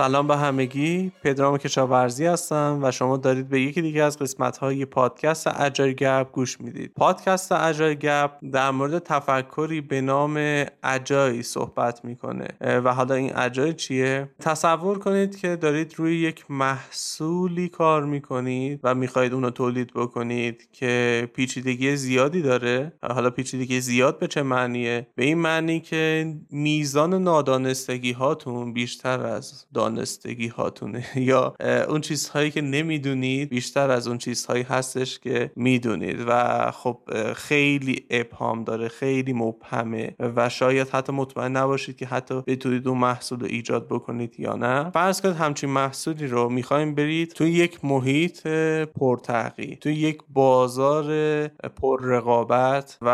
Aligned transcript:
سلام 0.00 0.26
به 0.26 0.36
همگی. 0.36 1.12
پدرام 1.22 1.58
کشاورزی 1.58 2.26
هستم 2.26 2.78
و 2.82 2.90
شما 2.90 3.16
دارید 3.16 3.48
به 3.48 3.60
یکی 3.60 3.82
دیگه 3.82 4.02
از 4.02 4.18
قسمت 4.18 4.58
های 4.58 4.84
پادکست 4.84 5.60
اجای 5.60 5.94
گپ 5.94 6.32
گوش 6.32 6.60
می‌دید. 6.60 6.92
پادکست 6.96 7.52
اجای 7.52 7.96
گپ 7.96 8.30
در 8.52 8.70
مورد 8.70 8.98
تفکری 8.98 9.80
به 9.80 10.00
نام 10.00 10.64
اجای 10.82 11.42
صحبت 11.42 12.04
می‌کنه. 12.04 12.48
و 12.60 12.94
حالا 12.94 13.14
این 13.14 13.36
اجای 13.36 13.74
چیه؟ 13.74 14.28
تصور 14.38 14.98
کنید 14.98 15.36
که 15.36 15.56
دارید 15.56 15.94
روی 15.96 16.16
یک 16.16 16.50
محصولی 16.50 17.68
کار 17.68 18.04
می‌کنید 18.04 18.80
و 18.82 18.94
می‌خواهید 18.94 19.34
اونو 19.34 19.50
تولید 19.50 19.92
بکنید 19.94 20.68
که 20.72 21.28
پیچیدگی 21.34 21.96
زیادی 21.96 22.42
داره. 22.42 22.92
حالا 23.02 23.30
پیچیدگی 23.30 23.80
زیاد 23.80 24.18
به 24.18 24.26
چه 24.26 24.42
معنیه؟ 24.42 25.06
به 25.14 25.24
این 25.24 25.38
معنی 25.38 25.80
که 25.80 26.34
میزان 26.50 27.14
نادانستگی 27.14 28.12
هاتون 28.12 28.72
بیشتر 28.72 29.26
از 29.26 29.64
دانستگی 29.94 30.48
هاتونه. 30.48 31.04
یا 31.30 31.54
اون 31.88 32.00
چیزهایی 32.00 32.50
که 32.50 32.60
نمی‌دونید 32.60 33.48
بیشتر 33.48 33.90
از 33.90 34.08
اون 34.08 34.18
چیزهایی 34.18 34.62
هستش 34.62 35.18
که 35.18 35.50
می‌دونید. 35.56 36.24
و 36.26 36.70
خب 36.70 36.98
خیلی 37.32 38.06
ابهام 38.10 38.64
داره 38.64 38.88
خیلی 38.88 39.32
مبهمه. 39.32 40.14
و 40.36 40.48
شاید 40.48 40.88
حتی 40.88 41.12
مطمئن 41.12 41.56
نباشید 41.56 41.96
که 41.96 42.06
حتی 42.06 42.42
بتونید 42.46 42.88
اون 42.88 42.98
محصول 42.98 43.40
رو 43.40 43.46
ایجاد 43.46 43.86
بکنید 43.86 44.40
یا 44.40 44.56
نه. 44.56 44.90
فرض 44.90 45.20
کنید 45.20 45.36
همچین 45.36 45.70
محصولی 45.70 46.26
رو 46.26 46.48
می‌خوایم 46.48 46.94
برید 46.94 47.32
توی 47.32 47.50
یک 47.50 47.84
محیط 47.84 48.46
پرتحقیق 48.86 49.78
توی 49.78 49.94
یک 49.94 50.18
بازار 50.28 51.06
پر 51.48 52.04
رقابت 52.04 52.98
و 53.02 53.08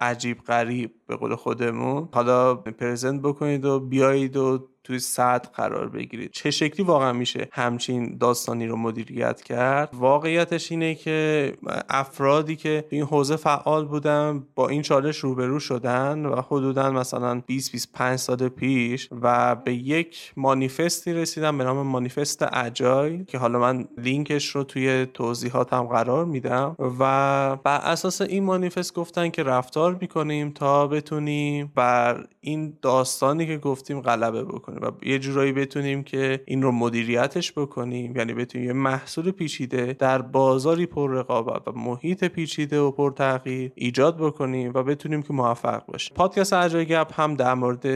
عجیب 0.00 0.38
غریب 0.38 0.90
به 1.06 1.16
قول 1.16 1.34
خودمون. 1.34 2.08
حالا 2.12 2.54
پرزنت 2.54 3.22
بکنید 3.22 3.64
و 3.64 3.80
بیایید 3.80 4.36
و 4.36 4.68
توی 4.84 4.98
صد 4.98 5.46
قرار 5.54 5.88
بگیرید. 5.88 6.30
چه 6.30 6.50
شکلی 6.50 6.86
واقعا 6.86 7.12
میشه 7.12 7.48
همچین 7.52 8.16
داستانی 8.18 8.66
رو 8.66 8.76
مدیریت 8.76 9.42
کرد؟ 9.42 9.90
واقعیتش 9.92 10.72
اینه 10.72 10.94
که 10.94 11.52
افرادی 11.88 12.56
که 12.56 12.84
این 12.90 13.02
حوزه 13.02 13.36
فعال 13.36 13.84
بودن 13.84 14.46
با 14.54 14.68
این 14.68 14.82
چالش 14.82 15.18
روبرو 15.18 15.60
شدن 15.60 16.26
و 16.26 16.42
حدودا 16.48 16.90
مثلا 16.90 17.42
20 17.46 17.72
25 17.72 18.18
سال 18.18 18.48
پیش 18.48 19.08
و 19.22 19.54
به 19.54 19.74
یک 19.74 20.32
مانیفستی 20.36 21.12
رسیدن 21.12 21.58
به 21.58 21.64
نام 21.64 21.86
مانیفست 21.86 22.42
اجای 22.52 23.24
که 23.24 23.38
حالا 23.38 23.58
من 23.58 23.88
لینکش 23.98 24.48
رو 24.48 24.64
توی 24.64 25.06
توضیحاتم 25.06 25.82
قرار 25.82 26.24
میدم 26.24 26.76
و 26.78 27.56
بر 27.56 27.80
اساس 27.84 28.20
این 28.20 28.44
مانیفست 28.44 28.94
گفتن 28.94 29.30
که 29.30 29.42
رفتار 29.42 29.98
می‌کنیم 30.00 30.50
تا 30.50 30.86
بتونیم 30.86 31.72
بر 31.74 32.26
این 32.40 32.78
داستانی 32.82 33.46
که 33.46 33.58
گفتیم 33.58 34.00
غلبه 34.00 34.44
بکنیم. 34.44 34.71
و 34.78 34.90
یه 35.02 35.18
جورایی 35.18 35.52
بتونیم 35.52 36.02
که 36.02 36.42
این 36.46 36.62
رو 36.62 36.72
مدیریتش 36.72 37.52
بکنیم. 37.52 38.16
یعنی 38.16 38.34
بتونیم 38.34 38.66
یه 38.66 38.72
محصول 38.72 39.30
پیچیده 39.30 39.96
در 39.98 40.22
بازاری 40.22 40.86
پر 40.86 41.10
رقابت 41.10 41.68
و 41.68 41.72
محیط 41.72 42.24
پیچیده 42.24 42.80
و 42.80 42.90
پر 42.90 43.12
تغییر 43.12 43.72
ایجاد 43.74 44.16
بکنیم 44.16 44.72
و 44.74 44.82
بتونیم 44.82 45.22
که 45.22 45.32
موفق 45.32 45.86
باشیم. 45.86 46.16
پادکست 46.16 46.52
اجای 46.52 46.86
گپ 46.86 47.20
هم 47.20 47.34
در 47.34 47.54
مورد 47.54 47.86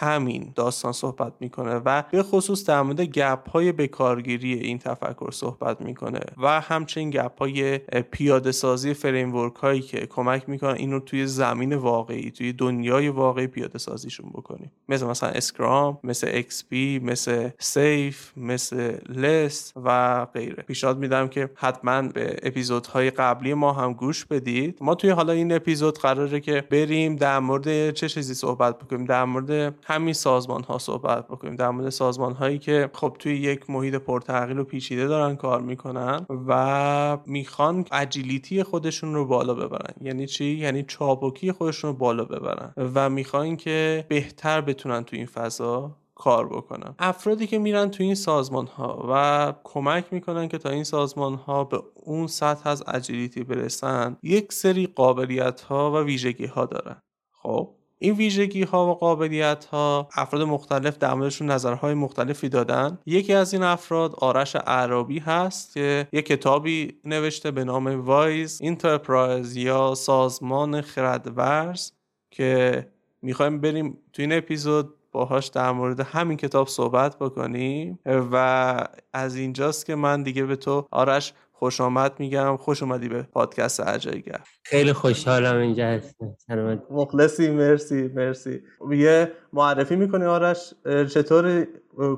همین 0.00 0.52
داستان 0.54 0.92
صحبت 0.92 1.32
می‌کنه 1.40 1.74
و 1.74 2.02
به 2.10 2.22
خصوص 2.22 2.66
در 2.66 2.82
مورد 2.82 3.00
gap 3.00 3.50
های 3.50 3.72
بکارگیری 3.72 4.54
این 4.54 4.78
تفکر 4.78 5.30
صحبت 5.30 5.80
می‌کنه 5.80 6.20
و 6.42 6.60
همچنین 6.60 7.10
gap 7.10 7.38
های 7.38 7.78
پیاده 7.78 8.52
سازی 8.52 8.94
framework 8.94 9.54
هایی 9.54 9.80
که 9.80 10.06
کمک 10.06 10.48
می‌کنن 10.48 10.74
این 10.74 10.92
رو 10.92 11.00
توی 11.00 11.26
زمین 11.26 11.74
واقعی 11.74 12.30
توی 12.30 12.52
دنیای 12.52 13.08
واقعی 13.08 13.46
پیاده 13.46 13.78
سازیشون 13.78 14.30
بکنیم. 14.30 14.72
مثل 14.88 15.06
مثلا 15.06 15.28
Scrum 15.28 15.98
مثل 16.04 16.17
XP 16.24 17.02
مثل 17.02 17.48
SAFe 17.58 18.32
مثل 18.36 18.96
LeSS 19.08 19.72
و 19.84 20.24
غیره. 20.24 20.62
پیشنهاد 20.62 20.98
میدم 20.98 21.28
که 21.28 21.50
حتما 21.54 22.02
به 22.02 22.36
اپیزودهای 22.42 23.10
قبلی 23.10 23.54
ما 23.54 23.72
هم 23.72 23.92
گوش 23.92 24.24
بدید. 24.24 24.78
ما 24.80 24.94
توی 24.94 25.10
حالا 25.10 25.32
این 25.32 25.52
اپیزود 25.52 25.98
قراره 25.98 26.40
که 26.40 26.64
بریم 26.70 27.16
در 27.16 27.38
مورد 27.38 27.90
چه 27.90 28.08
چیزی 28.08 28.34
صحبت 28.34 28.78
بکنیم؟ 28.78 29.04
در 29.04 29.24
مورد 29.24 29.74
همین 29.84 30.14
سازمان 30.14 30.62
ها 30.62 30.78
صحبت 30.78 31.28
بکنیم. 31.28 31.56
در 31.56 31.70
مورد 31.70 31.88
سازمان 31.88 32.32
هایی 32.32 32.58
که 32.58 32.90
خب 32.92 33.16
توی 33.18 33.36
یک 33.36 33.70
محیط 33.70 33.94
پرتغییر 33.94 34.60
و 34.60 34.64
پیچیده 34.64 35.06
دارن 35.06 35.36
کار 35.36 35.60
می‌کنن 35.60 36.26
و 36.48 37.18
می‌خوان 37.26 37.84
agility 37.92 38.62
خودشون 38.62 39.14
رو 39.14 39.26
بالا 39.26 39.54
ببرن. 39.54 39.94
یعنی 40.00 40.26
چی؟ 40.26 40.44
یعنی 40.44 40.82
چابکی 40.82 41.52
خودشون 41.52 41.90
رو 41.90 41.96
بالا 41.96 42.24
ببرن. 42.24 42.72
و 42.94 43.10
می‌خوان 43.10 43.56
که 43.56 44.04
بهتر 44.08 44.60
بتونن 44.60 45.04
تو 45.04 45.16
این 45.16 45.26
فضا 45.26 45.96
کار 46.18 46.48
بکنن 46.48 46.94
افرادی 46.98 47.46
که 47.46 47.58
میرن 47.58 47.90
تو 47.90 48.02
این 48.02 48.14
سازمان 48.14 48.66
ها 48.66 49.06
و 49.10 49.54
کمک 49.64 50.04
می‌کنن 50.10 50.48
که 50.48 50.58
تا 50.58 50.70
این 50.70 50.84
سازمان 50.84 51.34
ها 51.34 51.64
به 51.64 51.82
اون 51.94 52.26
سطح 52.26 52.70
از 52.70 52.84
agility 52.88 53.44
برسن 53.44 54.16
یک 54.22 54.52
سری 54.52 54.86
قابلیت 54.86 55.60
ها 55.60 55.92
و 55.92 55.96
ویژگی 55.96 56.46
ها 56.46 56.66
دارن. 56.66 56.96
خب 57.32 57.70
این 57.98 58.14
ویژگی 58.14 58.62
ها 58.62 58.86
و 58.86 58.94
قابلیت 58.94 59.64
ها 59.64 60.08
افراد 60.16 60.42
مختلف 60.42 60.98
در 60.98 61.14
موردشون 61.14 61.50
نظرهای 61.50 61.94
مختلفی 61.94 62.48
دادن. 62.48 62.98
یکی 63.06 63.32
از 63.32 63.52
این 63.52 63.62
افراد 63.62 64.14
آرش 64.14 64.56
اعرابی 64.56 65.18
هست 65.18 65.74
که 65.74 66.08
یک 66.12 66.26
کتابی 66.26 67.00
نوشته 67.04 67.50
به 67.50 67.64
نام 67.64 68.00
Wise 68.00 68.60
Enterprise 68.62 69.56
یا 69.56 69.94
سازمان 69.94 70.80
خردورز 70.80 71.92
که 72.30 72.86
می‌خوایم 73.22 73.60
بریم 73.60 73.98
تو 74.12 74.22
این 74.22 74.32
اپیزود 74.32 74.94
باهاش 75.12 75.46
در 75.46 75.72
مورد 75.72 76.00
همین 76.00 76.36
کتاب 76.36 76.68
صحبت 76.68 77.16
بکنیم 77.18 77.98
و 78.06 78.76
از 79.12 79.36
اینجاست 79.36 79.86
که 79.86 79.94
من 79.94 80.22
دیگه 80.22 80.44
به 80.44 80.56
تو 80.56 80.86
آرش 80.90 81.32
خوش 81.52 81.80
آمد 81.80 82.12
میگم. 82.18 82.56
خوش 82.56 82.82
اومدی 82.82 83.08
به 83.08 83.22
پادکست 83.22 83.80
عجایگر. 83.80 84.40
خیلی 84.64 84.92
خوشحالم 84.92 85.56
اینجا 85.56 85.86
هستم. 85.86 86.34
سلامت 86.46 86.82
مخلصی. 86.90 87.50
مرسی 87.50 88.10
مرسی. 88.14 88.62
یه 88.90 89.32
معرفی 89.52 89.96
می‌کنی 89.96 90.24
آرش. 90.24 90.74
چطور 90.84 91.66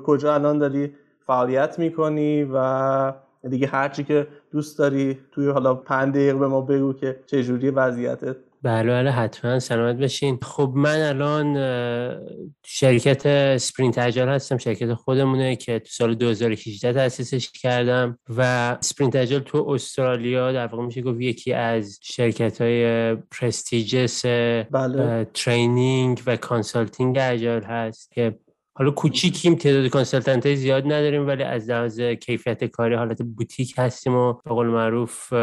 کجا 0.05 0.33
الان 0.33 0.57
داری 0.57 0.95
فعالیت 1.27 1.79
می‌کنی 1.79 2.43
و 2.53 3.13
دیگه 3.49 3.67
هرچی 3.67 4.03
که 4.03 4.27
دوست 4.51 4.79
داری 4.79 5.19
توی 5.31 5.49
حالا 5.49 5.75
پنج 5.75 6.13
دقیقه 6.13 6.37
به 6.37 6.47
ما 6.47 6.61
بگو 6.61 6.93
که 6.93 7.19
چجوری 7.25 7.69
وضعیتت 7.69 8.35
بله 8.63 8.91
بله 8.91 9.11
حتما 9.11 9.59
سلامت 9.59 9.95
بشین 9.95 10.39
خب 10.41 10.71
من 10.75 10.99
الان 10.99 11.55
شرکت 12.65 13.57
Sprint 13.57 13.97
Agile 13.97 14.29
هستم 14.29 14.57
شرکت 14.57 14.93
خودمونه 14.93 15.55
که 15.55 15.79
تو 15.79 15.89
سال 15.89 16.15
2018 16.15 16.93
تاسیسش 16.93 17.51
کردم 17.51 18.19
و 18.37 18.77
Sprint 18.81 19.15
Agile 19.15 19.39
تو 19.39 19.69
استرالیا 19.69 20.51
در 20.51 20.67
واقع 20.67 20.85
میشه 20.85 21.01
گفت 21.01 21.21
یکی 21.21 21.53
از 21.53 21.99
شرکت 22.01 22.61
های 22.61 23.15
prestigious 23.15 24.25
بله. 24.25 25.27
training 25.33 26.21
و 26.25 26.35
consulting 26.35 27.17
agile 27.21 27.63
هست 27.63 28.11
که 28.11 28.39
حالا 28.73 28.91
کوچیکیم 28.91 29.55
تعداد 29.55 29.87
consultant 29.87 30.45
های 30.45 30.55
زیاد 30.55 30.85
نداریم 30.85 31.27
ولی 31.27 31.43
از 31.43 31.69
لحاظ 31.69 32.01
کیفیت 32.01 32.63
کاری 32.63 32.95
حالت 32.95 33.21
boutique 33.21 33.73
هستیم 33.77 34.15
و 34.15 34.33
به 34.33 34.49
قول 34.49 34.67
معروف 34.67 35.33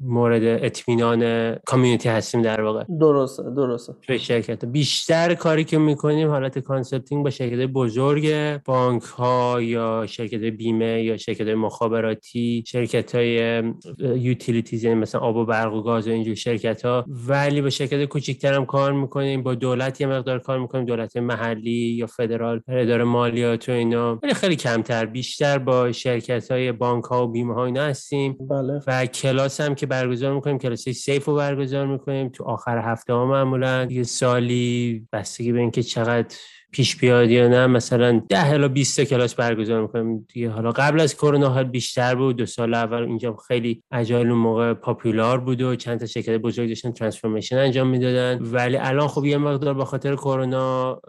مورد 0.00 0.64
اطمینان 0.64 1.54
community 1.54 2.08
هستیم 2.08 2.42
در 2.42 2.60
واقع. 2.60 2.84
درسته 3.00 3.42
درسته. 3.56 3.92
به 4.08 4.18
شرکت. 4.18 4.64
بیشتر 4.64 5.34
کاری 5.34 5.64
که 5.64 5.78
می‌کنیم 5.78 6.28
حالت 6.28 6.58
consulting 6.58 7.24
با 7.24 7.30
شرکت 7.30 7.66
بزرگ 7.66 8.56
بانک 8.64 9.02
ها 9.02 9.62
یا 9.62 10.06
شرکت 10.08 10.40
بیمه 10.40 11.02
یا 11.02 11.16
شرکت 11.16 11.46
مخابراتی 11.46 12.64
شرکت 12.66 13.14
های 13.14 13.62
utilities 13.98 14.84
یعنی 14.84 15.00
مثلا 15.00 15.20
آب 15.20 15.36
و 15.36 15.44
برق 15.44 15.74
و 15.74 15.82
گاز 15.82 16.08
و 16.08 16.10
اینجور 16.10 16.34
شرکت 16.34 16.84
ها 16.84 17.04
ولی 17.28 17.62
با 17.62 17.70
شرکت 17.70 18.04
کوچیکتر 18.04 18.54
هم 18.54 18.66
کار 18.66 18.92
می‌کنیم 18.92 19.42
با 19.42 19.54
دولت 19.54 20.00
یه 20.00 20.06
مقدار 20.06 20.38
کار 20.38 20.58
می‌کنیم 20.58 20.84
دولت 20.84 21.16
محلی 21.16 21.70
یا 21.70 22.06
فدرال 22.06 22.60
اداره 22.78 23.04
مالیات 23.04 23.68
و 23.68 23.72
اینا 23.72 24.18
ولی 24.22 24.34
خیلی 24.34 24.56
کمتر 24.56 25.06
بیشتر 25.06 25.58
با 25.58 25.92
شرکت 25.92 26.50
های 26.50 26.72
بانک 26.72 27.04
ها 27.04 27.24
و 27.24 27.30
بیمه 27.30 27.54
ها 27.54 27.64
اینا 27.64 27.82
هستیم 27.82 28.36
بله. 28.50 28.80
و 28.86 29.06
کلاس 29.06 29.60
هم 29.60 29.74
که 29.74 29.86
برگزار 29.86 30.34
می‌کنیم 30.34 30.58
کلاس 30.58 30.88
SAFe 30.88 31.24
رو 31.24 31.34
برگزار 31.34 31.86
می‌کنیم 31.86 32.28
تو 32.28 32.44
آخر 32.44 32.78
هفته 32.78 33.12
ها 33.12 33.26
معمولا 33.26 33.86
یه 33.90 34.02
سالی 34.02 35.06
بستگی 35.12 35.52
به 35.52 35.60
اینکه 35.60 35.82
چقدر 35.82 36.36
پیش 36.72 36.96
بیاد 36.96 37.30
یا 37.30 37.48
نه 37.48 37.66
مثلا 37.66 38.22
10 38.28 38.50
الی 38.50 38.68
20 38.68 39.00
کلاس 39.00 39.34
برگزار 39.34 39.82
می‌کنیم. 39.82 40.26
دیگه 40.32 40.50
حالا 40.50 40.70
قبل 40.70 41.00
از 41.00 41.14
کرونا 41.14 41.48
حال 41.48 41.64
بیشتر 41.64 42.14
بود. 42.14 42.36
دو 42.36 42.46
سال 42.46 42.74
اول 42.74 43.02
اینجا 43.02 43.36
خیلی 43.48 43.82
اجایل 43.92 44.30
اون 44.30 44.38
موقع 44.38 44.74
پاپولار 44.74 45.40
بود 45.40 45.62
و 45.62 45.76
چند 45.76 46.00
تا 46.00 46.06
شرکت 46.06 46.36
بزرگ 46.36 46.68
داشتن 46.68 46.92
ترانسفورمیشن 46.92 47.58
انجام 47.58 47.88
می‌دادن. 47.88 48.38
ولی 48.42 48.76
الان 48.76 49.08
خب 49.08 49.24
یه 49.24 49.38
مقدار 49.38 49.74
به 49.74 49.84
خاطر 49.84 50.16
کرونا 50.16 51.00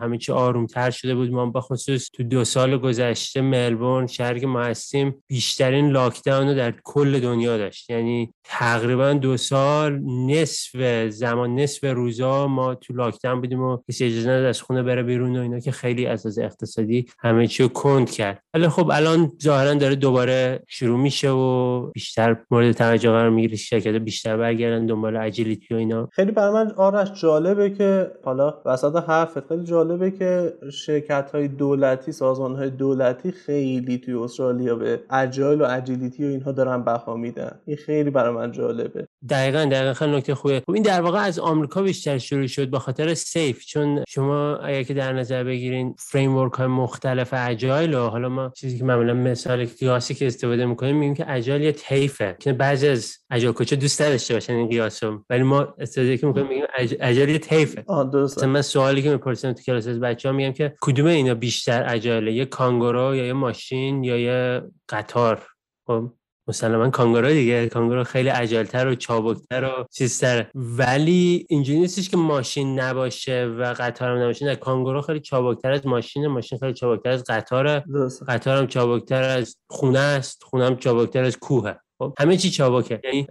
همه 0.00 0.18
چی 0.18 0.32
آرومتر 0.32 0.90
شده 0.90 1.14
بود. 1.14 1.30
ما 1.30 1.46
به 1.46 1.60
خصوص 1.60 2.10
تو 2.12 2.22
دو 2.22 2.44
سال 2.44 2.76
گذشته 2.76 3.40
ملبورن 3.40 4.06
شهری 4.06 4.40
که 4.40 4.46
ما 4.46 4.60
هستیم 4.60 5.14
بیشترین 5.26 5.90
لاکداون 5.90 6.48
رو 6.48 6.54
در 6.54 6.74
کل 6.84 7.20
دنیا 7.20 7.58
داشت. 7.58 7.90
یعنی 7.90 8.32
تقریبا 8.44 9.12
دو 9.12 9.36
سال 9.36 10.00
نصف 10.26 11.08
زمان 11.08 11.54
نصف 11.54 11.84
روزا 11.84 12.46
ما 12.46 12.74
تو 12.74 12.94
لاکداون 12.94 13.40
بودیم 13.40 13.60
و 13.60 13.78
کسی 13.88 14.04
اجازه 14.04 14.30
از 14.30 14.62
خونه 14.62 14.82
بره 14.82 14.99
بیرون 15.02 15.36
و 15.36 15.40
اینا 15.40 15.60
که 15.60 15.70
خیلی 15.72 16.06
از 16.06 16.38
اقتصادی 16.38 17.06
همه 17.18 17.46
چی 17.46 17.62
رو 17.62 17.68
کند 17.68 18.10
کرد. 18.10 18.42
ولی 18.54 18.68
خب 18.68 18.90
الان 18.92 19.32
ظاهرا 19.42 19.74
داره 19.74 19.94
دوباره 19.94 20.62
شروع 20.68 20.98
میشه 20.98 21.30
و 21.30 21.80
بیشتر 21.90 22.36
مورد 22.50 22.72
توجه 22.72 23.10
قرار 23.10 23.30
می‌گیره 23.30 23.56
شرکت 23.56 23.94
بیشتر 23.94 24.36
برگردن 24.36 24.86
دنبال 24.86 25.16
اجیلیتی 25.16 25.74
و 25.74 25.76
اینا. 25.76 26.08
خیلی 26.12 26.32
برای 26.32 26.52
من 26.52 26.70
آرش 26.70 27.20
جالبه 27.22 27.70
که 27.70 28.10
حالا 28.24 28.54
وسط 28.64 28.96
حرفت 28.96 29.48
خیلی 29.48 29.64
جالبه 29.64 30.10
که 30.10 30.52
شرکت 30.72 31.30
های 31.34 31.48
دولتی 31.48 32.12
سازمان 32.12 32.56
های 32.56 32.70
دولتی 32.70 33.32
خیلی 33.32 33.98
توی 33.98 34.14
استرالیا 34.14 34.76
به 34.76 35.00
اجایل 35.10 35.60
و 35.62 35.66
اجیلیتی 35.70 36.24
و 36.24 36.28
اینها 36.28 36.52
دارن 36.52 36.82
بها 36.82 37.16
میدن. 37.16 37.58
این 37.66 37.76
خیلی 37.76 38.10
برای 38.10 38.34
من 38.34 38.52
جالبه. 38.52 39.06
دقیقا 39.30 39.64
دقیقا. 39.64 40.06
نکته 40.06 40.34
خوبه 40.34 40.60
خب 40.66 40.70
این 40.70 40.82
در 40.82 41.00
واقع 41.00 41.18
از 41.18 41.38
آمریکا 41.38 41.82
بیشتر 41.82 42.18
شروع 42.18 42.46
شد 42.46 42.70
به 42.70 42.78
خاطر 42.78 43.14
سیف 43.14 43.64
چون 43.64 44.04
شما 44.08 44.56
اگه 44.56 44.84
که 44.90 44.94
در 44.94 45.12
نظر 45.12 45.44
بگیرین 45.44 45.94
فریم 45.98 46.36
ورک 46.36 46.52
های 46.52 46.66
مختلف 46.66 47.34
اجایل 47.36 47.94
و 47.94 48.08
حالا 48.08 48.28
ما 48.28 48.52
چیزی 48.56 48.78
که 48.78 48.84
معمولا 48.84 49.14
مثال 49.14 49.64
قیاسی 49.64 50.14
که 50.14 50.26
استفاده 50.26 50.66
می‌کنیم 50.66 50.96
میگیم 50.96 51.14
که 51.14 51.32
اجایل 51.32 51.62
یه 51.62 51.72
طیفه 51.72 52.36
که 52.38 52.52
بعضی 52.52 52.88
از 52.88 53.16
اجایل 53.30 53.54
کوچا 53.54 53.76
دوست 53.76 54.02
نداشته 54.02 54.34
باشن 54.34 54.52
این 54.52 54.68
قیاسو 54.68 55.24
ولی 55.30 55.42
ما 55.42 55.74
استفاده 55.78 56.16
که 56.16 56.26
می‌کنیم 56.26 56.48
میگیم 56.48 56.64
اجایل 57.00 57.28
یه 57.28 57.38
طیفه. 57.38 57.84
درسته. 58.12 58.46
من 58.46 58.62
سوالی 58.62 59.02
که 59.02 59.10
می‌پرسم 59.10 59.52
تو 59.52 59.62
کلاس 59.62 59.86
از 59.86 60.00
بچه‌ها 60.00 60.34
میگم 60.34 60.52
که 60.52 60.74
کدوم 60.80 61.06
اینا 61.06 61.34
بیشتر 61.34 61.94
اجایله؟ 61.94 62.32
یه 62.32 62.44
کانگورو 62.44 63.16
یا 63.16 63.26
یه 63.26 63.32
ماشین 63.32 64.04
یا 64.04 64.18
یه 64.18 64.62
قطار؟ 64.88 65.46
خب 65.86 66.12
مسلما 66.50 66.90
کانگورو 66.90 67.28
دیگه. 67.28 67.68
کانگورو 67.68 68.04
خیلی 68.04 68.28
عجلتر 68.28 68.86
و 68.86 68.94
چابکتر 68.94 69.64
و 69.64 69.86
چیزتر. 69.92 70.46
ولی 70.54 71.46
اینجوری 71.48 71.78
نیستش 71.78 72.08
که 72.08 72.16
ماشین 72.16 72.80
نباشه 72.80 73.44
و 73.58 73.74
قطار 73.78 74.10
هم 74.10 74.22
نباشه. 74.22 74.46
نه 74.46 74.56
کانگورو 74.56 75.00
خیلی 75.02 75.20
چابکتر 75.20 75.72
از 75.72 75.86
ماشین 75.86 76.26
ماشین 76.26 76.58
خیلی 76.58 76.74
چابکتر 76.74 77.10
از 77.10 77.24
قطاره. 77.24 77.84
قطار 78.28 78.58
هم 78.58 78.66
چابکتر 78.66 79.22
از 79.22 79.56
خونه 79.70 79.98
است. 79.98 80.42
خونه 80.42 80.64
هم 80.64 80.76
چابکتر 80.76 81.24
از 81.24 81.38
کوهه. 81.38 81.76
خب 81.98 82.14
همه 82.18 82.36
چی 82.36 82.50
چابکه. 82.50 83.00
یعنی 83.04 83.26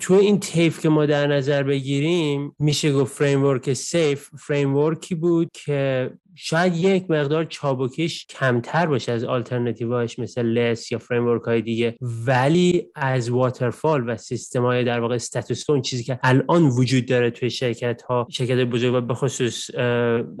تو 0.00 0.14
این 0.14 0.40
تیف 0.40 0.80
که 0.80 0.88
ما 0.88 1.06
در 1.06 1.26
نظر 1.26 1.62
بگیریم 1.62 2.56
میشه 2.58 2.92
گفت 2.92 3.16
فریم 3.16 3.44
ورک 3.44 3.72
سیف 3.72 4.28
فریم 4.38 4.76
ورکی 4.76 5.14
بود 5.14 5.50
که 5.52 6.10
شاید 6.36 6.76
یک 6.76 7.10
مقدار 7.10 7.44
چابکیش 7.44 8.26
کمتر 8.26 8.86
باشه 8.86 9.12
از 9.12 9.24
آلترناتیوهاش 9.24 10.18
مثل 10.18 10.42
LeSS 10.42 10.92
یا 10.92 10.98
فریم 10.98 11.38
های 11.38 11.62
دیگه. 11.62 11.96
ولی 12.00 12.86
از 12.94 13.30
waterfall 13.30 14.10
و 14.10 14.16
سیستم 14.16 14.62
های 14.62 14.84
در 14.84 15.00
واقع 15.00 15.14
status 15.14 15.70
اون 15.70 15.82
چیزی 15.82 16.04
که 16.04 16.18
الان 16.22 16.62
وجود 16.62 17.06
داره 17.06 17.30
توی 17.30 17.50
شرکت 17.50 18.02
ها 18.02 18.26
شرکت 18.30 18.56
بزرگ 18.56 18.94
و 18.94 19.00
به 19.00 19.14
خصوص 19.14 19.70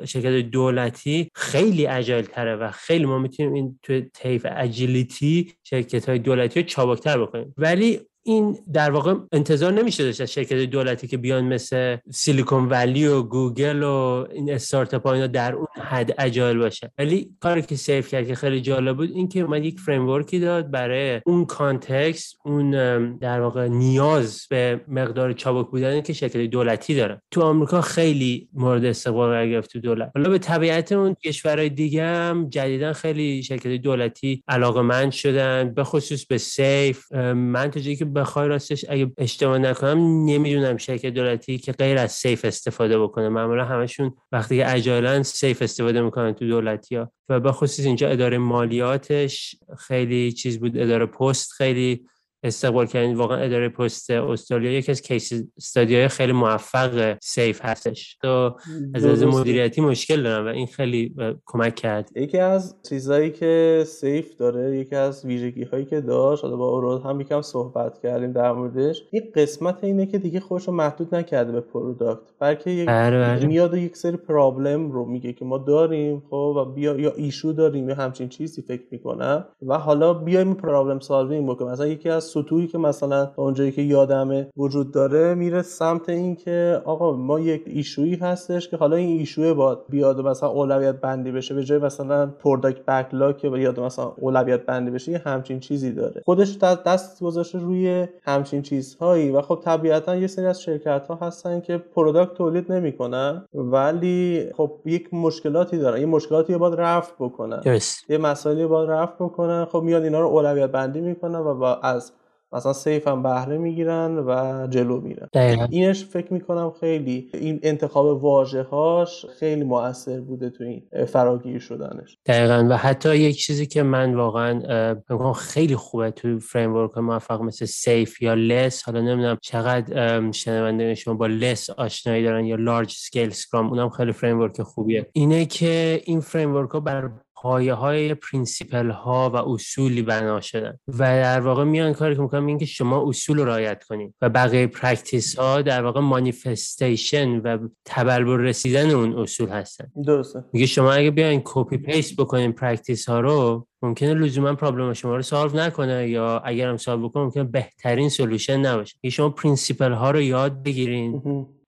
شرکت 0.04 0.50
دولتی 0.50 1.30
خیلی 1.34 1.86
agile 1.86 2.24
تره 2.24 2.56
و 2.56 2.70
خیلی 2.70 3.04
ما 3.04 3.18
می‌تونیم 3.18 3.52
این 3.52 3.78
توی 3.82 4.02
طیف 4.14 4.46
agility 4.50 5.52
شرکت 5.62 6.08
های 6.08 6.18
دولتی 6.18 6.60
رو 6.60 6.66
چابکتر 6.66 7.22
بکنیم. 7.22 7.54
ولی 7.56 8.00
این 8.26 8.58
در 8.72 8.90
واقع 8.90 9.14
انتظار 9.32 9.72
نمیشه 9.72 10.04
داشت 10.04 10.20
از 10.20 10.32
شرکت 10.32 10.56
دولتی 10.56 11.06
که 11.06 11.16
بیان 11.16 11.44
مثل 11.44 11.96
Silicon 12.10 12.68
Valley 12.68 13.06
و 13.06 13.22
گوگل 13.22 13.82
و 13.82 14.26
این 14.32 14.52
استارتاپ 14.52 15.06
اینا 15.06 15.26
در 15.26 15.54
اون 15.54 15.66
حد 15.82 16.14
agile 16.18 16.58
باشه. 16.58 16.92
ولی 16.98 17.30
کاری 17.40 17.62
که 17.62 17.76
SAFe 17.76 18.08
کرد 18.08 18.26
که 18.26 18.34
خیلی 18.34 18.60
جالب 18.60 18.96
بود 18.96 19.10
این 19.10 19.28
که 19.28 19.40
اومد 19.40 19.64
یک 19.64 19.80
فریم 19.80 20.22
داد 20.22 20.70
برای 20.70 21.20
اون 21.26 21.44
context 21.44 22.36
اون 22.44 22.70
در 23.16 23.40
واقع 23.40 23.68
نیاز 23.68 24.46
به 24.50 24.80
مقدار 24.88 25.32
چابک 25.32 25.70
بودن 25.70 26.00
که 26.00 26.12
شرکت 26.12 26.36
دولتی 26.36 26.94
داره. 26.94 27.22
تو 27.30 27.42
آمریکا 27.42 27.80
خیلی 27.80 28.48
مورد 28.52 28.84
استقبال 28.84 29.30
قرار 29.30 29.48
گرفت 29.48 29.72
تو 29.72 29.80
دولت. 29.80 30.10
حالا 30.14 30.30
به 30.30 30.38
طبیعت 30.38 30.92
اون 30.92 31.14
کشورهای 31.24 31.68
دیگه 31.68 32.04
هم 32.04 32.48
جدیدا 32.48 32.92
خیلی 32.92 33.42
شرکت 33.42 33.68
دولتی 33.68 34.42
علاقمند 34.48 35.12
شدن 35.12 35.74
به 35.74 35.84
خصوص 35.84 36.26
به 36.26 36.38
سیف. 36.38 37.12
من 37.12 37.70
تا 37.70 37.80
که 37.80 38.04
بخوای 38.14 38.48
راستش 38.48 38.84
اگه 38.88 39.12
اشتباه 39.18 39.58
نکنم 39.58 40.24
نمی‌دونم 40.24 40.76
شرکت 40.76 41.06
دولتی 41.06 41.58
که 41.58 41.72
غیر 41.72 41.98
از 41.98 42.12
سیف 42.12 42.44
استفاده 42.44 42.98
بکنه. 42.98 43.28
معمولا 43.28 43.64
همشون 43.64 44.14
وقتی 44.32 44.56
که 44.56 44.74
اجایلا 44.74 45.22
سیف 45.22 45.62
استفاده 45.62 46.00
می‌کنن 46.00 46.32
تو 46.32 46.46
دولتی 46.46 46.96
ها 46.96 47.12
و 47.28 47.40
به 47.40 47.52
خصوص 47.52 47.86
اینجا 47.86 48.08
اداره 48.08 48.38
مالیاتش 48.38 49.56
خیلی 49.78 50.32
چیز 50.32 50.60
بود 50.60 50.78
اداره 50.78 51.06
پست 51.06 51.52
خیلی 51.52 52.06
استقبال 52.44 52.86
کردین 52.86 53.14
واقعا 53.16 53.38
اداره 53.38 53.68
پست 53.68 54.10
استرالیا 54.10 54.72
یکی 54.72 54.90
از 54.90 55.02
case 55.02 55.32
study 55.56 55.93
های 55.93 56.08
خیلی 56.08 56.32
موفق 56.32 57.16
SAFe 57.22 57.60
هستش. 57.64 58.16
تو 58.22 58.56
از 58.94 59.04
از 59.04 59.22
مدیریتی 59.22 59.80
مشکل 59.80 60.22
دارم 60.22 60.46
و 60.46 60.48
این 60.48 60.66
خیلی 60.66 61.14
کمک 61.46 61.74
کرد. 61.74 62.10
یکی 62.16 62.38
از 62.38 62.76
چیزایی 62.88 63.30
که 63.30 63.84
SAFe 63.86 64.36
داره 64.36 64.76
یکی 64.78 64.96
از 64.96 65.24
ویژگی 65.24 65.64
هایی 65.64 65.84
که 65.84 66.00
داشت 66.00 66.44
حالا 66.44 66.56
با 66.56 66.68
اورود 66.68 67.02
هم 67.02 67.20
یکم 67.20 67.42
صحبت 67.42 67.98
کردیم 68.02 68.32
در 68.32 68.52
موردش 68.52 69.02
این 69.10 69.22
قسمت 69.34 69.84
اینه 69.84 70.06
که 70.06 70.18
دیگه 70.18 70.40
خودش 70.40 70.68
رو 70.68 70.74
محدود 70.74 71.14
نکرده 71.14 71.52
به 71.52 71.60
product 71.60 72.20
بلکه 72.38 72.70
یک 72.70 72.88
بله، 72.88 73.20
بله. 73.20 73.46
میاد 73.46 73.74
و 73.74 73.76
یک 73.76 73.96
سری 73.96 74.16
problem 74.16 74.92
رو 74.92 75.04
میگه 75.04 75.32
که 75.32 75.44
ما 75.44 75.58
داریم 75.58 76.22
خب 76.30 76.54
و 76.56 76.64
بیا 76.64 77.00
یا 77.00 77.12
issue 77.16 77.52
داریم 77.52 77.88
یا 77.88 77.94
همچین 77.94 78.28
چیزی 78.28 78.62
فکر 78.62 78.82
می‌کنم. 78.90 79.44
و 79.66 79.78
حالا 79.78 80.14
بیایم 80.14 80.54
problem 80.54 81.00
solving 81.00 81.48
بکنیم. 81.48 81.70
مثلا 81.70 81.86
یکی 81.86 82.08
از 82.08 82.24
سطوحی 82.34 82.66
که 82.66 82.78
مثلا 82.78 83.30
اونجایی 83.36 83.72
که 83.72 83.82
یادمه 83.82 84.48
وجود 84.56 84.92
داره 84.92 85.34
میره 85.34 85.62
سمت 85.62 86.08
این 86.08 86.36
که 86.36 86.82
آقا 86.84 87.16
ما 87.16 87.40
یک 87.40 87.62
issue 87.66 88.00
یی 88.00 88.14
هستش 88.14 88.68
که 88.68 88.76
حالا 88.76 88.96
این 88.96 89.18
issue 89.18 89.48
ی 89.48 89.54
باید 89.54 89.78
بیاد 89.88 90.18
و 90.18 90.22
مثلا 90.22 90.48
اولویت 90.48 91.00
بندی 91.00 91.32
بشه 91.32 91.54
به 91.54 91.64
جای 91.64 91.78
مثلا 91.78 92.26
product 92.26 92.84
backlog 92.84 93.36
که 93.36 93.50
بیاد 93.50 93.80
مثلا 93.80 94.12
اولویت 94.20 94.66
بندی 94.66 94.90
بشه 94.90 95.12
یه 95.12 95.22
همچین 95.24 95.60
چیزی 95.60 95.92
داره. 95.92 96.22
خودش 96.24 96.58
دست 96.58 97.22
گذاشته 97.22 97.58
روی 97.58 98.06
همچین 98.22 98.62
چیزهایی 98.62 99.30
و 99.30 99.40
خب 99.40 99.60
طبیعتا 99.64 100.16
یه 100.16 100.26
سری 100.26 100.46
از 100.46 100.62
شرکت 100.62 101.06
ها 101.06 101.26
هستن 101.26 101.60
که 101.60 101.78
product 101.78 102.34
تولید 102.34 102.72
نمی‌کنن 102.72 103.44
ولی 103.54 104.46
خب 104.56 104.72
یک 104.84 105.14
مشکلاتی 105.14 105.78
دارن. 105.78 106.00
یه 106.00 106.06
مشکلاتی 106.06 106.56
باید 106.56 106.74
رفع 106.74 107.12
بکنن. 107.20 107.60
یه 108.08 108.18
مسائلی 108.18 108.66
باید 108.66 108.90
رفع 108.90 109.24
بکنن. 109.24 109.64
خب 109.64 109.82
میاد 109.82 110.02
اینا 110.02 110.20
رو 110.20 110.26
اولویت 110.26 110.70
بندی 110.70 111.00
می‌کنن 111.00 111.38
و 111.38 111.54
با 111.54 111.74
از 111.74 112.12
مثلا 112.54 112.72
SAFe 112.72 113.08
هم 113.08 113.22
بهره 113.22 113.58
می‌گیرن 113.58 114.18
و 114.18 114.66
جلو 114.66 115.00
میرن. 115.00 115.28
اینش 115.70 116.04
فکر 116.04 116.32
می‌کنم 116.32 116.72
خیلی 116.80 117.30
این 117.34 117.60
انتخاب 117.62 118.24
واژه 118.24 118.62
هاش 118.62 119.26
خیلی 119.38 119.64
موثر 119.64 120.20
بوده 120.20 120.50
تو 120.50 120.64
این 120.64 120.82
فراگیر 121.06 121.58
شدنش. 121.58 122.18
دقیقا. 122.26 122.66
و 122.70 122.76
حتی 122.76 123.16
یک 123.16 123.36
چیزی 123.36 123.66
که 123.66 123.82
من 123.82 124.14
واقعا 124.14 124.94
خیلی 125.36 125.76
خوبه 125.76 126.10
تو 126.10 126.38
framework 126.38 126.98
موفق 126.98 127.42
مثل 127.42 127.64
SAFe 127.64 128.22
یا 128.22 128.34
LeSS 128.34 128.82
حالا 128.82 129.00
نمی‌دونم 129.00 129.38
چقدر 129.42 130.30
شنونده 130.32 130.94
شما 130.94 131.14
با 131.14 131.26
LeSS 131.26 131.70
آشنایی 131.70 132.24
دارن 132.24 132.44
یا 132.44 132.56
Large-Scale 132.56 133.30
Scrum 133.30 133.68
اونم 133.70 133.88
خیلی 133.88 134.12
framework 134.12 134.62
خوبیه. 134.62 135.06
اینه 135.12 135.46
که 135.46 136.00
این 136.04 136.20
framework 136.20 136.70
ها 136.70 136.80
بر 136.80 137.10
پایه 137.44 137.74
های 137.74 138.14
principle 138.14 138.90
ها 138.90 139.30
و 139.30 139.36
اصولی 139.36 140.02
بنا 140.02 140.40
شدن 140.40 140.78
و 140.88 140.98
در 140.98 141.40
واقع 141.40 141.64
میان 141.64 141.92
کاری 141.92 142.14
که 142.14 142.20
می‌کنم 142.20 142.46
این 142.46 142.58
که 142.58 142.66
شما 142.66 143.08
اصول 143.08 143.38
رو 143.38 143.44
رعایت 143.44 143.84
کنید 143.84 144.14
و 144.22 144.28
بقیه 144.28 144.66
practice 144.66 145.38
ها 145.38 145.62
در 145.62 145.84
واقع 145.84 146.00
manifestation 146.00 147.38
و 147.38 147.68
تبلور 147.84 148.40
رسیدن 148.40 148.90
اون 148.90 149.18
اصول 149.18 149.48
هستن. 149.48 149.86
درسته. 150.06 150.44
میگه 150.52 150.66
شما 150.66 150.92
اگه 150.92 151.10
بیاین 151.10 151.42
copy 151.44 151.76
paste 151.76 152.16
بکنین 152.16 152.52
practice 152.52 153.08
ها 153.08 153.20
رو 153.20 153.66
ممکنه 153.82 154.14
لزوما 154.14 154.54
problem 154.54 154.92
شما 154.92 155.16
رو 155.16 155.22
solve 155.22 155.56
نکنه 155.56 156.08
یا 156.08 156.38
اگر 156.38 156.68
هم 156.68 156.76
solve 156.76 157.08
بکنه 157.08 157.22
ممکنه 157.22 157.44
بهترین 157.44 158.08
solution 158.08 158.60
نباشه. 158.60 159.10
شما 159.10 159.28
principle 159.28 159.92
ها 159.92 160.10
رو 160.10 160.20
یاد 160.20 160.62
بگیرین. 160.62 161.22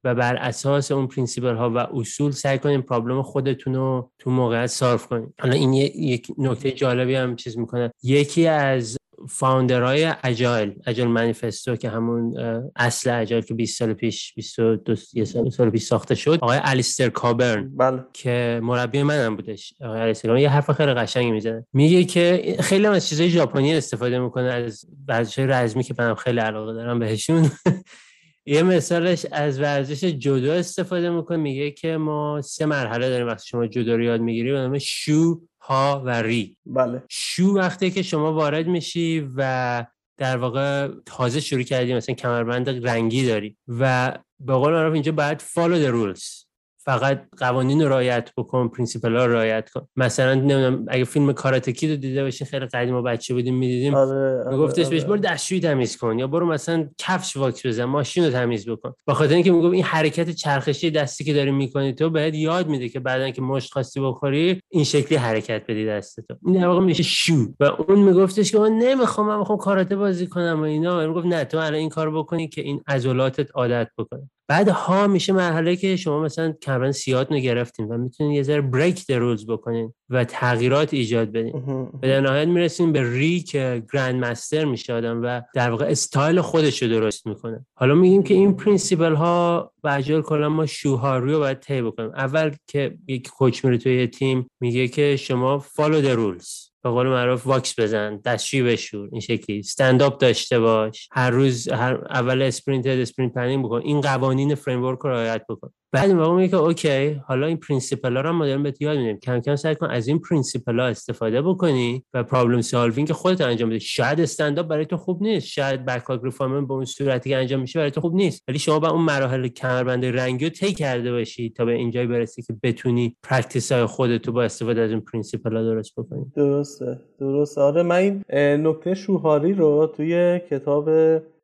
و 0.06 0.14
بر 0.14 0.36
اساس 0.36 0.92
اون 0.92 1.06
principle 1.06 1.56
ها 1.56 1.70
و 1.70 1.78
اصول 1.78 2.30
سعی 2.30 2.58
کنیم 2.58 2.82
problem 2.82 3.22
خودتون 3.22 3.74
رو 3.74 4.10
تو 4.18 4.30
موقعیت 4.30 4.66
solve 4.66 5.06
کنیم. 5.06 5.34
حالا 5.40 5.54
این 5.54 5.72
یک 5.72 6.28
نکته 6.38 6.70
جالبی 6.70 7.14
هم 7.14 7.36
چیز 7.36 7.58
می‌کنه. 7.58 7.92
یکی 8.02 8.46
از 8.46 8.96
founder 9.28 10.12
های 10.24 10.39
agile 10.39 10.74
Agile 10.86 11.08
Manifesto 11.08 11.76
که 11.76 11.88
همون 11.90 12.36
اصل 12.76 13.10
agile 13.10 13.42
که 13.44 13.54
20 13.54 13.78
سال 13.78 13.92
پیش 13.92 14.34
22 14.34 14.94
سال, 15.24 15.50
سال 15.50 15.70
پیش 15.70 15.82
ساخته 15.82 16.14
شد 16.14 16.38
آقای 16.42 16.58
الیستر 16.62 17.08
کوبرن. 17.08 17.76
بله. 17.76 18.04
که 18.12 18.60
مربی 18.62 19.02
منم 19.02 19.36
بودش 19.36 19.74
آقای 19.80 20.00
الیستر 20.00 20.36
یه 20.36 20.50
حرف 20.50 20.70
خیلی 20.70 20.94
قشنگی 20.94 21.30
می‌زنه. 21.30 21.66
میگه 21.72 22.04
که 22.04 22.56
خیلی 22.60 22.86
از 22.86 23.08
چیزای 23.08 23.28
ژاپنی 23.28 23.74
استفاده 23.74 24.18
می‌کنه 24.18 24.48
از 24.48 24.84
ورزش‌های 25.08 25.48
رزمی 25.48 25.82
که 25.82 25.94
منم 25.98 26.14
خیلی 26.14 26.40
علاقه 26.40 26.72
دارم 26.72 26.98
بهشون. 26.98 27.50
یه 28.46 28.62
مثالش 28.62 29.26
از 29.32 29.60
ورزش 29.60 30.04
جودو 30.04 30.50
استفاده 30.50 31.10
می‌کنه 31.10 31.36
میگه 31.36 31.70
که 31.70 31.96
ما 31.96 32.42
سه 32.42 32.66
مرحله 32.66 33.08
داریم 33.08 33.26
وقتی 33.26 33.48
شما 33.48 33.66
جودو 33.66 33.96
رو 33.96 34.02
یاد 34.02 34.20
می‌گیری 34.20 34.52
به 34.52 34.58
نام 34.58 34.78
شو 34.78 35.40
ها 35.60 36.02
و 36.04 36.22
ری. 36.22 36.56
بله. 36.66 37.02
شو 37.08 37.44
وقتی 37.44 37.90
که 37.90 38.02
شما 38.02 38.32
وارد 38.32 38.66
میشی 38.66 39.28
و 39.36 39.86
در 40.16 40.36
واقع 40.36 40.88
تازه 41.06 41.40
شروع 41.40 41.62
کردی 41.62 41.94
مثلا 41.94 42.14
کمربند 42.14 42.88
رنگی 42.88 43.26
داری 43.26 43.56
و 43.68 44.12
به 44.40 44.52
قول 44.52 44.72
معروف 44.72 44.94
اینجا 44.94 45.12
باید 45.12 45.40
follow 45.40 45.86
the 45.86 45.92
rules. 45.92 46.45
فقط 46.86 47.22
قوانین 47.38 47.82
رو 47.82 47.88
رعایت 47.88 48.30
بکن 48.36 48.68
principle 48.68 49.16
ها 49.16 49.26
رو 49.26 49.32
رعایت 49.32 49.70
کن. 49.70 49.88
مثلا 49.96 50.34
نمی‌دونم 50.34 50.84
اگه 50.88 51.04
فیلم 51.04 51.32
کاراته 51.32 51.63
کید 51.63 51.88
رو 51.90 51.96
دیده 51.96 52.24
باشین 52.24 52.46
خیلی 52.46 52.66
قدیم 52.66 52.94
ما 52.94 53.02
بچه 53.02 53.34
بودیم 53.34 53.54
می‌دیدیم. 53.54 53.94
آره، 53.94 54.44
آره، 54.44 54.50
میگفتش 54.50 54.86
آره. 54.86 54.90
بهش 54.90 55.04
برو 55.04 55.16
دستشویی 55.16 55.60
تمیز 55.60 55.96
کن 55.96 56.18
یا 56.18 56.26
برو 56.26 56.46
مثلا 56.46 56.88
کفش 56.98 57.36
واکس 57.36 57.66
بزن 57.66 57.84
ماشین 57.84 58.24
رو 58.24 58.30
تمیز 58.30 58.68
بکن. 58.68 58.94
به 59.06 59.14
خاطر 59.14 59.34
اینکه 59.34 59.52
می‌گفت 59.52 59.74
این 59.74 59.84
حرکت 59.84 60.30
چرخشی 60.30 60.90
دستی 60.90 61.24
که 61.24 61.32
داری 61.32 61.50
می‌کنی 61.50 61.92
تو 61.92 62.10
بهت 62.10 62.34
یاد 62.34 62.68
میده 62.68 62.88
که 62.88 63.00
بعدا 63.00 63.30
که 63.30 63.42
مشت 63.42 63.72
خواستی 63.72 64.00
بخوری 64.00 64.60
این 64.68 64.84
شکلی 64.84 65.18
حرکت 65.18 65.62
بدی 65.68 65.86
دستتو 65.86 66.34
این 66.46 66.60
در 66.60 66.66
واقع 66.66 66.80
میشه 66.80 67.02
شو. 67.02 67.34
و 67.60 67.64
اون 67.64 67.98
میگفتش 67.98 68.52
که 68.52 68.58
من 68.58 68.72
نمی‌خوام 68.72 69.26
من 69.26 69.38
می‌خوام 69.38 69.58
کاراته 69.58 69.96
بازی 69.96 70.26
کنم 70.26 70.60
و 70.60 70.62
اینا. 70.62 71.06
می‌گفت 71.06 71.26
نه 71.26 71.44
تو 71.44 71.58
الان 71.58 71.74
این 71.74 71.88
کار 71.88 72.10
بکنی 72.18 72.48
که 72.48 72.60
این 72.60 72.80
عضلاتت 72.86 73.50
عادت 73.54 73.88
بکنه. 73.98 74.30
بعد 74.48 74.68
ها 74.68 75.06
میشه 75.06 75.32
مرحله 75.32 75.76
که 75.76 75.96
شما 75.96 76.22
مثلا 76.22 76.54
کمربند 76.62 76.90
سیاه 76.90 77.32
رو 77.32 77.38
گرفتین 77.38 77.86
و 77.86 77.98
می‌تونید 77.98 78.36
یه 78.36 78.42
ذره 78.42 78.60
break 78.60 79.06
the 79.06 79.21
rules 79.21 79.46
بکنین 79.46 79.92
و 80.10 80.24
تغییرات 80.24 80.94
ایجاد 80.94 81.32
بدین. 81.32 81.52
به 82.00 82.20
نهایت 82.20 82.48
می‌رسیم 82.48 82.92
به 82.92 83.12
ری 83.12 83.40
که 83.40 83.82
grand 83.92 84.24
master 84.24 84.64
میشه 84.64 84.92
آدم 84.92 85.22
و 85.22 85.42
در 85.54 85.70
واقع 85.70 85.84
استایل 85.84 86.40
خودش 86.40 86.82
رو 86.82 86.88
درست 86.88 87.26
می‌کنه. 87.26 87.66
حالا 87.74 87.94
میگیم 87.94 88.22
که 88.22 88.34
این 88.34 88.56
principle 88.56 89.14
ها 89.14 89.72
و 89.84 89.88
agile 89.88 90.22
کلا 90.22 90.48
ما 90.48 90.66
شوهاری 90.66 91.32
رو 91.32 91.38
باید 91.38 91.60
طی 91.60 91.82
بکنیم. 91.82 92.10
اول 92.10 92.50
که 92.66 92.98
یک 93.08 93.28
coach 93.28 93.64
میره 93.64 93.78
توی 93.78 93.96
یه 93.96 94.06
تیم 94.06 94.46
میگه 94.60 94.88
که 94.88 95.16
شما 95.16 95.58
follow 95.58 96.00
the 96.00 96.06
rules 96.06 96.65
به 96.86 96.92
قول 96.92 97.06
معروف 97.08 97.46
واکس 97.46 97.80
بزن 97.80 98.16
دستشویی 98.16 98.62
بشور 98.62 99.08
این 99.12 99.20
شکلی. 99.20 99.58
استنداپ 99.58 100.18
داشته 100.18 100.60
باش. 100.60 101.08
هر 101.12 101.30
روز 101.30 101.68
هر 101.68 101.94
اول 102.10 102.42
sprint 102.42 102.86
sprint 102.86 103.34
planning 103.34 103.64
بکن. 103.64 103.80
این 103.84 104.00
قوانین 104.00 104.54
framework 104.54 104.98
رو 104.98 105.10
رعایت 105.10 105.42
بکن. 105.48 105.72
بعد 105.96 106.10
موقع 106.10 106.36
میگه 106.36 106.48
که 106.48 106.56
okay 106.56 107.12
حالا 107.12 107.46
این 107.46 107.56
principle 107.56 108.16
ها 108.16 108.22
رو 108.22 108.32
ما 108.32 108.46
داریم 108.46 108.62
بهت 108.62 108.82
یاد 108.82 108.98
میدیم. 108.98 109.18
کم 109.18 109.40
کم 109.40 109.56
سعی 109.56 109.74
کن 109.74 109.86
از 109.86 110.08
این 110.08 110.18
principle 110.18 110.80
ها 110.80 110.86
استفاده 110.86 111.42
بکنی 111.42 112.04
و 112.14 112.22
problem 112.22 112.60
solving 112.60 113.12
خودت 113.12 113.40
انجام 113.40 113.70
بدی. 113.70 113.80
شاید 113.80 114.20
استنداپ 114.20 114.66
برای 114.66 114.86
تو 114.86 114.96
خوب 114.96 115.22
نیست 115.22 115.46
شاید 115.46 115.84
backlog 115.84 116.24
refinement 116.24 116.68
به 116.68 116.74
اون 116.74 116.84
صورتی 116.84 117.30
که 117.30 117.36
انجام 117.36 117.60
میشه 117.60 117.78
برای 117.78 117.90
تو 117.90 118.00
خوب 118.00 118.14
نیست. 118.14 118.42
ولی 118.48 118.58
شما 118.58 118.78
با 118.78 118.88
اون 118.88 119.02
مراحل 119.02 119.48
کمربند 119.48 120.04
رنگی 120.04 120.44
رو 120.44 120.50
طی 120.50 120.72
کرده 120.72 121.12
باشی 121.12 121.50
تا 121.50 121.64
به 121.64 121.72
اینجای 121.72 122.06
برسی 122.06 122.42
که 122.42 122.54
بتونی 122.62 123.16
practice 123.22 123.72
های 123.72 123.86
خودت 123.86 124.26
رو 124.26 124.32
با 124.32 124.42
استفاده 124.42 124.80
از 124.80 124.90
این 124.90 125.00
principle 125.00 125.56
ها 125.56 125.62
درست 125.62 125.92
بکنی. 125.96 126.32
درسته 126.36 127.00
درسته. 127.20 127.60
آره 127.60 127.82
من 127.82 127.96
این 127.98 128.66
نکته 128.66 128.94
شوهاری 128.94 129.52
رو 129.52 129.92
توی 129.96 130.40
کتاب 130.50 130.90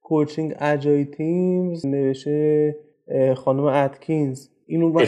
Coaching 0.02 0.54
Agile 0.60 1.04
Teams 1.04 1.86
نوشته 1.86 2.76
خانم 3.36 3.64
اتکینز 3.64 4.48
اینو 4.66 4.92
من... 4.92 5.06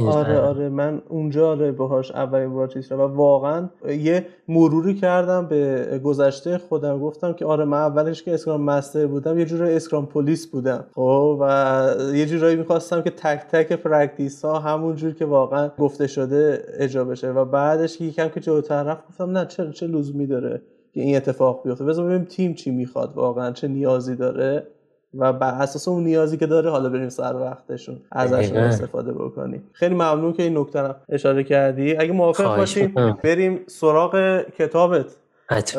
آره 0.00 0.24
بله. 0.24 0.38
آره 0.38 0.68
من 0.68 1.02
اونجا 1.08 1.50
آره 1.50 1.72
باهاش 1.72 2.10
اولین 2.10 2.54
بار 2.54 2.68
چیز 2.68 2.92
و 2.92 2.96
واقعا 2.96 3.68
یه 3.88 4.26
مروری 4.48 4.94
کردم 4.94 5.46
به 5.46 6.00
گذشته 6.04 6.58
خودم. 6.58 6.98
گفتم 6.98 7.32
که 7.32 7.44
آره 7.44 7.64
من 7.64 7.78
اولش 7.78 8.22
که 8.22 8.34
scrum 8.34 8.62
master 8.62 9.06
بودم 9.06 9.38
یه 9.38 9.44
جوری 9.44 9.72
scrum 9.72 10.06
police 10.06 10.46
بودم. 10.46 10.84
خب 10.94 11.38
و 11.40 11.94
یه 12.14 12.26
جورایی 12.26 12.56
می‌خواستم 12.56 13.02
که 13.02 13.10
تک 13.10 13.46
تک 13.52 13.72
practice 13.72 14.44
ها 14.44 14.58
همون 14.58 14.96
جور 14.96 15.14
که 15.14 15.24
واقعا 15.24 15.68
گفته 15.78 16.06
شده 16.06 16.64
اجرا 16.78 17.04
بشه. 17.04 17.30
و 17.30 17.44
بعدش 17.44 18.00
یکم 18.00 18.28
که 18.28 18.40
جلوتر 18.40 18.82
رفت 18.82 19.08
گفتم 19.08 19.30
نه 19.30 19.46
چه 19.46 19.72
چه 19.72 19.86
لزومی 19.86 20.26
داره 20.26 20.62
که 20.94 21.00
این 21.00 21.16
اتفاق 21.16 21.62
بیفته؟ 21.64 21.84
بذار 21.84 22.04
ببینیم 22.04 22.24
تیم 22.24 22.54
چی 22.54 22.70
می‌خواد 22.70 23.12
واقعا 23.14 23.52
چه 23.52 23.68
نیازی 23.68 24.16
داره. 24.16 24.66
و 25.14 25.32
بر 25.32 25.62
اساس 25.62 25.88
اون 25.88 26.04
نیازی 26.04 26.36
که 26.36 26.46
داره 26.46 26.70
حالا 26.70 26.88
بریم 26.88 27.08
سر 27.08 27.34
وقتشون 27.36 27.96
ازشون 28.12 28.56
استفاده 28.56 29.12
بکنیم. 29.12 29.70
خیلی 29.72 29.94
ممنون 29.94 30.32
که 30.32 30.42
این 30.42 30.58
نکته 30.58 30.80
رو 30.80 30.94
اشاره 31.08 31.44
کردی. 31.44 31.96
اگه 31.96 32.12
موافق 32.12 32.56
باشیم 32.56 32.94
بریم 33.24 33.60
سراغ 33.66 34.40
کتابت. 34.58 35.06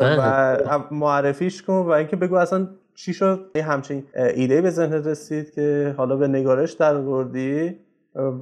و 0.00 0.80
معرفیش 0.90 1.62
کن 1.62 1.72
و 1.72 1.90
اینکه 1.90 2.16
بگو 2.16 2.34
اصلا 2.34 2.68
چی 2.94 3.12
شد 3.12 3.50
یه 3.54 3.62
همچین 3.62 4.04
ایده 4.34 4.60
به 4.60 4.70
ذهنت 4.70 5.06
رسید 5.06 5.54
که 5.54 5.94
حالا 5.96 6.16
به 6.16 6.28
نگارش 6.28 6.72
در 6.72 6.96
آوردی 6.96 7.76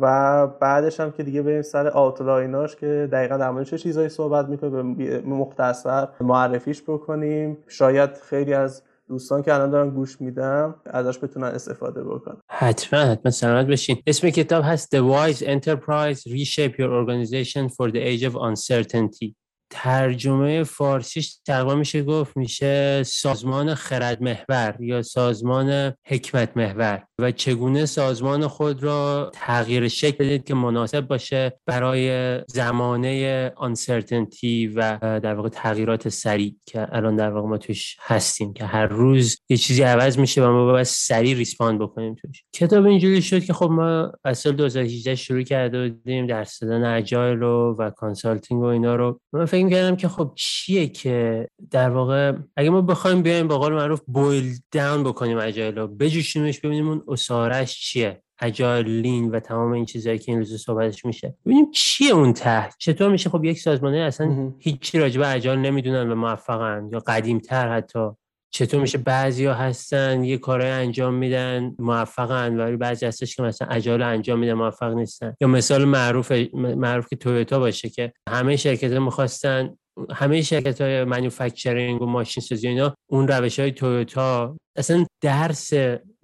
و 0.01 0.47
بعدش 0.47 1.01
هم 1.01 1.11
که 1.11 1.23
دیگه 1.23 1.43
بریم 1.43 1.63
سر 1.63 1.89
آوتلایناش 1.89 2.77
که 2.77 3.09
دقیقا 3.13 3.37
در 3.37 3.65
چه 3.65 3.79
چیزایی 3.79 4.09
صحبت 4.09 4.49
می‌کنه 4.49 4.71
به 4.71 5.21
مختصر 5.21 6.09
معرفیش 6.21 6.83
بکنیم. 6.83 7.59
شاید 7.69 8.11
خیلی 8.15 8.55
از 8.55 8.83
دوستان 9.13 9.43
که 9.43 9.55
الان 9.55 9.71
دارن 9.71 9.91
گوش 9.91 10.21
میدم 10.21 10.75
ازش 10.87 11.19
بتونن 11.19 11.47
استفاده 11.47 12.05
بکنن. 12.05 12.37
حتما 12.51 13.01
حتما 13.01 13.31
سلامت 13.31 13.67
بشین 13.67 14.03
اسم 14.07 14.31
کتاب 14.31 14.65
هست 14.67 14.97
The 14.97 15.01
Wise 15.01 15.43
Enterprise 15.43 16.21
Reshape 16.31 16.75
Your 16.79 16.91
Organization 17.01 17.69
for 17.69 17.91
the 17.91 17.99
Age 17.99 18.23
of 18.31 18.35
Uncertainty. 18.37 19.35
ترجمه 19.75 20.65
فارسیش 20.65 21.37
تقریبا 21.47 21.75
میشه 21.75 22.03
گفت 22.03 22.37
میشه 22.37 23.03
سازمان 23.03 23.75
خرد 23.75 24.23
محور 24.23 24.77
یا 24.81 25.03
سازمان 25.03 25.93
حکمت 26.07 26.57
محور 26.57 27.05
و 27.19 27.31
چگونه 27.31 27.87
سازمان 27.87 28.47
خود 28.47 28.83
را 28.83 29.31
تغییر 29.35 29.89
شکل 29.89 30.25
بدید 30.25 30.45
که 30.45 30.55
مناسب 30.55 31.01
باشه 31.01 31.53
برای 31.67 32.39
زمانه 32.49 33.53
uncertainty 33.57 34.67
و 34.67 34.99
در 35.01 35.35
واقع 35.35 35.49
تغییرات 35.49 36.09
سریع 36.09 36.57
که 36.67 36.87
الان 36.93 37.17
در 37.17 37.31
واقع 37.31 37.49
ما 37.49 37.59
توش 37.59 37.97
هستیم 38.01 38.53
که 38.53 38.65
هر 38.65 38.87
روز 38.87 39.39
یه 39.49 39.57
چیزی 39.57 39.83
عوض 39.83 40.19
میشه 40.19 40.45
و 40.45 40.53
ما 40.53 40.65
باید 40.65 40.87
سریع 40.87 41.37
respond 41.37 41.81
بکنیم 41.81 42.15
توش. 42.15 42.45
کتاب 42.53 42.87
اینجوری 42.87 43.23
شد 43.23 43.45
که 43.45 43.53
خب 43.53 43.71
ما 43.71 44.13
از 44.25 44.39
سال 44.39 44.53
2018 44.53 45.15
شروع 45.15 45.43
کرده 45.43 45.89
بودیم 45.89 46.27
درس 46.27 46.59
دادن 46.61 46.95
agile 46.97 47.43
و, 47.43 47.77
و 47.79 47.91
consulting 47.91 48.63
و 48.63 48.65
اینا 48.65 48.97
رو. 48.97 49.21
من 49.33 49.45
فکر 49.45 49.62
کردم 49.71 49.97
که 49.97 50.09
خب 50.09 50.33
چیه 50.35 50.87
که 50.87 51.49
در 51.71 51.91
واقع 51.91 52.33
اگه 52.57 52.71
ما 52.71 52.81
بخوایم 52.81 53.23
بیایم 53.23 53.49
به 53.49 53.55
قول 53.55 53.73
معروف 53.73 54.01
بویل 54.07 54.55
داون 54.73 55.05
بکنیم 55.05 55.39
اجایل 55.39 55.79
رو 55.79 55.87
بجوشیمش 55.87 56.61
ببینیم 56.61 56.89
اون 56.89 57.05
اسارش 57.09 57.81
چیه 57.81 58.23
اجایل 58.41 58.87
لین 58.87 59.31
و 59.31 59.41
تمام 59.41 59.73
این 59.73 59.85
چیزهایی 59.85 60.19
که 60.19 60.33
این 60.33 60.39
روزا 60.39 60.57
صحبتش 60.57 61.05
میشه. 61.05 61.35
ببینیم 61.47 61.71
چیه 61.71 62.13
اون 62.13 62.33
ته 62.33 62.69
چطور 62.79 63.11
میشه؟ 63.11 63.31
خب 63.31 63.45
یک 63.45 63.61
سازمانه 63.61 63.99
اصلا 63.99 64.53
هیچی 64.59 64.99
راجع 64.99 65.21
به 65.21 65.33
اجایل 65.33 65.59
نمی‌دونن 65.59 66.11
و 66.11 66.15
موفقن 66.15 66.89
یا 66.93 66.99
قدیمتر 66.99 67.77
حتی. 67.77 68.09
چطور 68.55 68.81
میشه 68.81 68.99
بعضی 68.99 69.45
ها 69.45 69.55
هستن 69.55 70.25
یه 70.25 70.39
کارهای 70.39 70.71
انجام 70.71 71.15
میدن 71.15 71.75
موفقن 71.79 72.57
ولی 72.61 72.77
بعضی 72.77 73.07
هستش 73.07 73.37
که 73.37 73.43
مثلا 73.43 73.69
اجال 73.69 74.03
انجام 74.03 74.39
میدن 74.39 74.53
موفق 74.53 74.93
نیستن. 74.95 75.35
یا 75.41 75.49
مثال 75.49 75.85
معروف 75.85 76.33
معروف 76.55 77.09
که 77.09 77.17
تویوتا 77.17 77.59
باشه 77.59 77.89
که 77.89 78.13
همه 78.29 78.57
شرکت 78.57 78.93
ها 78.93 79.01
می‌خواستن 79.01 79.77
همه 80.11 80.43
شرکت 80.43 80.81
های 80.81 81.05
منوفکچرینگ 81.05 82.03
و 82.03 82.07
ماشین 82.07 82.43
سازی 82.43 82.69
اینا 82.69 82.95
اون 83.11 83.29
روش 83.29 83.61
های 83.61 83.73
تویوتا 83.73 84.57
اصلا 84.77 85.07
درس 85.23 85.73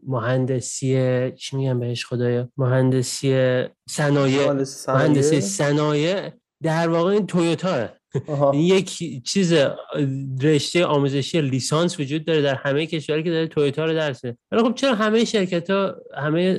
مهندسی 0.06 1.32
چی 1.32 1.56
میگم 1.56 1.80
بهش 1.80 2.06
خدایا؟ 2.06 2.49
مهندسی 2.56 3.62
صنایع؟ 3.88 4.52
مهندسی 4.88 5.40
صنایع 5.40 6.30
در 6.62 6.88
واقع 6.88 7.11
این 7.11 7.26
تویوتا. 7.26 7.88
یک 8.54 9.02
چیز 9.24 9.54
رشته 10.42 10.84
آموزشی 10.84 11.40
لیسانس 11.40 12.00
وجود 12.00 12.24
داره 12.24 12.42
در 12.42 12.54
همه 12.54 12.86
کشورها 12.86 13.22
که 13.22 13.30
داره 13.30 13.46
تویوتا 13.46 13.84
رو 13.84 13.92
درسه 13.92 14.36
ولی 14.52 14.62
خب 14.62 14.74
چرا 14.74 14.94
همه 14.94 15.24
شرکت 15.24 15.70
ها 15.70 15.94
همه 16.16 16.58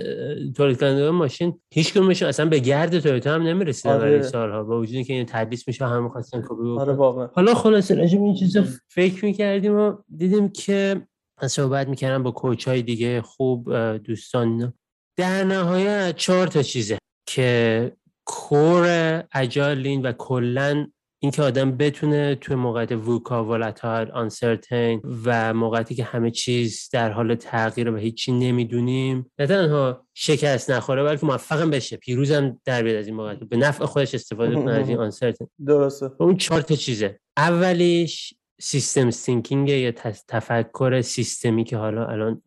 تولید 0.55 0.79
کننده 0.79 1.09
ماشین 1.09 1.59
هیچ 1.73 1.93
کدومشون 1.93 2.27
اصلا 2.27 2.45
به 2.45 2.59
گرد 2.59 2.99
تویوتا 2.99 3.33
هم 3.33 3.41
نمی‌رسیدن 3.41 3.93
آره. 3.93 4.01
برای 4.01 4.23
سالها 4.23 4.63
با 4.63 4.79
وجودی 4.79 5.03
که 5.03 5.13
این 5.13 5.25
تدریس 5.25 5.67
میشه 5.67 5.85
همه 5.85 6.09
خواستن 6.09 6.41
کپی 6.41 6.79
آره 6.79 6.93
واقعا. 6.93 7.29
حالا 7.33 7.53
خلاصه 7.53 7.95
راجع 7.95 8.17
این 8.17 8.35
چیزا 8.35 8.63
فکر 8.87 9.25
می‌کردیم 9.25 9.75
و 9.75 9.93
دیدیم 10.17 10.49
که 10.49 11.01
صحبت 11.41 11.87
می‌کردم 11.87 12.23
با 12.23 12.31
کوچ 12.31 12.67
های 12.67 12.81
دیگه 12.81 13.21
خوب 13.21 13.73
دوستان 13.97 14.73
در 15.17 15.43
نهایت 15.43 16.15
چهار 16.15 16.47
تا 16.47 16.61
چیزه 16.61 16.97
که 17.27 17.91
کور 18.25 18.87
اجالین 19.33 20.01
و 20.01 20.11
کلا 20.11 20.87
اینکه 21.21 21.41
آدم 21.41 21.77
بتونه 21.77 22.35
توی 22.35 22.55
موقعیت 22.55 22.91
ووکا 22.91 23.45
ولاتایل 23.45 24.11
آنسرتین 24.11 25.01
و 25.25 25.53
موقعیتی 25.53 25.95
که 25.95 26.03
همه 26.03 26.31
چیز 26.31 26.89
در 26.93 27.11
حال 27.11 27.35
تغییر 27.35 27.91
و 27.91 27.97
هیچی 27.97 28.31
نمی‌دونیم 28.31 29.31
نه 29.39 29.47
تنها 29.47 30.05
شکست 30.13 30.71
نخوره 30.71 31.03
بلکه 31.03 31.25
موفقم 31.25 31.69
بشه. 31.69 31.97
پیروزم 31.97 32.61
در 32.65 32.83
بیاد 32.83 32.95
از 32.95 33.07
این 33.07 33.15
موقعیت. 33.15 33.39
به 33.39 33.57
نفع 33.57 33.85
خودش 33.85 34.15
استفاده 34.15 34.55
کنه 34.55 34.71
از 34.71 34.89
این 34.89 34.97
آنسرتین 34.97 35.47
درسته. 35.65 36.11
اون 36.19 36.37
چهار 36.37 36.61
تا 36.61 36.75
چیزه. 36.75 37.19
اولیش 37.37 38.33
system 38.61 39.11
thinking 39.11 39.69
یا 39.69 39.91
تفکر 40.27 41.01
سیستمی 41.01 41.63
که 41.63 41.77
حالا 41.77 42.05
الان 42.05 42.41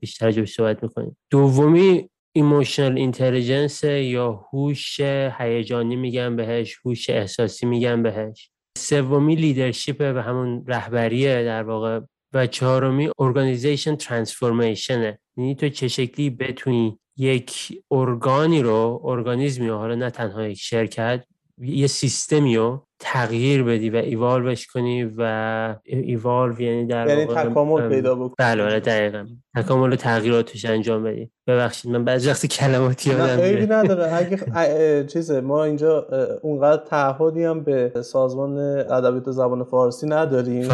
بیشتر 0.00 0.32
روش 0.32 0.54
صحبت 0.54 0.82
می‌کنیم. 0.82 1.16
دومی 1.30 2.10
emotional 2.38 2.98
intelligence 2.98 3.84
یا 3.84 4.32
هوش 4.32 5.00
هیجانی 5.38 5.96
میگن 5.96 6.36
بهش 6.36 6.78
هوش 6.84 7.10
احساسی 7.10 7.66
میگن 7.66 8.02
بهش. 8.02 8.50
سومی 8.78 9.34
leadership 9.34 9.96
و 10.00 10.22
همون 10.22 10.64
رهبریه 10.66 11.44
در 11.44 11.62
واقع 11.62 12.00
و 12.32 12.46
چهارمی 12.46 13.10
organization 13.18 13.96
transformation 13.96 15.10
ه 15.10 15.18
یعنی 15.36 15.54
تو 15.54 15.68
چه 15.68 15.88
شکلی 15.88 16.30
بتونی 16.30 16.98
یک 17.16 17.82
ارگانی 17.90 18.62
رو 18.62 19.00
ارگانیزمی 19.04 19.68
رو 19.68 19.76
حالا 19.76 19.94
نه 19.94 20.10
تنها 20.10 20.48
یک 20.48 20.58
شرکت 20.58 21.24
یه 21.58 21.86
سیستمی 21.86 22.56
رو 22.56 22.87
تغییر 23.00 23.62
بدی 23.62 23.90
و 23.90 23.96
ایوالوش 23.96 24.66
کنی 24.66 25.04
و 25.18 25.74
ایوالو 25.84 26.60
یعنی 26.60 26.86
در 26.86 27.08
یعنی 27.08 27.26
تکامل 27.26 27.88
پیدا 27.88 28.14
بکنی. 28.14 28.34
بله 28.38 28.64
بله 28.64 28.80
دقیقا. 28.80 29.26
تکامل 29.56 29.92
و 29.92 29.96
تغییراتش 29.96 30.64
انجام 30.64 31.04
بدی. 31.04 31.30
ببخشید 31.46 31.90
من 31.90 32.04
بعضی 32.04 32.30
وقتی 32.30 32.48
کلماتی 32.48 33.10
یادم 33.10 33.42
میره 33.42 33.66
نداره. 33.66 34.14
اگه 34.54 35.06
چیزه 35.06 35.40
ما 35.40 35.64
اینجا 35.64 36.06
اونقدر 36.42 36.82
تعهدی 36.84 37.44
هم 37.44 37.60
به 37.60 37.92
سازمان 38.02 38.58
ادبیات 38.58 39.30
زبان 39.30 39.64
فارسی 39.64 40.06
نداریم. 40.06 40.68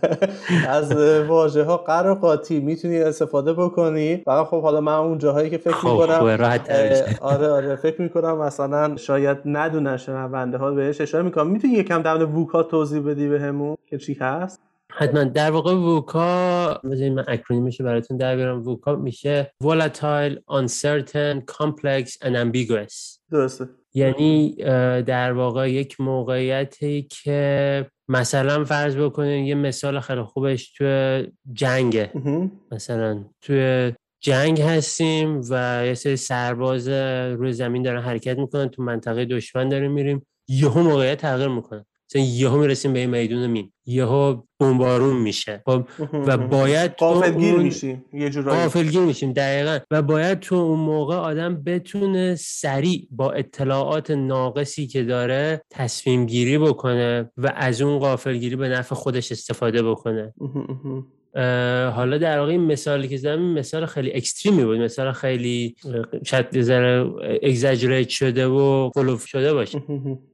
از 0.68 0.92
واژه 1.28 1.64
ها 1.64 1.76
قرار 1.76 2.14
قاطی 2.14 2.60
می‌تونی 2.60 2.98
استفاده 2.98 3.52
بکنی. 3.52 4.16
فقط 4.16 4.46
خب 4.46 4.62
حالا 4.62 4.80
من 4.80 4.94
اون 4.94 5.18
جاهایی 5.18 5.50
که 5.50 5.58
فکر 5.58 5.72
خب 5.72 5.88
می‌کنم 5.88 6.58
آره 7.20 7.48
آره 7.48 7.76
فکر 7.76 8.02
می‌کنم 8.02 8.38
مثلا 8.38 8.96
شاید 8.96 9.38
ندونن 9.44 9.96
شنونده 9.96 10.58
ها 10.58 10.70
بهش 10.70 11.00
اشاره 11.00 11.24
می‌کنم. 11.24 11.49
می‌تونی 11.50 11.72
یکم 11.74 12.02
در 12.02 12.24
ووکا 12.24 12.62
توضیح 12.62 13.00
بدی 13.00 13.28
بهمون 13.28 13.76
که 13.86 13.98
چی 13.98 14.14
هست؟ 14.14 14.62
حتما. 14.92 15.24
در 15.24 15.50
واقع 15.50 15.74
ووکا 15.74 16.80
بذارید 16.84 17.12
من 17.12 17.24
اکرونیمش 17.28 17.80
براتون 17.80 18.16
در 18.16 18.36
بیارم. 18.36 18.62
ووکا 18.62 18.96
میشه 18.96 19.52
volatile 19.64 20.36
uncertain 20.50 21.42
complex 21.52 22.08
and 22.22 22.34
ambiguous. 22.34 23.18
درسته. 23.30 23.68
یعنی 23.94 24.54
در 25.02 25.32
واقع 25.32 25.70
یک 25.70 26.00
موقعیتی 26.00 27.02
که 27.02 27.86
مثلا 28.08 28.64
فرض 28.64 28.96
بکنین 28.96 29.44
یه 29.44 29.54
مثال 29.54 30.00
خیلی 30.00 30.22
خوبش 30.22 30.72
توی 30.72 31.26
جنگه. 31.52 32.10
مثلا 32.72 33.24
توی 33.40 33.92
جنگ 34.20 34.60
هستیم 34.60 35.40
و 35.50 35.82
یه 35.86 35.94
سری 35.94 36.16
سرباز 36.16 36.88
روی 37.38 37.52
زمین 37.52 37.82
دارن 37.82 38.02
حرکت 38.02 38.38
می‌کنن 38.38 38.68
تو 38.68 38.82
منطقه 38.82 39.24
دشمن 39.24 39.68
داریم 39.68 39.92
میریم. 39.92 40.26
یهو 40.50 40.82
موقعیت 40.82 41.20
تغییر 41.20 41.48
می‌کنه. 41.48 41.86
مثلا 42.10 42.22
یهو 42.22 42.56
می‌رسیم 42.56 42.92
به 42.92 42.98
این 42.98 43.10
میدون 43.10 43.46
مین. 43.46 43.72
یهو 43.86 44.36
بمبارون 44.60 45.16
میشه. 45.16 45.62
خب 45.66 45.84
و 46.12 46.38
باید 46.38 46.94
قافلگیر 46.94 47.54
اون... 47.54 47.62
میشیم. 47.62 48.04
یه 48.12 48.30
جورایی. 48.30 48.62
قافلگیر 48.62 49.00
میشیم 49.00 49.32
دقیقا. 49.32 49.78
و 49.90 50.02
باید 50.02 50.40
تو 50.40 50.54
اون 50.54 50.80
موقع 50.80 51.14
آدم 51.14 51.62
بتونه 51.62 52.34
سریع 52.34 53.08
با 53.10 53.32
اطلاعات 53.32 54.10
ناقصی 54.10 54.86
که 54.86 55.02
داره 55.02 55.62
تصمیم 55.70 56.26
گیری 56.26 56.58
بکنه 56.58 57.30
و 57.36 57.52
از 57.56 57.82
اون 57.82 57.98
قافلگیری 57.98 58.56
به 58.56 58.68
نفع 58.68 58.94
خودش 58.94 59.32
استفاده 59.32 59.82
بکنه. 59.82 60.34
حالا 61.94 62.18
در 62.18 62.38
واقع 62.38 62.50
این 62.50 62.64
مثالی 62.64 63.08
که 63.08 63.16
زدم 63.16 63.42
مثال 63.42 63.86
خیلی 63.86 64.12
extreme 64.12 64.57
ی 64.57 64.64
بود. 64.64 64.78
مثال 64.78 65.12
خیلی 65.12 65.74
شاید 66.24 66.56
یه 66.56 66.62
شده 68.08 68.46
و 68.46 68.90
غلو 68.94 69.26
شده 69.26 69.54
باشه. 69.54 69.82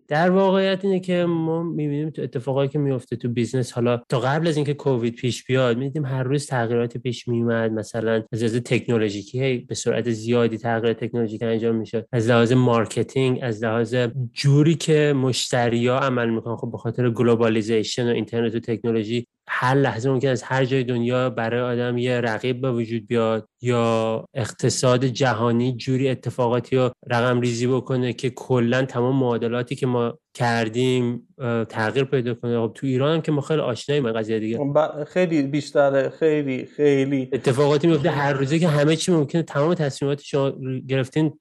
در 0.08 0.30
واقعیت 0.30 0.84
اینه 0.84 1.00
که 1.00 1.24
ما 1.24 1.62
می‌بینیم 1.62 2.10
تو 2.10 2.22
اتفاقایی 2.22 2.68
که 2.68 2.78
میفته 2.78 3.16
تو 3.16 3.28
business 3.28 3.72
حالا 3.72 4.02
تا 4.08 4.20
قبل 4.20 4.48
از 4.48 4.56
اینکه 4.56 4.74
کووید 4.74 5.14
پیش 5.14 5.44
بیاد 5.44 5.78
می‌دیدیم 5.78 6.04
هر 6.04 6.22
روز 6.22 6.46
تغییرات 6.46 6.98
پیش 6.98 7.28
میومد 7.28 7.72
مثلا 7.72 8.22
از 8.32 8.42
لحاظ 8.42 8.56
تکنولوژیکی 8.56 9.58
به 9.58 9.74
سرعت 9.74 10.10
زیادی 10.10 10.58
تغییر 10.58 10.92
تکنولوژیک 10.92 11.42
انجام 11.42 11.76
می‌شد. 11.76 12.06
از 12.12 12.28
لحاظ 12.28 12.52
marketing 12.52 13.38
از 13.42 13.64
لحاظ 13.64 13.96
جوری 14.32 14.74
که 14.74 15.12
مشتریا 15.16 15.98
عمل 15.98 16.30
می‌کنن 16.30 16.56
خب 16.56 16.70
به 16.72 16.78
خاطر 16.78 17.10
globalization 17.10 18.10
و 18.10 18.14
اینترنت 18.14 18.54
و 18.54 18.60
تکنولوژی 18.60 19.26
هر 19.48 19.74
لحظه 19.74 20.10
ممکنه 20.10 20.28
از 20.28 20.42
هر 20.42 20.64
جای 20.64 20.84
دنیا 20.84 21.30
برای 21.30 21.60
آدم 21.60 21.98
یه 21.98 22.20
رقیب 22.20 22.60
به 22.60 22.72
وجود 22.72 23.06
بیاد. 23.06 23.48
یا 23.66 24.24
اقتصاد 24.34 25.04
جهانی 25.04 25.76
جوری 25.76 26.08
اتفاقاتی 26.08 26.76
رو 26.76 26.90
رقم 27.10 27.40
ریزی 27.40 27.66
بکنه 27.66 28.12
که 28.12 28.30
کلا 28.30 28.84
تمام 28.84 29.16
معادلاتی 29.16 29.76
که 29.76 29.86
ما 29.86 30.18
کردیم 30.34 31.28
تغییر 31.68 32.04
پیدا 32.04 32.34
کنه. 32.34 32.66
خب 32.66 32.72
تو 32.74 32.86
ایران 32.86 33.14
هم 33.14 33.22
که 33.22 33.32
ما 33.32 33.40
خیلی 33.40 33.60
آشناییم 33.60 34.12
قضیه 34.12 34.38
دیگه. 34.38 34.58
خیلی 35.06 35.42
بیشتره 35.42 36.08
خیلی 36.08 36.64
خیلی. 36.64 37.28
اتفاقاتی 37.32 37.86
میفته 37.86 38.10
هر 38.10 38.32
روزه 38.32 38.58
که 38.58 38.68
همه 38.68 38.96
چی 38.96 39.12
ممکنه. 39.12 39.42
تمام 39.42 39.74
تصمیمات 39.74 40.22
شما 40.22 40.52
گرفتین 40.88 41.38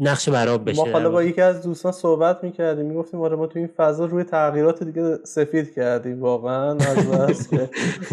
نقش 0.00 0.28
براب 0.28 0.70
بشه. 0.70 0.84
ما 0.84 0.92
حالا 0.92 1.10
با 1.10 1.22
یکی 1.22 1.40
از 1.40 1.62
دوستان 1.62 1.92
صحبت 1.92 2.44
می‌کردیم 2.44 2.86
می‌گفتیم 2.86 3.20
آره 3.20 3.36
ما 3.36 3.46
تو 3.46 3.58
این 3.58 3.68
فضا 3.76 4.04
روی 4.04 4.24
تغییرات 4.24 4.82
دیگه 4.82 5.18
سفید 5.24 5.74
کردیم 5.74 6.20
واقعا 6.20 6.76
از 6.76 7.10
بس. 7.10 7.48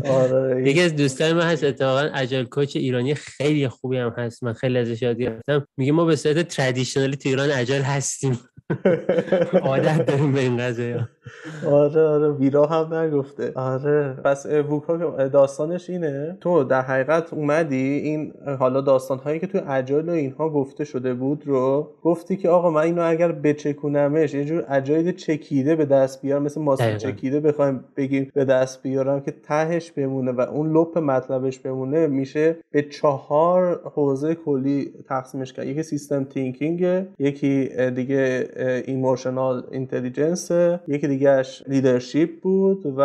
آره. 0.09 0.69
یکی 0.69 0.81
از 0.81 0.95
دوستان 0.95 1.33
من 1.33 1.41
هست 1.41 1.63
اتفاقا 1.63 2.09
اجل 2.13 2.43
کوچ 2.43 2.75
ایرانی 2.75 3.15
خیلی 3.15 3.67
خوبی 3.67 3.97
هم 3.97 4.09
هست. 4.17 4.43
من 4.43 4.53
خیلی 4.53 4.77
ازش 4.77 5.01
یاد 5.01 5.17
گرفتم. 5.17 5.67
میگه 5.77 5.91
ما 5.91 6.05
به 6.05 6.15
صورت 6.15 6.47
ترادیشنالی 6.47 7.15
تو 7.15 7.29
ایران 7.29 7.51
اجل 7.51 7.81
هستیم. 7.81 8.39
عادت 9.61 10.05
داریم 10.05 10.33
به 10.33 10.39
این 10.39 10.57
قضیه. 10.57 11.07
آره 11.65 12.01
آره 12.01 12.31
ویرا 12.31 12.65
هم 12.65 12.93
نگفته. 12.93 13.51
آره. 13.55 14.13
پس 14.23 14.45
ووکا 14.45 15.27
داستانش 15.27 15.89
اینه 15.89 16.37
تو 16.41 16.63
در 16.63 16.81
حقیقت 16.81 17.33
اومدی 17.33 17.75
این 17.75 18.33
حالا 18.59 18.81
داستان 18.81 19.17
هایی 19.17 19.39
که 19.39 19.47
تو 19.47 19.59
اجایل 19.69 20.09
و 20.09 20.11
اینها 20.11 20.49
گفته 20.49 20.83
شده 20.83 21.13
بود 21.13 21.43
رو 21.47 21.91
گفتی 22.03 22.37
که 22.37 22.49
آقا 22.49 22.69
من 22.69 22.81
اینو 22.81 23.01
اگر 23.01 23.31
بچکونمش 23.31 24.33
یه 24.33 24.45
جور 24.45 24.65
اجایل 24.69 25.11
چکیده 25.11 25.75
به 25.75 25.85
دست 25.85 26.21
بیارم 26.21 26.43
مثل 26.43 26.61
ماسه 26.61 26.97
چکیده 26.97 27.39
بخوایم 27.39 27.83
بگیم 27.97 28.31
به 28.33 28.45
دست 28.45 28.83
بیارم 28.83 29.21
که 29.21 29.33
تهش 29.43 29.91
بمونه 29.91 30.31
و 30.31 30.41
اون 30.41 30.77
لپ 30.77 30.97
مطلبش 30.97 31.59
بمونه 31.59 32.07
میشه 32.07 32.55
به 32.71 32.81
چهار 32.81 33.81
حوزه 33.95 34.35
کلی 34.35 34.93
تقسیمش 35.07 35.53
کرد. 35.53 35.67
یکی 35.67 35.83
سیستم 35.83 36.23
تینکینگ 36.23 37.05
یکی 37.19 37.69
دیگه 37.95 38.47
emotional 38.85 39.63
intelligence 39.71 40.51
یکی 40.87 41.07
دیگهش 41.19 41.63
leadership 41.67 42.29
بود 42.41 42.93
و 42.97 43.01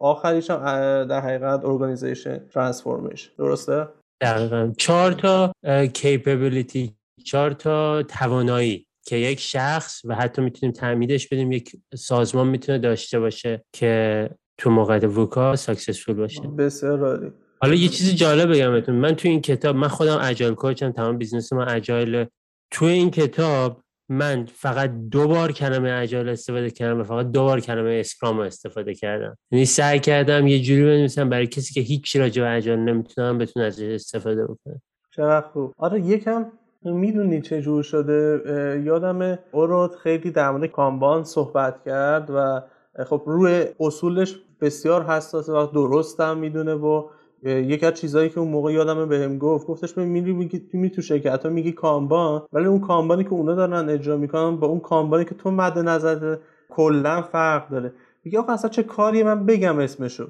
آخریش 0.00 0.50
هم 0.50 0.64
در 1.04 1.20
حقیقت 1.20 1.64
organization 1.64 2.38
transformation 2.38 3.30
درسته؟ 3.38 3.88
دقیقا. 4.20 4.72
چهار 4.78 5.12
تا 5.12 5.52
capability 5.94 6.96
چهار 7.24 7.50
تا 7.50 8.02
توانایی 8.02 8.86
که 9.06 9.16
یک 9.16 9.40
شخص 9.40 10.04
و 10.04 10.14
حتی 10.14 10.42
می‌تونیم 10.42 10.72
تعمیمش 10.72 11.28
بدیم 11.28 11.52
یک 11.52 11.76
سازمان 11.94 12.46
می‌تونه 12.46 12.78
داشته 12.78 13.20
باشه 13.20 13.64
که 13.72 14.30
تو 14.58 14.70
موقع 14.70 15.06
VUCA 15.06 15.56
successful 15.56 16.14
باشه. 16.14 16.40
بسیار 16.40 17.04
عالی. 17.04 17.32
حالا 17.62 17.74
یه 17.74 17.88
چیزی 17.88 18.14
جالب 18.14 18.52
بگم 18.52 18.72
بهتون. 18.72 18.94
من 18.94 19.14
تو 19.14 19.28
این 19.28 19.40
کتاب 19.40 19.76
من 19.76 19.88
خودم 19.88 20.18
agile 20.22 20.54
coach 20.54 20.86
م 20.86 20.92
تمام 20.92 21.18
business 21.18 21.52
من 21.52 21.68
agile 21.68 22.26
تو 22.70 22.84
این 22.84 23.10
کتاب 23.10 23.80
من 24.08 24.46
فقط 24.54 24.90
دو 25.10 25.28
بار 25.28 25.52
کلمه 25.52 25.92
اجایل 26.02 26.28
استفاده 26.28 26.70
کردم 26.70 27.00
و 27.00 27.04
فقط 27.04 27.26
دو 27.26 27.42
بار 27.42 27.60
کلمه 27.60 27.96
اسکرام 28.00 28.40
استفاده 28.40 28.94
کردم. 28.94 29.38
یعنی 29.50 29.64
سعی 29.64 30.00
کردم 30.00 30.46
یه 30.46 30.60
جوری 30.60 30.84
بنویسم 30.84 31.28
برای 31.28 31.46
کسی 31.46 31.74
که 31.74 31.80
هیچ 31.80 32.16
راجع 32.16 32.42
به 32.42 32.50
اجایل 32.50 32.78
نمی‌تونم 32.78 33.38
بتونه 33.38 33.66
ازش 33.66 33.82
استفاده 33.82 34.44
بکنه. 34.44 34.82
چقدر 35.10 35.46
خوب. 35.46 35.72
آره 35.78 36.00
یکم 36.00 36.46
می‌دونی 36.82 37.40
چه 37.40 37.62
جور 37.62 37.82
شده. 37.82 38.42
یادم 38.84 39.38
اورود 39.52 39.96
خیلی 39.96 40.30
در 40.30 40.50
مورد 40.50 40.70
کامبان 40.70 41.24
صحبت 41.24 41.84
کرد 41.84 42.30
و 42.34 42.62
خب 43.04 43.22
روی 43.26 43.64
اصولش 43.80 44.36
بسیار 44.60 45.04
حساسه. 45.04 45.52
و 45.52 45.66
درست 45.66 46.20
هم 46.20 46.38
می‌دونه 46.38 46.74
و 46.74 47.08
یکی 47.46 47.86
از 47.86 47.94
چیزایی 47.94 48.28
که 48.28 48.40
اون 48.40 48.48
موقع 48.48 48.72
یادمه 48.72 49.06
بهم 49.06 49.38
گفت 49.38 49.66
گفتش 49.66 49.92
به 49.92 50.04
میری 50.04 50.32
میگی 50.32 50.68
می 50.72 50.90
تو 50.90 51.02
شرکت 51.02 51.44
ها 51.44 51.50
میگی 51.50 51.72
کامبان 51.72 52.42
ولی 52.52 52.66
اون 52.66 52.80
کامبانی 52.80 53.24
که 53.24 53.32
اونا 53.32 53.54
دارن 53.54 53.88
اجرا 53.88 54.16
می‌کنن 54.16 54.56
با 54.56 54.66
اون 54.66 54.80
کامبانی 54.80 55.24
که 55.24 55.34
تو 55.34 55.50
مد 55.50 55.78
نظر 55.78 56.36
کلا 56.70 57.22
فرق 57.22 57.68
داره. 57.68 57.92
میگه 58.24 58.38
آقا 58.38 58.52
اصلا 58.52 58.70
چه 58.70 58.82
کاری 58.82 59.22
من 59.22 59.46
بگم 59.46 59.78
اسمشو؟ 59.78 60.28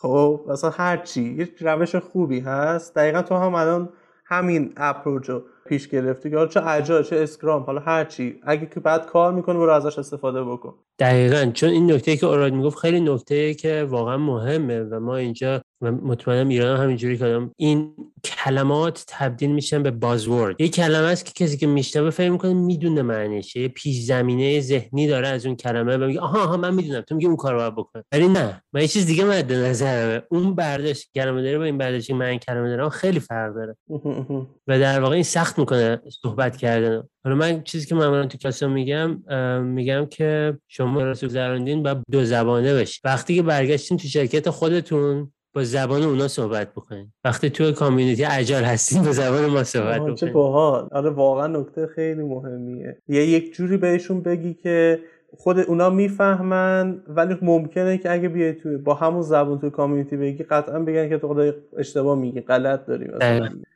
خب 0.00 0.40
اصلا 0.50 0.70
هر 0.70 0.96
چی. 0.96 1.34
یه 1.38 1.48
روش 1.60 1.96
خوبی 1.96 2.40
هست. 2.40 2.94
دقیقا 2.94 3.22
تو 3.22 3.34
هم 3.34 3.54
الان 3.54 3.88
همین 4.26 4.72
اپروچ 4.76 5.30
رو 5.30 5.42
پیش 5.66 5.88
گرفتی 5.88 6.30
که 6.30 6.46
چه 6.50 6.66
اجا 6.66 7.02
چه 7.02 7.16
اسکرام 7.16 7.62
حالا 7.62 7.80
هر 7.80 8.04
چی. 8.04 8.40
اگه 8.42 8.66
که 8.66 8.80
بعد 8.80 9.06
کار 9.06 9.32
می‌کنه 9.32 9.58
برو 9.58 9.70
ازش 9.70 9.98
استفاده 9.98 10.44
بکن. 10.44 10.74
دقیقا. 10.98 11.50
چون 11.54 11.70
این 11.70 11.92
نکته 11.92 12.16
که 12.16 12.26
اوراد 12.26 12.52
می‌گفت 12.52 12.78
خیلی 12.78 13.00
نکته 13.00 13.54
که 13.54 13.86
واقعا 13.90 14.16
مهمه 14.16 14.80
و 14.82 15.00
ما 15.00 15.16
اینجا 15.16 15.62
مطمئنم 15.90 16.48
ایران 16.48 16.76
هم 16.76 16.82
همینجوری 16.82 17.18
کردم 17.18 17.50
این 17.56 17.94
کلمات 18.24 19.04
تبدیل 19.08 19.52
میشن 19.52 19.82
به 19.82 19.90
بازورد 19.90 20.60
یه 20.60 20.68
کلمه 20.68 21.06
است 21.06 21.24
که 21.24 21.44
کسی 21.44 21.56
که 21.56 21.66
میشنوه 21.66 22.10
فکر 22.10 22.30
می‌کنه 22.30 22.54
می‌دونه 22.54 23.02
معنیشه 23.02 23.60
یه 23.60 23.68
پیش 23.68 24.00
زمینه 24.00 24.60
ذهنی 24.60 25.08
داره 25.08 25.28
از 25.28 25.46
اون 25.46 25.56
کلمه 25.56 25.96
و 25.96 26.06
میگه 26.06 26.20
آها 26.20 26.42
آها 26.44 26.56
من 26.56 26.74
می‌دونم. 26.74 27.00
تو 27.00 27.14
میگی 27.14 27.26
اون 27.26 27.36
کارو 27.36 27.58
باید 27.58 27.74
بکن 27.74 28.02
ولی 28.12 28.28
نه. 28.28 28.62
من 28.72 28.80
یه 28.80 28.88
چیز 28.88 29.06
دیگه 29.06 29.24
مد 29.24 29.52
نظرمه 29.52 30.22
اون 30.30 30.54
برداشت 30.54 31.10
کلمه 31.14 31.42
داره 31.42 31.58
با 31.58 31.64
این 31.64 31.78
برداشت 31.78 32.10
من 32.10 32.38
کلمه 32.38 32.68
داره 32.68 32.88
خیلی 32.88 33.20
فرق 33.20 33.54
داره. 33.54 33.76
و 34.68 34.78
در 34.78 35.00
واقع 35.00 35.14
این 35.14 35.22
سخت 35.22 35.58
می‌کنه 35.58 36.00
صحبت 36.22 36.56
کردن. 36.56 37.02
حالا 37.24 37.36
من 37.36 37.62
چیزی 37.62 37.86
که 37.86 37.94
معمولا 37.94 38.26
تو 38.26 38.38
کلاس 38.38 38.62
میگم 38.62 39.22
میگم 39.62 40.06
که 40.06 40.58
شما 40.68 41.02
رسول 41.02 41.28
زراندین 41.28 41.82
و 41.82 41.94
دو 42.10 42.24
زبانه 42.24 42.74
بشید 42.74 43.00
وقتی 43.04 43.36
که 43.36 43.42
برگشتین 43.42 43.98
تو 43.98 44.08
شرکت 44.08 44.50
خودتون 44.50 45.32
با 45.54 45.64
زبان 45.64 46.02
اونا 46.02 46.28
صحبت 46.28 46.72
بکنین 46.72 47.12
وقتی 47.24 47.50
تو 47.50 47.72
کامیونیتی 47.72 48.24
اجال 48.24 48.64
هستین 48.64 49.02
با 49.02 49.12
زبان 49.12 49.46
ما 49.46 49.64
صحبت 49.64 50.00
بکنین 50.00 50.14
چه 50.14 50.26
باحال. 50.26 50.88
آره 50.92 51.10
واقعا 51.10 51.46
نکته 51.46 51.86
خیلی 51.86 52.22
مهمیه. 52.22 52.96
یه 53.08 53.26
یک 53.26 53.54
جوری 53.54 53.76
بهشون 53.76 54.20
بگی 54.20 54.54
که 54.54 55.00
خود 55.38 55.58
اونا 55.58 55.90
می‌فهمن 55.90 57.02
ولی 57.08 57.36
ممکنه 57.42 57.98
که 57.98 58.12
اگه 58.12 58.28
بیای 58.28 58.52
تو 58.52 58.78
با 58.78 58.94
همون 58.94 59.22
زبون 59.22 59.58
تو 59.58 59.70
کامیونیتی 59.70 60.16
بگی 60.16 60.42
قطعا 60.42 60.78
بگن 60.78 61.08
که 61.08 61.18
تو 61.18 61.52
اشتباه 61.78 62.18
میگی 62.18 62.40
غلط 62.40 62.86
داری 62.86 63.04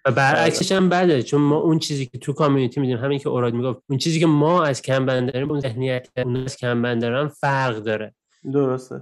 و 0.05 0.11
برعکسش 0.11 0.73
هم 0.73 0.89
بده 0.89 1.23
چون 1.23 1.41
ما 1.41 1.57
اون 1.57 1.79
چیزی 1.79 2.07
که 2.07 2.19
تو 2.19 2.33
کامیونیتی 2.33 2.81
می‌دونیم 2.81 3.05
همین 3.05 3.19
که 3.19 3.29
اوراد 3.29 3.55
می‌گفت 3.55 3.79
اون 3.91 3.99
چیزی 3.99 4.21
که 4.21 4.27
ما 4.27 4.65
از 4.65 4.83
کم 4.83 5.07
داریم 5.07 5.51
اون 5.51 5.61
ذهنیت 5.61 6.09
اون 6.25 6.37
از 6.37 6.57
کم 6.57 6.99
دارن 6.99 7.29
فرق 7.29 7.77
داره. 7.77 8.15
درسته. 8.53 9.01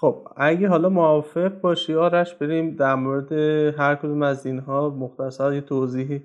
خب 0.00 0.28
اگه 0.36 0.68
حالا 0.68 0.88
موافق 0.88 1.60
باشی 1.60 1.94
آرش 1.94 2.34
بریم 2.34 2.76
در 2.76 2.94
مورد 2.94 3.32
هر 3.78 3.94
کدوم 3.94 4.22
از 4.22 4.46
اینها 4.46 4.90
مختصر 4.90 5.52
یه 5.52 5.60
توضیحی 5.60 6.22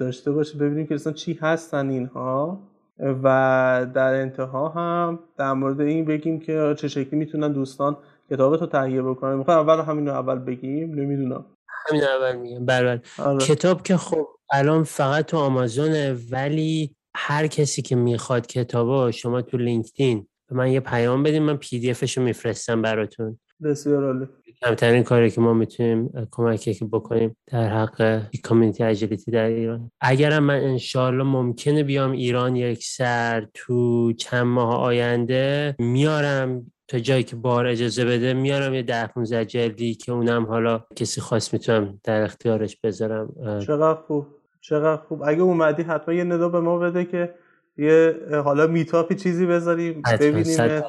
داشته 0.00 0.32
باشه 0.32 0.58
ببینیم 0.58 0.86
که 0.86 0.94
اصلا 0.94 1.12
چی 1.12 1.38
هستن 1.42 1.90
اینها. 1.90 2.60
و 2.98 3.86
در 3.94 4.14
انتها 4.14 4.68
هم 4.68 5.18
در 5.38 5.52
مورد 5.52 5.80
این 5.80 6.04
بگیم 6.04 6.40
که 6.40 6.74
چه 6.78 6.88
شکلی 6.88 7.18
می‌تونن 7.18 7.52
دوستان 7.52 7.96
کتابتو 8.30 8.60
رو 8.60 8.66
تهیه 8.66 9.02
بکنن. 9.02 9.34
می‌خوام 9.34 9.58
اول 9.58 9.84
همین 9.84 10.06
رو 10.06 10.12
اول 10.12 10.38
بگیم 10.38 10.94
نمی‌دونم. 10.94 11.44
همین 11.88 12.02
اول 12.04 12.36
میگم. 12.36 12.66
بله 12.66 13.02
آره. 13.18 13.38
کتاب 13.38 13.82
که 13.82 13.96
خب 13.96 14.26
الان 14.52 14.82
فقط 14.82 15.26
تو 15.26 15.36
آمازونه 15.36 16.16
ولی 16.32 16.96
هر 17.16 17.46
کسی 17.46 17.82
که 17.82 17.96
می‌خواد 17.96 18.46
کتابا 18.46 19.10
شما 19.10 19.42
تو 19.42 19.56
لینکدین 19.56 20.26
به 20.52 20.58
من 20.58 20.72
یه 20.72 20.80
پیام 20.80 21.22
بدین 21.22 21.42
من 21.42 21.56
پی 21.56 21.78
دی 21.78 21.90
افشو 21.90 22.22
میفرستم 22.22 22.82
براتون. 22.82 23.38
بسیار 23.62 24.04
عالی. 24.04 24.26
کمترین 24.62 25.02
کاری 25.02 25.30
که 25.30 25.40
ما 25.40 25.54
می‌تونیم 25.54 26.12
کمکی 26.30 26.74
که 26.74 26.84
بکنیم 26.84 27.36
در 27.46 27.68
حق 27.68 28.22
کامیونیتی 28.42 28.84
اجلیتی 28.84 29.30
در 29.30 29.44
ایران. 29.44 29.90
اگرم 30.00 30.44
من 30.44 30.60
انشالله 30.60 31.24
ممکنه 31.24 31.82
بیام 31.82 32.10
ایران 32.10 32.56
یک 32.56 32.84
سر 32.84 33.46
تو 33.54 34.12
چند 34.12 34.46
ماه 34.46 34.80
آینده 34.80 35.76
میارم 35.78 36.72
تا 36.88 36.98
جایی 36.98 37.22
که 37.22 37.36
بار 37.36 37.66
اجازه 37.66 38.04
بده 38.04 38.34
میارم 38.34 38.74
یه 38.74 38.82
ده 38.82 39.06
15 39.06 39.44
جلدی 39.44 39.94
که 39.94 40.12
اونم 40.12 40.46
حالا 40.46 40.84
کسی 40.96 41.20
خواست 41.20 41.52
می‌تونم 41.52 42.00
در 42.04 42.22
اختیارش 42.22 42.76
بذارم. 42.76 43.34
چقدر 43.66 44.00
خوب 44.00 44.26
چقدر 44.60 45.02
خوب. 45.02 45.22
اگه 45.24 45.40
اومدی 45.40 45.82
حتما 45.82 46.14
یه 46.14 46.24
ندا 46.24 46.48
به 46.48 46.60
ما 46.60 46.78
بده 46.78 47.04
که 47.04 47.34
یه 47.78 48.14
حالا 48.44 48.66
میتاپی 48.66 49.14
چیزی 49.14 49.46
بذاریم 49.46 50.02
ببینیم 50.20 50.82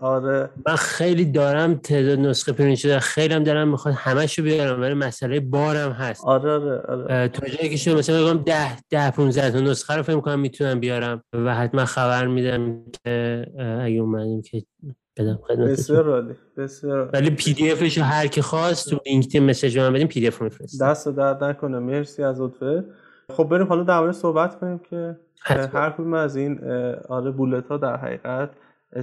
آره. 0.00 0.50
من 0.66 0.76
خیلی 0.76 1.24
دارم 1.24 1.74
تعداد 1.74 2.18
نسخه 2.18 2.52
پرینت 2.52 2.78
شده 2.78 3.00
خیلی 3.00 3.34
هم 3.34 3.44
دارم 3.44 3.68
می‌خواد 3.68 3.94
همشو 3.98 4.42
بیارم 4.42 4.80
ولی 4.80 4.94
مسئله 4.94 5.40
بارم 5.40 5.92
هست. 5.92 6.24
آره 6.24 6.50
آره, 6.52 6.80
آره. 6.88 7.28
تا 7.28 7.46
جایی 7.46 7.70
که 7.70 7.76
شده 7.76 7.94
مثلا 7.94 8.34
بگم 8.34 8.42
10 8.44 8.76
10 8.90 9.10
15 9.10 9.50
تا 9.50 9.60
نسخه 9.60 9.96
رو 9.96 10.02
فکر 10.02 10.14
می‌کنم 10.14 10.40
می‌تونم 10.40 10.80
بیارم 10.80 11.22
و 11.32 11.54
حتما 11.54 11.84
خبر 11.84 12.26
میدم 12.26 12.82
که 13.04 13.46
اگه 13.82 14.00
اومدیم 14.00 14.42
که 14.42 14.62
بدم 15.18 15.38
بسیار 15.58 16.10
عالی 16.10 16.34
بسیار 16.56 17.10
ولی 17.12 17.30
PDF 17.30 17.70
ش 17.70 17.98
هر 17.98 18.26
کی 18.26 18.42
خواست 18.42 18.90
تو 18.90 18.98
LinkedIn 19.06 19.42
message 19.42 19.78
من 19.78 19.92
بدین 19.92 20.06
PDF 20.06 20.38
رو 20.38 20.44
میفرستم. 20.44 20.86
دست 20.86 21.08
درد 21.08 21.44
نکنه. 21.44 21.78
مرسی 21.78 22.22
از 22.22 22.40
لطفت. 22.40 22.84
خب 23.32 23.44
بریم 23.44 23.66
حالا 23.66 23.82
در 23.82 24.00
مورد 24.00 24.12
صحبت 24.12 24.60
کنیم 24.60 24.78
که 24.78 25.16
هر 25.42 25.90
کدوم 25.90 26.14
از 26.14 26.36
این 26.36 26.64
آره 27.08 27.30
bullet 27.30 27.68
ها 27.68 27.76
در 27.76 27.96
حقیقت 27.96 28.50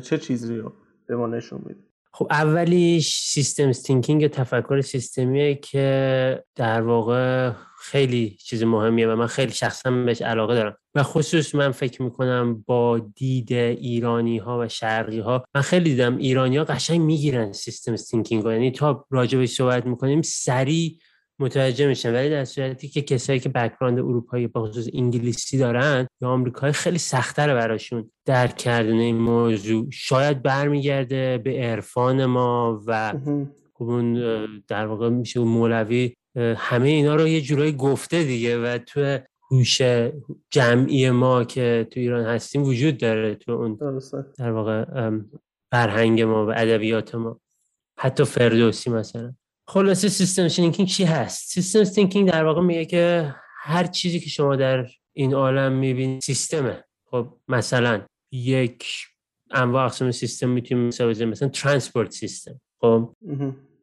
چه 0.02 0.18
چیزی 0.18 0.58
رو 0.58 0.74
به 1.08 1.16
ما 1.16 1.28
نشون 1.28 1.62
میده؟ 1.66 1.80
خب 2.14 2.28
اولیش 2.32 3.20
system 3.20 3.72
thinking 3.72 4.28
تفکر 4.28 4.82
سیستمیه 4.82 5.56
که 5.56 6.44
در 6.56 6.82
واقع 6.82 7.52
خیلی 7.80 8.38
چیز 8.44 8.64
مهمیه 8.64 9.08
و 9.08 9.16
من 9.16 9.28
خیلی 9.28 9.52
شخصا 9.52 9.92
بهش 9.92 10.22
علاقه 10.22 10.56
دارم. 10.56 10.78
به 10.96 11.04
خصوص 11.04 11.56
من 11.56 11.72
فکر 11.72 12.02
می‌کنم 12.02 12.64
با 12.68 13.00
دید 13.16 13.54
ایرانی 13.54 14.38
ها 14.38 14.60
و 14.60 14.68
شرقی 14.68 15.20
ها 15.20 15.44
من 15.56 15.62
خیلی 15.62 15.90
دیدم 15.90 16.18
ایرانی 16.18 16.58
ها 16.58 16.64
قشنگ 16.64 17.02
می‌گیرن 17.02 17.52
system 17.52 17.96
thinking 17.96 18.46
یعنی 18.46 18.72
تا 18.72 19.06
راجبش 19.10 19.50
صحبت 19.50 19.86
می‌کنیم 19.86 20.22
سریع 20.22 21.00
متوجه 21.40 21.88
میشن. 21.88 22.14
ولی 22.14 22.30
در 22.30 22.46
صورتی 22.46 22.88
که 22.88 23.02
کسایی 23.02 23.40
که 23.40 23.50
بکراند 23.50 24.00
اروپایی 24.00 24.48
به 24.48 24.60
خصوص 24.60 24.88
انگلیسی 24.94 25.58
دارن 25.58 26.08
یا 26.22 26.30
آمریکایی 26.30 26.74
خیلی 26.74 26.98
سختره 26.98 27.54
براشون 27.54 28.12
درک 28.26 28.58
کردن 28.58 28.98
این 28.98 29.18
موضوع. 29.18 29.88
شاید 29.92 30.44
برمیگرده 30.44 31.38
به 31.38 31.52
عرفان 31.52 32.26
ما 32.26 32.82
و 32.88 33.14
خب 33.74 33.84
اون 33.84 34.14
در 34.68 34.86
واقع 34.86 35.10
میشه 35.10 35.40
مولوی 35.40 36.14
همه 36.36 36.90
اینا 36.90 37.16
رو 37.16 37.28
یه 37.28 37.42
جورایی 37.42 37.72
گفته 37.72 38.24
دیگه 38.24 38.62
و 38.62 38.78
تو 38.78 39.18
هوش 39.52 39.82
جمعی 40.52 41.10
ما 41.10 41.44
که 41.44 41.88
تو 41.92 42.00
ایران 42.00 42.26
هستیم 42.26 42.64
وجود 42.64 42.98
داره 42.98 43.36
تو 43.36 43.52
اون 43.52 44.00
در 44.38 44.52
واقع 44.52 44.86
فرهنگ 45.72 46.22
ما 46.22 46.46
و 46.46 46.50
ادبیات 46.50 47.16
ما. 47.16 47.40
حتی 48.00 48.24
فردوسی 48.24 48.90
مثلا. 48.90 49.34
خلاصه 49.70 50.10
system 50.10 50.48
thinking 50.48 50.88
چی 50.88 51.04
هست؟ 51.04 51.50
system 51.50 51.84
thinking 51.84 52.32
در 52.32 52.44
واقع 52.44 52.62
میگه 52.62 52.86
که 52.86 53.36
هر 53.62 53.84
چیزی 53.84 54.20
که 54.20 54.30
شما 54.30 54.56
در 54.56 54.88
این 55.14 55.34
عالم 55.34 55.72
می‌بینید 55.72 56.22
سیستمه. 56.22 56.84
خب 57.12 57.28
مثلا 57.48 58.02
یک 58.32 58.86
انواع 59.52 59.86
اقسام 59.86 60.12
سیستم 60.12 60.50
می‌تونیم 60.50 60.88
مثلا 60.88 61.26
مثلا 61.26 61.50
transport 61.50 62.12
system 62.12 62.62
خب 62.82 63.14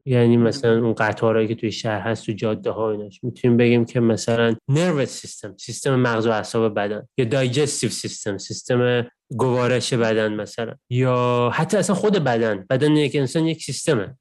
یعنی 0.07 0.37
مثلا 0.37 0.79
اون 0.79 0.95
قطارهایی 0.95 1.49
که 1.49 1.55
توی 1.55 1.73
شهر 1.73 2.01
هست 2.01 2.27
تو 2.27 2.33
جاده 2.33 2.71
ها 2.71 2.91
ایناش. 2.91 3.25
می‌تونیم 3.25 3.57
بگیم 3.57 3.85
که 3.85 4.01
مثلا 4.01 4.55
nervous 4.69 5.07
system 5.07 5.55
سیستم 5.57 5.95
مغز 5.95 6.27
و 6.27 6.31
اعصاب 6.31 6.75
بدن. 6.75 7.09
یا 7.19 7.25
digestive 7.25 7.91
system 7.91 8.39
سیستم 8.39 9.07
گوارش 9.37 9.93
بدن 9.93 10.35
مثلا. 10.35 10.75
یا 10.91 11.51
حتی 11.55 11.77
اصلا 11.77 11.97
خود 11.97 12.13
بدن. 12.13 12.67
بدن 12.71 12.97
یک 12.97 13.17
انسان 13.17 13.47
یک 13.47 13.63
سیستمه. 13.63 14.19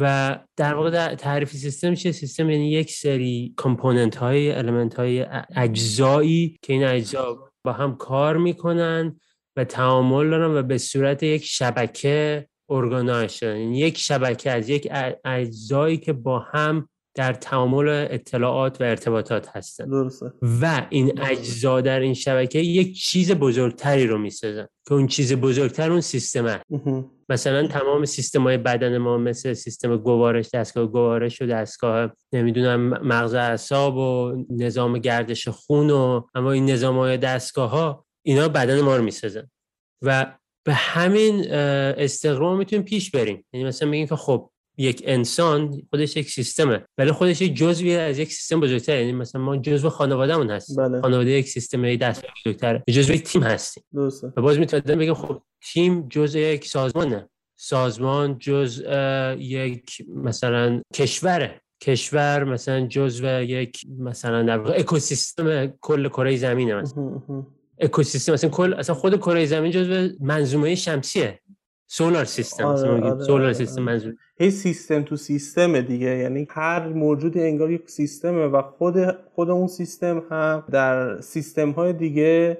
و 0.00 0.38
در 0.56 0.74
واقع 0.74 0.90
در 0.90 1.14
تعریف 1.14 1.52
سیستم 1.52 1.94
چیه؟ 1.94 2.12
سیستم 2.12 2.50
یعنی 2.50 2.70
یک 2.70 2.90
سری 2.90 3.54
component 3.56 4.16
های 4.16 4.52
element 4.52 4.94
های 4.94 5.26
اجزایی 5.56 6.58
که 6.62 6.72
این 6.72 6.84
اجزا 6.84 7.50
با 7.64 7.72
هم 7.72 7.96
کار 7.96 8.36
می‌کنن 8.36 9.20
و 9.56 9.64
تعامل 9.64 10.30
دارن 10.30 10.56
و 10.56 10.62
به 10.62 10.78
صورت 10.78 11.22
یک 11.22 11.44
شبکه 11.44 12.48
organize 12.70 13.32
شدن 13.32 13.56
یعنی 13.56 13.78
یک 13.78 13.98
شبکه 13.98 14.50
از 14.50 14.68
یک 14.68 14.88
اجزایی 15.24 15.96
که 15.98 16.12
با 16.12 16.38
هم 16.38 16.88
در 17.14 17.32
تعامل 17.32 18.06
اطلاعات 18.10 18.80
و 18.80 18.84
ارتباطات 18.84 19.56
هستن. 19.56 19.84
درسته. 19.84 20.32
و 20.62 20.86
این 20.90 21.20
اجزا 21.22 21.80
در 21.80 22.00
این 22.00 22.14
شبکه 22.14 22.58
یک 22.58 22.96
چیز 22.96 23.32
بزرگتری 23.32 24.06
رو 24.06 24.18
می‌سازن 24.18 24.66
که 24.88 24.94
اون 24.94 25.06
چیز 25.06 25.32
بزرگتر 25.32 25.90
اون 25.90 26.00
سیستمه 26.00 26.60
مثلا 27.28 27.66
تمام 27.66 28.04
سیستم 28.04 28.42
های 28.42 28.58
بدن 28.58 28.98
ما 28.98 29.18
مثل 29.18 29.52
سیستم 29.52 29.96
گوارش 29.96 30.50
دستگاه 30.54 30.86
گوارش 30.86 31.42
و 31.42 31.46
دستگاه 31.46 32.10
نمی‌دونم 32.32 32.80
مغز 32.80 33.34
اعصاب 33.34 33.96
و 33.96 34.36
نظام 34.50 34.98
گردش 34.98 35.48
خون 35.48 35.90
و 35.90 36.22
اما 36.34 36.52
این 36.52 36.70
نظام 36.70 36.98
های 36.98 37.16
دستگاه 37.16 37.70
ها 37.70 38.06
اینا 38.22 38.48
بدن 38.48 38.80
ما 38.80 38.96
رو 38.96 39.02
می‌سازن. 39.02 39.50
و 40.02 40.36
به 40.66 40.74
همین 40.74 41.50
استقرام 41.50 42.58
می‌تونیم 42.58 42.84
پیش 42.84 43.10
بریم. 43.10 43.44
یعنی 43.52 43.66
مثلا 43.66 43.90
بگیم 43.90 44.06
که 44.06 44.16
خب 44.16 44.50
یک 44.78 45.02
انسان 45.06 45.82
خودش 45.90 46.16
یک 46.16 46.30
سیستمه. 46.30 46.84
ولی 46.98 47.12
خودش 47.12 47.40
یک 47.42 47.54
جزوی 47.54 47.96
از 47.96 48.18
یک 48.18 48.32
سیستم 48.32 48.60
بزرگتر 48.60 48.98
یعنی 48.98 49.12
مثلا 49.12 49.40
ما 49.40 49.56
جزو 49.56 49.88
خانوادهمون 49.88 50.50
هستیم. 50.50 50.76
بله. 50.76 51.00
خانواده 51.00 51.30
یک 51.30 51.48
سیستم 51.48 51.96
دست 51.96 52.24
بزرگتره. 52.36 52.82
جزو 52.88 53.12
یک 53.12 53.22
تیم 53.22 53.42
هستیم. 53.42 53.84
درسته. 53.94 54.32
و 54.36 54.42
باز 54.42 54.58
می‌تونیم 54.58 54.98
بگیم 54.98 55.14
خب 55.14 55.42
تیم 55.72 56.08
جزء 56.08 56.38
یک 56.38 56.66
سازمانه. 56.66 57.28
سازمان 57.56 58.38
جز 58.38 58.82
یک 59.38 60.02
مثلا 60.08 60.82
کشوره. 60.94 61.60
کشور 61.82 62.44
مثلا 62.44 62.86
جزو 62.86 63.40
یک 63.42 63.80
مثلا 63.98 64.42
در 64.42 64.80
اکوسیستم 64.80 65.66
کل 65.66 66.08
کره 66.08 66.36
زمینه 66.36 66.74
مثلا. 66.74 67.20
اکوسیستم 67.80 68.32
مثلا 68.32 68.50
کل 68.50 68.74
اصلا 68.74 68.94
خود 68.94 69.16
کره 69.16 69.46
زمین 69.46 69.70
جزو 69.70 70.08
منظومه 70.20 70.74
شمسیه. 70.74 71.40
سولار 71.96 72.24
سیستم 72.24 72.64
آره، 72.64 72.90
آره، 72.90 73.24
سولار 73.24 73.44
آره، 73.44 73.52
سیستم 73.52 73.82
منظور. 73.82 74.14
هی 74.38 74.50
سیستم 74.50 75.02
تو 75.02 75.16
سیستم 75.16 75.80
دیگه 75.80 76.18
یعنی 76.18 76.46
هر 76.50 76.88
موجود 76.88 77.38
انگار 77.38 77.70
یک 77.70 77.90
سیستمه 77.90 78.46
و 78.46 78.62
خود 78.62 78.96
خود 79.34 79.50
اون 79.50 79.66
سیستم 79.66 80.22
هم 80.30 80.64
در 80.70 81.20
سیستم 81.20 81.70
های 81.70 81.92
دیگه 81.92 82.58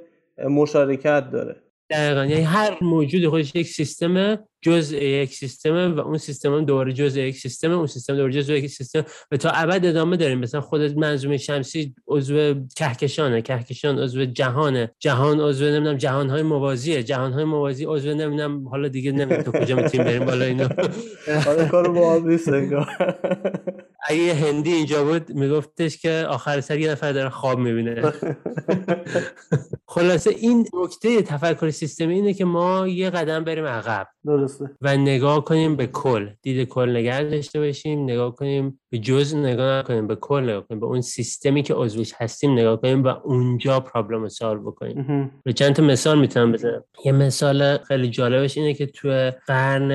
مشارکت 0.49 1.31
داره. 1.31 1.64
دقیقا. 1.91 2.25
یعنی 2.25 2.43
هر 2.43 2.79
موجود 2.81 3.29
خودش 3.29 3.55
یک 3.55 3.67
سیستمه 3.67 4.39
جزء 4.63 4.97
یک 4.97 5.35
سیستمه 5.35 5.89
و 5.89 6.01
اون 6.01 6.19
سیستم 6.19 6.55
هم 6.55 6.65
دوباره 6.65 6.93
جزء 6.93 7.21
یک 7.21 7.37
سیستمه 7.37 7.75
اون 7.75 7.87
سیستم 7.87 8.17
دوباره 8.17 8.33
جزء 8.33 8.53
یک 8.53 8.67
سیستم 8.67 9.05
و 9.31 9.37
تا 9.37 9.51
ابد 9.51 9.87
ادامه 9.87 10.17
داریم. 10.17 10.39
مثلا 10.39 10.61
خود 10.61 10.99
منظومه 10.99 11.37
شمسی 11.37 11.95
عضو 12.09 12.55
کهکشانه 12.77 13.43
کهکشان 13.43 13.99
عضو 13.99 14.25
جهانه. 14.25 14.91
جهان 14.99 15.41
عضو 15.41 15.65
نمی‌دونم 15.65 15.97
جهان 15.97 16.31
های 16.31 16.43
موازیه. 16.43 17.03
جهان 17.03 17.33
های 17.33 17.45
موازی 17.45 17.85
عضو 17.85 18.09
نمی‌دونم 18.09 18.69
حالا 18.69 18.89
دیگه 18.89 19.13
نمی‌دونم 19.13 19.43
تو 19.43 19.53
کجا 19.53 19.77
می‌تونیم 19.77 20.07
بریم 20.07 20.25
بالا 20.25 20.45
اینا. 20.45 20.69
حالا 21.45 21.69
کارو 21.75 21.93
با 21.93 22.21
اگه 24.09 24.35
هندی 24.35 24.73
اینجا 24.73 25.05
بود 25.05 25.31
میگفتش 25.31 25.99
که 25.99 26.27
آخر 26.29 26.61
سر 26.61 26.79
یه 26.79 26.91
نفر 26.91 27.13
داره 27.13 27.29
خواب 27.31 27.59
می‌بینه. 27.59 28.03
خلاصه 29.89 30.31
این 30.31 30.67
نکته 30.75 31.23
تفکر 31.23 31.71
سیستمی 31.71 32.15
اینه 32.15 32.35
که 32.35 32.45
ما 32.45 32.89
یه 32.89 33.11
قدم 33.11 33.45
بریم 33.45 33.65
عقب. 33.65 34.07
درسته. 34.27 34.71
و 34.81 34.97
نگاه 34.97 35.45
کنیم 35.45 35.77
به 35.77 35.87
کل. 35.87 36.29
دید 36.43 36.69
کل 36.69 36.91
نگه 36.91 37.23
داشته 37.23 37.61
باشیم 37.61 38.05
نگاه 38.05 38.35
کنیم 38.35 38.81
به 38.91 38.99
جز 38.99 39.35
نگاه 39.35 39.79
نکنیم 39.79 40.07
به 40.07 40.17
کل 40.17 40.43
نگاه 40.43 40.67
کنیم 40.69 40.81
به 40.81 40.87
اون 40.87 41.01
سیستمی 41.01 41.63
که 41.63 41.75
عضوش 41.75 42.13
هستیم 42.17 42.53
نگاه 42.53 42.81
کنیم 42.81 43.05
و 43.05 43.09
اونجا 43.09 43.81
پرابلم 43.81 44.23
رو 44.23 44.29
سال 44.29 44.59
بکنیم. 44.59 45.31
به 45.45 45.53
چند 45.53 45.75
تا 45.75 45.83
مثال 45.83 46.19
می‌تونم 46.19 46.53
بزنم. 46.53 46.85
یه 47.05 47.13
مثال 47.13 47.79
خیلی 47.79 48.09
جالبش 48.09 48.59
اینه 48.59 48.75
که 48.75 48.87
تو 48.87 49.31
قرن 49.47 49.93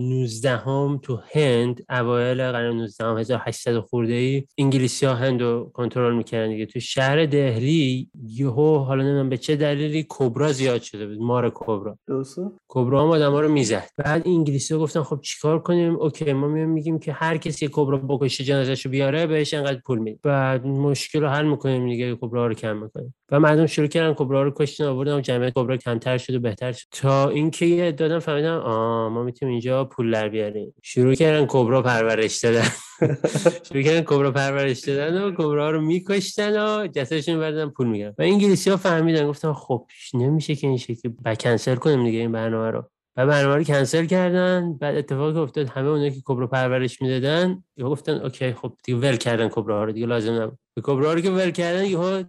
19 0.00 0.56
هم 0.56 1.00
تو 1.02 1.20
هند 1.32 1.84
اوایل 1.90 2.52
قرن 2.52 2.76
19 2.76 3.04
هم 3.04 3.16
1800 3.30 3.78
خورده 3.80 4.12
ای 4.12 4.44
انگلیسی 4.58 5.06
ها 5.06 5.14
هند 5.14 5.42
رو 5.42 5.70
کنترل 5.74 6.14
می‌کردن 6.14 6.50
دیگه. 6.50 6.66
تو 6.66 6.80
شهر 6.80 7.26
دهلی 7.26 8.10
یهو 8.28 8.78
حالا 8.78 9.02
نمی‌دونم 9.02 9.28
به 9.28 9.36
چه 9.36 9.56
دلیلی 9.56 10.06
کبرا 10.08 10.52
زیاد 10.52 10.82
شده 10.82 11.06
بود 11.06 11.18
مار 11.18 11.52
کبرا. 11.54 11.98
درسته؟ 12.08 12.42
کبرا 12.68 13.02
هم 13.02 13.08
آدم 13.08 13.34
رو 13.34 13.48
می‌زد. 13.48 13.88
بعد 13.96 14.22
انگلیسی 14.26 14.74
ها 14.74 14.80
گفتن 14.80 15.02
خب 15.02 15.20
چیکار 15.20 15.58
کنیم؟ 15.58 15.96
اوکی 15.96 16.32
ما 16.32 16.48
میگیم 16.48 16.98
که 16.98 17.12
هر 17.12 17.36
کسی 17.36 17.68
کبرا 17.72 17.96
بکشه 17.98 18.44
جنازه‌شو 18.44 18.88
بیاره 18.88 19.26
بهش 19.26 19.54
انقدر 19.54 19.80
پول 19.86 19.98
میدیم. 19.98 20.20
بعد 20.22 20.66
مشکل 20.66 21.20
رو 21.20 21.28
حل 21.28 21.44
می‌کنیم 21.46 21.88
دیگه 21.88 22.16
کبرا 22.20 22.46
رو 22.46 22.54
کم 22.54 22.76
می‌کنیم. 22.76 23.14
و 23.32 23.40
مردم 23.40 23.66
شروع 23.66 23.86
کردن 23.86 24.14
کبرا 24.14 24.42
رو 24.42 24.52
کشتن 24.56 24.84
آوردن 24.84 25.14
و 25.16 25.20
جمعیت 25.20 25.52
کبرا 25.56 25.76
کمتر 25.76 26.18
شد 26.18 26.34
و 26.34 26.40
بهتر 26.40 26.72
شد. 26.72 26.86
تا 26.92 27.28
اینکه 27.28 27.66
یه 27.66 27.92
دادن 27.92 28.18
فهمیدن 28.18 28.54
آ 28.54 29.08
ما 29.08 29.22
می‌تونیم 29.22 29.52
اینجا 29.52 29.84
پول 29.84 30.10
در 30.12 30.28
بیاریم. 30.28 30.74
شروع 30.82 31.14
کردن 31.14 31.46
کبرا 31.46 31.82
پرورش 31.82 32.38
دادن. 32.38 32.68
شروع 33.68 33.82
کردن 33.82 34.00
کبرا 34.00 34.30
پرورش 34.30 34.80
دادن 34.80 35.22
و 35.22 35.30
کبرا 35.30 35.70
رو 35.70 35.80
میکشتن 35.80 36.56
و 36.56 36.86
جسدشون 36.86 37.38
بردن 37.38 37.68
پول 37.68 37.86
می‌گیرن 37.86 38.14
و 38.18 38.22
انگلیسی 38.22 38.70
ها 38.70 38.76
فهمیدن 38.76 39.28
گفتن 39.28 39.52
خب 39.52 39.86
نمیشه 40.14 40.54
که 40.54 40.66
این 40.66 40.76
شکلی 40.76 41.14
بکنسل 41.24 41.74
کنیم 41.74 42.04
دیگه 42.04 42.18
این 42.18 42.32
برنامه 42.32 42.70
رو. 42.70 42.90
و 43.16 43.26
برنامه 43.26 43.56
رو 43.56 43.62
کنسل 43.64 44.06
کردن 44.06 44.72
بعد 44.72 44.96
اتفاقی 44.96 45.40
افتاد 45.40 45.68
همه 45.68 45.88
اونایی 45.88 46.10
که 46.10 46.20
کبرا 46.24 46.46
پرورش 46.46 47.02
می‌دادن 47.02 47.64
گفتن 47.82 48.12
اوکی 48.12 48.52
خب 48.52 48.76
دیگه 48.84 48.98
ول 48.98 49.16
کردن 49.16 49.48
کبرا 49.48 49.84
رو 49.84 49.92
دیگه 49.92 50.06
لازم 50.06 50.32
نبود. 50.32 50.58
کبرا 50.82 51.14
رو 51.14 51.20
که 51.20 51.30
ول 51.30 51.50
کردن 51.50 51.84
یهو 51.84 52.22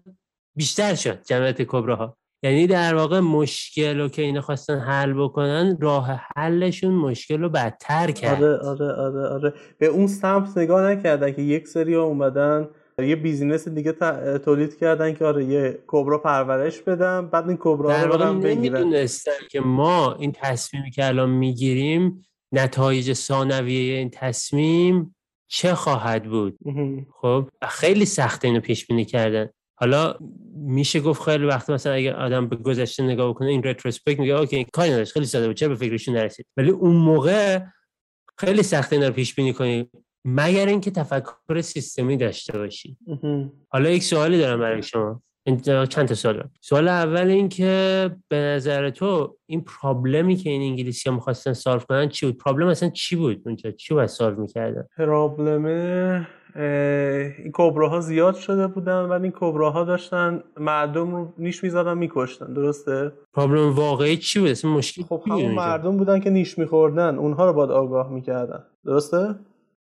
بیشتر 0.56 0.96
شد 0.96 1.24
جمعیت 1.24 1.62
کبراها. 1.62 2.18
یعنی 2.44 2.68
در 2.68 2.96
واقع 2.96 3.20
مشکل 3.20 4.00
رو 4.00 4.10
که 4.10 4.22
اینا 4.22 4.42
خواستن 4.42 4.80
حل 4.80 5.14
بکنن 5.14 5.78
راه 5.82 6.22
حلشون 6.36 6.94
مشکل 6.94 7.42
رو 7.42 7.50
بدتر 7.50 8.12
کرد. 8.12 8.44
آره 8.44 8.58
آره 8.58 8.94
آره. 8.94 9.28
آره 9.28 9.54
به 9.78 9.86
اون 9.86 10.08
سمت 10.08 10.58
نگاه 10.58 10.92
نکردن 10.92 11.32
که 11.32 11.42
یک 11.42 11.68
سری 11.68 11.96
اومدن 11.96 12.68
یه 13.00 13.16
business 13.16 13.68
دیگه 13.68 13.92
تولید 14.38 14.78
کردن 14.78 15.14
که 15.14 15.26
آره 15.26 15.46
یه 15.46 15.80
کبرا 15.88 16.18
پرورش 16.18 16.82
بدم 16.82 17.28
بعد 17.28 17.48
این 17.48 17.58
کبرا 17.62 18.04
رو 18.04 18.18
برم 18.18 18.40
بگیرن. 18.40 19.08
که 19.50 19.60
ما 19.60 20.14
این 20.14 20.32
تصمیمی 20.32 20.92
که 20.92 21.06
الان 21.06 21.30
می‌گیریم 21.30 22.26
نتایج 22.52 23.14
ثانویه 23.14 23.98
این 23.98 24.10
تصمیم 24.10 25.16
چه 25.48 25.76
خواهد 25.76 26.24
بود. 26.24 26.58
خب 27.22 27.50
خیلی 27.70 28.06
سخته 28.06 28.48
اینو 28.48 28.60
پیش 28.60 28.88
بینی 28.88 29.06
کردن. 29.06 29.50
حالا 29.82 30.16
میشه 30.56 31.00
گفت 31.00 31.22
خیلی 31.22 31.46
وقت 31.46 31.70
مثلا 31.70 31.94
اگه 31.94 32.14
آدم 32.14 32.48
به 32.48 32.56
گذشته 32.56 33.04
نگاه 33.04 33.34
کنه 33.34 33.50
in 33.50 33.64
retrospect 33.64 34.20
میگه 34.20 34.34
okay 34.34 34.66
کاری 34.74 34.92
نداشت 34.92 35.12
خیلی 35.12 35.26
ساده 35.26 35.48
بود 35.48 35.56
چرا 35.56 35.70
به 35.70 35.76
فکرشون 35.76 36.16
نرسید؟ 36.16 36.46
ولی 36.58 36.70
اون 36.70 36.96
موقع 36.96 37.60
خیلی 38.38 38.64
سخته 38.64 38.96
اینا 38.96 39.08
رو 39.08 39.14
پیش 39.14 39.36
بینی 39.36 39.54
کنی 39.54 39.90
مگر 40.26 40.66
اینکه 40.66 40.92
تفکر 40.92 41.62
سیستمی 41.62 42.18
داشته 42.18 42.58
باشی. 42.58 42.98
حالا 43.70 43.90
یک 43.90 44.04
سوالی 44.04 44.38
دارم 44.40 44.60
برای 44.60 44.84
شما. 44.84 45.22
چند 45.90 46.08
تا 46.08 46.14
سوال 46.16 46.50
سوال 46.62 46.88
اول 46.88 47.28
این 47.28 47.50
که 47.50 48.12
به 48.28 48.38
نظر 48.38 48.90
تو 48.90 49.38
این 49.46 49.62
پرابلمی 49.62 50.36
که 50.36 50.50
این 50.50 50.62
انگلیسی 50.62 51.10
ها 51.10 51.16
می‌خواستن 51.16 51.54
سالف 51.54 51.86
کنن 51.86 52.10
چی 52.10 52.26
بود؟ 52.26 52.38
پرابلم 52.38 52.68
اصلا 52.68 52.90
چی 52.90 53.16
بود 53.16 53.42
اونجا؟ 53.46 53.72
چی 53.72 53.94
باید 53.94 54.10
سالف 54.10 54.38
می‌کردن؟ 54.38 54.88
پرابلم 54.98 56.28
این 56.56 57.52
کبراها 57.54 58.00
زیاد 58.00 58.36
شده 58.36 58.68
بودن 58.68 59.02
ولی 59.02 59.24
این 59.24 59.34
کبراها 59.36 59.84
داشتن 59.84 60.44
مردم 60.58 61.16
رو 61.16 61.34
نیش 61.38 61.64
می‌زدن 61.64 61.98
میکشتن. 61.98 62.54
درسته؟ 62.54 63.12
پرابلم 63.34 63.76
واقعی 63.76 64.18
چی 64.18 64.40
بود؟ 64.40 64.50
اسم 64.50 64.68
مشکل 64.68 65.04
خب 65.04 65.22
همون 65.26 65.52
مردم 65.52 65.98
بودن 65.98 66.20
که 66.20 66.30
نیش 66.30 66.58
میخوردن. 66.58 67.16
اونها 67.16 67.46
رو 67.46 67.54
باید 67.54 67.72
آگاه 67.72 68.10
می‌کردن. 68.10 68.64
درسته؟ 68.86 69.36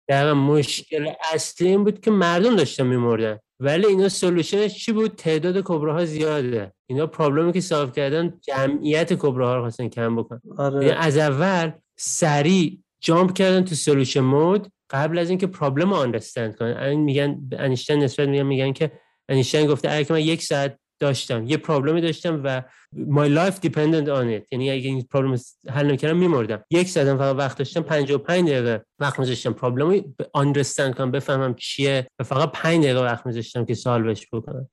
دقیقا 0.10 0.34
مشکل 0.34 1.08
اصلی 1.34 1.68
این 1.68 1.84
بود 1.84 2.00
که 2.00 2.12
مردم 2.12 2.56
داشتن 2.56 2.88
میمردن. 2.88 3.40
ولی 3.60 3.86
اینا 3.86 4.10
سلوشنش 4.10 4.86
چی 4.86 4.92
بود؟ 4.92 5.16
تعداد 5.16 5.62
کبراها 5.66 6.06
زیاده. 6.06 6.74
اینا 6.90 7.08
پرابلمی 7.08 7.54
که 7.54 7.62
سالو 7.62 7.90
کردن 7.90 8.34
جمعیت 8.42 9.14
کبراها 9.14 9.56
رو 9.56 9.62
خواستن 9.62 9.90
کم 9.90 10.16
بکن 10.16 10.42
آره. 10.58 10.86
یعنی 10.86 10.98
از 10.98 11.18
اول 11.18 11.72
سریع 11.98 12.80
جامپ 13.02 13.34
کردن 13.34 13.64
تو 13.64 13.76
سلوشن 13.76 14.20
مود 14.20 14.68
قبل 14.92 15.18
از 15.18 15.30
اینکه 15.30 15.48
پرابلم 15.48 15.90
رو 15.90 15.96
آندرستند 15.96 16.56
کنن 16.56 16.94
میگن 16.94 17.50
انیشتن 17.52 17.96
نسبت 17.96 18.28
میگن 18.28 18.44
میگن 18.44 18.74
که 18.74 18.92
انیشتن 19.30 19.66
گفته 19.66 19.92
اگه 19.92 20.12
من 20.12 20.20
یک 20.20 20.44
ساعت 20.44 20.78
داشتم 21.00 21.46
یه 21.48 21.58
پرابلمی 21.58 22.02
داشتم 22.02 22.42
و 22.44 22.64
my 22.96 23.30
life 23.38 23.56
dependent 23.68 24.08
on 24.08 24.40
it. 24.40 24.48
یعنی 24.52 24.72
اگه 24.72 24.88
این 24.88 25.02
پرابلم 25.02 25.36
حل 25.70 25.88
نمی‌کردم 25.88 26.18
میمردم. 26.18 26.64
یک 26.72 26.90
ساعت 26.90 27.18
فقط 27.18 27.36
وقت 27.36 27.58
داشتم 27.58 27.82
55 27.82 28.50
دقیقه 28.50 28.86
وقت 29.02 29.20
میذاشتم. 29.20 29.54
problem 29.54 30.16
ی 30.34 30.39
understand 30.39 30.96
کنم 30.96 31.12
بفهمم 31.12 31.56
چیه 31.56 32.08
و 32.20 32.24
فقط 32.24 32.52
5 32.52 32.84
دقیقه 32.84 33.02
وقت 33.02 33.26
میذاشتم 33.26 33.66
که 33.66 33.76
بهش 34.04 34.28
بکنم. 34.34 34.68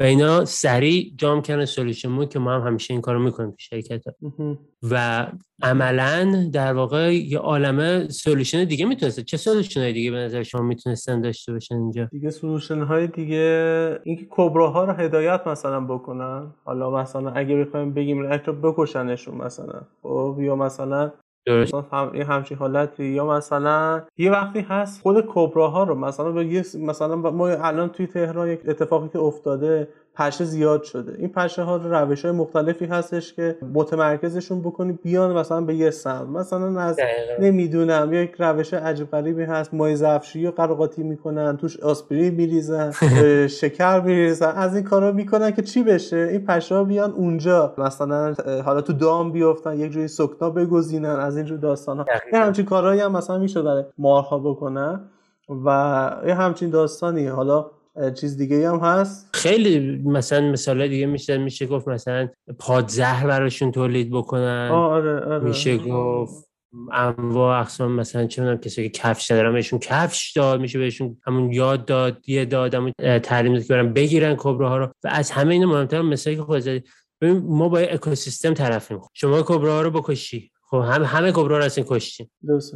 و 0.00 0.02
اینا 0.02 0.44
سریع 0.44 1.12
jump 1.16 1.42
کردن 1.42 1.64
solution 1.64 2.26
که 2.26 2.38
ما 2.38 2.52
هم 2.52 2.66
همیشه 2.66 2.94
این 2.94 3.00
کارو 3.00 3.18
می‌کنیم 3.18 3.50
تو 3.50 3.56
شرکت 3.58 4.04
و 4.90 5.26
عملا 5.62 6.48
در 6.52 6.72
واقع 6.72 7.14
یه 7.14 7.38
عالمه 7.38 8.08
solution 8.08 8.64
دیگه 8.64 8.86
می‌تونسته. 8.86 9.22
چه 9.22 9.36
solution 9.36 9.80
های 9.80 9.92
دیگه 9.92 10.10
به 10.10 10.16
نظر 10.16 10.42
شما 10.42 10.62
می‌تونستن 10.62 11.20
داشته 11.20 11.52
باشن 11.52 11.74
اینجا؟ 11.74 12.04
دیگه 12.04 12.30
solution 12.30 12.82
های 12.82 13.06
دیگه 13.06 13.98
اینکه 14.04 14.26
کبراها 14.30 14.84
رو 14.84 14.92
هدایت 14.92 15.46
مثلا 15.46 15.80
بکنن. 15.80 16.54
حالا 16.64 16.90
مثلا 16.90 17.30
اگه 17.30 17.64
بخوایم 17.64 17.94
بگیم 17.94 18.22
رو 18.22 18.52
بکشنشون 18.52 19.34
مثلا 19.34 19.80
خب؟ 20.02 20.36
یا 20.40 20.56
مثلا 20.56 21.12
هم 21.92 22.10
این 22.12 22.22
همچین 22.22 22.56
حالتی. 22.58 23.04
یا 23.04 23.26
مثلا 23.26 24.02
یه 24.16 24.30
وقتی 24.30 24.60
هست 24.60 25.02
خود 25.02 25.24
کبراها 25.28 25.84
رو 25.84 25.94
مثلا 25.94 26.32
مثلا 26.78 27.16
ما 27.16 27.48
الان 27.48 27.88
توی 27.88 28.06
تهران 28.06 28.48
یک 28.48 28.60
اتفاقی 28.68 29.08
که 29.08 29.18
افتاده 29.18 29.88
پشه 30.18 30.44
زیاد 30.44 30.82
شده. 30.82 31.14
این 31.18 31.28
پشه 31.28 31.62
ها 31.62 31.76
روش 31.76 32.24
های 32.24 32.34
مختلفی 32.34 32.84
هستش 32.84 33.34
که 33.34 33.58
متمرکزشون 33.74 34.60
بکنی 34.60 34.92
بیان 34.92 35.32
مثلا 35.32 35.60
به 35.60 35.74
یه 35.74 35.90
سم 35.90 36.28
مثلا 36.32 36.80
از 36.80 37.00
نمی‌دونم 37.40 38.12
یک 38.12 38.34
روش 38.38 38.74
عجیب 38.74 39.10
غریبی 39.10 39.42
هست 39.42 39.74
مای 39.74 39.96
زفشی 39.96 40.46
رو 40.46 40.52
قراقاتی 40.52 41.02
می‌کنن 41.02 41.56
توش 41.56 41.80
آسپرین 41.80 42.34
میریزن 42.34 42.92
شکر 43.60 44.00
میریزن. 44.00 44.52
از 44.56 44.74
این 44.74 44.84
کارا 44.84 45.12
می‌کنن 45.12 45.50
که 45.50 45.62
چی 45.62 45.82
بشه؟ 45.82 46.16
این 46.16 46.46
پشه 46.46 46.74
ها 46.74 46.84
بیان 46.84 47.12
اونجا. 47.12 47.74
مثلا 47.78 48.34
حالا 48.64 48.80
تو 48.80 48.92
دام 48.92 49.32
بیافتن 49.32 49.80
یک 49.80 49.92
جوری 49.92 50.08
سکنا 50.08 50.50
بگزینن 50.50 51.16
از 51.20 51.36
اینجور 51.36 51.58
داستان 51.58 51.98
ها 51.98 52.04
یه 52.32 52.38
همچین 52.38 52.64
کارهایی 52.64 53.00
هم 53.00 53.12
مثلا 53.12 53.38
میشه 53.38 53.62
برای 53.62 53.84
مارها 53.98 54.38
بکنن. 54.38 55.00
و 55.66 56.10
یه 56.26 56.34
همچین 56.34 56.70
داستانی 56.70 57.26
حالا 57.26 57.70
چیز 58.20 58.36
دیگه 58.36 58.70
هم 58.70 58.78
هست؟ 58.78 59.30
خیلی 59.34 60.02
مثلا 60.04 60.50
مثال 60.50 60.88
دیگه 60.88 61.06
میشه 61.06 61.38
میشه 61.38 61.66
گفت 61.66 61.88
مثلا 61.88 62.28
پادزهر 62.58 63.26
براشون 63.26 63.72
تولید 63.72 64.10
بکنن. 64.10 64.68
آره 64.72 65.20
آره. 65.20 65.44
میشه 65.44 65.78
گفت 65.78 66.48
انواع 66.92 67.60
اقسام 67.60 67.92
مثلا 67.92 68.26
چه 68.26 68.42
می‌دونم 68.42 68.60
کسی 68.60 68.88
که 68.88 69.00
کفش 69.00 69.30
ندارن 69.30 69.52
بهشون 69.52 69.78
کفش 69.78 70.32
داد. 70.32 70.60
میشه 70.60 70.78
بهشون 70.78 71.16
همون 71.26 71.52
یاد 71.52 71.84
داد 71.84 72.28
یه 72.28 72.44
داد 72.44 72.74
همون 72.74 72.92
تعلیم 73.22 73.54
داد 73.54 73.62
که 73.62 73.74
برن 73.74 73.92
بگیرن 73.92 74.36
کبراها 74.38 74.78
رو. 74.78 74.86
و 74.86 75.08
از 75.08 75.30
همه 75.30 75.54
اینا 75.54 75.66
مهمتر 75.66 76.02
مثالی 76.02 76.36
که 76.36 76.42
خود 76.42 76.82
ببین 77.20 77.38
ما 77.46 77.68
با 77.68 77.78
اکوسیستم 77.78 78.54
طرفیم 78.54 79.00
شما 79.14 79.42
کبراها 79.42 79.82
رو 79.82 79.90
بکشی. 79.90 80.50
خب 80.70 80.76
هم 80.76 81.02
همه 81.04 81.32
کبرا 81.32 81.58
رو 81.58 81.64
اصلا 81.64 81.84
کشتیم 81.88 82.30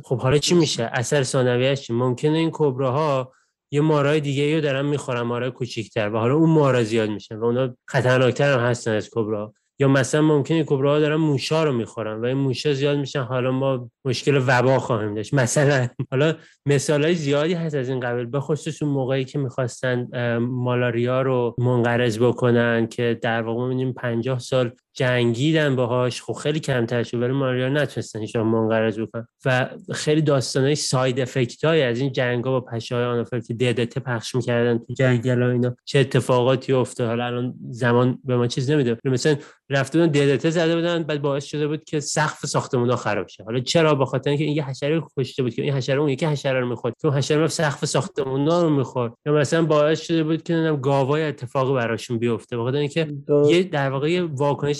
خب 0.04 0.18
حالا 0.18 0.38
چی 0.38 0.54
میشه؟ 0.54 0.90
اثر 0.92 1.22
ثانویه‌اش 1.22 1.90
ممکنه 1.90 2.38
این 2.38 2.50
کبراها 2.52 3.32
یه 3.72 3.80
مارای 3.80 4.20
دیگه 4.20 4.54
رو 4.54 4.60
دارن 4.60 4.86
می‌خورن 4.86 5.20
مارای 5.20 5.50
کوچیکتر 5.50 6.10
و 6.14 6.18
حالا 6.18 6.34
اون 6.34 6.50
مارا 6.50 6.82
زیاد 6.82 7.10
میشن 7.10 7.36
و 7.36 7.44
اونا 7.44 7.76
خطرناکتر 7.88 8.52
هم 8.52 8.60
هستن 8.60 8.90
از 8.90 9.10
کبرا. 9.12 9.52
یا 9.78 9.88
مثلا 9.88 10.22
ممکنه 10.22 10.64
کبراها 10.64 11.00
دارن 11.00 11.16
موشا 11.16 11.64
رو 11.64 11.72
می‌خورن 11.72 12.20
و 12.20 12.24
این 12.24 12.36
موشا 12.36 12.72
زیاد 12.72 12.98
میشن 12.98 13.22
حالا 13.22 13.50
ما 13.50 13.90
مشکل 14.04 14.42
وبا 14.46 14.78
خواهیم 14.78 15.14
داشت. 15.14 15.34
مثلا 15.42 15.88
حالا 16.10 16.34
مثال 16.66 17.04
های 17.04 17.14
زیادی 17.14 17.54
هست 17.54 17.74
از 17.74 17.88
این 17.88 18.00
قبل 18.00 18.24
به 18.24 18.40
خصوص 18.40 18.82
اون 18.82 18.92
موقعی 18.92 19.24
که 19.24 19.38
می‌خواستن 19.38 20.08
مالاریا 20.38 21.22
رو 21.22 21.54
منقرض 21.58 22.18
بکنن 22.18 22.86
که 22.86 23.18
در 23.22 23.42
واقع 23.42 23.62
می‌بینیم 23.62 23.92
50 23.92 24.38
سال 24.38 24.70
جنگیدن 24.94 25.76
باهاش 25.76 26.22
خب 26.22 26.32
خیلی 26.32 26.60
کمتر 26.60 27.02
شد 27.02 27.22
ولی 27.22 27.32
ماریا 27.32 27.68
نتونستن 27.68 28.20
هیچ 28.20 28.36
منقرض 28.36 28.98
بکنن. 28.98 29.26
و 29.44 29.68
خیلی 29.92 30.22
داستانای 30.22 30.74
ساید 30.74 31.20
افکت 31.20 31.64
های 31.64 31.82
از 31.82 31.98
این 31.98 32.12
جنگا 32.12 32.50
با 32.50 32.60
پشه 32.60 32.94
های 32.94 33.04
آنافر 33.04 33.40
که 33.40 33.54
ددت 33.54 33.98
پخش 33.98 34.34
می‌کردن 34.34 34.78
تو 34.78 34.94
جنگل 34.94 35.42
ها 35.42 35.50
اینا 35.50 35.76
چه 35.84 35.98
اتفاقاتی 35.98 36.72
افتاد. 36.72 37.08
حالا 37.08 37.26
الان 37.26 37.54
زمان 37.70 38.18
به 38.24 38.36
ما 38.36 38.46
چیز 38.46 38.70
نمیده. 38.70 38.96
مثلا 39.04 39.36
رفته 39.70 39.98
بودن 39.98 40.12
ددت 40.12 40.50
زده 40.50 40.74
بودن 40.74 41.02
بعد 41.02 41.22
باعث 41.22 41.44
شده 41.44 41.68
بود 41.68 41.84
که 41.84 42.00
سقف 42.00 42.46
ساختمون 42.46 42.90
ها 42.90 42.96
خراب 42.96 43.28
شه. 43.28 43.44
حالا 43.44 43.60
چرا؟ 43.60 43.94
به 43.94 44.06
خاطر 44.06 44.30
اینکه 44.30 44.44
این 44.44 44.56
یه 44.56 44.68
حشره 44.68 45.02
کشته 45.16 45.42
بود 45.42 45.54
که 45.54 45.62
این 45.62 45.72
حشره 45.72 46.00
اون 46.00 46.08
یکی 46.08 46.26
حشره 46.26 46.60
رو 46.60 46.68
می‌خورد. 46.68 46.94
که 47.00 47.08
اون 47.08 47.16
حشره 47.16 47.46
سقف 47.46 47.84
ساختمون 47.84 48.46
رو 48.46 48.70
می‌خورد. 48.70 49.12
یا 49.26 49.32
مثلا 49.32 49.62
باعث 49.62 50.00
شده 50.00 50.24
بود 50.24 50.42
که 50.42 50.54
نمی‌دونم 50.54 50.80
گاوای 50.80 51.22
اتفاقی 51.22 51.74
براشون 51.74 52.18
بیفته. 52.18 52.58
بخاطر 52.58 52.78
اینکه 52.78 53.12
یه 53.48 53.62
در 53.62 53.90
واقع 53.90 54.10
یه 54.10 54.22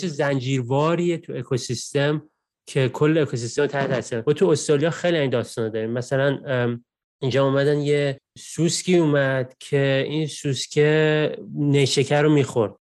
واکنش 0.03 0.17
زنجیرواریه 0.17 1.17
تو 1.17 1.33
اکوسیستم 1.33 2.29
که 2.69 2.89
کل 2.89 3.17
اکوسیستم 3.17 3.65
تحت 3.65 3.91
تاثیر 3.91 4.23
و 4.27 4.33
تو 4.33 4.49
استرالیا 4.49 4.89
خیلی 4.89 5.17
این 5.17 5.29
داستان 5.29 5.69
داریم. 5.69 5.89
مثلا 5.89 6.39
اینجا 7.21 7.45
اومدن 7.45 7.79
یه 7.79 8.19
سوسکی 8.37 8.97
اومد 8.97 9.53
که 9.59 10.05
این 10.07 10.27
سوسکه 10.27 11.37
نیشکر 11.55 12.21
رو 12.21 12.33
می‌خورد. 12.33 12.75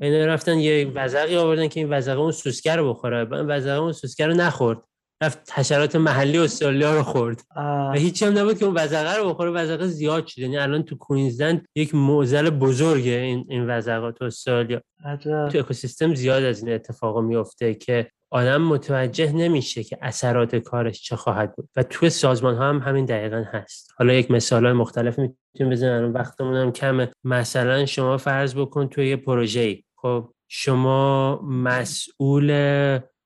اینا 0.00 0.26
رفتن 0.26 0.58
یه 0.58 0.90
وزقی 0.94 1.36
آوردن 1.36 1.68
که 1.68 1.80
این 1.80 1.92
وزقه 1.92 2.18
اون 2.18 2.32
سوسکه 2.32 2.76
رو 2.76 2.90
بخوره. 2.90 3.18
این 3.18 3.46
وزقه 3.46 3.80
اون 3.80 3.92
سوسکه 3.92 4.26
رو 4.26 4.34
نخورد. 4.34 4.78
رفت 5.22 5.52
حشرات 5.54 5.96
محلی 5.96 6.38
استرالیا 6.38 6.94
رو 6.96 7.02
خورد. 7.02 7.42
و 7.56 7.92
هیچی 7.92 8.24
هم 8.24 8.38
نبود 8.38 8.58
که 8.58 8.64
اون 8.64 8.74
وزقه 8.76 9.16
رو 9.16 9.28
بخوره. 9.28 9.50
وزقه 9.50 9.86
زیاد 9.86 10.26
شد. 10.26 10.38
یعنی 10.38 10.58
الان 10.58 10.82
تو 10.82 10.96
کوینزلند 10.96 11.66
یک 11.74 11.94
معضل 11.94 12.50
بزرگه 12.50 13.12
این 13.12 13.46
این 13.48 13.70
وزقه 13.70 14.12
تو 14.12 14.24
استرالیا. 14.24 14.80
عجب. 15.04 15.48
تو 15.48 15.58
اکوسیستم 15.58 16.14
زیاد 16.14 16.44
از 16.44 16.62
این 16.62 16.74
اتفاقا 16.74 17.20
میفته 17.20 17.74
که 17.74 18.10
آدم 18.30 18.62
متوجه 18.62 19.32
نمیشه 19.32 19.84
که 19.84 19.98
اثرات 20.02 20.56
کارش 20.56 21.02
چه 21.02 21.16
خواهد 21.16 21.56
بود. 21.56 21.68
و 21.76 21.82
تو 21.82 22.08
سازمان 22.08 22.54
ها 22.54 22.68
هم 22.68 22.78
همین 22.78 23.04
دقیقا 23.04 23.44
هست. 23.52 23.94
حالا 23.98 24.12
یک 24.12 24.30
مثال 24.30 24.64
های 24.64 24.74
مختلف 24.74 25.18
می‌تونیم 25.18 25.72
بزنیم. 25.72 26.14
وقتمون 26.14 26.56
هم 26.56 26.72
کمه. 26.72 27.10
مثلا 27.24 27.86
شما 27.86 28.16
فرض 28.16 28.54
بکن 28.54 28.88
توی 28.88 29.08
یه 29.08 29.16
پروژه 29.16 29.82
خب 29.96 30.32
شما 30.48 31.40
مسئول 31.42 32.50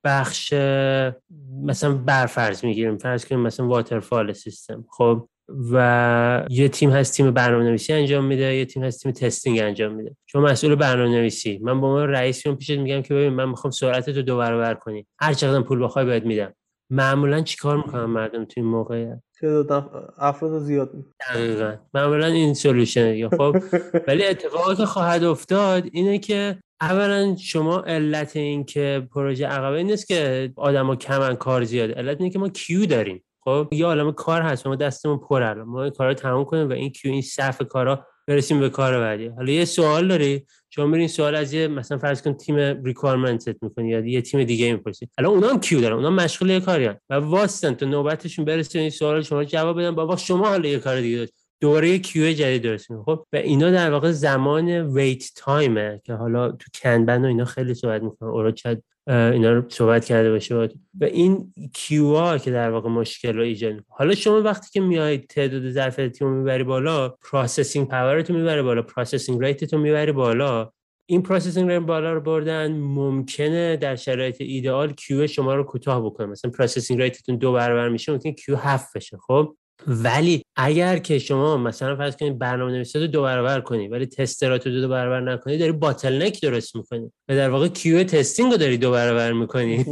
بخش 0.04 0.52
مثلا 1.64 1.94
برفرض 1.94 2.64
می‌گیریم 2.64 2.98
فرض 2.98 3.24
کنیم 3.24 3.40
مثلا 3.40 3.66
واترفال 3.66 4.32
سیستم 4.32 4.84
خب؟ 4.88 5.28
و 5.72 6.46
یه 6.50 6.68
تیم 6.68 6.90
هست 6.90 7.16
تیم 7.16 7.30
برنامه 7.30 7.64
نویسی 7.64 7.92
انجام 7.92 8.24
میده 8.24 8.54
یه 8.54 8.64
تیم 8.64 8.84
هست 8.84 9.02
تیم 9.02 9.12
تستینگ 9.12 9.58
انجام 9.58 9.94
میده. 9.94 10.16
شما 10.26 10.42
مسئول 10.42 10.74
برنامه 10.74 11.10
نویسی 11.10 11.58
من 11.62 11.80
با 11.80 11.94
من 11.94 12.06
رئیس 12.06 12.46
پیشت 12.46 12.70
میگم 12.70 13.02
که 13.02 13.14
ببین 13.14 13.28
من 13.28 13.48
می‌خوام 13.48 13.70
سرعت 13.70 14.10
تو 14.10 14.22
دو 14.22 14.36
برابر 14.36 14.74
کنی. 14.74 15.06
هر 15.20 15.32
چقدر 15.32 15.60
پول 15.60 15.84
بخوای 15.84 16.04
بهت 16.04 16.22
میدم. 16.22 16.54
معمولا 16.90 17.40
چیکار 17.40 17.76
می‌کنن 17.76 18.04
مردم 18.04 18.44
تو 18.44 18.52
این 18.56 18.66
موقع 18.66 19.14
افراد 20.18 20.58
زیاد. 20.58 20.90
دقیقا. 21.30 21.74
معمولا 21.94 22.26
این 22.26 22.54
solution 22.54 23.28
خب؟ 23.28 23.56
ولی 24.08 24.26
اتفاقی 24.26 24.76
که 24.76 24.86
خواهد 24.86 25.24
افتاد 25.24 25.88
اینه 25.92 26.18
که 26.18 26.58
اولا 26.80 27.36
شما 27.36 27.80
علت 27.80 28.36
این 28.36 28.64
که 28.64 29.08
پروژه 29.14 29.46
عقبه 29.46 29.82
نیست 29.82 30.08
که 30.08 30.52
آدما 30.56 30.96
کمن 30.96 31.36
کار 31.36 31.64
زیاد 31.64 31.90
علت 31.90 32.20
اینه 32.20 32.32
که 32.32 32.38
ما 32.38 32.48
queue 32.48 32.86
داریم. 32.86 33.24
خب 33.44 33.68
یه 33.72 33.86
عالم 33.86 34.12
کار 34.12 34.42
هست 34.42 34.66
ما 34.66 34.76
دستمون 34.76 35.18
پر 35.18 35.42
الان. 35.42 35.66
ما 35.66 35.82
این 35.82 35.92
کارا 35.92 36.14
تموم 36.14 36.44
کنیم 36.44 36.68
و 36.68 36.72
این 36.72 36.90
queue 36.90 37.12
این 37.12 37.22
صف 37.22 37.62
کارا 37.62 38.06
برسیم 38.28 38.60
به 38.60 38.68
کار 38.68 39.00
بعدی. 39.00 39.26
حالا 39.26 39.52
یه 39.52 39.64
سوال 39.64 40.08
داری؟ 40.08 40.46
شما 40.70 40.86
میرین 40.86 41.08
سوال 41.08 41.34
از 41.34 41.52
یه 41.52 41.68
مثلا 41.68 41.98
فرض 41.98 42.22
کن 42.22 42.34
تیم 42.34 42.84
requirement 42.84 43.40
است 43.40 43.62
می‌کنی 43.62 43.88
یا 43.88 44.00
یه 44.00 44.22
تیم 44.22 44.44
دیگه 44.44 44.72
می‌پرسی. 44.72 45.08
حالا 45.18 45.30
اونا 45.30 45.48
هم 45.48 45.60
queue 45.60 45.80
دارن؟ 45.80 45.96
اونا 45.96 46.10
مشغول 46.10 46.50
یه 46.50 46.60
کاری 46.60 46.88
و 47.10 47.14
وایستن 47.14 47.74
تا 47.74 47.86
نوبتشون 47.86 48.44
برسه 48.44 48.78
این 48.78 48.90
سوال 48.90 49.22
شما 49.22 49.44
جواب 49.44 49.78
بدن. 49.78 49.90
بابا 49.90 50.16
شما 50.16 50.48
حالا 50.48 50.68
یه 50.68 50.78
کار 50.78 51.00
دیگه 51.00 51.16
داشت. 51.16 51.32
دوره 51.60 51.98
queue 51.98 52.32
جدید 52.32 52.62
درست 52.62 52.88
خب 53.04 53.26
و 53.32 53.36
اینا 53.36 53.70
در 53.70 53.90
واقع 53.90 54.10
زمان 54.10 54.68
wait 54.68 55.24
time 55.36 55.87
ه 55.87 56.00
که 56.04 56.12
حالا 56.14 56.50
تو 56.52 56.66
Kanban 56.74 57.24
و 57.24 57.28
اینا 57.28 57.44
خیلی 57.44 57.74
صحبت 57.74 58.02
می‌کنن. 58.02 58.28
اورا 58.28 58.50
چت 58.52 58.82
اینا 59.08 59.52
رو 59.52 59.64
صحبت 59.68 60.04
کرده 60.04 60.30
باشه 60.30 60.54
و 60.54 61.04
این 61.04 61.52
queue 61.74 62.38
که 62.38 62.50
در 62.50 62.70
واقع 62.70 62.88
مشکل 62.88 63.36
رو 63.36 63.42
ایجاد 63.42 63.74
حالا 63.88 64.14
شما 64.14 64.42
وقتی 64.42 64.68
که 64.72 64.80
میایید 64.80 65.26
تعداد 65.26 65.70
ظرفیتی 65.70 66.24
رو 66.24 66.30
می‌بری 66.30 66.64
بالا 66.64 67.08
processing 67.08 67.88
power 67.88 68.22
رو 68.22 68.34
می‌بری 68.34 68.62
بالا 68.62 68.82
processing 68.82 69.44
rate 69.44 69.72
رو 69.72 69.80
می‌بری 69.80 70.12
بالا 70.12 70.70
این 71.06 71.22
processing 71.22 71.70
rate 71.70 71.82
بالا 71.82 72.12
رو 72.12 72.20
بردن 72.20 72.72
ممکنه 72.72 73.76
در 73.76 73.96
شرایط 73.96 74.40
ایدئال 74.40 74.92
queue 74.92 75.26
شما 75.26 75.54
رو 75.54 75.64
کوتاه 75.64 76.04
بکنه. 76.04 76.26
مثلا 76.26 76.50
processing 76.50 77.00
rate 77.00 77.21
تون 77.21 77.36
دو 77.36 77.52
برابر 77.52 77.88
میشه 77.88 78.12
ممکن 78.12 78.32
queue 78.32 78.56
هفت 78.56 78.96
بشه. 78.96 79.16
خب؟ 79.16 79.56
ولی 79.86 80.42
اگر 80.56 80.98
که 80.98 81.18
شما 81.18 81.56
مثلا 81.56 81.96
فرض 81.96 82.16
کنید 82.16 82.38
برنامه 82.38 82.72
نویسی 82.72 82.98
رو 82.98 83.06
دو 83.06 83.22
برابر 83.22 83.60
کنی 83.60 83.88
ولی 83.88 84.06
tester 84.06 84.57
ات 84.57 84.66
رو 84.66 84.72
دو 84.72 84.88
برابر 84.88 85.20
نکنی 85.20 85.58
داری 85.58 85.72
bottleneck 85.72 86.42
درست 86.42 86.76
می‌کنی 86.76 87.12
و 87.28 87.36
در 87.36 87.50
واقع 87.50 87.68
queue 87.68 88.04
testing 88.04 88.52
رو 88.52 88.58
داری 88.58 88.78
دو 88.78 88.90
برابر 88.90 89.32
می‌کنی. 89.32 89.84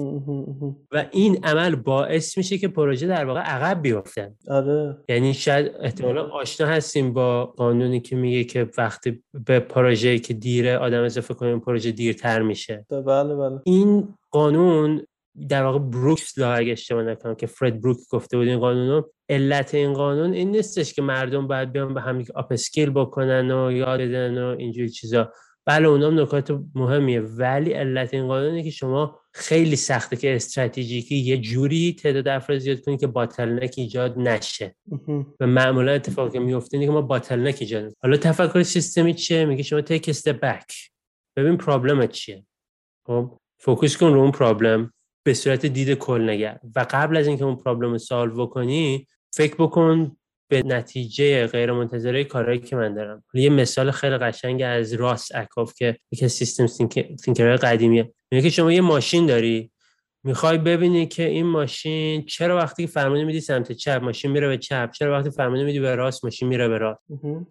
و 0.93 1.05
این 1.11 1.45
عمل 1.45 1.74
باعث 1.76 2.39
میشه 2.39 2.59
که 2.59 2.68
پروژه 2.68 3.07
در 3.07 3.24
واقع 3.24 3.41
عقب 3.41 3.82
بیفته. 3.82 4.34
آره. 4.49 4.97
یعنی 5.09 5.34
شاید 5.34 5.72
احتمالا 5.80 6.22
آشنا 6.22 6.66
هستیم 6.66 7.12
با 7.12 7.45
قانونی 7.47 8.01
که 8.01 8.16
میگه 8.16 8.45
که 8.45 8.70
وقتی 8.78 9.22
به 9.47 9.61
پروژه 9.61 10.18
که 10.18 10.34
دیره 10.34 10.78
آدم 10.78 11.03
اضافه 11.03 11.34
کنیم 11.34 11.61
پروژه 11.61 11.93
دیرتر 11.93 12.43
میشه. 12.43 12.86
بله 12.91 13.34
بله. 13.34 13.61
این 13.64 14.14
قانون 14.30 15.03
در 15.49 15.64
واقع 15.64 15.78
Brooks's 15.79 16.39
law 16.39 16.53
اگه 16.53 16.72
اشتباه 16.72 17.03
نکنم 17.03 17.34
که 17.34 17.47
فرد 17.47 17.80
بروک 17.80 17.97
گفته 18.11 18.36
بود 18.36 18.49
این 18.49 18.59
قانون 18.59 19.05
علت 19.28 19.74
این 19.74 19.93
قانون 19.93 20.32
این 20.32 20.51
نیستش 20.51 20.95
که 20.95 21.03
مردم 21.03 21.47
باید 21.47 21.72
بیان 21.72 21.95
به 21.95 22.01
هم 22.01 22.24
upskill 22.35 22.91
بکنن 22.91 23.51
و 23.51 23.72
یاد 23.72 24.01
بدن 24.01 24.45
و 24.45 24.57
اینجوری 24.59 24.91
چیزا. 24.91 25.32
بله 25.66 25.89
اونام 25.89 26.20
نکات 26.20 26.61
مهمیه 26.74 27.20
ولی 27.20 27.72
علت 27.72 28.14
این 28.14 28.26
قانونه 28.26 28.62
که 28.62 28.70
شما 28.70 29.20
خیلی 29.34 29.76
سخته 29.76 30.16
که 30.16 30.36
strategically 30.37 31.16
یه 31.16 31.39
جوری 31.39 31.93
تعداد 31.93 32.28
افراد 32.28 32.59
زیاد 32.59 32.80
کنی 32.80 32.97
که 32.97 33.07
bottleneck 33.07 33.75
ایجاد 33.76 34.18
نشه. 34.18 34.74
و 35.41 35.47
معمولا 35.47 35.93
اتفاقی 35.93 36.30
که 36.30 36.39
میفته 36.39 36.76
اینه 36.76 36.86
که 36.86 36.93
ما 36.93 37.03
bottleneck 37.03 37.57
ایجاد 37.61 37.93
حالا 38.03 38.16
تفکر 38.16 38.62
سیستمی 38.62 39.14
چیه؟ 39.14 39.45
میگه 39.45 39.62
شما 39.62 39.80
take 39.81 40.09
step 40.09 40.41
back 40.41 40.91
ببین 41.36 41.57
problem 41.57 42.06
ت 42.06 42.12
چیه. 42.12 42.45
خب 43.07 43.39
focus 43.59 43.97
کن 43.97 44.12
رو 44.12 44.20
اون 44.20 44.30
problem 44.31 44.93
به 45.29 45.35
صورت 45.35 45.66
دید 45.66 45.95
کل 45.95 46.31
نگر 46.31 46.59
و 46.76 46.87
قبل 46.91 47.16
از 47.16 47.26
اینکه 47.26 47.45
اون 47.45 47.57
problem 47.57 47.91
رو 47.91 47.99
solve 47.99 48.47
بکنی 48.47 49.07
فکر 49.33 49.55
بکن 49.55 50.16
به 50.51 50.62
نتیجه 50.62 51.47
غیر 51.47 51.72
منتظره 51.72 52.24
کارهایی 52.24 52.59
که 52.59 52.76
من 52.76 52.95
دارم. 52.95 53.24
یه 53.35 53.51
مثال 53.51 53.91
خیلی 53.91 54.16
قشنگ 54.16 54.62
از 54.62 54.93
راس 54.93 55.29
اکاف 55.35 55.74
که 55.74 55.97
یکی 56.12 56.29
system 56.29 56.66
thinker 57.25 57.49
های 57.49 57.57
قدیمیه. 57.57 58.12
میگه 58.33 58.43
که 58.43 58.51
شما 58.51 58.72
یه 58.72 58.81
ماشین 58.81 59.26
داری 59.26 59.70
می‌خوای 60.24 60.59
ببینی 60.59 61.07
که 61.07 61.26
این 61.29 61.47
ماشین 61.47 62.24
چرا 62.24 62.57
وقتی 62.57 62.87
که 62.87 62.93
فرمانه 62.93 63.24
میدی 63.24 63.41
سمت 63.41 63.72
چپ 63.72 64.01
ماشین 64.03 64.31
میره 64.31 64.49
به 64.49 64.59
چپ. 64.59 64.91
چرا 64.91 65.18
وقتی 65.18 65.31
فرمانه 65.31 65.64
میدی 65.64 65.81
به 65.81 65.95
راست 65.95 66.24
ماشین 66.24 66.49
میره 66.49 66.68
به 66.68 66.79
راست. 66.79 67.01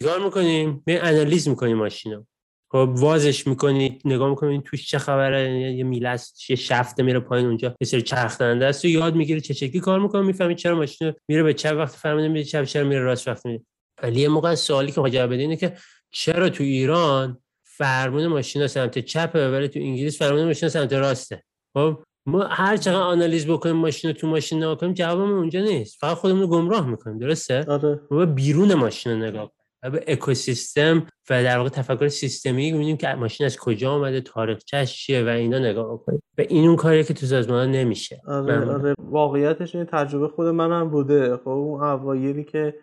نگاه 0.02 0.24
می‌کنیم 0.24 0.84
می 0.86 0.96
انالیز 0.96 1.48
می‌کنیم 1.48 1.78
ماشینو 1.78 2.24
خب 2.72 2.90
وازش 2.96 3.48
می‌کنی 3.48 4.00
نگاه 4.06 4.30
می‌کنی 4.30 4.62
توش 4.66 4.88
چه 4.88 5.00
خبره 5.00 5.60
یه 5.60 5.84
میله 5.84 6.10
است 6.10 6.50
یه 6.50 6.56
شفته 6.56 7.04
میره 7.04 7.20
پایین 7.20 7.48
اونجا 7.48 7.76
یه 7.82 7.88
سری 7.88 8.02
چرخ 8.02 8.42
است 8.42 8.86
و 8.86 8.88
یاد 8.88 9.16
می‌گیری 9.16 9.42
چه 9.42 9.54
شکلی 9.54 9.80
کار 9.80 10.00
می‌کنه 10.00 10.22
می‌فهمی 10.22 10.56
چرا 10.56 10.76
ماشین 10.76 11.14
میره 11.28 11.44
به 11.44 11.54
چپ 11.54 11.76
وقتی 11.78 11.98
فرمانده 11.98 12.28
میده 12.28 12.46
چپ 12.46 12.64
چرا 12.64 12.88
میره 12.88 13.02
راست 13.02 13.28
وقتی 13.28 13.50
میره 13.50 13.62
ولی 14.04 14.22
یه 14.22 14.30
موقع 14.30 14.56
سوالی 14.56 14.92
که 14.92 15.02
بده 15.02 15.36
اینه 15.36 15.56
که 15.56 15.78
چرا 16.12 16.50
تو 16.50 16.64
ایران 16.64 17.42
فرمون 17.64 18.28
ماشین 18.28 18.68
سمت 18.68 19.00
چپه 19.00 19.52
ولی 19.52 19.68
تو 19.68 19.80
انگلیس 19.80 20.20
فرمون 20.20 20.46
ماشین 20.46 20.70
سمت 20.70 20.94
راسته؟ 20.94 21.44
خب 21.74 22.04
ما 22.26 22.44
هر 22.44 22.78
چقدر 22.78 22.98
آنالیز 22.98 23.48
بکنیم 23.48 23.76
ماشین 23.76 24.10
رو 24.10 24.18
تو 24.18 24.28
ماشین 24.28 24.58
نگاه 24.58 24.78
کنیم 24.78 24.94
جوابمون 24.94 25.38
اونجا 25.38 25.62
نیست. 25.62 25.98
فقط 26.00 26.18
خودمون 26.18 26.42
رو 26.42 26.48
گمراه 26.48 26.88
می‌کنیم 26.88 27.18
درسته؟ 27.18 27.66
آره. 27.68 28.00
ما 28.12 28.26
بیرون 28.26 28.74
ماشین 28.74 29.12
رو 29.12 29.18
نگاه 29.18 29.52
به 29.82 30.04
اکوسیستم 30.08 31.08
و 31.30 31.44
در 31.44 31.58
واقع 31.58 31.70
تفکر 31.70 32.08
سیستمی 32.08 32.72
می‌بینیم 32.72 32.98
که 32.98 33.14
ماشین 33.14 33.46
از 33.46 33.58
کجا 33.58 33.92
آمده 33.92 34.22
تاریخچه‌اش 34.22 34.98
چیه 34.98 35.26
و 35.26 35.28
اینا 35.28 35.60
نگاه 35.60 36.06
کنیم 36.06 36.22
و 36.38 36.42
این 36.42 36.68
اون 36.68 36.76
کاریه 36.76 37.04
که 37.04 37.14
تو 37.14 37.26
سازمان 37.26 37.72
نمیشه. 37.72 38.22
آره, 38.28 38.74
آره. 38.74 38.96
واقعیتش 39.00 39.76
این 39.76 39.86
تجربه 39.86 40.28
خود 40.28 40.48
منم 40.48 40.90
بوده. 40.90 41.38
خب 41.38 41.50
اون 41.50 41.84
اوایلی 41.84 42.44
که 42.44 42.76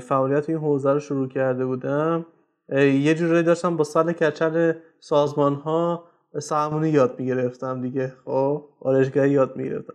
فعالیت 0.00 0.48
این 0.48 0.58
حوزه 0.58 0.92
رو 0.92 1.00
شروع 1.00 1.28
کرده 1.28 1.66
بودم 1.66 2.26
یه 2.76 3.14
جوری 3.14 3.42
داشتم 3.42 3.76
با 3.76 3.84
سال 3.84 4.12
کچل 4.12 4.72
سازمان 5.00 5.54
ها 5.54 6.04
سهمونی 6.38 6.88
یاد 6.88 7.20
می‌گرفتم 7.20 7.82
دیگه. 7.82 8.12
خب 8.24 8.64
آرشگاهی 8.80 9.30
یاد 9.30 9.56
می‌گرفتم. 9.56 9.94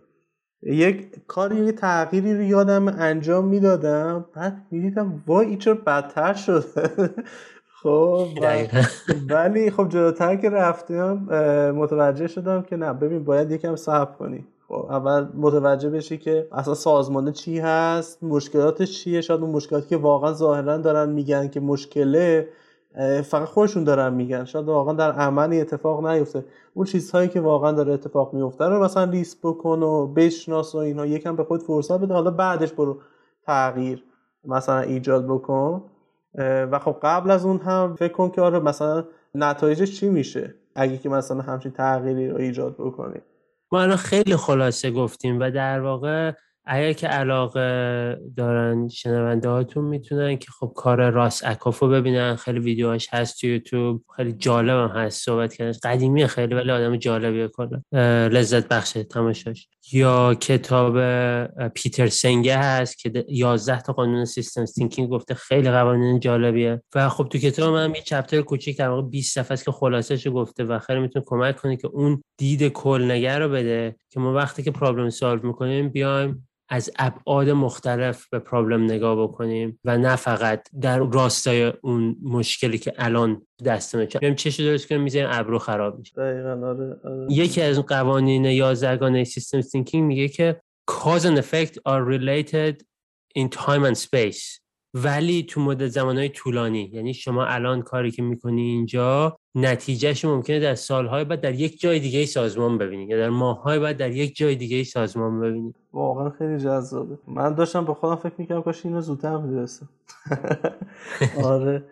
یک 0.66 1.06
کاری 1.26 1.64
یه 1.64 1.72
تغییری 1.72 2.34
رو 2.34 2.42
یادم 2.42 2.88
انجام 2.88 3.44
می‌دادم. 3.44 4.24
بعد 4.34 4.56
می‌دیدم 4.70 5.22
وای 5.26 5.46
این 5.46 5.58
چرا 5.58 5.74
بدتر 5.74 6.34
شده؟ 6.34 6.64
خب 7.82 8.28
ولی 9.30 9.70
خب 9.70 9.88
جلوتر 9.88 10.36
که 10.36 10.50
رفتم 10.50 11.12
متوجه 11.76 12.26
شدم 12.26 12.62
که 12.62 12.76
نه 12.76 12.92
ببین 12.92 13.24
باید 13.24 13.50
یکم 13.50 13.76
صبر 13.76 14.12
کنی. 14.12 14.46
خب 14.68 14.86
اول 14.90 15.26
متوجه 15.34 15.90
بشی 15.90 16.18
که 16.18 16.48
اصلا 16.52 16.74
سازمانه 16.74 17.32
چی 17.32 17.58
هست 17.58 18.22
مشکلاتش 18.22 19.02
چیه؟ 19.04 19.20
شاید 19.20 19.40
اون 19.40 19.50
مشکلاتی 19.50 19.88
که 19.88 19.96
واقعا 19.96 20.32
ظاهرا 20.32 20.76
دارن 20.76 21.10
میگن 21.10 21.48
که 21.48 21.60
مشکله. 21.60 22.48
فقط 23.24 23.48
خودشون 23.48 23.84
دارن 23.84 24.14
میگن. 24.14 24.44
شاید 24.44 24.66
واقعا 24.66 24.94
در 24.94 25.12
عملی 25.12 25.60
اتفاق 25.60 26.06
نیفته. 26.06 26.44
اون 26.74 26.86
چیزهایی 26.86 27.28
که 27.28 27.40
واقعا 27.40 27.72
داره 27.72 27.92
اتفاق 27.92 28.34
میفته 28.34 28.64
رو 28.64 28.84
مثلا 28.84 29.04
لیست 29.04 29.38
بکن 29.42 29.82
و 29.82 30.06
بشناس 30.06 30.74
و 30.74 30.78
اینا. 30.78 31.06
یکم 31.06 31.36
به 31.36 31.44
خود 31.44 31.62
فرصت 31.62 32.00
بده. 32.00 32.14
حالا 32.14 32.30
بعدش 32.30 32.72
برو 32.72 33.00
تغییر 33.46 34.04
مثلا 34.44 34.80
ایجاد 34.80 35.26
بکن. 35.26 35.82
و 36.38 36.78
خب 36.78 36.96
قبل 37.02 37.30
از 37.30 37.44
اون 37.44 37.58
هم 37.58 37.94
فکر 37.98 38.12
کن 38.12 38.30
که 38.30 38.40
آره 38.40 38.58
مثلا 38.58 39.04
نتایجش 39.34 40.00
چی 40.00 40.08
میشه؟ 40.08 40.54
اگه 40.74 40.98
که 40.98 41.08
مثلا 41.08 41.40
همچین 41.40 41.72
تغییری 41.72 42.28
رو 42.28 42.36
ایجاد 42.36 42.74
بکنی. 42.78 43.20
ما 43.72 43.80
الان 43.82 43.96
خیلی 43.96 44.36
خلاصه 44.36 44.90
گفتیم 44.90 45.40
و 45.40 45.50
در 45.50 45.80
واقع 45.80 46.32
اگر 46.66 46.92
که 46.92 47.06
علاقه 47.06 48.18
دارن 48.36 48.88
شنونده 48.88 49.48
هاتون 49.48 49.84
می‌تونن 49.84 50.36
که 50.36 50.46
خب 50.60 50.72
کار 50.76 51.10
راست 51.10 51.46
اکافو 51.46 51.88
ببینن. 51.88 52.36
خیلی 52.36 52.58
ویدیوهاش 52.58 53.08
هست 53.10 53.40
تو 53.40 53.46
یوتیوب. 53.46 54.02
خیلی 54.16 54.32
جالب 54.32 54.90
هم 54.90 54.96
هست 54.96 55.24
صحبت 55.24 55.54
کردن 55.54 55.78
قدیمی 55.82 56.26
خیلی 56.26 56.54
ولی 56.54 56.70
آدم 56.70 56.96
جالبیه 56.96 57.48
کلا. 57.48 57.82
لذت 58.28 58.68
بخشه 58.68 59.04
تماشاش. 59.04 59.68
یا 59.92 60.34
کتاب 60.34 60.94
پیتر 61.68 62.06
سنگه 62.06 62.58
هست 62.58 62.98
که 62.98 63.24
11 63.28 63.80
تا 63.80 63.92
قانون 63.92 64.24
سیستم 64.24 64.64
تینکینگ 64.64 65.08
گفته. 65.08 65.34
خیلی 65.34 65.70
قوانین 65.70 66.20
جالبیه. 66.20 66.82
و 66.94 67.08
خب 67.08 67.28
تو 67.28 67.38
کتاب 67.38 67.74
من 67.74 67.94
یه 67.94 68.02
چپتر 68.02 68.40
کوچیک 68.40 68.78
در 68.78 68.88
واقع 68.88 69.08
20 69.08 69.34
صفحه 69.34 69.52
است 69.52 69.64
که 69.64 69.72
خلاصش 69.72 70.28
گفته 70.28 70.64
و 70.64 70.78
خیلی 70.78 71.00
می‌تونه 71.00 71.24
کمک 71.28 71.56
کنه 71.56 71.76
که 71.76 71.88
اون 71.88 72.22
دید 72.38 72.68
کل 72.68 73.10
نگر 73.10 73.40
رو 73.40 73.48
بده 73.48 73.96
که 74.10 74.20
ما 74.20 74.32
وقتی 74.34 74.62
که 74.62 74.70
پرابلم 74.70 75.10
سالو 75.10 75.46
می‌کنیم 75.46 75.88
بیایم 75.88 76.48
از 76.74 76.90
ابعاد 76.98 77.50
مختلف 77.50 78.28
به 78.28 78.38
پرابلم 78.38 78.84
نگاه 78.84 79.22
بکنیم 79.22 79.80
و 79.84 79.98
نه 79.98 80.16
فقط 80.16 80.68
در 80.80 80.98
راستای 80.98 81.72
اون 81.82 82.16
مشکلی 82.22 82.78
که 82.78 82.92
الان 82.98 83.46
دستمه 83.64 84.06
چه 84.06 84.34
چش 84.34 84.60
درست 84.60 84.88
کنیم 84.88 85.00
می‌زنیم 85.00 85.26
ابرو 85.30 85.58
خراب 85.58 85.98
میشه 85.98 86.20
آره، 86.20 86.50
آره. 86.50 87.26
یکی 87.30 87.62
از 87.62 87.78
قوانین 87.78 88.44
یازدگانه 88.44 89.24
سیستم 89.24 89.60
تینکینگ 89.60 90.04
میگه 90.04 90.28
که 90.28 90.60
cause 90.90 91.24
and 91.24 91.38
effect 91.38 91.78
are 91.88 92.02
related 92.04 92.82
in 93.38 93.48
time 93.48 93.84
and 93.84 93.96
space 93.96 94.63
ولی 94.94 95.42
تو 95.42 95.60
مدت 95.60 95.88
زمانهای 95.88 96.28
طولانی 96.28 96.90
یعنی 96.92 97.14
شما 97.14 97.44
الان 97.44 97.82
کاری 97.82 98.10
که 98.10 98.22
می‌کنی 98.22 98.62
اینجا 98.62 99.38
نتیجهش 99.54 100.24
ممکنه 100.24 100.60
در 100.60 100.74
سالهای 100.74 101.24
بعد 101.24 101.40
در 101.40 101.54
یک 101.54 101.80
جای 101.80 102.00
دیگه 102.00 102.26
سازمان 102.26 102.78
ببینید 102.78 103.10
یا 103.10 103.16
در 103.16 103.28
ماههای 103.28 103.78
بعد 103.78 103.96
در 103.96 104.10
یک 104.10 104.36
جای 104.36 104.54
دیگه 104.54 104.84
سازمان 104.84 105.40
ببینید 105.40 105.74
واقعا 105.92 106.30
خیلی 106.30 106.58
جذابه. 106.58 107.18
من 107.26 107.54
داشتم 107.54 107.84
با 107.84 107.94
خودم 107.94 108.16
فکر 108.16 108.34
می‌کنم 108.38 108.62
کاش 108.62 108.86
اینو 108.86 109.00
زودتر 109.00 109.36
میدرسم 109.36 109.88
آره. 111.44 111.84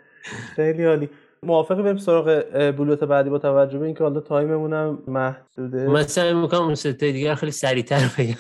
خیلی 0.57 0.85
عالی. 0.85 1.09
موافقی 1.43 1.83
بریم 1.83 1.97
سراغ 1.97 2.45
بلوک 2.79 3.05
بعدی 3.05 3.31
با 3.31 3.39
توجه 3.39 3.79
به 3.79 3.87
اینکه 3.87 4.05
حالا 4.05 4.21
time 4.21 4.51
مون 4.51 4.73
هم 4.73 5.03
محدوده. 5.07 5.89
من 5.89 6.03
سعی 6.03 6.35
می‌کنم 6.35 6.63
اون 6.63 6.75
سته 6.75 7.13
دیگه 7.13 7.35
خیلی 7.35 7.53
سریعتر 7.53 8.11
بگم. 8.19 8.35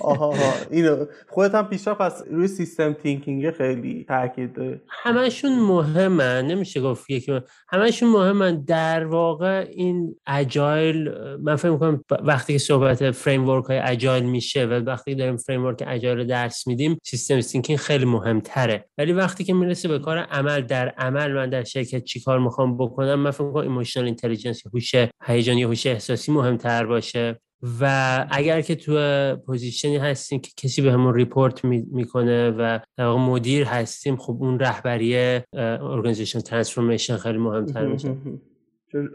آها 0.00 0.34
اینو 0.70 1.06
خودت 1.28 1.54
هم 1.54 1.68
پیشرفت 1.68 1.98
پس 1.98 2.22
روی 2.30 2.48
system 2.48 2.92
thinking 2.92 3.50
خیلی 3.50 4.04
تاکید 4.08 4.52
داره 4.52 4.80
همشون 4.88 5.60
مهمن. 5.60 6.46
نمیشه 6.46 6.80
گفت 6.80 7.10
یکی 7.10 7.40
همشون 7.68 8.08
مهمن. 8.08 8.64
در 8.64 9.04
واقع 9.04 9.66
این 9.70 10.16
agile 10.26 11.10
من 11.42 11.56
فکر 11.56 11.70
می‌کنم 11.70 12.04
وقتی 12.24 12.52
که 12.52 12.58
صحبت 12.58 13.10
framework 13.10 13.64
های 13.64 13.78
agile 13.78 14.22
میشه 14.24 14.66
و 14.66 14.72
وقتی 14.72 15.14
داریم 15.14 15.36
framework 15.36 15.84
agile 15.86 16.26
درس 16.26 16.66
میدیم 16.66 16.98
system 17.04 17.40
thinking 17.40 17.78
خیلی 17.78 18.04
مهمتره. 18.04 18.84
ولی 18.98 19.12
وقتی 19.12 19.44
که 19.44 19.54
می‌رسه 19.54 19.88
به 19.88 19.98
کار 19.98 20.18
عمل 20.18 20.60
در 20.60 20.88
عمل 20.88 21.32
من 21.32 21.50
در 21.50 21.64
شرکت 21.64 22.04
چیکار 22.04 22.38
می‌خوام 22.38 22.76
بکنم 22.76 23.14
من 23.14 23.30
فکر 23.30 23.44
می‌کنم 23.44 23.62
emotional 23.62 24.06
intelligence 24.06 24.62
هوش 24.74 24.94
هیجانی 25.24 25.62
هوش 25.62 25.86
احساسی 25.86 26.32
مهمتر 26.32 26.86
باشه. 26.86 27.40
و 27.80 28.26
اگر 28.30 28.60
که 28.60 28.74
تو 28.74 29.36
position 29.36 29.89
ی 29.89 29.96
هستیم 29.96 30.40
که 30.40 30.50
کسی 30.56 30.82
بهمون 30.82 31.14
report 31.14 31.64
می‌کنه 31.64 32.50
و 32.50 32.78
در 32.96 33.12
مدیر 33.12 33.64
هستیم 33.64 34.16
خب 34.16 34.36
اون 34.40 34.58
رهبری 34.58 35.40
organization 35.52 36.40
transformation 36.40 37.16
خیلی 37.16 37.38
مهمتر 37.38 37.86
میشه. 37.86 38.16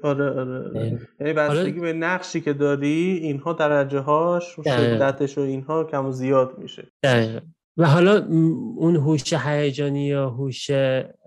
آره 0.03 0.29
آره, 0.29 0.59
آره. 0.59 0.99
یعنی 1.19 1.33
بستگی 1.33 1.79
به 1.79 1.93
نقشی 1.93 2.41
که 2.41 2.53
داری 2.53 3.19
اینها 3.21 3.53
درجه 3.53 3.99
هاش 3.99 4.59
و 4.59 4.63
شدتش 4.63 5.37
و 5.37 5.41
اینها 5.41 5.83
کم 5.83 6.05
و 6.05 6.11
زیاد 6.11 6.57
میشه. 6.57 6.87
و 7.77 7.87
حالا 7.87 8.25
اون 8.77 8.95
هوش 8.95 9.33
هیجانی 9.33 10.05
یا 10.05 10.29
هوش 10.29 10.69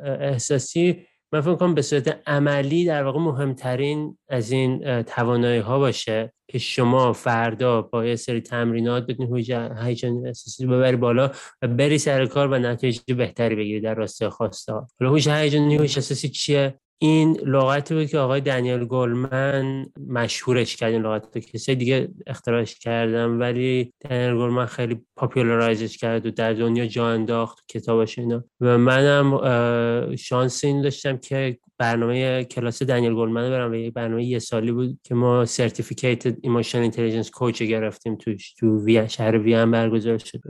احساسی 0.04 1.06
من 1.32 1.40
فکر 1.40 1.54
کنم 1.54 1.74
به 1.74 1.82
صورت 1.82 2.22
عملی 2.26 2.84
در 2.84 3.04
واقع 3.04 3.18
مهمترین 3.18 4.18
از 4.28 4.50
این 4.50 5.02
توانایی 5.02 5.60
ها 5.60 5.78
باشه 5.78 6.32
که 6.48 6.58
شما 6.58 7.12
فردا 7.12 7.82
با 7.82 8.06
یه 8.06 8.16
سری 8.16 8.40
تمرینات 8.40 9.06
بتونید 9.06 9.30
هوش 9.30 9.50
هیجانی 9.84 10.26
احساسی 10.26 10.66
ببری 10.66 10.96
بالا 10.96 11.30
و 11.62 11.68
بری 11.68 11.98
سر 11.98 12.26
کار 12.26 12.48
و 12.48 12.58
نتیجه 12.58 13.14
بهتری 13.14 13.54
بگیری 13.54 13.80
در 13.80 13.94
راستای 13.94 14.28
خواسته 14.28 14.72
ها 14.72 14.88
حالا 15.00 15.12
هوش 15.12 15.28
هیجانی 15.28 15.76
هوش 15.76 15.96
احساسی 15.96 16.28
چیه؟ 16.28 16.80
این 16.99 17.40
لغتی 17.40 17.94
بود 17.94 18.07
که 18.07 18.18
آقای 18.18 18.40
دنیل 18.40 18.84
گلمن 18.84 19.86
مشهورش 20.09 20.76
کرد 20.76 20.92
این 20.92 21.03
لغت 21.03 21.36
رو 21.36 21.40
کسی 21.40 21.74
دیگه 21.74 22.09
اختراعش 22.26 22.78
کردم 22.78 23.40
ولی 23.40 23.92
دنیل 24.01 24.34
گلمن 24.34 24.66
خیلی 24.66 25.01
popularize 25.16 25.83
ش 25.83 25.96
کرد 25.97 26.26
و 26.26 26.30
در 26.30 26.53
دنیا 26.53 26.86
جا 26.86 27.09
انداخت 27.09 27.64
کتابش 27.68 28.18
اینا. 28.18 28.44
و 28.61 28.78
منم 28.78 30.16
شانس 30.16 30.64
این 30.64 30.82
داشتم 30.82 31.16
که 31.16 31.59
برنامه 31.78 32.44
کلاس 32.44 32.82
دنیل 32.82 33.14
گلمن 33.14 33.51
برم 33.51 33.70
و 33.70 33.74
یک 33.74 33.94
برنامه 33.94 34.24
یه 34.24 34.38
سالی 34.38 34.72
بود 34.72 34.99
که 35.03 35.14
ما 35.14 35.44
certificate 35.44 36.26
emotional 36.42 36.82
intelligence 36.82 37.30
coach 37.30 37.62
گرفتیم 37.62 38.16
توش 38.16 38.55
تو 38.55 38.84
وی 38.84 39.09
شهر 39.09 39.38
وین 39.38 39.70
برگزار 39.70 40.18
شد. 40.18 40.40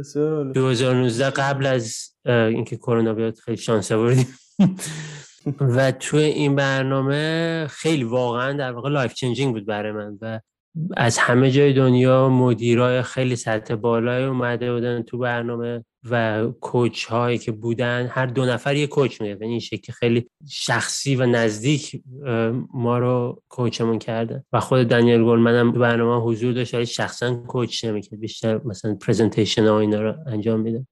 2019 0.54 1.30
قبل 1.30 1.66
از 1.66 2.14
اینکه 2.26 2.76
کرونا 2.76 3.14
بیاد 3.14 3.38
خیلی 3.38 3.56
شانس 3.56 3.92
آوردیم. 3.92 4.26
و 5.60 5.92
توی 5.92 6.22
این 6.22 6.56
برنامه 6.56 7.66
خیلی 7.70 8.04
واقعا 8.04 8.52
در 8.52 8.72
واقع 8.72 8.90
life 8.90 9.14
changing 9.14 9.54
بود 9.54 9.66
برای 9.66 9.92
من 9.92 10.18
و 10.20 10.40
از 10.96 11.18
همه 11.18 11.50
جای 11.50 11.72
دنیا 11.72 12.28
مدیرای 12.28 13.02
خیلی 13.02 13.36
سطح 13.36 13.74
بالای 13.74 14.24
اومده 14.24 14.72
بودن 14.72 15.02
تو 15.02 15.18
برنامه 15.18 15.84
و 16.10 16.46
coach 16.60 17.04
هایی 17.04 17.38
که 17.38 17.52
بودن 17.52 18.06
هر 18.06 18.26
دو 18.26 18.44
نفر 18.44 18.76
یه 18.76 18.86
coach 18.86 19.20
میده 19.20 19.44
این 19.44 19.60
شکل 19.60 19.92
خیلی 19.92 20.30
شخصی 20.48 21.16
و 21.16 21.26
نزدیک 21.26 22.02
ما 22.74 22.98
رو 22.98 23.42
coachمون 23.48 23.98
کردن 23.98 24.42
و 24.52 24.60
خود 24.60 24.88
دانیل 24.88 25.24
گلمن 25.24 25.54
هم 25.54 25.72
تو 25.72 25.80
برنامه 25.80 26.24
حضور 26.24 26.52
داشت 26.52 26.74
ولی 26.74 26.86
شخصا 26.86 27.34
coach 27.34 27.84
نمی‌کرد. 27.84 28.20
بیشتر 28.20 28.60
مثلا 28.64 28.94
presentation 28.94 29.66
ها 29.66 29.80
اینا 29.80 30.00
رو 30.00 30.14
انجام 30.26 30.60
میده 30.60 30.86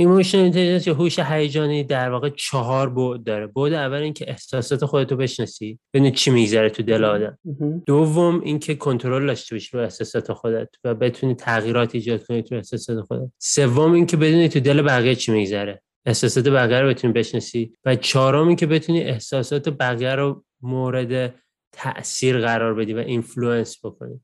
emotional 0.00 0.44
intelligence 0.44 0.86
یا 0.86 0.94
هوش 0.94 1.18
هیجانی 1.18 1.84
در 1.84 2.10
واقع 2.10 2.28
چهار 2.28 2.90
بعد 2.90 3.24
داره. 3.24 3.46
بعد 3.46 3.72
اول 3.72 3.98
اینکه 3.98 4.30
احساسات 4.30 4.84
خودتو 4.84 5.16
بشناسی 5.16 5.78
ببینی 5.94 6.12
چی 6.12 6.30
میگذره 6.30 6.70
تو 6.70 6.82
دل 6.82 7.04
آدم. 7.04 7.38
دوم 7.86 8.40
اینکه 8.40 8.74
کنترل 8.74 9.26
داشته 9.26 9.54
باشی 9.54 9.76
رو 9.76 9.82
احساسات 9.82 10.32
خودت 10.32 10.68
و 10.84 10.94
بتونی 10.94 11.34
تغییرات 11.34 11.94
ایجاد 11.94 12.26
کنی 12.26 12.42
تو 12.42 12.54
احساسات 12.54 13.00
خودت. 13.00 13.28
سوم 13.38 13.92
اینکه 13.92 14.16
بدونی 14.16 14.48
تو 14.48 14.60
دل 14.60 14.82
بقیه 14.82 15.14
چی 15.14 15.32
میگذره. 15.32 15.82
احساسات 16.06 16.48
بقیه 16.48 16.80
رو 16.80 16.88
بتونی 16.88 17.12
بشناسی. 17.12 17.72
و 17.84 17.94
چهارم 17.94 18.48
اینکه 18.48 18.66
بتونی 18.66 19.00
احساسات 19.00 19.68
بقیه 19.68 20.14
رو 20.14 20.44
مورد 20.62 21.34
تاثیر 21.72 22.38
قرار 22.38 22.74
بدی 22.74 22.94
و 22.94 22.98
influence 22.98 23.84
بکنی. 23.84 24.20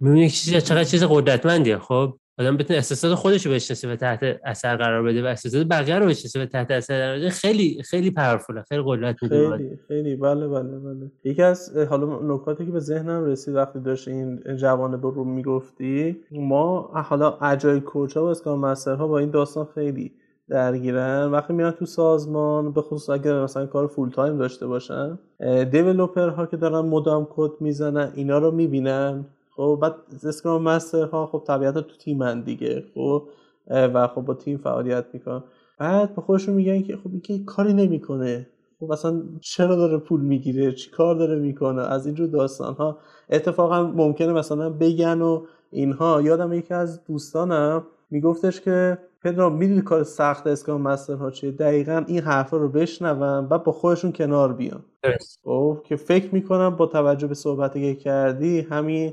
می‌بینی 0.00 0.30
چقدر 0.30 0.84
چیز 0.84 1.04
قدرتمندیه 1.04 1.78
خب؟ 1.78 2.16
آدم 2.40 2.56
بتونه 2.56 2.76
احساسات 2.76 3.14
خودش 3.14 3.46
رو 3.46 3.52
بشناسه 3.52 3.92
و 3.92 3.96
تحت 3.96 4.40
اثر 4.44 4.76
قرار 4.76 5.02
بده 5.02 5.22
و 5.22 5.26
احساسات 5.26 5.66
بقیه 5.66 5.98
رو 5.98 6.06
بشناسه 6.06 6.42
و 6.42 6.46
تحت 6.46 6.70
اثر 6.70 6.98
قرار 6.98 7.18
بده 7.18 7.30
خیلی 7.30 7.82
خیلی 7.82 8.10
powerful 8.10 8.56
ه 8.56 8.62
خیلی 8.62 8.82
قدرت 8.86 9.16
خیلی 9.16 9.78
خیلی. 9.88 10.16
بله 10.16 10.48
بله 10.48 10.78
بله. 10.78 11.10
یکی 11.24 11.42
از 11.42 11.76
حالا 11.76 12.34
نکاتی 12.34 12.66
که 12.66 12.72
به 12.72 12.80
ذهنم 12.80 13.24
رسید 13.24 13.54
وقتی 13.54 13.80
داشت 13.80 14.08
این 14.08 14.56
جوانب 14.56 14.96
رو 14.96 15.24
می‌گفتی 15.24 16.16
ما 16.32 16.90
حالا 16.94 17.38
agile 17.42 17.80
coach 17.80 18.16
ها 18.16 18.24
و 18.24 18.26
scrum 18.26 18.76
ها 18.86 19.06
با 19.06 19.18
این 19.18 19.30
داستان 19.30 19.68
خیلی 19.74 20.12
درگیرن. 20.48 21.30
وقتی 21.30 21.52
میان 21.52 21.70
تو 21.70 21.86
سازمان 21.86 22.72
به 22.72 22.82
خصوص 22.82 23.10
اگر 23.10 23.42
مثلا 23.42 23.66
کار 23.66 23.86
full 23.86 24.10
time 24.10 24.38
داشته 24.38 24.66
باشن 24.66 25.18
developer 25.70 26.28
ها 26.28 26.46
که 26.46 26.56
دارن 26.56 26.88
مدام 26.88 27.26
کد 27.30 27.50
می‌زنن 27.60 28.12
اینا 28.14 28.38
رو 28.38 28.50
می‌بینن. 28.50 29.24
خب 29.60 29.78
بعد 29.82 29.94
scrum 30.24 30.62
master 30.62 31.04
ها 31.04 31.26
خب 31.26 31.42
طبیعتا 31.46 31.80
تو 31.80 31.96
تیمن 31.96 32.40
دیگه 32.40 32.84
خب 32.94 33.28
و 33.70 34.08
خب 34.08 34.20
با 34.20 34.34
تیم 34.34 34.58
فعالیت 34.58 35.04
می‌کنن 35.12 35.42
بعد 35.78 36.14
به 36.14 36.22
خودشون 36.22 36.54
میگن 36.54 36.82
که 36.82 36.96
خب 36.96 37.10
این 37.28 37.44
کاری 37.44 37.72
نمی‌کنه. 37.72 38.46
خب 38.80 38.92
اصلا 38.92 39.22
چرا 39.40 39.76
داره 39.76 39.98
پول 39.98 40.20
می‌گیره؟ 40.20 40.72
چی 40.72 40.90
کار 40.90 41.14
داره 41.14 41.38
می‌کنه؟ 41.38 41.82
از 41.82 42.06
اینجور 42.06 42.26
داستان 42.26 42.74
ها 42.74 42.98
اتفاقا 43.30 43.82
ممکنه 43.82 44.32
مثلا 44.32 44.70
بگن 44.70 45.20
و 45.20 45.44
اینها. 45.70 46.22
یادم 46.22 46.52
یکی 46.52 46.74
از 46.74 47.04
دوستانم 47.04 47.86
میگفتش 48.10 48.60
که 48.60 48.98
پدرام 49.22 49.56
می‌دونی 49.56 49.80
کار 49.80 50.02
سخت 50.02 50.46
اسکام 50.46 50.82
مستر 50.82 51.14
ها 51.14 51.30
چیه؟ 51.30 51.50
دقیقا 51.50 52.04
این 52.06 52.20
حرفا 52.20 52.56
رو 52.56 52.68
بشنون 52.68 53.46
بعد 53.48 53.64
با 53.64 53.72
خودشون 53.72 54.12
کنار 54.12 54.52
بیان. 54.52 54.82
خب 55.44 55.78
که 55.84 55.96
فکر 55.96 56.34
می‌کنم 56.34 56.76
با 56.76 56.86
توجه 56.86 57.26
به 57.26 57.34
صحبتی 57.34 57.94
که 57.94 58.00
کردی 58.00 58.60
همین 58.60 59.12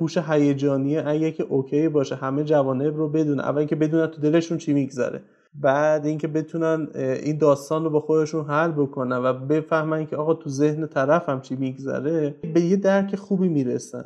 هوش 0.00 0.18
هیجانی 0.18 0.98
اگه 0.98 1.32
که 1.32 1.42
اوکی 1.42 1.88
باشه 1.88 2.14
همه 2.14 2.44
جوانب 2.44 2.96
رو 2.96 3.08
بدون 3.08 3.40
اول 3.40 3.64
که 3.64 3.76
بدونن 3.76 4.06
تو 4.06 4.20
دلشون 4.20 4.58
چی 4.58 4.72
میگذره. 4.72 5.20
بعد 5.54 6.06
اینکه 6.06 6.28
بتونن 6.28 6.88
این 6.94 7.38
داستان 7.38 7.84
رو 7.84 7.90
با 7.90 8.00
خودشون 8.00 8.44
حل 8.44 8.70
بکنن 8.70 9.16
و 9.16 9.32
بفهمن 9.32 10.06
که 10.06 10.16
آقا 10.16 10.34
تو 10.34 10.50
ذهن 10.50 10.86
طرف 10.86 11.28
هم 11.28 11.40
چی 11.40 11.56
میگذره 11.56 12.34
به 12.54 12.60
یه 12.60 12.76
درک 12.76 13.16
خوبی 13.16 13.48
می‌رسن. 13.48 14.04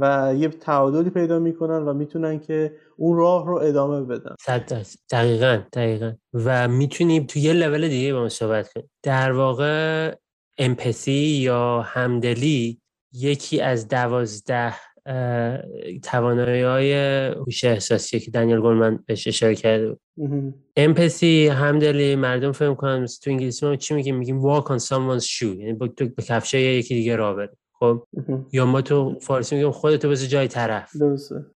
و 0.00 0.34
یه 0.38 0.48
تعادلی 0.48 1.10
پیدا 1.10 1.38
می‌کنن 1.38 1.88
و 1.88 1.92
می‌تونن 1.92 2.40
که 2.40 2.72
اون 2.96 3.16
راه 3.16 3.46
رو 3.46 3.56
ادامه 3.56 4.00
بدن. 4.00 4.34
صد 4.40 4.86
دقیقا 5.10 5.62
دقیقا. 5.72 6.12
و 6.34 6.68
می‌تونیم 6.68 7.24
تو 7.24 7.38
یه 7.38 7.52
لول 7.52 7.88
دیگه 7.88 8.12
با 8.12 8.20
ما 8.20 8.28
صحبت 8.28 8.72
کنیم. 8.72 8.90
در 9.02 9.32
واقع 9.32 10.14
امپسی 10.58 11.12
یا 11.12 11.82
همدلی 11.82 12.80
یکی 13.12 13.60
از 13.60 13.88
دوازده 13.88 14.74
توانایی 16.02 16.62
های 16.62 16.94
هوش 17.26 17.64
احساسی 17.64 18.20
که 18.20 18.30
دانیل 18.30 18.60
گلمن 18.60 18.98
بهش 19.06 19.26
اشاره 19.26 19.54
کرده 19.54 19.96
امپسی 20.76 21.48
همدلی 21.48 22.16
مردم 22.16 22.52
فهم 22.52 22.74
کنن 22.74 23.06
تو 23.22 23.30
انگلیسی 23.30 23.66
ما 23.66 23.76
چی 23.76 23.94
میگیم؟ 23.94 24.16
میگیم 24.16 24.42
walk 24.42 24.64
on 24.64 24.78
someone's 24.78 25.24
shoe. 25.24 25.42
یعنی 25.42 25.72
به 25.96 26.22
کفشه 26.22 26.60
یکی 26.60 26.94
دیگه 26.94 27.16
راه 27.16 27.36
بره. 27.36 27.56
خب 27.82 28.06
یا 28.52 28.66
ما 28.66 28.82
تو 28.82 29.18
فارسی 29.20 29.54
میگیم 29.54 29.70
خودتو 29.70 30.08
بس 30.08 30.28
جای 30.28 30.48
طرف. 30.48 30.90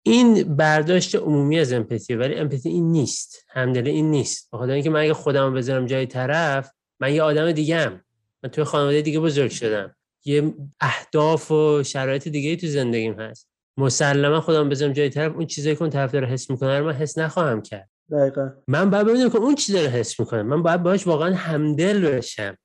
این 0.02 0.56
برداشت 0.56 1.14
عمومی 1.14 1.58
از 1.58 1.72
امپاتی 1.72 2.14
ولی 2.14 2.34
امپاتی 2.34 2.68
این 2.68 2.92
نیست. 2.92 3.44
همدلی 3.48 3.90
این 3.90 4.10
نیست. 4.10 4.48
بخاطر 4.52 4.72
اینکه 4.72 4.90
من 4.90 5.00
اگه 5.00 5.14
خودم 5.14 5.54
بذارم 5.54 5.86
جای 5.86 6.06
طرف 6.06 6.70
من 7.00 7.14
یه 7.14 7.22
آدم 7.22 7.52
دیگه 7.52 7.76
هم 7.76 8.00
من 8.42 8.50
توی 8.50 8.64
خانواده 8.64 9.02
دیگه 9.02 9.20
بزرگ 9.20 9.50
شدم. 9.50 9.96
یه 10.24 10.54
اهداف 10.80 11.50
و 11.50 11.82
شرایط 11.82 12.28
دیگه 12.28 12.56
تو 12.56 12.66
زندگیم 12.66 13.20
هست. 13.20 13.48
مسلما 13.78 14.40
خودم 14.40 14.68
بذارم 14.68 14.92
جای 14.92 15.08
طرف 15.08 15.34
اون 15.34 15.46
چیزایی 15.46 15.76
که 15.76 15.82
اون 15.82 15.90
طرف 15.90 16.12
داره 16.12 16.26
حس 16.26 16.50
می‌کنه 16.50 16.78
رو 16.78 16.86
من 16.86 16.92
حس 16.92 17.18
نخواهم 17.18 17.62
کرد. 17.62 17.90
دقیقا. 18.12 18.50
من 18.68 18.90
باید 18.90 19.06
ببینم 19.06 19.30
که 19.30 19.38
اون 19.38 19.54
چی 19.54 19.72
داره 19.72 19.88
حس 19.88 20.20
می‌کنه. 20.20 20.42
من 20.42 20.62
باید 20.62 20.82
باهاش 20.82 21.06
واقعا 21.06 21.34
همدل 21.34 22.00
بشم. 22.00 22.56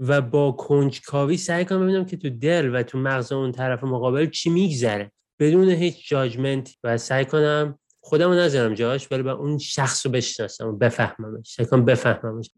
و 0.00 0.20
با 0.20 0.52
کنجکاوی 0.52 1.36
سعی 1.36 1.64
کنم 1.64 1.82
ببینم 1.82 2.04
که 2.04 2.16
تو 2.16 2.30
دل 2.30 2.70
و 2.74 2.82
تو 2.82 2.98
مغز 2.98 3.32
اون 3.32 3.52
طرف 3.52 3.84
مقابل 3.84 4.26
چی 4.26 4.50
میگذره. 4.50 5.12
بدون 5.40 5.68
هیچ 5.68 6.08
جاجمنت 6.08 6.70
و 6.84 6.98
سعی 6.98 7.24
کنم 7.24 7.78
خودمو 8.00 8.34
نذارم 8.34 8.74
جاش 8.74 9.12
ولی 9.12 9.22
با 9.22 9.32
اون 9.32 9.58
شخص 9.58 10.06
رو 10.06 10.12
بشناسم 10.12 10.68
و 10.68 10.72
بفهممش. 10.72 11.54
سعی 11.54 11.66
کنم 11.66 11.84
بفهممش. 11.84 12.50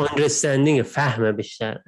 understanding 0.00 0.82
فهم 0.82 1.32
بیشتر 1.32 1.80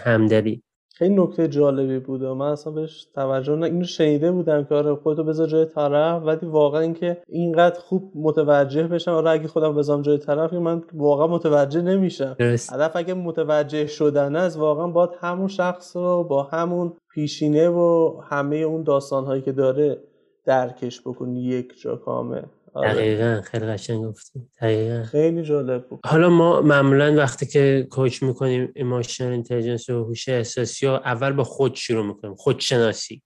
همدلی. 0.00 0.62
خیلی 0.98 1.14
نکته 1.14 1.48
جالبی 1.48 1.98
بود 1.98 2.22
و 2.22 2.34
من 2.34 2.46
اصلا 2.46 2.72
بهش 2.72 3.04
توجه 3.14 3.56
نه 3.56 3.66
اینو 3.66 3.84
شنیده 3.84 4.32
بودم 4.32 4.64
که 4.64 4.74
آره 4.74 4.94
خودتو 4.94 5.24
بذار 5.24 5.46
جای 5.46 5.64
طرف 5.64 6.22
ولی 6.22 6.46
واقعا 6.46 6.80
اینکه 6.80 7.22
اینقدر 7.28 7.80
خوب 7.80 8.12
متوجه 8.14 8.82
بشم 8.82 9.10
آره 9.10 9.30
اگه 9.30 9.48
خودم 9.48 9.74
بذارم 9.74 10.02
جای 10.02 10.18
طرف 10.18 10.52
من 10.52 10.82
واقعا 10.94 11.26
متوجه 11.26 11.82
نمیشم 11.82 12.36
هدف 12.40 12.96
اگه 12.96 13.14
متوجه 13.14 13.86
شدن 13.86 14.36
است 14.36 14.58
واقعا 14.58 14.86
باید 14.86 15.10
همون 15.20 15.48
شخص 15.48 15.96
رو 15.96 16.24
با 16.24 16.42
همون 16.42 16.92
پیشینه 17.14 17.68
و 17.68 18.20
همه 18.30 18.56
اون 18.56 18.82
داستان 18.82 19.24
هایی 19.24 19.42
که 19.42 19.52
داره 19.52 19.98
درکش 20.44 21.00
بکنی 21.00 21.40
یک 21.40 21.80
جا 21.80 21.96
کامل. 21.96 22.42
دقیقا 22.82 23.40
خیلی 23.44 23.66
قشنگ 23.66 24.04
گفتی. 24.04 24.40
دقیقا. 24.60 25.02
خیلی 25.02 25.42
جالب 25.42 25.88
بود. 25.88 26.00
حالا 26.04 26.28
ما 26.28 26.60
معمولا 26.60 27.14
وقتی 27.14 27.46
که 27.46 27.86
coach 27.90 28.22
می‌کنیم 28.22 28.72
emotional 28.74 29.32
intelligence 29.32 29.90
و 29.90 30.04
هوش 30.04 30.28
احساسی 30.28 30.86
ها 30.86 30.98
اول 30.98 31.32
با 31.32 31.44
خود 31.44 31.74
شروع 31.74 32.06
می‌کنیم 32.06 32.34
خودشناسی. 32.34 33.22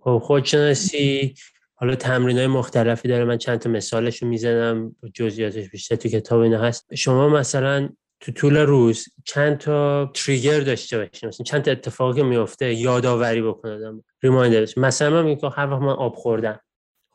خب 0.00 0.18
خودشناسی 0.18 1.34
حالا 1.74 1.94
تمرین 1.94 2.38
های 2.38 2.46
مختلفی 2.46 3.08
داره. 3.08 3.24
من 3.24 3.38
چند 3.38 3.58
تا 3.58 3.70
مثالش 3.70 4.22
رو 4.22 4.28
می‌زنم 4.28 4.96
جزئیاتش 5.14 5.70
بیشتر 5.70 5.96
تو 5.96 6.08
کتاب 6.08 6.40
اینا 6.40 6.58
هست. 6.58 6.94
شما 6.94 7.28
مثلا 7.28 7.88
تو 8.20 8.32
طول 8.32 8.56
روز 8.56 9.04
چند 9.24 9.58
تا 9.58 10.10
trigger 10.14 10.60
داشته 10.60 10.98
باشیم 10.98 11.28
مثلا 11.28 11.44
چند 11.44 11.62
تا 11.62 11.70
اتفاقی 11.70 12.22
میفته 12.22 12.74
یادآوری 12.74 13.42
بکنم 13.42 14.04
reminder 14.22 14.67
ش 14.67 14.78
مثلا 14.78 15.10
من 15.10 15.24
میگم 15.24 15.50
هر 15.54 15.70
وقت 15.70 15.82
من 15.82 15.92
آب 15.92 16.14
خوردم. 16.14 16.60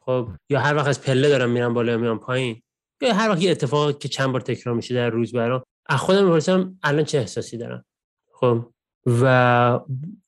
خب 0.06 0.30
یا 0.50 0.60
هر 0.60 0.76
وقت 0.76 0.88
از 0.88 1.02
پله 1.02 1.30
دارم 1.30 1.50
میرم 1.50 1.74
بالا 1.74 1.98
میام 1.98 2.20
پایین. 2.20 2.62
یا 3.02 3.14
هر 3.14 3.30
وقت 3.30 3.42
یه 3.42 3.52
اتفاقی 3.52 3.94
که 3.94 4.08
چند 4.08 4.32
بار 4.32 4.42
تکرار 4.42 4.76
میشه 4.76 4.96
در 4.96 5.10
روز 5.10 5.32
برام 5.32 5.64
از 5.90 6.00
خودم 6.00 6.24
می‌پرسم 6.24 6.80
الان 6.84 7.04
چه 7.04 7.18
احساسی 7.18 7.58
دارم. 7.58 7.86
خب 8.34 8.66
و 9.22 9.80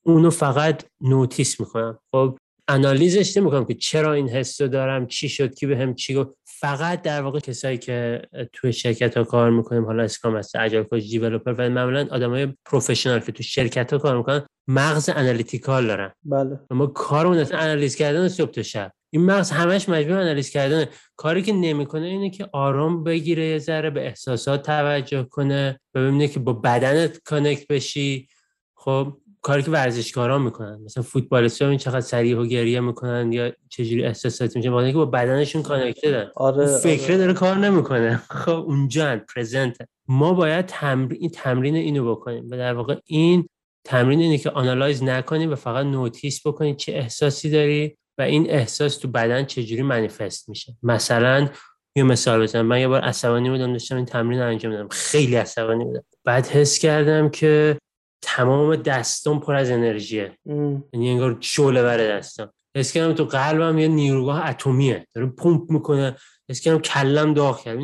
اونو 0.04 0.30
فقط 0.30 0.84
notice 1.02 1.60
می‌کنم 1.60 2.00
خب 2.12 2.38
analyze 2.68 3.22
ش 3.22 3.38
نمی‌کنم 3.38 3.66
که 3.66 3.74
چرا 3.74 4.14
این 4.14 4.30
حس 4.30 4.62
رو 4.62 4.68
دارم 4.68 5.08
چی 5.08 5.30
شد 5.30 5.56
کی 5.56 5.66
به 5.66 5.78
هم 5.78 5.96
چی 5.96 6.16
گفت. 6.16 6.30
فقط 6.46 7.02
در 7.02 7.22
واقع 7.22 7.40
کسایی 7.40 7.78
که 7.78 8.22
توی 8.54 8.74
شرکت 8.74 9.18
ها 9.18 9.24
کار 9.24 9.50
می‌کنیم 9.50 9.86
حالا 9.86 10.04
scrum 10.04 10.36
master 10.36 10.56
agile 10.56 10.84
coach 10.84 11.04
developer 11.04 11.56
و 11.58 11.70
معمولا 11.70 12.08
آدمای 12.12 12.54
professional 12.66 13.20
که 13.20 13.32
تو 13.32 13.44
شرکت 13.44 13.94
ها 13.94 14.00
کار 14.00 14.18
می‌کنن 14.18 14.46
مغز 14.68 15.10
analytical 15.10 15.88
دارن. 15.88 16.12
بله. 16.26 16.60
ما 16.72 16.88
کارمون 16.88 17.38
اصلا 17.38 17.60
analyze 17.60 17.96
کردن 17.96 18.28
صبح 18.28 18.52
تا 18.52 18.64
شب. 18.64 18.92
این 19.14 19.26
مغز 19.26 19.52
همش 19.52 19.90
مجبور 19.90 20.18
analyze 20.18 20.50
کردن 20.50 20.86
کاری 21.16 21.42
که 21.42 21.54
نمی‌کنه 21.54 22.06
اینه 22.06 22.30
که 22.30 22.50
آرام 22.52 23.04
بگیره 23.04 23.46
یه 23.46 23.60
ذره 23.60 23.90
به 23.90 24.06
احساسات 24.06 24.66
توجه 24.66 25.24
کنه 25.24 25.80
و 25.94 26.00
ببینه 26.00 26.28
که 26.28 26.40
با 26.40 26.54
بدنت 26.54 27.18
connect 27.24 27.68
بشی. 27.68 28.28
خب 28.76 29.18
کاری 29.42 29.64
که 29.64 29.72
ورزشکارا 29.72 30.40
می‌کنن. 30.40 30.82
مثلا 30.86 31.04
فوتبالیست‌ها 31.04 31.70
این 31.70 31.78
چقدر 31.78 32.02
سریع 32.02 32.40
و 32.40 32.46
گریه 32.46 32.80
می‌کنن 32.80 33.32
یا 33.32 33.52
چجوری 33.70 34.06
احساسات 34.06 34.56
میشه. 34.56 34.72
با 34.72 34.88
که 34.88 34.94
با 34.94 35.06
بدنشون 35.06 35.64
کانکتدن 35.64 36.30
آره 36.36 36.78
فکر 36.78 37.04
آره. 37.04 37.18
داره 37.18 37.34
کار 37.34 37.56
نمی‌کنه. 37.56 38.16
خب 38.46 38.52
اونجا 38.52 39.20
present 39.36 39.78
ما 40.08 40.34
باید 40.34 40.66
تمرین 40.66 41.18
این 41.22 41.30
تمرین 41.30 41.76
اینو 41.76 42.12
بکنیم. 42.12 42.48
و 42.52 42.58
در 42.58 42.74
واقع 42.74 42.96
این 43.06 43.48
تمرین 43.86 44.20
اینه 44.20 44.38
که 44.38 44.50
analyze 44.50 45.04
نکنیم 45.04 45.52
و 45.52 45.56
فقط 45.56 45.86
notice 45.86 46.48
بکنیم 46.48 46.76
چه 46.76 46.92
احساسی 46.92 47.50
داری. 47.50 47.98
و 48.18 48.22
این 48.22 48.50
احساس 48.50 48.98
تو 48.98 49.08
بدن 49.08 49.46
چجوری 49.46 49.82
منیفست 49.82 50.50
میشه. 50.50 50.78
مثلا 50.84 51.50
یه 51.96 52.04
مثال 52.04 52.44
بزنم. 52.44 52.66
من 52.66 52.80
یه 52.80 52.88
بار 52.88 53.02
عصبانی 53.02 53.50
بودم 53.50 53.72
داشتم 53.72 53.96
این 53.96 54.06
تمرین 54.06 54.40
رو 54.40 54.48
انجام 54.48 54.72
دادم 54.72 54.88
خیلی 54.92 55.36
عصبانی 55.36 55.84
بودم. 55.86 56.04
بعد 56.26 56.48
حس 56.48 56.80
کردم 56.80 57.30
که 57.30 57.78
تمام 58.22 58.76
دستم 58.76 59.40
پر 59.40 59.56
از 59.56 59.72
انرژیه. 59.72 60.38
یعنی 60.94 61.10
انگار 61.10 61.38
شعله 61.40 61.84
بر 61.84 61.98
دستم. 61.98 62.54
حس 62.78 62.92
کردم 62.92 63.14
تو 63.14 63.26
قلبم 63.26 63.78
یه 63.78 63.88
نیروگاه 63.88 64.50
اتمیه. 64.50 65.08
داره 65.14 65.28
پمپ 65.28 65.72
می‌کنه. 65.72 66.16
حس 66.50 66.62
کردم 66.62 66.80
کلم 66.80 67.34
داغ 67.34 67.64
کرد. 67.64 67.80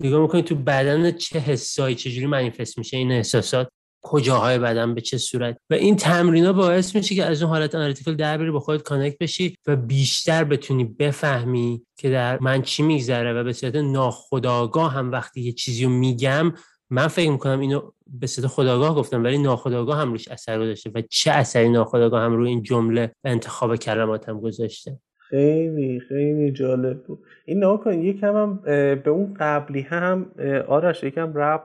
نگاه 0.00 0.20
می‌کنی 0.20 0.42
تو 0.42 0.54
بدن 0.54 1.10
چه 1.10 1.38
حسایی 1.38 1.94
چجوری 1.94 2.26
منیفست 2.26 2.78
میشه 2.78 2.96
این 2.96 3.12
احساسات؟ 3.12 3.68
کجاهای 4.02 4.58
بدن 4.58 4.94
به 4.94 5.00
چه 5.00 5.18
صورت. 5.18 5.58
و 5.70 5.74
این 5.74 5.96
تمرین 5.96 6.52
باعث 6.52 6.96
میشه 6.96 7.14
که 7.14 7.24
از 7.24 7.42
اون 7.42 7.50
حالت 7.52 7.74
analytical 7.74 8.14
در 8.14 8.38
بری 8.38 8.50
با 8.50 8.60
خودت 8.60 8.82
connect 8.82 9.18
بشی 9.18 9.56
و 9.66 9.76
بیشتر 9.76 10.44
بتونی 10.44 10.84
بفهمی 10.84 11.82
که 11.96 12.10
در 12.10 12.38
من 12.38 12.62
چی 12.62 12.82
میگذره 12.82 13.32
و 13.32 13.44
به 13.44 13.52
صورت 13.52 13.76
ناخودآگاه 13.76 14.92
هم 14.92 15.12
وقتی 15.12 15.40
یه 15.40 15.52
چیزی 15.52 15.84
رو 15.84 15.90
میگم 15.90 16.52
من 16.90 17.08
فکر 17.08 17.30
می‌کنم 17.30 17.60
اینو 17.60 17.90
به 18.06 18.26
صورت 18.26 18.46
خودآگاه 18.46 18.94
گفتم 18.94 19.24
ولی 19.24 19.38
ناخودآگاه 19.38 19.98
هم 19.98 20.12
روش 20.12 20.28
اثر 20.28 20.60
گذاشته 20.60 20.90
و 20.94 21.02
چه 21.10 21.30
اثری 21.30 21.68
ناخودآگاه 21.68 22.22
هم 22.22 22.36
روی 22.36 22.48
این 22.48 22.62
جمله 22.62 23.12
و 23.24 23.28
انتخاب 23.28 23.76
کلماتم 23.76 24.40
گذاشته. 24.40 24.98
خیلی 25.32 26.00
خیلی 26.00 26.50
جالب 26.50 27.02
بود. 27.02 27.18
این 27.44 27.58
نها 27.58 27.76
کن 27.76 27.92
یکم 27.92 28.36
هم 28.36 28.60
به 29.04 29.10
اون 29.10 29.34
قبلی 29.38 29.80
هم 29.80 30.26
آرش 30.68 31.04
یکم 31.04 31.32
ربط 31.34 31.62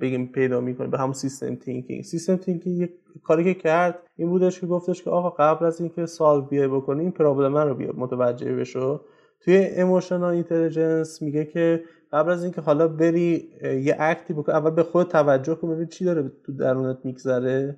بگیم 0.00 0.26
پیدا 0.26 0.60
می‌کنه 0.60 0.88
به 0.88 0.98
همون 0.98 1.12
system 1.12 1.54
thinking 1.54 2.02
system 2.02 2.36
thinking 2.36 2.78
یک 2.78 2.90
کاری 3.22 3.44
که 3.44 3.54
کرد 3.54 3.98
این 4.16 4.28
بودش 4.28 4.60
که 4.60 4.66
گفتش 4.66 5.02
که 5.02 5.10
آقا 5.10 5.30
قبل 5.30 5.66
از 5.66 5.80
اینکه 5.80 6.06
سال 6.06 6.40
بیای 6.40 6.68
بکنی 6.68 7.00
این 7.00 7.10
problem 7.10 7.56
رو 7.56 7.74
بیا 7.74 7.92
متوجه 7.96 8.56
بشو. 8.56 9.00
توی 9.40 9.56
emotional 9.56 10.34
intelligence 10.34 11.22
میگه 11.22 11.44
که 11.44 11.82
قبل 12.12 12.30
از 12.30 12.42
اینکه 12.44 12.60
حالا 12.60 12.88
بری 12.88 13.48
یه 13.62 13.96
act 13.98 14.25
ی 14.25 14.34
بکن. 14.34 14.52
اول 14.52 14.70
به 14.70 14.82
خود 14.82 15.08
توجه 15.08 15.54
کن 15.54 15.70
ببین 15.70 15.86
چی 15.86 16.04
داره 16.04 16.32
تو 16.46 16.52
درونت 16.52 16.98
میگذره. 17.04 17.76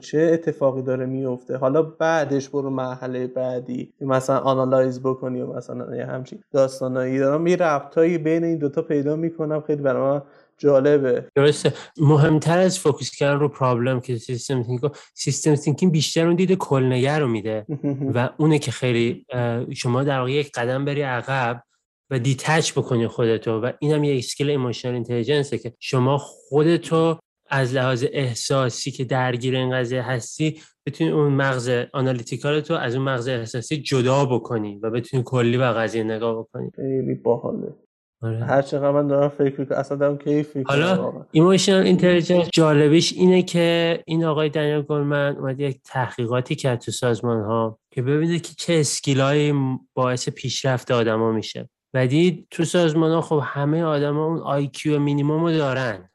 چه 0.00 0.30
اتفاقی 0.32 0.82
داره 0.82 1.06
میفته. 1.06 1.56
حالا 1.56 1.82
بعدش 1.82 2.48
برو 2.48 2.70
مرحله 2.70 3.26
بعدی. 3.26 3.92
مثلا 4.00 4.38
analyze 4.38 5.00
بکنی 5.00 5.40
و 5.40 5.52
مثلا 5.52 5.96
یه 5.96 6.06
همچین 6.06 6.38
داستانایی. 6.52 7.18
دارم 7.18 7.46
یه 7.46 7.56
ربطایی 7.56 8.18
بین 8.18 8.44
این 8.44 8.58
دوتا 8.58 8.82
پیدا 8.82 9.16
می‌کنم. 9.16 9.60
خیلی 9.66 9.82
برای 9.82 10.02
من 10.02 10.22
جالبه. 10.58 11.24
درسته. 11.34 11.72
مهمتر 11.98 12.58
از 12.58 12.78
focus 12.78 13.10
کردن 13.10 13.40
رو 13.40 13.48
problem 13.48 14.00
که 14.00 14.16
system 14.16 14.62
thinking 14.62 14.92
system 15.14 15.54
thinking 15.54 15.92
بیشتر 15.92 16.26
اون 16.26 16.34
دید 16.34 16.52
کلنگر 16.52 17.20
رو 17.20 17.28
میده. 17.28 17.66
و 18.14 18.30
اونه 18.36 18.58
که 18.58 18.70
خیلی 18.70 19.26
شما 19.74 20.04
در 20.04 20.18
واقع 20.18 20.30
یک 20.30 20.52
قدم 20.52 20.84
بری 20.84 21.02
عقب 21.02 21.62
و 22.10 22.18
detach 22.18 22.72
بکنی 22.72 23.06
خودتو. 23.06 23.60
و 23.60 23.72
اینم 23.78 24.04
یه 24.04 24.18
skill 24.18 24.50
emotional 24.50 24.94
intelligence 24.94 25.53
ه 25.53 25.58
که 25.58 25.72
شما 25.80 26.18
خودتو 26.18 27.18
از 27.50 27.74
لحاظ 27.74 28.04
احساسی 28.12 28.90
که 28.90 29.04
درگیر 29.04 29.56
این 29.56 29.72
قضیه 29.72 30.02
هستی 30.02 30.60
بتونی 30.86 31.10
اون 31.10 31.32
مغز 31.32 31.70
analytical 31.92 32.60
تو 32.60 32.74
از 32.74 32.94
اون 32.94 33.04
مغز 33.04 33.28
احساسی 33.28 33.76
جدا 33.76 34.24
بکنی 34.24 34.78
و 34.82 34.90
بتونی 34.90 35.22
کلی 35.26 35.58
به 35.58 35.64
قضیه 35.64 36.04
نگاه 36.04 36.38
بکنی. 36.38 36.70
خیلی 36.76 37.14
باحاله. 37.14 37.74
آره. 38.22 38.44
هر 38.44 38.62
چقدر 38.62 38.90
من 38.90 39.06
دارم 39.06 39.28
فکر 39.28 39.60
می‌کنم 39.60 39.78
اصلا 39.78 39.96
دارم 39.96 40.18
کیف 40.18 40.56
می‌کنم. 40.56 40.82
حالا 40.82 41.26
emotional 41.32 41.82
intelligence 41.82 42.48
جالبیش 42.52 43.12
اینه 43.12 43.42
که 43.42 44.02
این 44.06 44.24
آقای 44.24 44.48
دنیل 44.48 44.82
گلمن 44.82 45.36
اومد 45.36 45.60
یک 45.60 45.80
تحقیقاتی 45.84 46.54
کرد 46.54 46.80
تو 46.80 46.92
سازمان 46.92 47.44
ها 47.44 47.78
که 47.90 48.02
ببینه 48.02 48.38
که 48.38 48.54
چه 48.58 48.74
skill 48.74 49.41
ای 49.41 49.54
باعث 49.94 50.28
پیشرفت 50.28 50.90
آدما 50.90 51.32
میشه. 51.32 51.68
و 51.94 52.06
دید 52.06 52.46
تو 52.50 52.64
سازمان 52.64 53.10
ها 53.10 53.20
خب 53.20 53.42
همه 53.44 53.82
آدما 53.82 54.26
اون 54.26 54.38
IQ 54.38 54.98
مینیموم 54.98 55.40
رو 55.40 55.52
دارن. 55.52 56.10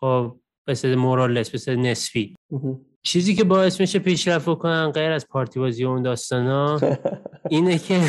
خب 0.00 0.36
به 0.66 0.96
مورالس 0.96 1.66
به 1.66 1.76
نسبی. 1.76 2.34
چیزی 3.02 3.34
که 3.34 3.44
باعث 3.44 3.80
میشه 3.80 3.98
پیشرفت 3.98 4.58
کنن 4.58 4.90
غیر 4.90 5.10
از 5.10 5.28
پارتی 5.28 5.60
بازی 5.60 5.84
و 5.84 5.88
اون 5.88 6.02
داستانا 6.02 6.80
اینه 7.50 7.78
که 7.78 8.00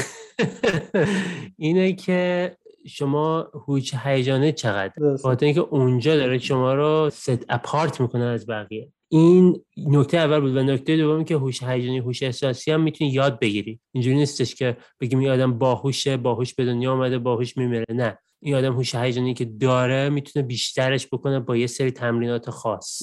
اینه 1.58 1.94
که 1.94 2.52
شما 2.88 3.52
هوش 3.54 3.96
هیجانیت 4.04 4.52
چقدر؟ 4.52 5.18
خاطر 5.22 5.46
اینکه 5.46 5.62
اونجا 5.62 6.16
داره 6.16 6.38
شما 6.38 6.74
رو 6.74 7.10
set 7.10 7.46
apart 7.50 8.02
می‌کنه 8.02 8.24
از 8.24 8.48
بقیه. 8.48 8.92
این 9.14 9.62
نکته 9.78 10.18
اول 10.18 10.40
بود 10.40 10.56
و 10.56 10.64
نکته 10.64 10.98
دوم 10.98 11.24
که 11.24 11.36
هوش 11.36 11.64
هیجانی 11.64 12.00
هوش 12.00 12.24
احساسی 12.24 12.72
هم 12.72 12.82
می‌تونی 12.82 13.10
یاد 13.10 13.40
بگیری. 13.40 13.80
اینجوری 13.92 14.16
نیستش 14.16 14.56
که 14.56 14.78
بگیم 15.00 15.20
این 15.20 15.30
آدم 15.30 15.54
باهوشه 15.58 16.18
باهوش 16.18 16.54
به 16.54 16.66
دنیا 16.66 16.92
آمده 16.92 17.20
باهوش 17.20 17.58
میمیره. 17.58 17.86
نه. 17.90 18.18
این 18.42 18.56
آدم 18.56 18.74
هوش 18.74 18.96
هیجانی 18.96 19.34
که 19.34 19.46
داره 19.46 20.10
می‌تونه 20.10 20.46
بیشترش 20.46 21.08
بکنه 21.08 21.40
با 21.40 21.58
یه 21.58 21.68
سری 21.68 21.92
تمرینات 21.92 22.50
خاص. 22.50 23.02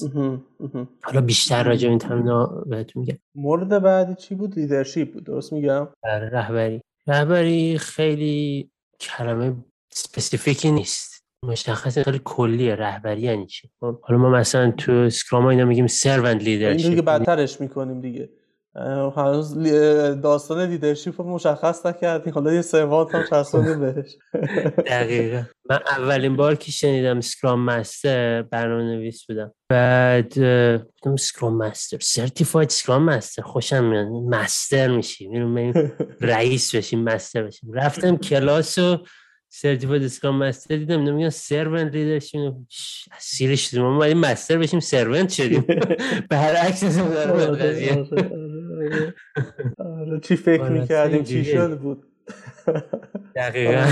حالا 1.03 1.21
بیشتر 1.21 1.63
راجع 1.63 1.89
این 1.89 1.97
تمرینات 1.97 2.49
بهتون 2.67 3.01
میگم. 3.01 3.17
مورد 3.35 3.83
بعدی 3.83 4.15
چی 4.15 4.35
بود؟ 4.35 4.59
leadership 4.59 5.13
بود 5.13 5.23
درست 5.23 5.53
میگم؟ 5.53 5.87
بله، 6.03 6.29
رهبری. 6.29 6.81
رهبری 7.07 7.77
خیلی 7.77 8.69
کلمه 8.99 9.55
specific 9.89 10.62
ی 10.62 10.71
نیست. 10.71 11.10
مشخص 11.45 11.97
خیلی 11.97 12.21
کلی 12.23 12.71
رهبری 12.71 13.21
یعنی 13.21 13.45
چی؟ 13.45 13.69
خب، 13.79 13.99
حالا 14.01 14.19
ما 14.19 14.29
مثلا 14.29 14.71
تو 14.71 14.91
Scrum 14.91 15.45
اینا 15.45 15.65
میگیم 15.65 15.87
servant 15.87 16.43
leadership 16.43 16.89
دیگه 16.89 17.01
بدترش 17.01 17.61
می‌کنیم 17.61 18.01
دیگه. 18.01 18.29
هنوز 19.15 19.63
داستان 20.21 20.69
leadership 20.69 21.21
رو 21.21 21.29
مشخص 21.29 21.85
نکردی 21.85 22.29
حالا 22.29 22.53
یه 22.53 22.61
servant 22.61 23.15
هم 23.15 23.23
چسبونی 23.29 23.75
بهش. 23.75 24.15
دقیقا. 24.87 25.43
من 25.69 25.79
اولین 25.87 26.35
بار 26.35 26.55
که 26.55 26.71
شنیدم 26.71 27.21
Scrum 27.21 27.65
Master 27.65 28.41
برنامه 28.41 28.83
نویس 28.83 29.25
بودم. 29.25 29.53
بعد 29.69 30.33
بودم 31.03 31.15
Scrum 31.15 31.57
Master 31.57 31.97
certified 32.01 32.69
Scrum 32.69 33.03
Master 33.03 33.41
خوشم 33.41 33.83
میاد. 33.83 34.07
master 34.07 34.87
میشی. 34.87 35.27
میریم 35.27 35.73
رئیس 36.21 36.75
بشیم 36.75 37.03
master 37.03 37.43
بشیم. 37.43 37.73
رفتم 37.73 38.17
کلاس 38.17 38.77
و 38.77 38.97
certified 39.53 40.03
Scrum 40.03 40.43
Master 40.43 40.75
دیدم 40.75 41.03
نمیگن 41.03 41.29
servant 41.29 41.93
leadership 41.93 42.53
سیرش 43.19 43.69
شدیم 43.69 43.81
ما 43.81 43.93
اومدیم 43.93 44.17
master 44.17 44.57
بشیم 44.57 44.79
servant 44.79 45.29
شدیم. 45.29 45.61
برعکس 46.29 46.83
از 46.83 46.99
قضیه 46.99 48.07
چی 50.23 50.35
فکر 50.35 50.69
می‌کردیم؟ 50.69 51.23
چی 51.23 51.45
شد 51.45 51.79
بود؟ 51.79 52.05
دقیقا. 53.35 53.91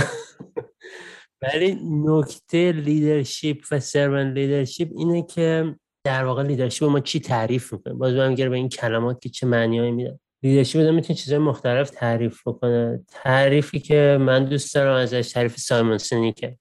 ولی 1.41 1.77
نکته 2.05 2.71
leadership 2.71 3.57
و 3.71 3.79
servant 3.79 4.33
leadership 4.33 4.87
اینه 4.97 5.25
که 5.25 5.75
در 6.03 6.25
واقع 6.25 6.43
leadership 6.43 6.85
ما 6.85 6.99
چی 6.99 7.19
تعریف 7.19 7.73
می‌کنه 7.73 7.93
باز 7.93 8.15
برمیگرده 8.15 8.49
به 8.49 8.55
این 8.55 8.69
کلمات 8.69 9.21
که 9.21 9.29
چه 9.29 9.47
معنیایی 9.47 9.91
میده 9.91 10.19
leadership 10.43 10.79
بازم 10.79 10.95
می‌تونه 10.95 11.17
چیزهای 11.17 11.39
مختلف 11.39 11.89
تعریف 11.89 12.47
بکنه. 12.47 13.03
تعریفی 13.07 13.79
که 13.79 14.17
من 14.21 14.45
دوست 14.45 14.75
دارم 14.75 14.95
ازش 14.95 15.31
تعریف 15.31 15.57
سایمون 15.57 15.97
سنیکه. 15.97 16.57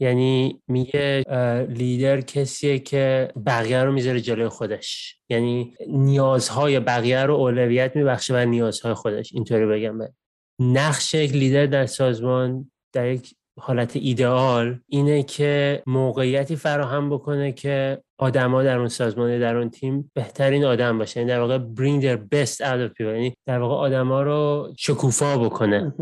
یعنی 0.00 0.62
میگه 0.68 1.24
لیدر 1.68 2.20
کسیه 2.20 2.78
که 2.78 3.32
بقیه 3.46 3.82
رو 3.82 3.92
می‌ذاره 3.92 4.20
جلوی 4.20 4.48
خودش. 4.48 5.16
یعنی 5.28 5.74
نیازهای 5.88 6.80
بقیه 6.80 7.22
رو 7.22 7.34
اولویت 7.34 7.96
میبخشه 7.96 8.34
و 8.34 8.46
نیازهای 8.46 8.94
خودش. 8.94 9.30
اینطوری 9.34 9.66
بگم 9.66 9.98
به 9.98 10.12
نقش 10.60 11.14
یک 11.14 11.32
لیدر 11.32 11.66
در 11.66 11.86
سازمان 11.86 12.70
در 12.92 13.08
یک 13.08 13.34
حالت 13.58 13.96
ایدئال 13.96 14.80
اینه 14.88 15.22
که 15.22 15.82
موقعیتی 15.86 16.56
فراهم 16.56 17.10
بکنه 17.10 17.52
که 17.52 18.02
آدما 18.20 18.62
در 18.62 18.78
اون 18.78 18.88
سازمان 18.88 19.38
در 19.38 19.56
اون 19.56 19.70
تیم 19.70 20.10
بهترین 20.14 20.64
آدم 20.64 20.98
باشه 20.98 21.20
یعنی 21.20 21.30
در 21.30 21.40
واقع 21.40 21.58
bring 21.58 22.02
their 22.02 22.18
best 22.34 22.56
out 22.56 22.88
of 22.88 22.92
people. 22.98 23.00
یعنی 23.00 23.34
در 23.46 23.58
واقع 23.58 23.74
آدما 23.74 24.22
رو 24.22 24.68
شکوفا 24.78 25.38
بکنه. 25.38 25.94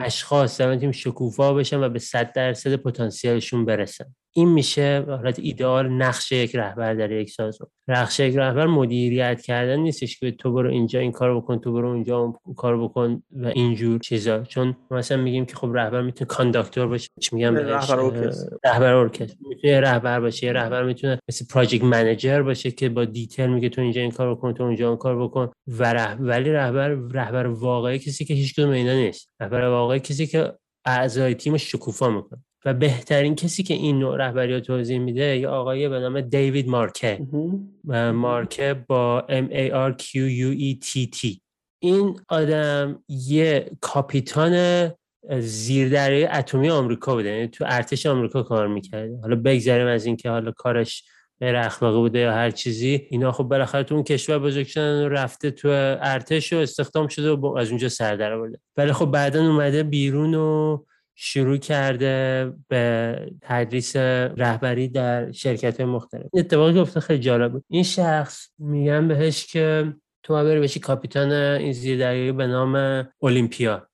اشخاص 0.00 0.60
در 0.60 0.68
اون 0.68 0.78
تیم 0.78 0.92
شکوفا 0.92 1.54
بشن 1.54 1.84
و 1.84 1.88
به 1.88 1.98
100 1.98 2.32
درصد 2.32 2.76
پتانسیلشون 2.76 3.64
برسن. 3.64 4.04
این 4.32 4.48
میشه 4.48 5.04
حالت 5.08 5.38
ایدئال 5.38 5.88
نقش 5.88 6.32
یک 6.32 6.56
رهبر 6.56 6.94
در 6.94 7.12
یک 7.12 7.30
سازمان. 7.30 7.70
نقش 7.88 8.20
یک 8.20 8.36
رهبر 8.36 8.66
مدیریت 8.66 9.42
کردن 9.42 9.76
نیستش 9.76 10.18
که 10.18 10.30
تو 10.30 10.52
برو 10.52 10.70
اینجا 10.70 11.00
این 11.00 11.12
کارو 11.12 11.40
بکن 11.40 11.58
تو 11.58 11.72
برو 11.72 11.88
اونجا 11.88 12.18
اون 12.18 12.54
کارو 12.56 12.88
بکن 12.88 13.22
و 13.32 13.46
اینجور 13.46 13.98
چیزا. 13.98 14.42
چون 14.42 14.76
مثلا 14.90 15.22
میگیم 15.22 15.46
که 15.46 15.56
خب 15.56 15.70
رهبر 15.74 16.02
می‌تونه 16.02 16.28
conductor 16.28 16.86
باشه 16.86 17.08
چی 17.20 17.36
میگم؟ 17.36 17.56
رهبر 17.56 18.00
ارکستر. 18.00 18.56
رهبر 18.64 18.92
ارکستر. 18.92 19.36
می‌تونه 19.48 19.80
رهبر 19.80 20.20
باشه 20.20 20.46
رهبر 20.46 20.84
می‌تونه 20.84 21.18
مثل 21.28 21.44
project 21.50 21.84
manager 21.84 22.42
باشه 22.42 22.70
که 22.70 22.88
با 22.88 23.04
detail 23.04 23.46
میگه 23.46 23.68
تو 23.68 23.80
اینجا 23.80 24.00
این 24.00 24.10
کار 24.10 24.34
بکن 24.34 24.54
تو 24.54 24.62
اونجا 24.62 24.88
اون 24.88 24.96
کار 24.96 25.22
بکن. 25.22 25.50
و 25.66 25.92
ره... 25.92 26.14
ولی 26.14 26.50
رهبر 26.50 26.88
رهبر 26.88 27.46
واقعی 27.46 27.98
کسی 27.98 28.24
که 28.24 28.34
هیچ 28.34 28.54
کدوم 28.54 28.70
اینا 28.70 28.94
نیست. 28.94 29.30
رهبر 29.40 29.64
واقعی 29.64 30.00
کسی 30.00 30.26
که 30.26 30.52
اعضای 30.84 31.34
تیم 31.34 31.56
شکوفا 31.56 32.10
می‌کنه. 32.10 32.44
و 32.64 32.74
بهترین 32.74 33.34
کسی 33.34 33.62
که 33.62 33.74
این 33.74 33.98
نوع 33.98 34.16
رهبری 34.16 34.54
رو 34.54 34.60
توضیح 34.60 34.98
میده 34.98 35.38
یه 35.38 35.48
آقایی 35.48 35.88
به 35.88 35.98
نام 35.98 36.20
دیوید 36.20 36.68
مارکه. 36.68 37.26
مارکه 38.14 38.84
با 38.88 39.26
M 39.28 39.52
A 39.52 39.70
R 39.70 40.02
Q 40.02 40.14
U 40.14 40.58
E 40.60 40.86
T 40.86 41.18
T. 41.18 41.38
این 41.82 42.20
آدم 42.28 43.02
یه 43.08 43.70
کاپیتان 43.80 44.86
زیردریای 45.38 46.24
اتمی 46.24 46.70
آمریکا 46.70 47.14
بوده. 47.14 47.28
یعنی 47.28 47.48
تو 47.48 47.64
ارتش 47.68 48.06
آمریکا 48.06 48.42
کار 48.42 48.68
می‌کرده. 48.68 49.18
حالا 49.22 49.36
بگذریم 49.36 49.86
از 49.86 50.06
اینکه 50.06 50.30
حالا 50.30 50.50
کارش 50.50 51.04
غیر 51.40 51.56
اخلاقی 51.56 51.98
بوده 51.98 52.18
یا 52.18 52.32
هر 52.32 52.50
چیزی. 52.50 53.06
اینا 53.10 53.32
خب 53.32 53.44
بالاخره 53.44 53.82
تو 53.82 53.94
اون 53.94 54.04
کشور 54.04 54.38
بزرگ 54.38 54.66
شدن 54.66 55.04
و 55.04 55.08
رفته 55.08 55.50
تو 55.50 55.68
ارتش 56.00 56.52
و 56.52 56.56
استخدام 56.56 57.08
شده 57.08 57.30
و 57.30 57.46
از 57.46 57.68
اونجا 57.68 57.88
سر 57.88 58.16
در 58.16 58.32
آورده 58.32 58.58
ولی 58.76 58.92
خب 58.92 59.06
بعدا 59.06 59.46
اومده 59.46 59.82
بیرون 59.82 60.34
و 60.34 60.78
شروع 61.22 61.56
کرده 61.56 62.52
به 62.68 63.16
تدریس 63.40 63.96
رهبری 63.96 64.88
در 64.88 65.32
شرکت 65.32 65.80
مختلف. 65.80 66.26
اتفاقی 66.34 66.80
گفته 66.80 67.00
خیلی 67.00 67.20
جالب 67.20 67.52
بود. 67.52 67.64
این 67.68 67.82
شخص 67.82 68.48
میگن 68.58 69.08
بهش 69.08 69.46
که 69.46 69.94
تو 70.22 70.34
بری 70.34 70.60
بشی 70.60 70.80
کاپیتان 70.80 71.32
این 71.32 71.72
زیردریایی 71.72 72.32
به 72.32 72.46
نام 72.46 73.04
اولیمپیا 73.18 73.86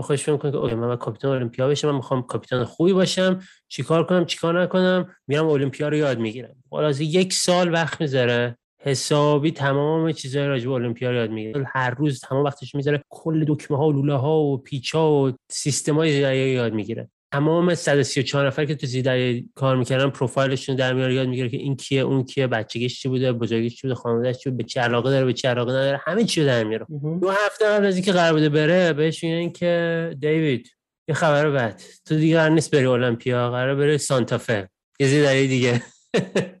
خوش 0.00 0.22
فکر 0.22 0.36
کنم 0.36 0.68
که 0.68 0.74
من 0.76 0.96
کاپیتان 0.96 1.36
المپیا 1.36 1.68
بشم 1.68 1.88
من 1.88 1.94
می‌خوام 1.96 2.22
کاپیتان 2.22 2.64
خوبی 2.64 2.92
باشم 2.92 3.40
چیکار 3.68 4.06
کنم 4.06 4.24
چیکار 4.24 4.62
نکنم 4.62 5.16
میرم 5.26 5.48
المپیا 5.48 5.88
رو 5.88 5.96
یاد 5.96 6.18
می‌گیرم. 6.18 6.56
خلاص 6.70 7.00
یک 7.00 7.32
سال 7.32 7.72
وقت 7.72 8.00
می‌ذاره 8.00 8.56
حسابی 8.82 9.50
تمام 9.50 10.12
چیزهای 10.12 10.46
راجع 10.46 10.66
به 10.66 10.72
المپیا 10.72 11.12
یاد 11.12 11.30
می‌گیره. 11.30 11.64
هر 11.68 11.90
روز 11.90 12.20
تمام 12.20 12.44
وقتش 12.44 12.74
می‌ذاره. 12.74 13.02
کل 13.08 13.44
دکمه 13.48 13.76
ها 13.78 13.86
و 13.86 13.92
لوله 13.92 14.14
ها 14.14 14.40
و 14.40 14.58
پیچ 14.58 14.94
ها 14.94 15.12
و 15.12 15.32
سیستم 15.50 15.94
های 15.94 16.10
یاد 16.52 16.72
می‌گیره. 16.72 17.10
تمام 17.32 17.74
134 17.74 18.46
نفر 18.46 18.64
که 18.64 18.74
تو 18.74 18.86
زیدای 18.86 19.44
کار 19.54 19.76
می‌کردن 19.76 20.10
پروفایلشون 20.10 20.76
در 20.76 20.92
میاره 20.92 21.14
یاد 21.14 21.28
می‌گیره 21.28 21.48
که 21.48 21.56
این 21.56 21.76
کیه 21.76 22.00
اون 22.00 22.24
کیه 22.24 22.46
بچگیش 22.46 23.02
چی 23.02 23.08
بوده 23.08 23.32
بزرگیش 23.32 23.74
چی 23.74 23.82
بوده 23.82 23.94
خانواده‌اش 23.94 24.38
چی 24.38 24.50
بوده 24.50 24.62
به 24.62 24.68
چه 24.68 24.80
علاقه 24.80 25.10
داره 25.10 25.24
به 25.24 25.32
چه 25.32 25.48
علاقه 25.48 25.72
نداره 25.72 26.00
همه 26.04 26.24
چی 26.24 26.44
در 26.44 26.64
میاره 26.64 26.86
دو 27.20 27.30
هفته 27.30 27.66
قبل 27.68 27.86
از 27.86 27.94
اینکه 27.94 28.12
قرار 28.12 28.32
بوده 28.32 28.48
بره 28.48 28.92
بهش 28.92 29.24
میگن 29.24 29.50
که 29.50 30.16
دیوید 30.20 30.68
یه 31.08 31.14
خبر 31.14 31.50
بعد 31.50 31.82
تو 32.04 32.16
دیگه 32.16 32.36
قرار 32.36 32.50
نیست 32.50 32.70
بری 32.70 32.86
المپیا 32.86 33.50
قرار 33.50 33.74
بری 33.74 33.98
سانتافه 33.98 34.68
یه 35.00 35.06
زیدای 35.06 35.46
دیگه. 35.46 35.82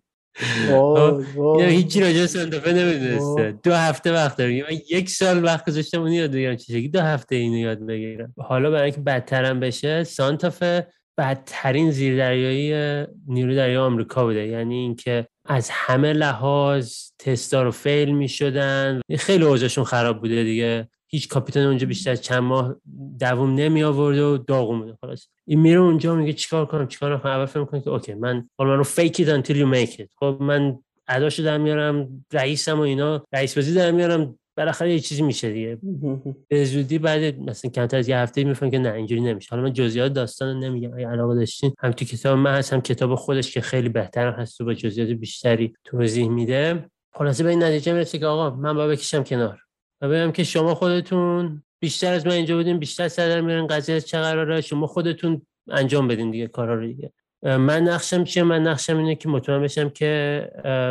هیچی 1.60 2.00
راجع 2.00 2.26
سانتافه 2.26 2.72
نمی‌دونسته. 2.72 3.54
دو 3.62 3.74
هفته 3.74 4.12
وقت 4.12 4.36
داره. 4.36 4.62
من 4.62 4.78
یک 4.90 5.10
سال 5.10 5.44
وقت 5.44 5.66
گذاشتم 5.66 6.00
اون 6.00 6.12
یاد 6.12 6.32
بگیرم. 6.32 6.56
چه 6.56 6.80
دو 6.80 7.00
هفته 7.00 7.36
اینو 7.36 7.58
یاد 7.58 7.86
بگیرم؟ 7.86 8.34
حالا 8.38 8.70
برای 8.70 8.84
اینکه 8.84 9.00
بدترم 9.00 9.60
بشه 9.60 10.04
سانتافه 10.04 10.86
بدترین 11.18 11.90
زیردریایی 11.90 13.06
نیروی 13.26 13.56
دریایی 13.56 13.76
آمریکا 13.76 14.24
بوده. 14.24 14.46
یعنی 14.46 14.74
اینکه 14.74 15.26
از 15.46 15.68
همه 15.72 16.12
لحاظ 16.12 16.94
تستا 17.18 17.62
رو 17.62 17.70
فیل 17.70 18.10
می 18.10 18.28
شدن 18.28 19.00
خیلی 19.18 19.44
اوضاعشون 19.44 19.84
خراب 19.84 20.20
بوده 20.20 20.44
دیگه. 20.44 20.88
هیچ 21.10 21.28
کاپیتان 21.28 21.66
اونجا 21.66 21.86
بیشتر 21.86 22.16
چند 22.16 22.42
ماه 22.42 22.76
دووم 23.20 23.54
نمی 23.54 23.82
آورد 23.82 24.18
و 24.18 24.38
داغون 24.38 24.80
بوده. 24.80 24.98
خلاص. 25.00 25.26
این 25.46 25.60
میره 25.60 25.80
اونجا 25.80 26.14
میگه 26.14 26.32
چیکار 26.32 26.66
کنم 26.66 26.88
چیکار 26.88 27.18
کنم؟ 27.18 27.32
اول 27.32 27.46
فکر 27.46 27.60
می‌کنه 27.60 27.80
که 27.80 27.90
اوکی 27.90 28.14
من 28.14 28.48
حالا 28.58 28.74
رو 28.74 28.84
fake 28.84 29.14
it 29.14 29.26
until 29.26 29.54
you 29.54 29.74
make 29.74 30.00
it. 30.00 30.08
خب 30.16 30.36
من 30.40 30.78
اداشو 31.08 31.42
در 31.42 31.58
میارم 31.58 32.24
رئیسم 32.32 32.78
و 32.78 32.82
اینا 32.82 33.24
رئیس 33.32 33.54
بازی 33.54 33.74
در 33.74 33.90
میارم 33.90 34.38
بالاخره 34.56 34.92
یه 34.92 35.00
چیزی 35.00 35.22
میشه 35.22 35.52
دیگه. 35.52 35.78
به 36.48 36.64
زودی 36.64 36.98
بعد 36.98 37.38
مثلا 37.38 37.70
کمتر 37.70 37.96
از 37.96 38.08
یه 38.08 38.16
هفته 38.16 38.44
می‌فهمم 38.44 38.70
که 38.70 38.78
نه 38.78 38.92
اینجوری 38.92 39.20
نمیشه. 39.20 39.48
حالا 39.50 39.62
من 39.62 39.72
جزئیات 39.72 40.12
داستان 40.12 40.58
نمیگم 40.58 40.94
اگه 40.94 41.08
علاقه 41.08 41.34
داشتین. 41.34 41.72
هم 41.78 41.92
تو 41.92 42.04
کتاب 42.04 42.38
من 42.38 42.54
هست 42.54 42.72
هم 42.72 42.80
کتاب 42.80 43.14
خودش 43.14 43.54
که 43.54 43.60
خیلی 43.60 43.88
بهتر 43.88 44.30
هست 44.30 44.60
و 44.60 44.64
با 44.64 44.74
جزئیات 44.74 45.08
بیشتری 45.08 45.74
توضیح 45.84 46.28
میده. 46.28 46.90
خلاصه 47.14 47.44
به 47.44 47.50
این 47.50 47.62
نتیجه 47.62 47.92
می‌رسه 47.92 48.18
که 48.18 48.26
آقا 48.26 48.56
من 48.56 48.74
با 48.74 48.86
بکشم 48.86 49.24
کنار. 49.24 49.60
و 50.00 50.08
بگم 50.08 50.32
که 50.32 50.44
شما 50.44 50.74
خودتون 50.74 51.62
بیشتر 51.80 52.12
از 52.12 52.26
من 52.26 52.32
اینجا 52.32 52.56
بودین 52.56 52.78
بیشتر 52.78 53.08
سر 53.08 53.40
میرن 53.40 53.66
قضیه 53.66 54.00
چه 54.00 54.20
قراره 54.20 54.60
شما 54.60 54.86
خودتون 54.86 55.42
انجام 55.68 56.08
بدین 56.08 56.30
دیگه 56.30 56.46
کارا 56.46 56.74
رو 56.74 56.86
دیگه. 56.86 57.12
من 57.42 57.82
نقشم 57.82 58.24
چیه؟ 58.24 58.42
من 58.42 58.62
نقشم 58.62 58.98
اینه 58.98 59.14
که 59.14 59.28
مطمئن 59.28 59.62
بشم 59.62 59.88
که 59.88 60.44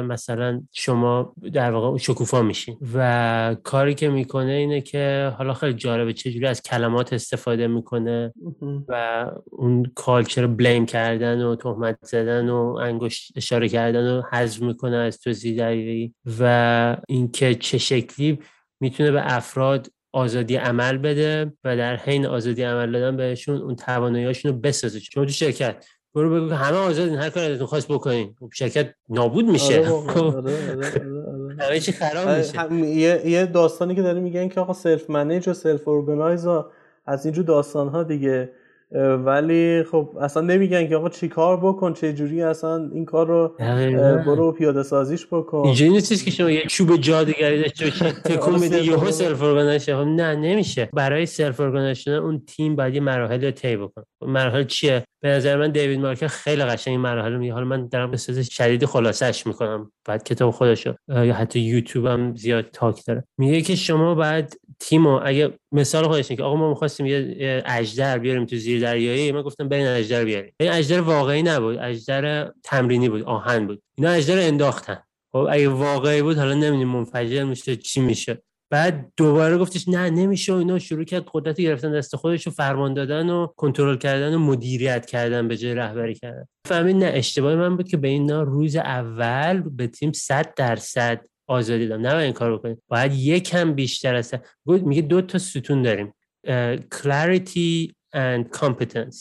مثلا 0.09 0.61
شما 0.73 1.33
در 1.53 1.71
واقع 1.71 1.97
شکوفا 1.97 2.41
میشین. 2.41 2.77
و 2.93 3.55
کاری 3.63 3.93
که 3.93 4.09
می‌کنه 4.09 4.51
اینه 4.51 4.81
که 4.81 5.33
حالا 5.37 5.53
خیلی 5.53 5.73
جالبه 5.73 6.13
چجوری 6.13 6.47
از 6.47 6.61
کلمات 6.61 7.13
استفاده 7.13 7.67
می‌کنه 7.67 8.33
و 8.87 9.25
اون 9.45 9.91
کالچر 9.95 10.47
بلیم 10.47 10.85
کردن 10.85 11.41
و 11.41 11.55
تهمت 11.55 11.97
زدن 12.01 12.49
و 12.49 12.77
انگشت 12.81 13.31
اشاره 13.35 13.69
کردن 13.69 14.17
و 14.17 14.21
حذف 14.31 14.61
می‌کنه 14.61 14.95
از 14.95 15.19
تو 15.19 15.33
زیدایی 15.33 16.13
و 16.39 16.97
اینکه 17.07 17.55
چه 17.55 17.77
شکلی 17.77 18.39
می‌تونه 18.79 19.11
به 19.11 19.35
افراد 19.35 19.87
آزادی 20.13 20.55
عمل 20.55 20.97
بده 20.97 21.53
و 21.63 21.77
در 21.77 21.95
حین 21.95 22.25
آزادی 22.25 22.63
عمل 22.63 22.91
دادن 22.91 23.17
بهشون 23.17 23.61
اون 23.61 23.75
تواناییاشون 23.75 24.51
رو 24.51 24.57
بسازه. 24.57 24.99
چون 24.99 25.25
تو 25.25 25.31
شرکت 25.31 25.85
برو 26.15 26.35
بگو 26.35 26.55
همه 26.55 26.77
آزادین 26.77 27.15
هر 27.15 27.29
کاری 27.29 27.53
ازتون 27.53 27.67
خواست 27.67 27.87
بکنین. 27.87 28.35
خب 28.39 28.49
شرکت 28.53 28.93
نابود 29.09 29.45
میشه. 29.45 29.83
خب 29.83 30.19
آره، 30.19 30.35
آره، 30.35 30.87
آره، 31.27 31.57
همه 31.59 31.79
چی 31.79 31.91
خراب 31.91 32.29
میشه. 32.71 33.29
یه 33.29 33.45
داستانی 33.45 33.95
که 33.95 34.01
داره 34.01 34.19
میگن 34.19 34.47
که 34.47 34.59
آقا 34.59 34.73
self 34.73 35.09
manage 35.09 35.49
و 35.49 35.53
self 35.53 35.87
organize 35.87 36.47
از 37.05 37.25
اینجور 37.25 37.45
داستان 37.45 37.87
ها 37.87 38.03
دیگه 38.03 38.51
ولی 39.25 39.83
خب 39.83 40.09
اصلا 40.21 40.43
نمیگن 40.43 40.87
که 40.87 40.95
آقا 40.95 41.09
چی 41.09 41.27
کار 41.27 41.57
بکن 41.57 41.93
چه 41.93 42.13
جوری 42.13 42.41
اصلا 42.41 42.89
این 42.93 43.05
کار 43.05 43.27
رو 43.27 43.55
برو 44.25 44.51
پیاده 44.51 44.83
سازیش 44.83 45.27
بکن. 45.31 45.57
اینجوری 45.57 45.91
نیست 45.91 46.25
که 46.25 46.31
شما 46.31 46.49
یه 46.51 46.63
چوب 46.67 46.97
جادوگری 46.97 47.61
داشته 47.61 47.85
باشی 47.85 48.05
تکون 48.25 48.55
بدی 48.55 48.79
یهو 48.79 49.11
self 49.11 49.43
organization 49.43 50.03
نه 50.03 50.35
نمیشه. 50.35 50.89
برای 50.93 51.25
self 51.25 51.59
organization 51.59 52.11
اون 52.11 52.43
تیم 52.47 52.75
باید 52.75 52.95
یه 52.95 53.01
مراحل 53.01 53.45
رو 53.45 53.51
طی 53.51 53.77
بکنه. 53.77 54.05
مراحل 54.21 54.63
چیه؟ 54.63 55.03
به 55.21 55.29
نظر 55.29 55.57
من 55.57 55.71
دیوید 55.71 55.99
مارکه 55.99 56.27
خیلی 56.27 56.63
قشنگ 56.63 56.91
این 56.91 57.01
مراحل 57.01 57.37
میگه. 57.37 57.53
حالا 57.53 57.65
من 57.65 57.87
دارم 57.87 58.11
به 58.11 58.17
شدید 58.17 58.85
خلاصش 58.85 59.47
می‌کنم. 59.47 59.91
بعد 60.05 60.23
کتاب 60.23 60.51
خودشو 60.51 60.93
یا 61.09 61.33
حتی 61.33 61.59
یوتیوب 61.59 62.05
هم 62.05 62.35
زیاد 62.35 62.65
talk 62.73 63.05
داره. 63.07 63.23
میگه 63.37 63.61
که 63.61 63.75
شما 63.75 64.15
بعد 64.15 64.53
تیمو 64.79 65.19
اگه 65.23 65.53
مثال 65.71 66.07
خودش 66.07 66.27
که 66.27 66.43
آقا 66.43 66.55
ما 66.55 66.69
می‌خواستیم 66.69 67.05
یه 67.05 67.63
اجدر 67.65 68.17
بیاریم 68.17 68.45
تو 68.45 68.55
زیر 68.55 68.81
دریایی 68.81 69.31
من 69.31 69.41
گفتم 69.41 69.69
برین 69.69 69.87
اجدر 69.87 70.25
بیاریم 70.25 70.53
این 70.59 70.71
اجدر 70.71 71.01
واقعی 71.01 71.43
نبود 71.43 71.77
اجدر 71.77 72.51
تمرینی 72.63 73.09
بود 73.09 73.23
آهن 73.23 73.67
بود. 73.67 73.81
اینا 73.97 74.11
اجدر 74.11 74.47
انداختن. 74.47 75.03
خب 75.31 75.47
اگه 75.51 75.69
واقعی 75.69 76.21
بود 76.21 76.37
حالا 76.37 76.53
نمی‌دونیم 76.53 76.87
منفجر 76.87 77.43
میشه 77.43 77.75
چی 77.75 78.01
میشه 78.01 78.41
بعد 78.71 79.11
دوباره 79.17 79.57
گفتش 79.57 79.87
نه 79.87 80.09
نمیشه 80.09 80.53
و 80.53 80.55
اینا 80.55 80.79
شروع 80.79 81.03
کرد 81.03 81.25
قدرت 81.33 81.61
گرفتن 81.61 81.91
دست 81.91 82.15
خودش 82.15 82.45
رو 82.45 82.51
فرمان 82.51 82.93
دادن 82.93 83.29
و 83.29 83.47
کنترل 83.47 83.97
کردن 83.97 84.35
و 84.35 84.39
مدیریت 84.39 85.05
کردن 85.05 85.47
به 85.47 85.57
جای 85.57 85.73
رهبری 85.73 86.15
کردن. 86.15 86.45
فهمید 86.67 86.95
نه 86.95 87.11
اشتباه 87.13 87.55
من 87.55 87.77
بود 87.77 87.87
که 87.87 87.97
به 87.97 88.07
اینا 88.07 88.43
روز 88.43 88.75
اول 88.75 89.61
به 89.61 89.87
تیم 89.87 90.11
100 90.11 90.53
درصد 90.55 91.21
آزادی 91.49 91.87
دادم. 91.87 92.07
نه 92.07 92.15
این 92.15 92.33
کار 92.33 92.57
بکنید 92.57 92.77
باید 92.87 93.13
یکم 93.13 93.73
بیشتر 93.73 94.15
است 94.15 94.37
میگه 94.65 95.01
دو 95.01 95.21
تا 95.21 95.37
ستون 95.37 95.81
داریم. 95.81 96.13
clarity 96.95 97.91
and 98.15 98.59
competence. 98.59 99.17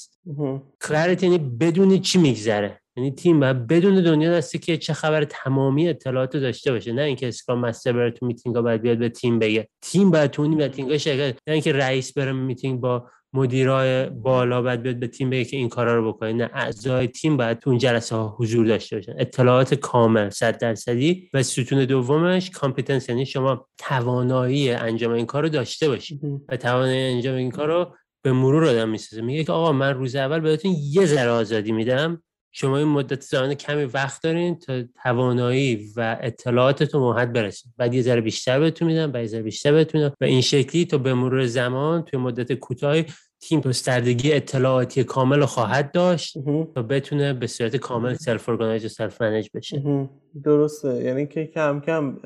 clarity 0.85 1.23
یعنی 1.23 1.39
بدونی 1.39 1.99
چی 1.99 2.19
میگذره. 2.19 2.81
یعنی 2.97 3.11
تیم 3.11 3.41
باید 3.41 3.67
بدونه 3.67 4.03
دنیا 4.03 4.37
دسته 4.37 4.59
که 4.59 4.77
چه 4.77 4.93
خبر 4.93 5.25
تمامی 5.25 5.89
اطلاعات 5.89 6.35
رو 6.35 6.41
داشته 6.41 6.73
باشه. 6.73 6.93
نه 6.93 7.03
اینکه 7.03 7.29
Scrum 7.29 7.59
Master 7.59 7.93
بره 7.93 8.11
تو 8.11 8.27
میتینگ 8.27 8.57
ها 8.57 8.63
باید 8.63 8.83
بیاد 8.83 8.99
به 8.99 9.09
تیم 9.09 9.39
بگه. 9.39 9.69
تیم 9.83 10.11
باید 10.11 10.31
تو 10.31 10.43
اون 10.43 10.55
میتینگ 10.55 10.97
شرکت 10.97 11.39
نه 11.47 11.53
اینکه 11.53 11.73
رئیس 11.73 12.13
بره 12.13 12.33
میتینگ 12.33 12.81
با 12.81 13.11
مدیرای 13.33 14.07
بالا 14.07 14.63
باید 14.63 14.83
بیاد 14.83 14.97
به 14.97 15.07
تیم 15.07 15.31
بگه 15.31 15.45
که 15.45 15.57
این 15.57 15.69
کارا 15.69 15.97
رو 15.97 16.13
بکنید 16.13 16.43
نه 16.43 16.51
اعضای 16.55 17.07
تیم 17.07 17.37
باید 17.37 17.59
تو 17.59 17.71
اون 17.71 17.79
جلسه 17.79 18.17
ها 18.17 18.37
حضور 18.39 18.67
داشته 18.67 18.97
باشن. 18.97 19.15
اطلاعات 19.19 19.75
کامل 19.75 20.31
100 20.31 20.59
درصدی. 20.59 21.31
و 21.35 21.43
ستون 21.43 21.85
دومش 21.85 22.51
competence 22.51 23.09
یعنی 23.09 23.27
شما 23.27 23.69
توانایی 23.79 24.71
انجام 24.71 25.13
این 25.13 25.27
کار 25.27 25.43
رو 25.43 25.49
داشته 25.49 25.89
باشید 25.89 26.21
و 26.49 26.57
توانایی 26.57 27.15
انجام 27.15 27.37
این 27.37 27.51
کار 27.51 27.69
رو 27.69 27.95
به 28.23 28.33
مرور 28.33 28.65
آدم 28.65 28.89
می‌سازه. 28.89 29.23
میگه 29.23 29.45
که 29.45 29.53
آقا 29.53 29.73
من 29.73 29.95
روز 29.95 30.17
اول 30.17 30.41
بهتون 30.41 30.75
یه 30.91 31.07
ذره 31.07 31.31
آزادی 31.31 31.73
میدم. 31.73 32.23
شما 32.61 32.79
این 32.79 32.89
مدت 32.89 33.21
زمان 33.21 33.55
کمی 33.55 33.85
وقت 33.85 34.23
دارین 34.23 34.59
تا 34.59 34.83
توانایی 35.03 35.93
و 35.97 36.19
اطلاعاتتون 36.21 37.01
موحد 37.01 37.33
برسید 37.33 37.73
بعد 37.77 37.95
یه 37.95 38.03
ذره 38.03 38.21
بیشتر 38.21 38.61
بهتون 38.61 38.89
میدم 38.89 39.13
بعد 39.13 39.23
یه 39.23 39.29
ذره 39.29 39.43
بیشتر 39.43 39.73
بهتون 39.73 40.11
و 40.21 40.25
این 40.25 40.41
شکلی 40.41 40.85
تا 40.85 40.99
به 40.99 41.15
مرور 41.15 41.47
زمان 41.47 42.03
توی 42.03 42.21
مدت 42.21 42.53
کوتاهی 42.53 43.07
تیم 43.41 43.61
گستردگی 43.61 44.33
اطلاعاتی 44.33 45.05
کامل 45.05 45.45
خواهد 45.45 45.93
داشت 45.93 46.39
تا 46.75 46.83
بتونه 46.83 47.33
به 47.33 47.47
صورت 47.47 47.77
کامل 47.77 48.15
self 48.15 48.49
organize 48.49 48.85
و 48.85 48.89
self 48.89 49.23
manage 49.23 49.49
بشه 49.55 50.09
درسته. 50.45 51.05
یعنی 51.05 51.27
که 51.27 51.47
کم 51.47 51.81
کم 51.81 52.17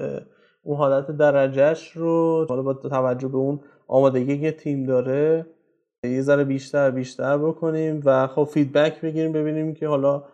اون 0.63 0.77
حالت 0.77 1.11
درجه‌ش 1.11 1.91
رو 1.91 2.47
حالا 2.49 2.63
با 2.63 2.75
توجه 2.75 3.29
به 3.29 3.37
اون 3.37 3.61
آمادگی 3.89 4.41
که 4.41 4.53
تیم 4.53 4.87
داره 4.87 5.47
یه 6.07 6.23
ذره 6.23 6.45
بیشتر 6.45 6.91
بیشتر 6.91 7.39
بکنیم 7.39 8.01
و 8.05 8.27
خب 8.27 8.45
feedback 8.45 9.01
بگیریم 9.01 9.33
ببینیم 9.33 9.75
که 9.75 9.89
حالا 9.89 10.25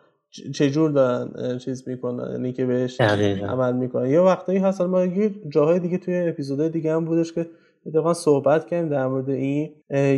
چجور 0.54 0.90
دارن 0.90 1.58
چیز 1.58 1.88
می‌کنن 1.88 2.32
یعنی 2.32 2.52
که 2.52 2.66
بهش 2.66 3.00
عمل 3.00 3.76
می‌کنن. 3.76 4.10
یه 4.10 4.20
وقتایی 4.20 4.58
هست 4.58 4.80
ما 4.80 5.06
جاهای 5.48 5.78
دیگه 5.78 5.98
توی 5.98 6.28
اپیزودهای 6.28 6.68
دیگه 6.68 6.94
هم 6.94 7.04
بودش 7.04 7.32
که 7.32 7.46
اتفاقا 7.86 8.14
صحبت 8.14 8.66
کردیم 8.66 8.88
در 8.88 9.06
مورد 9.06 9.30
این. 9.30 9.70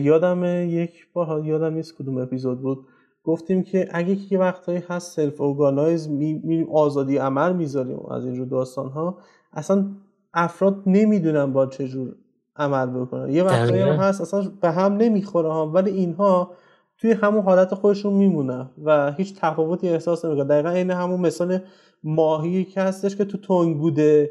یادم 0.02 0.44
یک 0.68 1.12
بار 1.12 1.46
یادم 1.46 1.74
نیست 1.74 1.98
کدوم 1.98 2.18
اپیزود 2.18 2.62
بود 2.62 2.86
گفتیم 3.24 3.62
که 3.62 3.88
اگه 3.90 4.16
که 4.16 4.38
وقتایی 4.38 4.82
هست 4.88 5.16
self 5.16 5.40
organize 5.40 6.08
می 6.08 6.66
آزادی 6.72 7.16
عمل 7.16 7.52
می‌ذاریم 7.52 7.98
از 8.10 8.24
اینجور 8.24 8.46
داستان 8.46 8.88
ها 8.88 9.18
اصلا 9.52 9.86
افراد 10.34 10.82
نمی‌دونن 10.86 11.52
با 11.52 11.66
چجور 11.66 12.14
عمل 12.56 12.86
بکنن 12.86 13.30
یه 13.30 13.42
وقتایی 13.42 13.82
هم 13.82 13.88
هست 13.88 14.20
اصلا 14.20 14.52
به 14.60 14.70
هم 14.70 14.96
نمی‌خوره 14.96 15.52
ها 15.52 15.66
ولی 15.66 15.90
اینها 15.90 16.50
توی 16.98 17.12
همون 17.12 17.42
حالت 17.42 17.74
خودشون 17.74 18.12
میمونن 18.12 18.70
و 18.84 19.12
هیچ 19.12 19.34
تفاوتی 19.40 19.88
احساس 19.88 20.24
نمی‌کنن. 20.24 20.46
دقیقا 20.46 20.70
این 20.70 20.90
همون 20.90 21.20
مثال 21.20 21.58
ماهی 22.04 22.64
که 22.64 22.80
هستش 22.80 23.16
که 23.16 23.24
تو 23.24 23.38
تنگ 23.38 23.78
بوده 23.78 24.30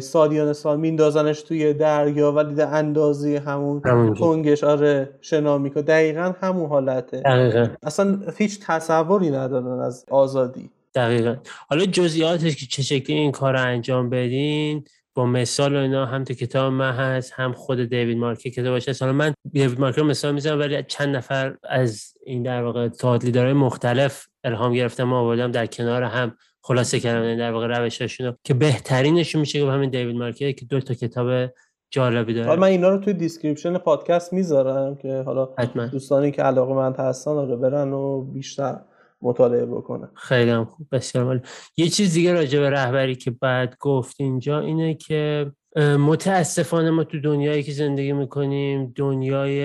سالیان 0.00 0.52
سال 0.52 0.80
میندازنش 0.80 1.42
توی 1.42 1.74
دریا 1.74 2.32
ولی 2.32 2.54
در 2.54 2.74
اندازی 2.74 3.36
همون 3.36 3.80
تنگش 4.14 4.64
آره 4.64 5.10
شنا 5.20 5.58
می‌کنه. 5.58 5.82
دقیقا 5.82 6.32
همون 6.40 6.68
حالته. 6.68 7.20
دقیقا. 7.20 7.66
اصلا 7.82 8.18
هیچ 8.38 8.60
تصوری 8.66 9.30
ندارن 9.30 9.80
از 9.80 10.04
آزادی. 10.10 10.70
دقیقا. 10.94 11.36
حالا 11.68 11.84
جزئیاتش 11.84 12.56
که 12.56 12.66
چه 12.66 12.82
شکلی 12.82 13.16
این 13.16 13.32
کار 13.32 13.52
رو 13.52 13.60
انجام 13.60 14.10
بدین 14.10 14.84
با 15.14 15.26
مثال 15.26 15.76
و 15.76 15.78
اینا 15.78 16.06
هم 16.06 16.24
تو 16.24 16.34
کتاب 16.34 16.72
من 16.72 16.92
هست 16.92 17.32
هم 17.36 17.52
خود 17.52 17.84
دیوید 17.84 18.18
مارکه 18.18 18.50
کتاب 18.50 18.76
هست. 18.76 19.02
حالا 19.02 19.12
من 19.12 19.34
دیوید 19.52 19.80
مارکه 19.80 20.02
مثال 20.02 20.34
می‌زنم 20.34 20.58
ولی 20.58 20.82
چند 20.88 21.16
نفر 21.16 21.56
از 21.62 22.12
این 22.26 22.42
در 22.42 22.62
واقع 22.62 22.88
thought 22.88 23.26
leader 23.26 23.45
های 23.45 23.52
مختلف 23.52 24.26
الهام 24.44 24.72
گرفتم 24.72 25.04
ما 25.04 25.20
آوردم 25.20 25.50
در 25.50 25.66
کنار 25.66 26.02
هم. 26.02 26.36
خلاصه 26.62 27.00
کردم 27.00 27.24
یعنی 27.24 27.36
در 27.36 27.52
واقع 27.52 27.66
روشاشونو 27.66 28.32
که 28.44 28.54
بهترینشون 28.54 29.40
میشه 29.40 29.60
که 29.60 29.66
همین 29.66 29.90
دیوید 29.90 30.16
مارکه 30.16 30.52
که 30.52 30.64
دو 30.64 30.80
تا 30.80 30.94
کتاب 30.94 31.50
جالبی 31.90 32.34
داره. 32.34 32.46
حالا 32.46 32.60
من 32.60 32.68
اینا 32.68 32.88
رو 32.88 32.98
توی 32.98 33.12
description 33.12 33.78
پادکست 33.78 34.32
می‌ذارم 34.32 34.96
که 34.96 35.22
حالا 35.26 35.48
حتما. 35.58 35.86
دوستانی 35.86 36.30
که 36.30 36.42
علاقه‌مند 36.42 36.94
هستن 36.94 37.30
رو 37.30 37.56
برن 37.56 37.92
و 37.92 38.22
بیشتر 38.22 38.80
مطالعه 39.22 39.66
بکنن 39.66 40.08
خیلی 40.14 40.50
هم 40.50 40.64
خوب 40.64 40.86
بسیار 40.92 41.24
عالی. 41.24 41.40
یه 41.76 41.88
چیز 41.88 42.14
دیگه 42.14 42.32
راجع 42.32 42.60
به 42.60 42.70
رهبری 42.70 43.14
که 43.14 43.30
بعد 43.30 43.76
گفت 43.80 44.16
اینجا 44.18 44.60
اینه 44.60 44.94
که 44.94 45.52
متاسفانه 45.76 46.90
ما 46.90 47.04
تو 47.04 47.20
دنیایی 47.20 47.62
که 47.62 47.72
زندگی 47.72 48.12
می‌کنیم 48.12 48.92
دنیای 48.96 49.60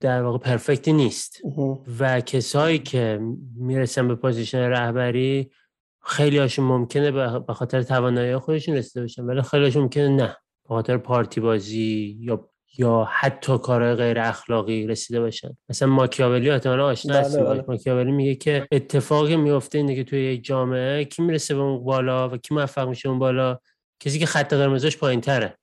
در 0.00 0.22
واقع 0.22 0.38
perfect 0.38 0.85
ی 0.85 0.92
نیست. 0.92 1.40
و 2.00 2.20
کسایی 2.20 2.78
که 2.78 3.20
می‌رسن 3.56 4.08
به 4.08 4.14
position 4.14 4.58
رهبری 4.58 5.50
خیلی 6.04 6.38
هاشون 6.38 6.64
ممکنه 6.64 7.10
به 7.40 7.54
خاطر 7.54 7.82
توانایی 7.82 8.36
خودشون 8.36 8.74
رسیده 8.74 9.00
باشن 9.00 9.22
ولی 9.22 9.42
خیلی 9.42 9.64
هاشون 9.64 9.82
ممکنه 9.82 10.08
نه. 10.08 10.36
به 10.68 10.74
خاطر 10.74 10.96
پارتی 10.96 11.40
بازی 11.40 12.16
یا 12.20 12.48
یا 12.78 13.08
حتی 13.10 13.58
کارهای 13.58 13.94
غیر 13.94 14.18
اخلاقی 14.18 14.86
رسیده 14.86 15.20
باشن. 15.20 15.56
مثلا 15.68 15.88
ماکیاولی 15.88 16.50
احتمالا 16.50 16.86
آشنا 16.86 17.14
هستی 17.14 17.36
بله، 17.36 17.46
بله. 17.46 17.64
ماکیاولی 17.68 18.12
میگه 18.12 18.34
که 18.34 18.66
اتفاقی 18.72 19.36
میفته 19.36 19.78
اینه 19.78 19.94
که 19.94 20.04
توی 20.04 20.20
یک 20.20 20.44
جامعه 20.44 21.04
کی 21.04 21.22
می‌رسه 21.22 21.54
به 21.54 21.60
اون 21.60 21.84
بالا 21.84 22.28
و 22.28 22.36
کی 22.36 22.54
موفق 22.54 22.88
میشه 22.88 23.08
اون 23.08 23.18
بالا؟ 23.18 23.58
کسی 24.00 24.18
که 24.18 24.26
خط 24.26 24.54
قرمزش 24.54 24.96
پایین 24.96 25.20
تره 25.20 25.58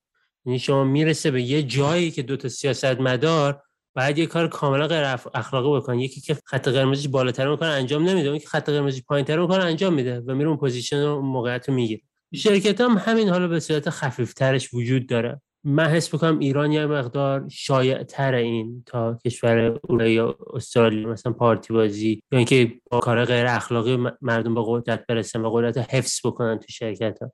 یعنی 0.45 0.59
شما 0.59 0.83
می‌رسه 0.83 1.31
به 1.31 1.41
یه 1.41 1.63
جایی 1.63 2.11
که 2.11 2.21
دو 2.21 2.37
تا 2.37 2.49
سیاست 2.49 2.85
مدار 3.01 3.61
باید 3.95 4.17
یه 4.17 4.25
کار 4.25 4.47
کاملا 4.47 4.87
غیر 4.87 5.03
اخلاقی 5.33 5.79
بکنه 5.79 6.03
یکی 6.03 6.21
که 6.21 6.37
خط 6.45 6.67
قرمزش 6.67 7.07
بالاتر 7.07 7.49
می‌کنه 7.49 7.69
انجام 7.69 8.09
نمیده. 8.09 8.29
اون 8.29 8.39
که 8.39 8.47
خط 8.47 8.69
قرمزی 8.69 9.01
پایینتر 9.01 9.39
می‌کنه 9.39 9.63
انجام 9.63 9.93
میده 9.93 10.19
و 10.19 10.35
میره 10.35 10.49
اون 10.49 10.57
position 10.57 11.03
و 11.03 11.21
موقعیت 11.21 11.69
رو 11.69 11.75
می‌گیره. 11.75 12.01
شرکت 12.35 12.81
هم 12.81 12.97
همین 12.97 13.29
حالا 13.29 13.47
به 13.47 13.59
صورت 13.59 13.89
خفیفترش 13.89 14.73
وجود 14.73 15.07
داره. 15.07 15.41
من 15.63 15.85
حس 15.85 16.15
می‌کنم 16.15 16.39
ایران 16.39 16.71
یه 16.71 16.85
مقدار 16.85 17.45
شایع 17.49 18.03
تر 18.03 18.33
این 18.33 18.83
تا 18.85 19.17
کشور 19.25 19.57
اروپا 19.57 20.03
یا 20.03 20.37
استرالیا 20.53 21.09
مثلا 21.09 21.33
پارتی 21.33 21.73
بازی 21.73 22.23
یا 22.31 22.37
اینکه 22.37 22.73
با 22.91 22.99
کار 22.99 23.25
غیر 23.25 23.45
اخلاقی 23.45 23.97
مردم 24.21 24.53
با 24.53 24.63
قدرت 24.63 25.05
برسن 25.07 25.41
و 25.41 25.49
قدرت 25.49 25.77
حفظ 25.77 26.19
بکنن 26.25 26.59
تو 26.59 26.65
شرکت 26.69 27.19
ها 27.21 27.31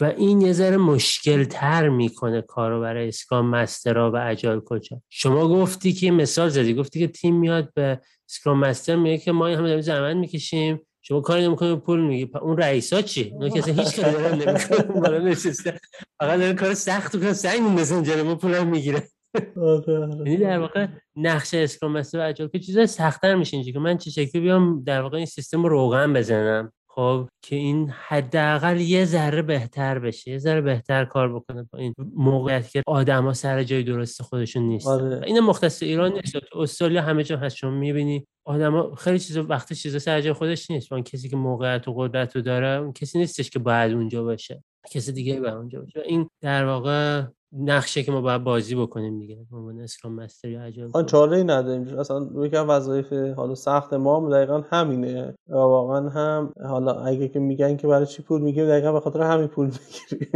و 0.00 0.04
این 0.04 0.40
یه 0.40 0.52
ذره 0.52 0.76
مشکل 0.76 1.44
تر 1.44 1.88
می‌کنه 1.88 2.42
کارو 2.42 2.80
برای 2.80 3.08
اسکام 3.08 3.46
مسترا 3.46 4.10
و 4.10 4.16
اجایل 4.16 4.60
کجا 4.60 5.02
شما 5.10 5.48
گفتی 5.48 5.92
که 5.92 6.10
مثال 6.10 6.48
زدی 6.48 6.74
گفتی 6.74 6.98
که 6.98 7.06
تیم 7.06 7.34
میاد 7.34 7.72
به 7.74 8.00
اسکرام 8.28 8.58
مستر 8.58 8.96
میگه 8.96 9.18
که 9.18 9.32
ما 9.32 9.46
همه 9.46 9.56
داریم 9.56 9.80
زحمت 9.80 10.16
می‌کشیم. 10.16 10.80
شما 11.06 11.20
کاری 11.20 11.46
نمی‌کنی 11.46 11.76
پول 11.76 12.00
میگی. 12.00 12.30
اون 12.42 12.56
رئیسا 12.56 13.02
چی؟ 13.02 13.30
اونا 13.34 13.48
که 13.48 13.72
هیچ 13.72 14.00
کاری 14.00 14.36
نمی‌کنه 14.36 15.00
بالا 15.00 15.18
نشسته 15.18 15.80
فقط 16.20 16.38
داره 16.38 16.54
کار 16.54 16.74
سخت 16.74 17.14
می‌کنه 17.14 17.32
سعی 17.32 17.60
میندازن 17.60 18.02
جلوی 18.02 18.22
ما 18.22 18.34
پول 18.34 18.64
می‌گیره 18.64 19.08
آره، 19.56 19.98
آره. 19.98 20.16
یعنی 20.16 20.36
در 20.36 20.58
واقع 20.58 20.86
نقشه 21.16 21.58
اسکرام 21.58 21.92
مستر 21.92 22.18
و 22.18 22.22
اجایل 22.22 22.50
که 22.50 22.58
چیزا 22.58 22.86
سختتر 22.86 23.34
میشه 23.34 23.56
اینجا 23.56 23.72
که 23.72 23.78
من 23.78 23.98
چه 23.98 24.10
شکلی 24.10 24.42
بیام 24.42 24.84
در 24.84 25.02
واقع 25.02 25.16
این 25.16 25.26
سیستم 25.26 25.62
رو 25.62 25.68
روغن 25.68 26.12
بزنم. 26.12 26.72
خب 26.94 27.28
که 27.42 27.56
این 27.56 27.90
حداقل 27.90 28.80
یه 28.80 29.04
ذره 29.04 29.42
بهتر 29.42 29.98
بشه 29.98 30.30
یه 30.30 30.38
ذره 30.38 30.60
بهتر 30.60 31.04
کار 31.04 31.34
بکنه 31.34 31.62
با 31.72 31.78
این 31.78 31.94
موقعیت 32.16 32.70
که 32.70 32.82
آدما 32.86 33.32
سر 33.32 33.62
جای 33.62 33.82
درست 33.82 34.22
خودشون 34.22 34.62
نیست. 34.62 34.86
آره. 34.86 35.20
این 35.26 35.40
مختص 35.40 35.82
ایران 35.82 36.12
نیست. 36.12 36.36
تو 36.36 36.58
استرالیا 36.58 37.02
همه 37.02 37.24
جا 37.24 37.36
هست. 37.36 37.56
شما 37.56 37.70
می‌بینی 37.70 38.26
آدما 38.44 38.94
خیلی 38.94 39.18
چیزا 39.18 39.42
وقتی 39.42 39.74
چیزا 39.74 39.98
سر 39.98 40.20
جای 40.20 40.32
خودش 40.32 40.70
نیست. 40.70 40.92
اون 40.92 41.02
کسی 41.02 41.28
که 41.28 41.36
موقعیت 41.36 41.88
و 41.88 41.94
قدرت 41.94 42.36
رو 42.36 42.42
داره 42.42 42.80
اون 42.80 42.92
کسی 42.92 43.18
نیستش 43.18 43.50
که 43.50 43.58
باید 43.58 43.92
اونجا 43.92 44.24
باشه. 44.24 44.62
کسی 44.90 45.12
دیگه 45.12 45.40
باید 45.40 45.54
اونجا 45.54 45.80
باشه. 45.80 46.02
این 46.06 46.28
در 46.40 46.64
واقع 46.64 47.22
نقشه 47.52 48.02
که 48.02 48.12
ما 48.12 48.20
باید 48.20 48.44
بازی 48.44 48.74
بکنیم 48.74 49.18
دیگه 49.18 49.46
به 49.50 49.56
عنوان 49.56 49.80
اسکرام 49.80 50.14
مستر 50.14 50.48
یا 50.48 50.88
آن 50.92 51.06
چاره 51.06 51.36
ای 51.36 51.44
نداریم. 51.44 51.98
اصلا 51.98 52.28
یکی 52.36 52.56
از 52.56 52.66
وظایف 52.66 53.12
حالا 53.12 53.54
سخت 53.54 53.92
ما 53.92 54.20
هم 54.20 54.30
دقیقا 54.30 54.60
همینه. 54.70 55.34
و 55.48 55.54
واقعا 55.54 56.08
هم 56.08 56.52
حالا 56.64 56.92
اگه 56.92 57.28
که 57.28 57.38
میگن 57.38 57.76
که 57.76 57.86
برای 57.86 58.06
چی 58.06 58.22
پول 58.22 58.42
می‌گیریم 58.42 58.68
دقیقا 58.68 58.92
به 58.92 59.00
خاطر 59.00 59.20
همین 59.22 59.46
پول 59.46 59.66
می‌گیریم 59.66 60.30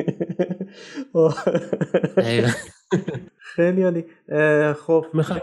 خیلی 3.38 3.82
عالی. 3.82 4.04
خب. 4.74 5.06
می‌خوام 5.14 5.40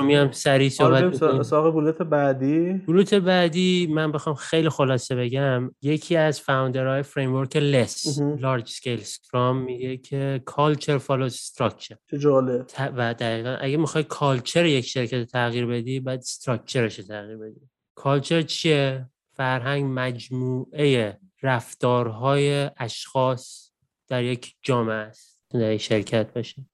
بریم 0.00 0.10
هم 0.10 0.32
سریع 0.32 0.68
صحبت 0.68 1.42
سراغ 1.42 1.72
بولت 1.72 2.02
بعدی. 2.02 2.72
بولت 2.72 3.14
بعدی 3.14 3.86
من 3.90 4.12
بخوام 4.12 4.34
خیلی 4.34 4.68
خلاصه 4.68 5.16
بگم. 5.16 5.70
یکی 5.82 6.16
از 6.16 6.40
founder 6.40 7.02
های 7.02 7.12
framework 7.12 7.56
LeSS 7.56 8.18
Large 8.20 8.68
Scale 8.68 9.00
Scrum 9.00 9.56
میگه 9.56 9.96
که 9.96 10.42
culture 10.44 10.98
follow 10.98 11.24
structure 11.24 11.96
چه 12.10 12.18
جالب. 12.18 12.66
و 12.96 13.14
دقیقا 13.14 13.56
اگه 13.60 13.76
می‌خوای 13.76 14.04
culture 14.04 14.64
یک 14.64 14.86
شرکت 14.86 15.24
تغییر 15.24 15.66
بدی 15.66 16.00
باید 16.00 16.20
structure 16.20 16.82
ش 16.82 16.96
تغییر 16.96 17.36
بدی. 17.36 17.60
culture 17.94 18.42
چیه؟ 18.42 19.06
فرهنگ 19.36 19.84
مجموعه 19.88 21.18
رفتارهای 21.42 22.70
اشخاص 22.76 23.70
در 24.08 24.24
یک 24.24 24.54
جامعه 24.62 24.94
است. 24.94 25.35
شرکت 25.78 26.34
باشه. 26.34 26.66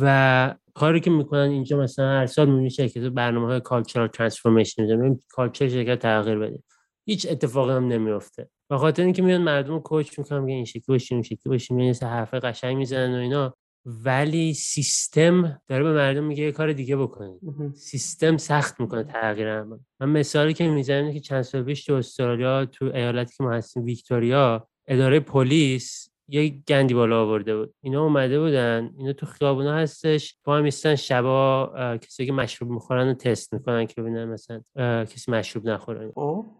و 0.00 0.54
کاری 0.74 1.00
که 1.00 1.10
می‌کنن 1.10 1.50
اینجا 1.50 1.78
مثلا 1.78 2.08
هر 2.08 2.26
سال 2.26 2.48
می‌بینی 2.48 2.70
شرکت 2.70 3.00
برنامه 3.00 3.46
های 3.46 3.60
کالچرال 3.60 4.08
ترانسفورمیشن 4.08 4.82
می‌ذارن 4.82 5.20
کالچر 5.28 5.68
شرکت 5.68 5.98
تغییر 5.98 6.38
بده. 6.38 6.62
هیچ 7.06 7.26
اتفاقی 7.30 7.72
هم 7.72 7.88
نمیفته 7.88 8.48
به 8.70 8.78
خاطر 8.78 9.02
اینکه 9.02 9.22
میان 9.22 9.42
مردم 9.42 9.78
کوچ 9.78 10.18
می‌کنن 10.18 10.38
میگن 10.38 10.56
این 10.56 10.64
شکلی 10.64 10.84
باشیم 10.88 11.16
این 11.16 11.22
شکلی 11.22 11.40
باشیم 11.44 11.78
یعنی 11.78 11.96
حرف 12.02 12.34
قشنگ 12.34 12.76
می‌زنن 12.76 13.14
و 13.14 13.18
اینا. 13.18 13.54
ولی 13.86 14.54
سیستم 14.54 15.60
داره 15.68 15.84
به 15.84 15.92
مردم 15.92 16.24
میگه 16.24 16.44
یه 16.44 16.52
کار 16.52 16.72
دیگه 16.72 16.96
بکنید. 16.96 17.40
سیستم 17.74 18.36
سخت 18.36 18.80
می‌کنه 18.80 19.04
تغییر 19.04 19.62
من 19.62 19.78
مثالی 20.00 20.54
که 20.54 20.68
می‌زنم 20.68 21.12
که 21.12 21.20
چند 21.20 21.42
سال 21.42 21.62
پیش 21.62 21.84
تو 21.84 21.94
استرالیا 21.94 22.66
تو 22.66 22.84
ایالتی 22.84 23.34
که 23.36 23.44
ما 23.44 23.52
هستیم 23.52 23.84
ویکتوریا 23.84 24.68
اداره 24.88 25.20
پلیس 25.20 26.08
یه 26.28 26.48
گندی 26.68 26.94
بالا 26.94 27.22
آورده 27.22 27.56
بود. 27.56 27.74
اینا 27.80 28.02
اومده 28.02 28.40
بودن. 28.40 28.90
اینا 28.98 29.12
تو 29.12 29.26
خیابونا 29.26 29.74
هستش. 29.74 30.36
با 30.44 30.56
هم 30.56 30.62
میستن 30.62 30.94
شبا 30.94 31.72
کسی 32.02 32.26
که 32.26 32.32
مشروب 32.32 32.70
می‌خورن 32.70 33.08
رو 33.08 33.14
تست 33.14 33.54
می‌کنن 33.54 33.86
که 33.86 34.02
ببینن 34.02 34.24
مثلا 34.24 34.60
کسی 35.04 35.32
مشروب 35.32 35.68
نخورن 35.68 36.12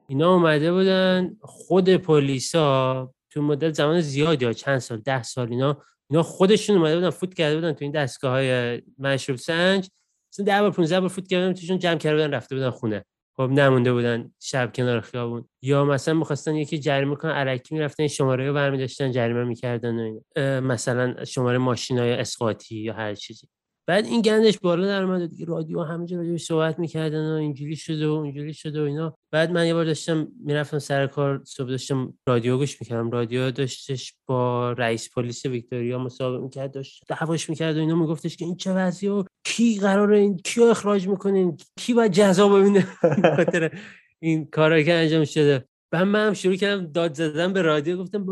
اینا 0.09 0.35
اومده 0.35 0.73
بودن. 0.73 1.37
خود 1.41 1.91
پلیسا 1.91 3.11
تو 3.31 3.43
مدت 3.43 3.75
زمان 3.75 4.01
زیادی 4.01 4.45
ها 4.45 4.53
چند 4.53 4.79
سال 4.79 4.99
ده 4.99 5.23
سال 5.23 5.49
اینا 5.51 5.77
اینا 6.11 6.23
خودشون 6.23 6.77
اومده 6.77 6.95
بودن 6.95 7.11
فوت 7.11 7.35
کرده 7.35 7.55
بودن 7.55 7.73
تو 7.73 7.85
این 7.85 7.93
دستگاه 7.93 8.33
های 8.33 8.83
مشروب 8.99 9.39
سنج. 9.39 9.89
مثلا 10.33 10.47
ده 10.47 10.61
بار 10.61 10.71
15 10.71 11.01
بار 11.01 11.09
فوت 11.09 11.29
کرده 11.29 11.47
بودن 11.47 11.61
توشون 11.61 11.79
جمع 11.79 11.99
کرده 11.99 12.17
بودن 12.17 12.35
رفته 12.35 12.55
بودن 12.55 12.71
خونه. 12.71 13.05
خب 13.37 13.43
نمونده 13.43 13.93
بودن 13.93 14.32
شب 14.41 14.72
کنار 14.74 15.01
خیابون. 15.01 15.49
یا 15.62 15.85
مثلا 15.85 16.14
می‌خواستن 16.14 16.55
یکی 16.55 16.78
جریمه 16.78 17.16
کنن 17.16 17.32
علکی 17.32 17.74
می‌رفتن 17.74 18.07
شماره 18.07 18.47
رو 18.47 18.55
برمی 18.55 18.78
داشتن 18.78 19.11
جریمه 19.12 19.45
می‌کردن 19.45 19.97
و 19.99 20.20
مثلا 20.61 21.24
شماره 21.24 21.59
ماشین 21.59 21.99
های 21.99 22.12
اسقاطی 22.12 22.76
یا 22.76 22.93
هر 22.95 23.14
چیزی. 23.14 23.49
بعد 23.87 24.05
این 24.05 24.22
گندش 24.22 24.59
بالا 24.59 24.87
در 24.87 25.03
اومد 25.03 25.30
دیگه 25.30 25.45
رادیو 25.45 25.82
همینجا 25.82 26.16
راجع 26.16 26.37
صحبت 26.37 26.78
می‌کردن 26.78 27.30
و 27.32 27.35
اینجوری 27.35 27.76
شده 27.76 28.09
و 28.09 28.12
اینجوری 28.12 28.55
شده 28.55 28.82
و 28.82 28.85
اینا. 28.85 29.16
بعد 29.32 29.51
من 29.51 29.66
یه 29.66 29.74
بار 29.74 29.85
داشتم 29.85 30.28
می‌رفتم 30.45 30.78
سر 30.78 31.07
کار 31.07 31.43
صبح 31.45 31.68
داشتم 31.68 32.14
رادیو 32.28 32.57
گوش 32.59 32.80
می‌کردم. 32.80 33.11
رادیو 33.11 33.51
داشتش 33.51 34.14
با 34.26 34.72
رئیس 34.72 35.11
پلیس 35.14 35.47
ویکتوریا 35.47 35.99
مصاحبه 35.99 36.39
می‌کرد 36.45 36.72
داشت 36.72 37.05
دعواش 37.09 37.51
می‌کرد 37.51 37.76
و 37.76 37.80
اینا. 37.80 37.95
میگفتش 37.95 38.37
که 38.37 38.45
این 38.45 38.57
چه 38.57 38.72
وضعیه 38.72 39.12
و 39.12 39.24
کی 39.45 39.78
قراره 39.80 40.18
این 40.18 40.37
کیو 40.37 40.62
اخراج 40.64 41.09
می‌کنین؟ 41.09 41.57
کی 41.78 41.95
باید 41.95 42.12
جزا 42.12 42.49
ببینه؟ 42.49 42.87
خاطر 43.37 43.78
این 44.20 44.45
کارایی 44.45 44.85
که 44.85 44.95
انجام 44.95 45.24
شده. 45.24 45.64
بعد 45.91 46.03
من 46.03 46.26
هم 46.26 46.35
شروع 46.35 46.57
کردم 46.57 46.87
داد 46.87 47.14
زدن 47.14 47.53
به 47.53 47.62
رادیو 47.62 47.97
گفتم 47.97 48.26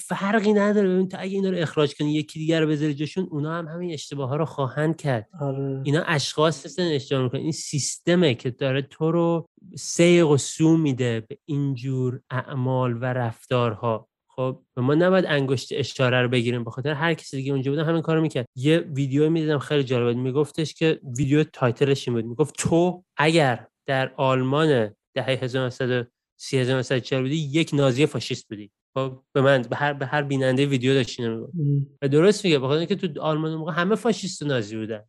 فرقی 0.00 0.52
نداره 0.52 0.88
ببین 0.88 1.08
تا 1.08 1.18
اگه 1.18 1.34
اینا 1.34 1.50
رو 1.50 1.56
اخراج 1.56 1.94
کنی 1.94 2.14
یکی 2.14 2.38
دیگر 2.38 2.60
رو 2.60 2.68
بذاری 2.68 2.94
جاشون 2.94 3.28
اونا 3.30 3.54
هم 3.54 3.68
همین 3.68 3.92
اشتباه 3.92 4.28
ها 4.28 4.36
رو 4.36 4.44
خواهند 4.44 4.96
کرد. 4.96 5.28
آره. 5.40 5.80
اینا 5.84 6.02
اشخاص 6.02 6.66
هستن 6.66 6.82
اشتباه 6.82 7.22
می‌کنن. 7.22 7.40
این 7.40 7.52
سیستمه 7.52 8.34
که 8.34 8.50
داره 8.50 8.82
تو 8.82 9.10
رو 9.10 9.48
سیق 9.76 10.28
و 10.28 10.36
سو 10.36 10.76
میده 10.76 11.20
به 11.28 11.38
اینجور 11.44 12.20
اعمال 12.30 12.96
و 12.96 13.04
رفتارها. 13.04 14.08
خب 14.28 14.62
ما 14.76 14.94
نباید 14.94 15.24
انگشت 15.28 15.68
اشاره 15.72 16.22
رو 16.22 16.28
بگیریم. 16.28 16.64
به 16.64 16.70
خاطر 16.70 16.92
هر 16.92 17.14
کسی 17.14 17.36
دیگه 17.36 17.52
اونجا 17.52 17.70
بودن 17.70 17.84
همین 17.84 18.02
کارو 18.02 18.20
می‌کرد. 18.20 18.46
یه 18.56 18.78
ویدیو 18.78 19.30
می‌دیدم 19.30 19.58
خیلی 19.58 19.84
جالب 19.84 20.14
بود. 20.14 20.22
میگفتش 20.22 20.74
که 20.74 21.00
ویدیو 21.18 21.44
تایتلش 21.44 22.08
این 22.08 22.16
بود. 22.16 22.24
می‌گفت 22.24 22.54
تو 22.58 23.04
اگر 23.16 23.66
در 23.86 24.12
آلمان 24.16 24.94
دهه 25.14 25.26
1900 25.26 26.08
30 26.36 26.64
بودی 27.10 27.36
یک 27.36 27.70
نازی 27.74 28.06
فاشیست 28.06 28.48
بودی. 28.48 28.70
خب 28.94 29.22
به 29.32 29.40
من 29.40 29.62
به 29.62 29.76
هر 29.76 29.92
به 29.92 30.06
هر 30.06 30.22
بیننده 30.22 30.66
ویدیو 30.66 30.94
داشتی 30.94 31.22
نمیگم 31.22 31.86
و 32.02 32.08
درست 32.08 32.44
میگه 32.44 32.58
بخاطر 32.58 32.78
اینکه 32.78 32.96
تو 32.96 33.20
آلمان 33.20 33.54
موقع 33.54 33.72
همه 33.72 33.94
فاشیست 33.94 34.42
و 34.42 34.46
نازی 34.46 34.76
بودن. 34.76 35.02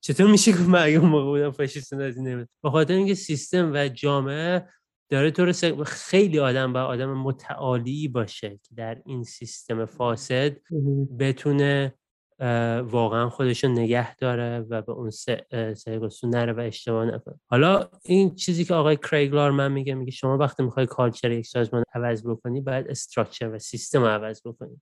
چطور 0.00 0.30
میشه 0.30 0.52
که 0.52 0.58
من 0.58 0.82
اگه 0.82 0.98
موقع 0.98 1.24
بودم 1.24 1.50
فاشیست 1.50 1.92
و 1.92 1.96
نازی 1.96 2.20
نمی‌دونم 2.20 2.48
به 2.62 2.70
خاطر 2.70 2.94
اینکه 2.94 3.14
سیستم 3.14 3.72
و 3.74 3.88
جامعه 3.88 4.64
داره 5.10 5.30
تو 5.30 5.84
خیلی 5.84 6.38
آدم 6.38 6.72
با 6.72 6.82
آدم 6.82 7.12
متعالی 7.12 8.08
باشه 8.08 8.60
که 8.62 8.74
در 8.76 9.02
این 9.06 9.24
سیستم 9.24 9.84
فاسد 9.84 10.56
بتونه 11.18 11.94
واقعا 12.82 13.28
خودش 13.28 13.64
رو 13.64 13.70
نگه 13.70 14.16
داره 14.16 14.66
و 14.70 14.82
به 14.82 14.92
اون 14.92 15.10
سه 15.10 15.46
نره 16.24 16.52
و 16.52 16.60
اشتباه 16.60 17.04
نکنه. 17.04 17.40
حالا 17.46 17.88
این 18.04 18.34
چیزی 18.34 18.64
که 18.64 18.74
آقای 18.74 18.96
کریگ 18.96 19.50
لارمن 19.50 19.72
میگه 19.72 19.94
میگه 19.94 20.10
شما 20.10 20.36
وقتی 20.38 20.62
می‌خوای 20.62 20.86
culture 20.86 21.30
یک 21.30 21.46
سازمان 21.46 21.84
عوض 21.94 22.26
بکنی 22.26 22.60
باید 22.60 22.88
structure 22.88 23.54
و 23.54 23.58
سیستم 23.58 24.00
رو 24.00 24.06
عوض 24.06 24.40
بکنی. 24.44 24.80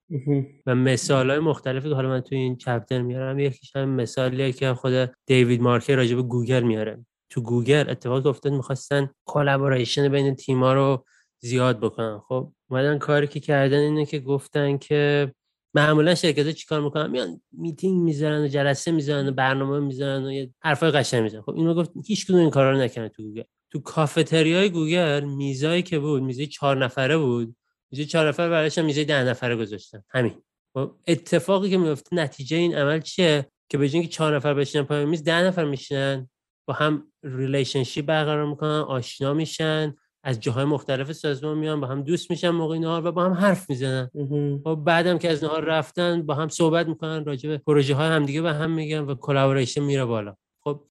و 0.66 0.74
مثال 0.74 1.30
های 1.30 1.38
مختلفی 1.38 1.88
که 1.88 1.94
حالا 1.94 2.08
من 2.08 2.20
توی 2.20 2.38
این 2.38 2.56
chapter 2.56 3.02
میارم 3.02 3.38
یکیش 3.38 3.76
هم 3.76 3.88
مثالیه 3.88 4.52
که 4.52 4.74
خود 4.74 5.10
دیوید 5.26 5.60
مارکه 5.60 5.96
راجع 5.96 6.16
به 6.16 6.22
گوگل 6.22 6.62
میاره. 6.62 7.06
تو 7.30 7.40
گوگل 7.40 7.90
اتفاق 7.90 8.26
افتاد 8.26 8.52
می‌خواستن 8.52 9.10
collaboration 9.24 10.08
بین 10.08 10.34
تیما 10.34 10.72
رو 10.72 11.04
زیاد 11.40 11.80
بکنن. 11.80 12.18
خب 12.28 12.52
اومدن 12.70 12.98
کاری 12.98 13.26
که 13.26 13.40
کردن 13.40 13.78
اینه 13.78 14.06
که 14.06 14.18
گفتن 14.18 14.78
که 14.78 15.32
معمولا 15.76 16.14
شرکت 16.14 16.46
ها 16.46 16.52
چیکار 16.52 16.80
می‌کنن؟ 16.80 17.10
میان 17.10 17.40
میتینگ 17.52 18.02
می‌ذارن 18.02 18.44
و 18.44 18.48
جلسه 18.48 18.90
می‌ذارن 18.90 19.28
و 19.28 19.32
برنامه 19.32 19.80
می‌ذارن 19.80 20.24
و 20.24 20.32
یه 20.32 20.50
حرفای 20.60 20.90
قشنگ 20.90 21.22
می‌ذارن 21.22 21.42
خب 21.42 21.54
اینو 21.54 21.74
گفت 21.74 21.90
هیچ 22.06 22.26
کدوم 22.26 22.40
این 22.40 22.50
کارا 22.50 22.70
رو 22.70 22.78
نکنه 22.78 23.08
تو 23.08 23.22
گوگل. 23.22 23.42
تو 23.72 23.80
کافتریای 23.80 24.70
گوگل 24.70 25.24
میزایی 25.24 25.82
که 25.82 25.98
بود 25.98 26.22
میزه 26.22 26.46
چهار 26.46 26.84
نفره 26.84 27.18
بود. 27.18 27.56
میزه 27.90 28.04
چهار 28.04 28.28
نفره 28.28 28.48
برایش 28.48 28.78
میزه 28.78 29.04
ده 29.04 29.24
نفره 29.24 29.56
گذاشتن. 29.56 30.02
همین. 30.10 30.34
خب 30.74 30.94
اتفاقی 31.06 31.70
که 31.70 31.78
میفته 31.78 32.16
نتیجه 32.16 32.56
این 32.56 32.74
عمل 32.74 33.00
چیه؟ 33.00 33.46
که 33.68 33.78
به 33.78 33.88
که 33.88 34.06
چهار 34.06 34.36
نفر 34.36 34.54
بشینن 34.54 34.84
پای 34.84 35.04
میز 35.04 35.24
ده 35.24 35.42
نفر 35.42 35.64
میشینن 35.64 36.28
با 36.68 36.74
هم 36.74 37.12
relationship 37.22 38.06
برقرار 38.06 38.46
می‌کنن 38.46 38.80
آشنا 38.80 39.34
میشن. 39.34 39.94
از 40.26 40.40
جاهای 40.40 40.64
مختلف 40.64 41.12
سازمان 41.12 41.58
میان 41.58 41.80
با 41.80 41.86
هم 41.86 42.02
دوست 42.02 42.30
میشن 42.30 42.50
موقع 42.50 42.78
نهار 42.78 43.06
و 43.06 43.12
با 43.12 43.24
هم 43.24 43.32
حرف 43.32 43.70
می‌زنن. 43.70 44.10
و 44.14 44.58
خب 44.64 44.74
بعدم 44.74 45.18
که 45.18 45.30
از 45.30 45.44
نهار 45.44 45.64
رفتن 45.64 46.22
با 46.22 46.34
هم 46.34 46.48
صحبت 46.48 46.88
می‌کنن 46.88 47.24
راجع 47.24 47.48
به 47.48 47.58
پروژه 47.58 47.94
های 47.94 48.08
همدیگه 48.08 48.42
به 48.42 48.52
هم 48.52 48.70
میگن 48.70 48.98
و 48.98 49.14
collaboration 49.14 49.82
میره 49.82 50.04
بالا. 50.04 50.36
خب 50.64 50.82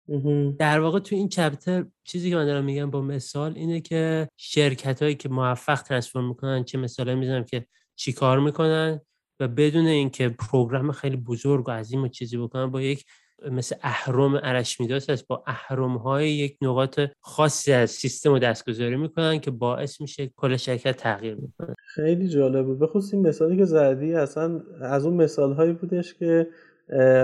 در 0.60 0.80
واقع 0.80 1.00
تو 1.00 1.16
این 1.16 1.30
چپتر 1.30 1.86
چیزی 2.04 2.30
که 2.30 2.36
من 2.36 2.46
دارم 2.46 2.64
میگم 2.64 2.92
با 2.92 3.02
مثال 3.02 3.54
اینه 3.56 3.82
که 3.82 4.28
شرکت 4.38 5.02
هایی 5.02 5.16
که 5.16 5.30
موفق 5.30 5.82
ترانسفورم 5.82 6.28
می‌کنن 6.28 6.64
چه 6.64 6.78
مثالی 6.78 7.16
می‌زنم 7.16 7.44
که 7.44 7.66
چی 7.96 8.14
کار 8.14 8.40
می‌کنن 8.40 9.02
و 9.40 9.48
بدون 9.48 9.88
اینکه 9.88 10.30
پروگرام 10.30 10.92
خیلی 10.92 11.18
بزرگ 11.18 11.68
و 11.68 11.72
عظیم 11.72 12.04
و 12.04 12.08
چیزی 12.08 12.38
بکنن 12.38 12.72
با 12.72 12.82
یک 12.82 13.06
مثل 13.52 13.76
اهرم 13.82 14.40
ارشمیدس 14.44 15.10
هست 15.10 15.28
با 15.28 15.44
اهرم 15.48 15.98
های 15.98 16.30
یک 16.30 16.58
نقاط 16.62 17.00
خاصی 17.22 17.74
از 17.74 17.92
سیستم 17.92 18.30
رو 18.30 18.40
دستگذاری 18.40 18.96
می‌کنن 18.96 19.40
که 19.40 19.52
باعث 19.52 20.02
میشه 20.02 20.32
کل 20.36 20.56
شرکت 20.56 20.98
تغییر 20.98 21.36
می‌کنه 21.36 21.76
خیلی 21.96 22.28
جالبه. 22.28 22.74
بخصوص 22.74 23.14
این 23.14 23.28
مثالی 23.28 23.58
که 23.58 23.66
زدی 23.66 24.14
اصلا 24.14 24.62
از 24.82 25.06
اون 25.06 25.14
مثال 25.14 25.54
هایی 25.54 25.74
بودش 25.74 26.14
که 26.14 26.48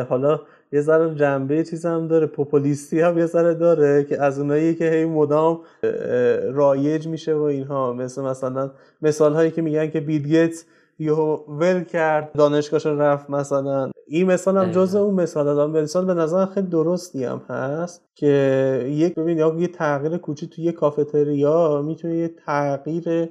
حالا 0.09 0.41
یه 0.74 0.82
ذره 0.82 1.15
جنبه 1.15 1.63
چیز 1.63 1.86
هم 1.86 2.07
داره 2.07 2.26
پوپولیستی 2.26 3.01
هم 3.01 3.17
یه 3.17 3.26
ذره 3.26 3.53
داره 3.53 4.03
که 4.03 4.22
از 4.22 4.39
اونایی 4.39 4.76
که 4.76 4.89
هی 4.89 5.05
مدام 5.05 5.61
رایج 6.53 7.07
میشه 7.07 7.34
و 7.34 7.41
اینها. 7.41 7.93
مثل 7.93 8.22
مثلا 8.22 8.72
مثال 9.01 9.34
هایی 9.34 9.51
که 9.51 9.61
میگن 9.61 9.89
که 9.89 9.99
بیدگیت 9.99 10.65
یهو 11.02 11.38
ول 11.47 11.84
کرد. 11.84 12.32
دانشگاهش 12.34 12.86
رفت 12.86 13.30
مثلا. 13.30 13.91
این 14.08 14.28
مثال 14.28 14.58
هم 14.58 14.72
جز 14.72 14.95
اون 14.95 15.14
مثال. 15.14 15.60
هم 15.60 15.72
مثال 15.72 16.06
به 16.06 16.14
نظر 16.14 16.45
خیلی 16.45 16.68
درستی 16.68 17.24
هم 17.24 17.41
هست 17.49 18.06
که 18.16 18.86
یک 18.88 19.16
ببین 19.16 19.38
یا 19.38 19.56
یه 19.58 19.68
تغییر 19.68 20.18
کوچی 20.18 20.47
توی 20.47 20.64
یه 20.64 20.72
کافتریا 20.72 21.82
می‌تونه 21.82 22.16
یه 22.16 22.28
تغییر 22.45 23.30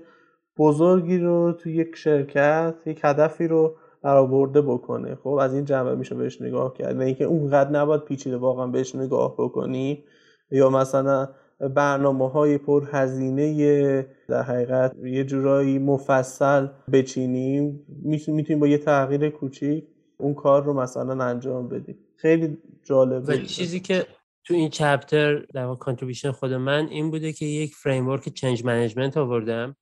بزرگی 0.59 1.19
رو 1.19 1.53
توی 1.53 1.77
یک 1.77 1.97
شرکت 1.97 2.75
یک 2.87 3.01
هدفی 3.05 3.49
رو 3.49 3.77
برآورده 4.03 4.63
بکنه. 4.63 5.15
خب 5.15 5.29
از 5.29 5.55
این 5.55 5.65
جنبه 5.65 5.95
میشه 5.95 6.15
بهش 6.15 6.43
نگاه 6.43 6.75
کرد. 6.75 6.99
و 6.99 7.01
اینکه 7.01 7.25
اونقدر 7.25 7.71
نباید 7.71 8.05
پیچیده 8.05 8.37
واقعا 8.37 8.67
بهش 8.67 8.95
نگاه 8.95 9.35
بکنی. 9.39 10.05
یا 10.51 10.71
مثلا 10.71 11.29
برنامه 11.61 12.31
های 12.31 12.59
پر 12.59 12.89
هزینه 12.93 14.07
در 14.29 14.43
حقیقت 14.43 14.97
یه 15.05 15.25
جورایی 15.25 15.79
مفصل 15.79 16.67
بچینیم. 16.93 17.87
می‌تونیم 18.03 18.59
با 18.59 18.67
یه 18.67 18.79
تغییر 18.79 19.31
کوچیک 19.31 19.85
اون 20.19 20.35
کار 20.35 20.65
رو 20.65 20.81
مثلا 20.81 21.25
انجام 21.25 21.69
بدیم 21.69 21.99
خیلی 22.17 22.59
جالبه 22.85 23.39
چیزی 23.39 23.81
که 23.81 24.07
تو 24.45 24.55
این 24.55 24.69
چپتر 24.69 25.37
در 25.37 25.65
واقع 25.65 26.31
خود 26.33 26.53
من 26.53 26.89
این 26.89 27.11
بوده 27.11 27.33
که 27.33 27.47
یک 27.47 27.75
فریم 27.75 28.09
ورک 28.09 28.29
چنج 28.29 28.65
منیجمنت 28.65 29.17
آوردم 29.17 29.77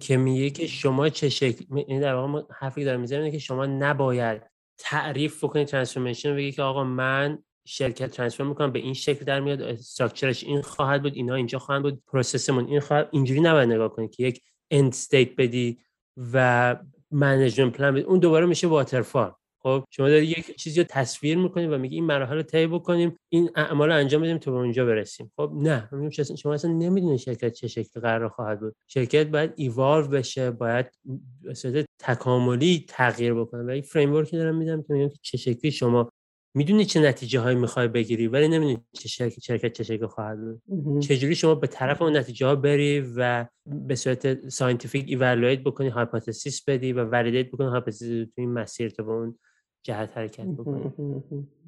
که 0.00 0.16
میگه 0.16 0.50
که 0.50 0.66
شما 0.66 1.08
چه 1.08 1.28
شکل 1.28 1.64
این 1.76 2.00
در 2.00 2.14
واقع 2.14 2.42
حرفی 2.50 2.84
دارم 2.84 3.00
می‌زنم 3.00 3.30
که 3.30 3.38
شما 3.38 3.66
نباید 3.66 4.42
تعریف 4.78 5.44
بکنید 5.44 5.66
transformation 5.66 6.36
بگی 6.36 6.52
که 6.52 6.62
آقا 6.62 6.84
من 6.84 7.38
شرکت 7.66 8.10
transform 8.10 8.44
می‌کنم 8.44 8.72
به 8.72 8.78
این 8.78 8.94
شکل 8.94 9.24
در 9.24 9.40
میاد 9.40 9.62
structure 9.62 10.29
ش 10.29 10.44
این 10.44 10.62
خواهد 10.62 11.02
بود 11.02 11.14
اینا 11.14 11.34
اینجا 11.34 11.58
خواهند 11.58 11.82
بود 11.82 12.02
process 12.06 12.48
مون 12.48 12.66
این 12.66 12.80
خواهد 12.80 13.08
اینجوری 13.12 13.40
نباید 13.40 13.68
نگاه 13.68 13.88
کنید 13.88 14.10
که 14.10 14.22
یک 14.22 14.42
end 14.70 14.88
state 14.88 15.36
بدی 15.36 15.78
و 16.32 16.76
management 17.10 17.76
plan 17.76 17.94
بدی. 17.94 18.02
اون 18.02 18.18
دوباره 18.18 18.46
میشه 18.46 18.66
waterfall 18.66 19.32
خب 19.58 19.84
شما 19.90 20.08
داری 20.08 20.26
یک 20.26 20.56
چیزی 20.56 20.80
رو 20.80 20.86
تصویر 20.90 21.38
می‌کنیم 21.38 21.72
و 21.72 21.78
میگی 21.78 21.94
این 21.94 22.04
مراحل 22.04 22.36
رو 22.36 22.42
طی 22.42 22.66
بکنیم 22.66 23.16
این 23.28 23.50
اعمال 23.56 23.88
رو 23.88 23.94
انجام 23.94 24.22
بدیم 24.22 24.38
تا 24.38 24.50
به 24.50 24.56
اونجا 24.56 24.84
برسیم. 24.84 25.32
خب 25.36 25.52
نه. 25.54 25.90
شما 26.38 26.54
اصلا 26.54 26.72
نمی‌دونید 26.72 27.18
شرکت 27.18 27.52
چه 27.52 27.68
شکلی 27.68 28.02
قرار 28.02 28.28
خواهد 28.28 28.60
بود. 28.60 28.76
شرکت 28.86 29.26
باید 29.26 29.52
ایوالو 29.56 30.08
بشه 30.08 30.50
باید 30.50 30.86
به 31.62 31.86
تکاملی 31.98 32.84
تغییر 32.88 33.34
بکنه. 33.34 33.72
و 33.72 33.76
یک 33.76 33.84
framework 33.84 34.12
ی 34.12 34.36
دارم 34.36 34.56
میدم 34.56 34.82
که 34.82 34.92
میگم 34.92 35.10
چه 35.22 35.38
شکلی 35.38 35.70
شما 35.70 36.10
می‌دونی 36.54 36.84
چه 36.84 37.00
نتیجه 37.00 37.40
هایی 37.40 37.56
می‌خوای 37.56 37.88
بگیری 37.88 38.28
ولی 38.28 38.48
نمی‌دونی 38.48 38.78
چه 38.92 39.08
شرکت, 39.08 39.40
شرکت 39.40 39.72
چه 39.72 39.84
شکل 39.84 40.06
خواهد 40.06 40.38
بود. 40.40 41.02
چجوری 41.02 41.34
شما 41.34 41.54
به 41.54 41.66
طرف 41.66 42.02
اون 42.02 42.16
نتیجه 42.16 42.46
ها 42.46 42.54
بری 42.54 43.12
و 43.16 43.46
به 43.66 43.94
صورت 43.94 44.48
scientific 44.48 45.04
evaluate 45.08 45.60
بکنی 45.60 45.88
hypothesis 45.88 46.64
بدی 46.64 46.92
و 46.92 47.04
validate 47.04 47.48
بکنی 47.48 47.66
hypothesis 47.66 48.26
تو 48.34 48.40
این 48.40 48.52
مسیر 48.52 48.90
تا 48.90 49.02
به 49.02 49.12
اون 49.12 49.38
جهت 49.82 50.18
حرکت 50.18 50.46
بکنی. 50.46 50.92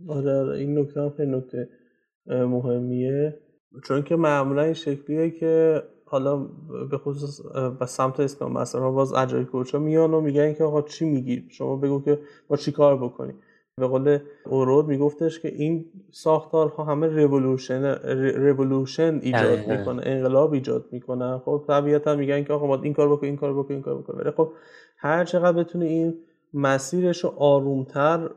آره, 0.08 0.32
آره. 0.32 0.58
این 0.58 0.78
نکته 0.78 1.00
هم 1.00 1.10
خیلی 1.10 1.30
نکته 1.30 1.68
مهمیه. 2.26 3.38
چون 3.84 4.02
که 4.02 4.16
معمولا 4.16 4.62
این 4.62 4.74
شکلیه 4.74 5.30
که 5.30 5.82
حالا 6.04 6.36
به 6.90 6.98
خصوص 6.98 7.40
به 7.78 7.86
سمت 7.86 8.20
Scrum 8.20 8.52
مثلا 8.52 8.90
باز 8.90 9.12
Agile 9.12 9.44
Coach 9.44 9.72
ا 9.72 9.78
میان 9.78 10.14
و 10.14 10.20
میگن 10.20 10.54
که 10.54 10.64
آقا 10.64 10.82
چی 10.82 11.04
میگی؟ 11.04 11.44
شما 11.50 11.76
بگو 11.76 12.02
که 12.02 12.18
با 12.48 12.56
چی 12.56 12.72
کار 12.72 12.96
بکنی 12.96 13.32
به 13.80 13.86
قول 13.86 14.18
اورود 14.44 14.88
میگفتش 14.88 15.40
که 15.40 15.48
این 15.48 15.84
ساختارها 16.10 16.84
همه 16.84 17.16
revolution 17.16 17.84
revolution 18.44 19.18
ایجاد 19.22 19.58
می‌کنه 19.68 20.02
انقلاب 20.04 20.52
ایجاد 20.52 20.84
می‌کنه. 20.92 21.38
خب 21.38 21.64
طبیعتا 21.68 22.16
میگن 22.16 22.44
که 22.44 22.52
آقا 22.52 22.82
این 22.82 22.94
کار 22.94 23.08
بکن 23.08 23.26
این 23.26 23.36
کار 23.36 23.54
بکن 23.54 23.74
این 23.74 23.82
کار 23.82 23.98
بکن. 23.98 24.18
ولی 24.18 24.30
خب 24.30 24.52
هر 24.96 25.24
چقدر 25.24 25.52
بتونه 25.52 25.84
این 25.84 26.14
مسیرش 26.54 27.24
رو 27.24 27.34
آرومتر 27.36 28.30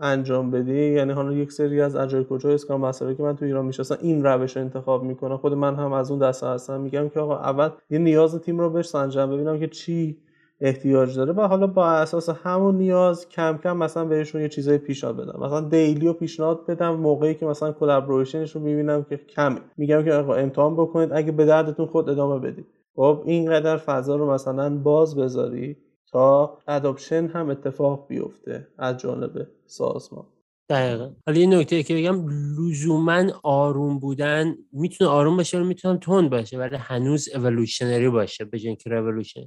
انجام 0.00 0.50
بدی 0.50 0.92
یعنی 0.92 1.12
حالا 1.12 1.32
یک 1.32 1.52
سری 1.52 1.80
از 1.80 1.96
Agile 1.96 2.26
Coach 2.30 2.50
ا 2.50 2.55
Scrum 2.55 2.80
Master 2.80 3.09
ا 3.09 3.14
که 3.14 3.22
من 3.22 3.36
تو 3.36 3.44
ایران 3.44 3.64
می‌شناسم 3.64 3.98
این 4.00 4.24
روش 4.24 4.56
رو 4.56 4.62
انتخاب 4.62 5.04
می‌کنه 5.04 5.36
خود 5.36 5.52
من 5.52 5.74
هم 5.74 5.92
از 5.92 6.10
اون 6.10 6.20
دسته 6.20 6.46
هستم. 6.46 6.80
میگم 6.80 7.08
که 7.08 7.20
آقا 7.20 7.36
اول 7.36 7.68
یه 7.90 7.98
نیاز 7.98 8.40
تیم 8.40 8.58
رو 8.58 8.70
بهش 8.70 8.86
سنجم 8.86 9.30
ببینم 9.30 9.60
که 9.60 9.68
چی 9.68 10.18
احتیاج 10.64 11.16
داره 11.16 11.32
و 11.32 11.40
حالا 11.40 11.66
با 11.66 11.86
اساس 11.86 12.28
همون 12.28 12.78
نیاز 12.78 13.28
کم 13.28 13.58
کم 13.62 13.76
مثلا 13.76 14.04
بهشون 14.04 14.40
یه 14.40 14.48
چیزای 14.48 14.78
پیشنهاد 14.78 15.16
بدم. 15.16 15.44
مثلا 15.44 15.60
daily 15.60 16.06
رو 16.06 16.12
پیشنهاد 16.12 16.66
بدم 16.66 16.94
موقعی 16.94 17.34
که 17.34 17.46
مثلا 17.46 17.72
collaboration 17.72 18.45
ش 18.45 18.56
رو 18.56 18.60
می‌بینم 18.60 19.04
که 19.04 19.16
کمه. 19.16 19.60
میگم 19.76 20.04
که 20.04 20.12
آقا 20.12 20.34
امتحان 20.34 20.74
بکنید 20.76 21.12
اگه 21.12 21.32
به 21.32 21.44
دردتون 21.44 21.86
خورد 21.86 22.08
ادامه 22.08 22.38
بدید. 22.38 22.66
خب 22.96 23.22
اینقدر 23.24 23.76
فضا 23.76 24.16
رو 24.16 24.30
مثلا 24.30 24.78
باز 24.78 25.16
بذاری 25.16 25.76
تا 26.12 26.58
اداپشن 26.68 27.26
هم 27.26 27.50
اتفاق 27.50 28.06
بیفته 28.08 28.68
از 28.78 28.96
جانب 28.96 29.46
سازمان. 29.66 30.24
دقیقا. 30.68 31.14
حالا 31.26 31.38
یه 31.38 31.46
نکته 31.46 31.82
که 31.82 31.94
بگم 31.94 32.28
لزوما 32.28 33.24
آروم 33.42 33.98
بودن 33.98 34.56
می‌تونه 34.72 35.10
آروم 35.10 35.36
باشه 35.36 35.60
و 35.60 35.64
می‌تونه 35.64 35.98
تند 35.98 36.30
باشه 36.30 36.58
ولی 36.58 36.76
هنوز 36.76 37.28
اولوشنری 37.34 38.08
باشه 38.08 38.44
به 38.44 38.58
که 38.58 38.90
رولوشن 38.90 39.44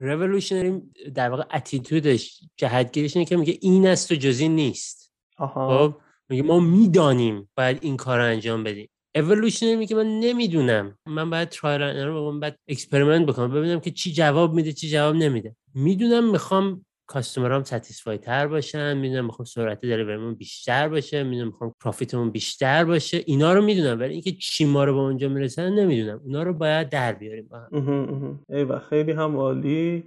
رولوشنری 0.00 0.82
در 1.14 1.30
واقع 1.30 1.44
اتیتودش 1.54 2.40
جهتگیریش 2.56 3.16
اینه 3.16 3.26
که 3.26 3.36
میگه 3.36 3.58
این 3.60 3.86
است 3.86 4.12
و 4.12 4.14
جزی 4.14 4.48
نیست. 4.48 5.12
خب؟ 5.54 5.94
میگه 6.28 6.42
ما 6.42 6.60
می‌دانیم 6.60 7.48
باید 7.56 7.78
این 7.80 7.96
کار 7.96 8.18
رو 8.18 8.24
انجام 8.24 8.64
بدیم. 8.64 8.88
evolutionary 9.14 9.76
میگه 9.76 9.96
من 9.96 10.20
نمی‌دونم. 10.20 10.98
من 11.06 11.30
باید 11.30 11.48
trial 11.48 12.06
رو 12.06 12.40
باید 12.40 12.54
experiment 12.68 13.26
بکنم 13.26 13.54
ببینم 13.54 13.80
که 13.80 13.90
چی 13.90 14.12
جواب 14.12 14.54
میده 14.54 14.72
چی 14.72 14.90
جواب 14.90 15.14
نمیده. 15.14 15.56
می‌دونم 15.74 16.30
می‌خوام 16.30 16.84
customer 17.10 17.58
ام 17.58 17.64
satisfied 17.64 18.18
تر 18.18 18.46
باشن 18.46 18.96
می‌دونم 18.96 19.24
می‌خوام 19.24 19.44
سرعت 19.44 19.80
delivery 19.80 20.19
مون 20.19 20.34
بیشتر 20.34 20.88
باشه 20.88 21.22
می‌دونم 21.22 21.46
می‌خوام 21.46 21.74
profit 21.80 22.13
مون 22.13 22.30
بیشتر 22.30 22.84
باشه. 22.84 23.22
اینا 23.26 23.52
رو 23.52 23.62
می‌دونم 23.62 24.00
ولی 24.00 24.12
اینکه 24.12 24.32
چی 24.32 24.64
ما 24.64 24.84
رو 24.84 24.94
به 24.94 25.00
اونجا 25.00 25.28
می‌رسن 25.28 25.72
نمی‌دونم. 25.72 26.20
اونا 26.24 26.42
رو 26.42 26.52
باید 26.52 26.88
در 26.88 27.12
بیاریم 27.12 27.48
با 27.50 27.58
هم. 27.58 28.40
و 28.68 28.78
خیلی 28.78 29.12
هم 29.12 29.36
عالی. 29.36 30.04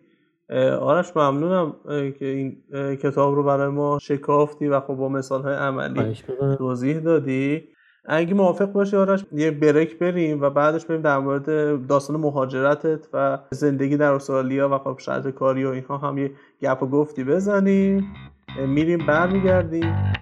آرش 0.79 1.17
ممنونم 1.17 1.75
که 2.19 2.25
این 2.25 2.57
کتاب 2.95 3.35
رو 3.35 3.43
برای 3.43 3.69
ما 3.69 3.99
شکافتی 4.01 4.67
و 4.67 4.79
خب 4.79 4.93
با 4.93 5.09
مثال 5.09 5.41
های 5.41 5.55
عملی 5.55 6.15
توضیح 6.57 6.99
دادی. 6.99 7.63
اگه 8.05 8.33
موافق 8.33 8.71
باشی 8.71 8.95
آرش 8.95 9.25
یه 9.31 9.51
بریک 9.51 9.99
بریم 9.99 10.41
و 10.41 10.49
بعدش 10.49 10.85
بریم 10.85 11.01
در 11.01 11.19
مورد 11.19 11.45
داستان 11.87 12.15
مهاجرتت 12.17 13.07
و 13.13 13.39
زندگی 13.51 13.97
در 13.97 14.11
استرالیا 14.11 14.69
و 14.69 14.77
خب 14.77 14.99
شرط 14.99 15.27
کاری 15.27 15.65
و 15.65 15.69
اینها 15.69 15.97
هم 15.97 16.17
یه 16.17 16.31
گپ 16.61 16.83
و 16.83 16.87
گفتی 16.87 17.23
بزنیم. 17.23 18.15
میریم 18.67 19.05
برمیگردیم. 19.05 20.13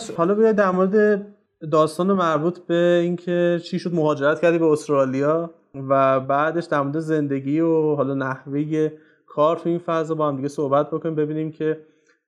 آرش 0.00 0.10
حالا 0.10 0.34
بیا 0.34 0.52
در 0.52 0.70
مورد 0.70 1.26
داستان 1.70 2.12
مربوط 2.12 2.58
به 2.58 3.00
اینکه 3.02 3.60
چی 3.64 3.78
شد 3.78 3.94
مهاجرت 3.94 4.40
کردی 4.40 4.58
به 4.58 4.66
استرالیا 4.66 5.50
و 5.88 6.20
بعدش 6.20 6.64
در 6.64 6.80
مورد 6.80 6.98
زندگی 6.98 7.60
و 7.60 7.94
حالا 7.94 8.14
نحوه 8.14 8.90
کار 9.26 9.56
تو 9.56 9.68
این 9.68 9.78
فضا 9.78 10.14
با 10.14 10.28
هم 10.28 10.36
دیگه 10.36 10.48
صحبت 10.48 10.90
بکنیم 10.90 11.14
ببینیم 11.14 11.52
که 11.52 11.80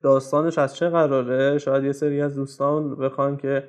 داستانش 0.02 0.58
از 0.58 0.76
چه 0.76 0.88
قراره. 0.88 1.58
شاید 1.58 1.84
یه 1.84 1.92
سری 1.92 2.20
از 2.20 2.34
دوستان 2.34 2.96
بخوان 2.96 3.36
که 3.36 3.64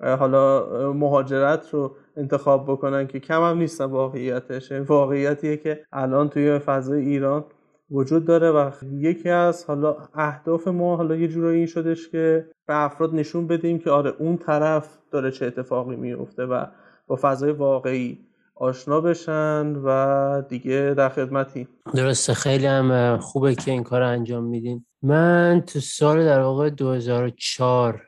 حالا 0.00 0.66
مهاجرت 0.92 1.74
رو 1.74 1.96
انتخاب 2.16 2.64
بکنن 2.64 3.06
که 3.06 3.20
کم 3.20 3.42
هم 3.42 3.58
نیستن 3.58 3.84
واقعیتش. 3.84 4.72
واقعیتیه 4.72 5.56
که 5.56 5.80
الان 5.92 6.28
توی 6.28 6.58
فضای 6.58 7.00
ایران 7.00 7.44
وجود 7.90 8.24
داره 8.24 8.50
و 8.50 8.70
یکی 8.92 9.30
از 9.30 9.64
حالا 9.64 9.96
اهداف 10.14 10.68
ما 10.68 10.96
حالا 10.96 11.16
یه 11.16 11.28
جورایی 11.28 11.56
این 11.56 11.66
شدش 11.66 12.08
که 12.08 12.48
به 12.66 12.76
افراد 12.76 13.14
نشون 13.14 13.46
بدیم 13.46 13.78
که 13.78 13.90
آره 13.90 14.14
اون 14.18 14.36
طرف 14.36 14.98
داره 15.10 15.30
چه 15.30 15.46
اتفاقی 15.46 15.96
میفته 15.96 16.44
و 16.44 16.66
با 17.06 17.18
فضای 17.20 17.52
واقعی 17.52 18.18
آشنا 18.56 19.00
بشن 19.00 19.66
و 19.84 20.42
دیگه 20.48 20.94
در 20.96 21.08
خدمتی. 21.08 21.68
درسته 21.94 22.34
خیلی 22.34 22.66
هم 22.66 23.18
خوبه 23.18 23.54
که 23.54 23.70
این 23.70 23.82
کار 23.82 24.02
انجام 24.02 24.44
میدیم 24.44 24.86
من 25.02 25.62
تو 25.66 25.80
سال 25.80 26.24
در 26.24 26.40
واقع 26.40 26.70
2004 26.70 28.02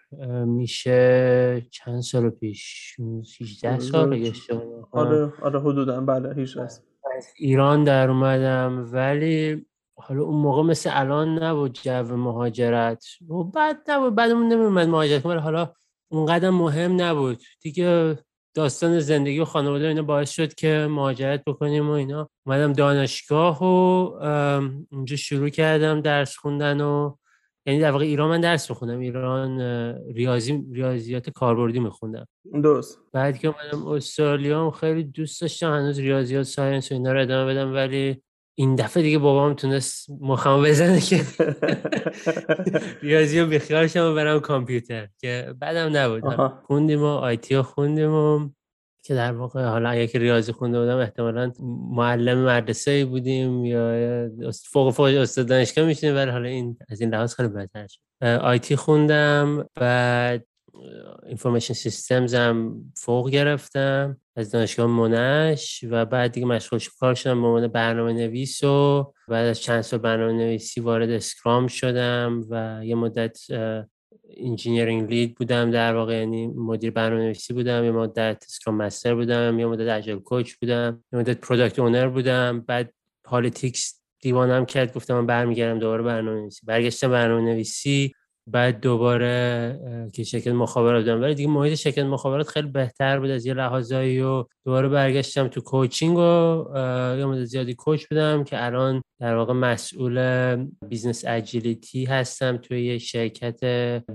میشه 0.47 1.67
چند 1.71 2.01
سال 2.01 2.31
پیش؟ 2.31 2.95
16 3.25 3.79
سال 3.79 4.33
آره 4.91 5.33
آره 5.43 5.61
حدودا 5.61 6.01
بله 6.01 6.35
هیچ 6.35 6.59
از 7.17 7.33
ایران 7.37 7.85
در 7.85 8.11
اومدم 8.11 8.89
ولی 8.93 9.67
حالا 9.99 10.23
اون 10.23 10.43
موقع 10.43 10.63
مثل 10.63 10.91
الان 10.93 11.43
نبود 11.43 11.79
جو 11.83 12.17
مهاجرت. 12.17 13.05
و 13.29 13.45
بعد 13.45 13.79
نبود 13.89 14.15
بعدمون 14.15 14.49
نمیومد 14.53 14.89
مهاجرت 14.89 15.27
ولی 15.27 15.39
حالا 15.39 15.73
اونقدر 16.09 16.51
مهم 16.51 17.03
نبود. 17.03 17.43
دیگه 17.61 18.19
داستان 18.55 19.01
زندگی 19.01 19.41
و 19.41 19.45
خانواده 19.45 19.87
اینا 19.87 20.03
باعث 20.03 20.31
شد 20.31 20.55
که 20.55 20.87
مهاجرت 20.91 21.45
بکنیم 21.45 21.89
و 21.89 21.93
اینا. 21.93 22.29
اومدم 22.47 22.73
دانشگاه 22.73 23.65
و 23.65 23.67
اونجا 24.93 25.17
شروع 25.17 25.49
کردم 25.49 26.01
درس 26.01 26.37
خوندن 26.37 26.81
و 26.81 27.17
یعنی 27.67 27.81
در 27.81 27.91
واقع 27.91 28.05
ایران 28.05 28.29
من 28.29 28.41
درس 28.41 28.71
میخوندم 28.71 28.99
ایران 28.99 29.61
ریاضی 30.15 30.65
ریاضیات 30.73 31.31
کاربردی 31.31 31.81
میخوندم. 31.81 32.27
درست. 32.63 32.99
بعد 33.13 33.39
که 33.39 33.49
اومدم 33.49 33.87
استرالیا 33.87 34.71
خیلی 34.71 35.05
دوست 35.05 35.41
داشتم 35.41 35.73
هنوز 35.73 35.99
ریاضیات 35.99 36.43
ساینس 36.43 36.93
و 36.93 36.95
اینا 36.95 37.13
رو 37.13 37.21
ادامه 37.21 37.55
بدم 37.55 37.75
ولی 37.75 38.23
این 38.59 38.75
دفعه 38.75 39.03
دیگه 39.03 39.19
بابام 39.19 39.55
تونست 39.55 40.11
مخمو 40.21 40.63
بزنه 40.63 41.01
که 41.01 41.21
ریاضی 43.03 43.41
رو 43.41 43.47
بیخیال 43.47 43.87
شم 43.87 44.11
و 44.11 44.15
برم 44.15 44.41
کامپیوتر 44.41 45.09
که 45.19 45.55
بعدم 45.59 45.97
نبود 45.97 46.25
خوندیم 46.67 47.03
و 47.03 47.07
IT 47.07 47.61
خوندیم 47.61 48.11
و 48.11 48.49
که 49.07 49.15
در 49.15 49.33
واقع 49.33 49.65
حالا 49.65 49.89
اگه 49.89 50.19
ریاضی 50.19 50.53
خونده 50.53 50.81
بودم 50.81 50.97
احتمالا 50.97 51.53
معلم 51.91 52.45
مدرسه 52.45 53.05
بودیم 53.05 53.65
یا 53.65 54.31
فوق 54.65 54.93
فوق 54.95 55.07
استاد 55.07 55.49
دانشگاه 55.49 55.85
میشیم 55.85 56.17
ولی 56.17 56.31
حالا 56.31 56.49
این 56.49 56.77
از 56.89 57.01
این 57.01 57.15
لحاظ 57.15 57.35
خیلی 57.35 57.49
بهتر 57.49 57.87
شد. 57.87 58.01
IT 58.27 58.77
خوندم 58.77 59.69
بعد 59.75 60.47
information 61.27 61.75
systems 61.75 62.35
هم 62.35 62.85
فوق 62.97 63.31
گرفتم 63.31 64.17
از 64.37 64.51
دانشگاه 64.51 64.87
Monash 64.87 65.85
و 65.91 66.05
بعد 66.05 66.33
دیگه 66.33 66.47
مشغول 66.47 66.81
کار 67.01 67.15
شدم 67.15 67.43
به 67.43 67.47
عنوان 67.47 67.69
برنامه 67.69 68.13
نویس 68.13 68.65
و 68.65 69.13
بعد 69.29 69.47
از 69.47 69.61
چند 69.61 69.81
سال 69.81 70.01
برنامه 70.01 70.33
نویسی 70.33 70.81
وارد 70.81 71.11
Scrum 71.11 71.67
شدم 71.67 72.45
و 72.51 72.81
یه 72.85 72.95
مدت 72.95 73.39
engineering 74.37 75.11
lead 75.11 75.35
بودم 75.35 75.71
در 75.71 75.95
واقع 75.95 76.19
یعنی 76.19 76.47
مدیر 76.47 76.91
برنامه 76.91 77.23
نویسی 77.23 77.53
بودم 77.53 77.85
یه 77.85 77.91
مدت 77.91 78.45
Scrum 78.49 78.77
master 78.77 79.15
بودم 79.15 79.59
یه 79.59 79.67
مدت 79.67 79.89
agile 79.89 80.19
coach 80.19 80.55
بودم 80.55 81.05
یه 81.13 81.19
مدت 81.19 81.41
product 81.41 81.79
owner 81.79 82.09
بودم. 82.09 82.61
بعد 82.61 82.93
politics 83.25 84.01
دیوانم 84.21 84.67
کرد 84.67 84.95
گفتم 84.95 85.15
من 85.15 85.27
برمیگردم 85.27 85.79
دوباره 85.79 86.03
برنامه 86.03 86.41
نویسی 86.41 86.67
برگشتم 86.67 87.11
برنامه 87.11 87.53
نویسی 87.53 88.15
بعد 88.47 88.81
دوباره 88.81 90.11
که 90.13 90.25
شرکت 90.25 90.53
مخابرات 90.53 91.05
بودم 91.05 91.23
ولی 91.23 91.35
دیگه 91.35 91.49
محیط 91.49 91.75
شرکت 91.75 92.05
مخابرات 92.05 92.49
خیلی 92.49 92.69
بهتر 92.69 93.19
بود 93.19 93.31
از 93.31 93.47
یه 93.47 93.55
لحاظایی 93.55 94.21
و 94.21 94.45
دوباره 94.65 94.89
برگشتم 94.89 95.49
تو 95.49 95.61
coaching 95.61 96.17
و 96.17 96.65
یه 97.19 97.25
مدت 97.25 97.45
زیادی 97.45 97.75
coach 97.75 98.07
بودم 98.07 98.45
که 98.45 98.65
الان 98.65 99.03
در 99.21 99.37
واقع 99.37 99.53
مسئول 99.53 100.57
business 100.89 101.25
agility 101.27 102.05
هستم 102.05 102.57
توی 102.57 102.85
یه 102.85 102.99
شرکت 102.99 103.65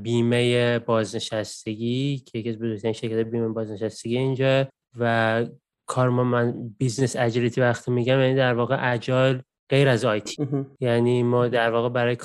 بیمه 0.01 0.79
بازنشستگی 0.79 2.17
که 2.17 2.39
یکی 2.39 2.49
از 2.49 2.57
بزرگترین 2.57 2.93
شرکت 2.93 3.17
بیمه 3.17 3.47
بازنشستگی 3.47 4.17
اینجا. 4.17 4.67
و 4.99 5.45
کار 5.85 6.09
ما 6.09 6.23
من 6.23 6.73
business 6.77 7.15
agility 7.15 7.61
وقتی 7.61 7.91
میگم 7.91 8.19
یعنی 8.19 8.35
در 8.35 8.53
واقع 8.53 8.93
agile 8.93 9.41
غیر 9.71 9.89
از 9.89 10.05
IT 10.05 10.47
یعنی 10.79 11.23
ما 11.23 11.47
در 11.47 11.71
واقع 11.71 11.89
برای 11.89 12.17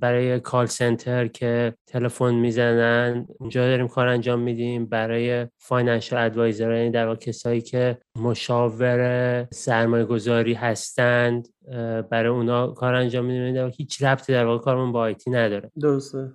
برای 0.00 0.40
call 0.40 0.66
center 0.66 1.26
که 1.26 1.74
تلفن 1.86 2.34
می‌زنن 2.34 3.26
اونجا 3.40 3.66
داریم 3.66 3.88
کار 3.88 4.06
انجام 4.06 4.40
میدیم. 4.40 4.86
برای 4.86 5.46
financial 5.58 6.24
advisor 6.24 6.72
یعنی 6.72 6.90
در 6.90 7.06
واقع 7.06 7.18
کسایی 7.18 7.60
که 7.60 7.98
مشاور 8.16 9.48
سرمایه 9.52 10.04
گذاری 10.04 10.54
هستند 10.54 11.48
برای 12.10 12.28
اونا 12.28 12.66
کار 12.66 12.94
انجام 12.94 13.24
میدیم. 13.24 13.42
یعنی 13.42 13.54
در 13.54 13.68
هیچ 13.68 14.02
ربطی 14.02 14.32
در 14.32 14.44
واقع 14.44 14.64
کارمون 14.64 14.92
با 14.92 15.00
IT 15.00 15.30
نداره. 15.30 15.70
درسته. 15.80 16.32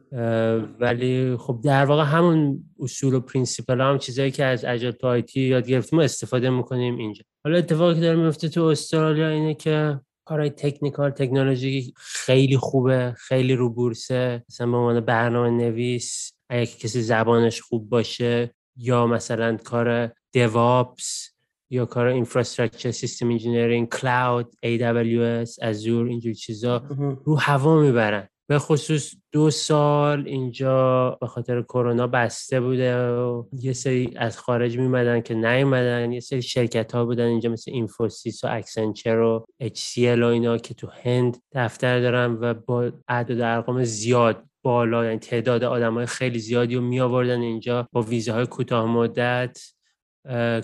ولی 0.80 1.38
خب 1.38 1.60
در 1.64 1.86
واقع 1.86 2.04
همون 2.04 2.64
اصول 2.80 3.14
و 3.14 3.20
principle 3.20 3.82
هم 3.82 3.98
چیزایی 3.98 4.32
که 4.32 4.46
از 4.46 4.66
agile 4.66 4.92
تو 4.92 5.08
IT 5.08 5.42
یاد 5.42 5.68
گرفتیم 5.68 6.00
استفاده 6.00 6.50
می‌کنیم 6.50 6.98
اینجا. 6.98 7.24
حالا 7.46 7.58
اتفاقی 7.58 7.96
که 7.96 8.02
داره 8.02 8.18
میفته 8.18 8.50
تو 8.50 8.64
استرالیا 8.64 9.30
اینه 9.30 9.54
که 9.54 10.00
کارهای 10.26 10.50
technical 10.50 11.10
تکنولوژی 11.10 11.94
خیلی 11.98 12.58
خوبه 12.58 13.16
خیلی 13.18 13.56
رو 13.56 13.70
بورسه. 13.70 14.44
مثلا 14.50 14.68
به 14.72 14.78
عنوان 14.78 15.00
برنامه 15.00 15.50
نویس 15.50 16.34
اگه 16.50 16.66
کسی 16.66 17.02
زبانش 17.02 17.62
خوب 17.62 17.90
باشه 17.90 18.54
یا 18.78 19.08
مثلا 19.08 19.58
کار 19.58 20.12
DevOps 20.32 21.30
یا 21.70 21.86
کار 21.86 22.08
infrastructure 22.08 22.92
system 22.92 23.30
engineering 23.30 23.90
cloud 23.90 24.56
AWS 24.66 25.50
Azure 25.62 26.08
اینجور 26.08 26.34
چیزا 26.34 26.78
رو 27.26 27.36
هوا 27.36 27.82
می‌برن. 27.82 28.28
به 28.48 28.60
خصوص 28.60 29.16
دو 29.32 29.50
سال 29.50 30.28
اینجا 30.28 31.10
به 31.22 31.28
خاطر 31.28 31.62
کرونا 31.62 32.08
بسته 32.08 32.62
بوده 32.62 33.08
و 33.08 33.44
یه 33.52 33.74
سری 33.74 34.14
از 34.16 34.38
خارج 34.38 34.78
میمدن 34.78 35.22
که 35.22 35.34
نیومدن 35.34 36.12
یه 36.12 36.20
سری 36.20 36.42
شرکت 36.42 36.96
ها 36.96 37.06
بودن 37.06 37.26
اینجا 37.26 37.50
مثل 37.50 37.72
Infosys 37.72 38.44
و 38.44 38.48
Accenture 38.52 39.20
و 39.20 39.46
HCL 39.64 40.22
و 40.22 40.26
اینا 40.26 40.58
که 40.58 40.74
تو 40.74 40.88
هند 40.88 41.38
دفتر 41.52 42.00
دارن 42.00 42.38
و 42.42 42.54
با 42.54 42.92
عدد 43.08 43.42
ارقام 43.42 43.84
زیاد 43.84 44.44
بالا 44.64 45.06
یعنی 45.06 45.20
تعداد 45.20 45.64
آدم 45.64 45.94
های 45.94 46.06
خیلی 46.06 46.40
زیادی 46.40 46.76
رو 46.76 46.82
می 46.82 47.00
آوردن 47.00 47.42
اینجا 47.42 47.88
با 47.92 48.02
ویزاهای 48.02 48.46
کوتاه 48.46 48.86
مدت. 48.86 49.60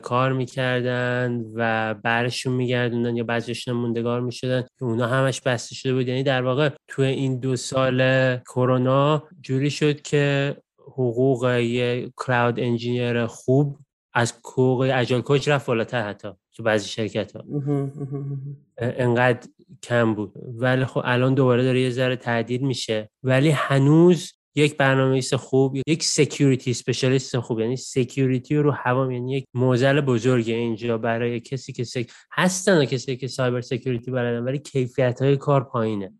کار 0.01 0.33
می‌کردن 0.33 1.45
و 1.53 1.93
برشون 1.93 2.53
میگردوندن 2.53 3.15
یا 3.15 3.23
بعضیشون 3.23 3.73
موندگار 3.73 4.21
می‌شدن. 4.21 4.61
که 4.61 4.85
اونا 4.85 5.07
همش 5.07 5.41
بسته 5.41 5.75
شده 5.75 5.93
بود. 5.93 6.07
یعنی 6.07 6.23
در 6.23 6.41
واقع 6.41 6.69
توی 6.87 7.05
این 7.05 7.39
دو 7.39 7.55
سال 7.55 8.37
کرونا 8.37 9.23
جوری 9.41 9.69
شد 9.69 10.01
که 10.01 10.55
حقوق 10.77 11.45
یه 11.45 12.11
cloud 12.15 12.59
engineer 12.59 13.25
خوب 13.25 13.77
از 14.13 14.33
حقوق 14.45 14.91
agile 14.93 15.21
coach 15.21 15.47
رفت 15.47 15.65
بالاتر 15.65 16.07
حتی 16.07 16.29
تو 16.55 16.63
بعضی 16.63 16.89
شرکت 16.89 17.35
ها 17.35 17.43
انقدر 18.77 19.47
کم 19.83 20.15
بود. 20.15 20.33
ولی 20.57 20.85
خب 20.85 21.01
الان 21.03 21.33
دوباره 21.33 21.63
داره 21.63 21.81
یه 21.81 21.89
ذره 21.89 22.15
تعدیل 22.15 22.61
میشه. 22.61 23.09
ولی 23.23 23.49
هنوز 23.49 24.33
یک 24.55 24.77
برنامه‌نویس 24.77 25.33
خوب 25.33 25.77
یک 25.87 26.03
security 26.03 26.71
specialist 26.71 27.39
خوب. 27.39 27.59
یعنی 27.59 27.75
security 27.75 28.55
رو 28.55 28.71
هوا 28.71 29.13
یعنی 29.13 29.33
یک 29.33 29.45
معضل 29.53 30.01
بزرگه 30.01 30.53
اینجا 30.53 30.97
برای 30.97 31.39
کسی 31.39 31.73
که 31.73 31.83
sec... 31.83 32.09
هستن 32.31 32.77
و 32.81 32.85
کسی 32.85 33.17
که 33.17 33.27
cyber 33.27 33.61
security 33.61 34.11
بلدن 34.11 34.43
ولی 34.43 34.59
کیفیت 34.59 35.21
های 35.21 35.37
کار 35.37 35.63
پایینه. 35.63 36.13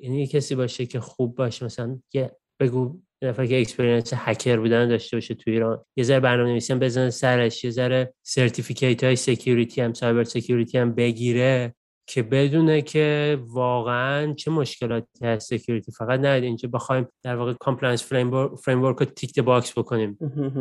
یعنی 0.00 0.26
کسی 0.26 0.54
باشه 0.54 0.86
که 0.86 1.00
خوب 1.00 1.34
باشه. 1.34 1.64
مثلا 1.64 1.98
یه 2.14 2.36
بگو 2.60 3.00
دفعه 3.22 3.46
که 3.46 3.60
experience 3.60 4.12
هکر 4.16 4.56
بودن 4.56 4.88
داشته 4.88 5.16
باشه 5.16 5.34
تو 5.34 5.50
ایران. 5.50 5.84
یه 5.96 6.04
ذره 6.04 6.20
برنامه 6.20 6.50
نویسی 6.50 6.72
هم 6.72 6.78
بزنه 6.78 7.10
سرش. 7.10 7.64
یه 7.64 7.70
ذره 7.70 8.14
certificate 8.22 9.04
های 9.04 9.16
security 9.16 9.80
هم 9.80 9.92
cyber 9.92 10.24
security 10.24 10.78
هم 10.78 10.94
بگیره. 10.94 11.74
که 12.06 12.22
بدونه 12.22 12.82
که 12.82 13.38
واقعا 13.46 14.32
چه 14.34 14.50
مشکلاتی 14.50 15.26
هست 15.26 15.48
security 15.48 15.92
فقط 15.92 16.20
نه 16.20 16.28
اینجا 16.28 16.68
بخوایم 16.68 17.08
در 17.22 17.36
واقع 17.36 17.52
compliance 17.52 18.04
framework 18.04 18.96
رو 18.96 19.04
tick 19.04 19.40
box 19.40 19.78
بکنیم. 19.78 20.18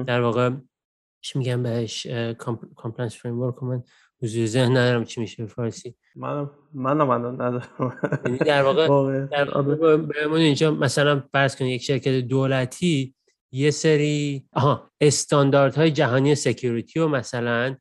در 0.07 0.21
واقع 0.21 0.49
چی 1.21 1.39
میگم 1.39 1.63
بهش؟ 1.63 2.07
compliance 2.75 3.15
framework 3.15 3.63
من 3.63 3.83
حضور 4.21 4.45
ذهن 4.45 4.71
ندارم 4.71 5.03
چی 5.03 5.21
میشه 5.21 5.43
به 5.43 5.49
فارسی. 5.49 5.95
من 6.15 6.47
من 6.73 7.01
ندارم. 7.01 7.99
یعنی 8.25 8.37
در 8.37 8.63
واقع 8.63 8.87
در 9.25 9.57
واقع 9.57 9.97
اینجا 10.33 10.71
مثلا 10.71 11.23
فرض 11.31 11.55
کنید 11.55 11.71
یک 11.71 11.81
شرکت 11.81 12.11
دولتی 12.11 13.15
یه 13.51 13.71
سری 13.71 14.45
آها 14.53 14.91
استانداردهای 15.01 15.91
جهانی 15.91 16.35
security 16.35 16.99
رو 16.99 17.07
مثلا 17.07 17.75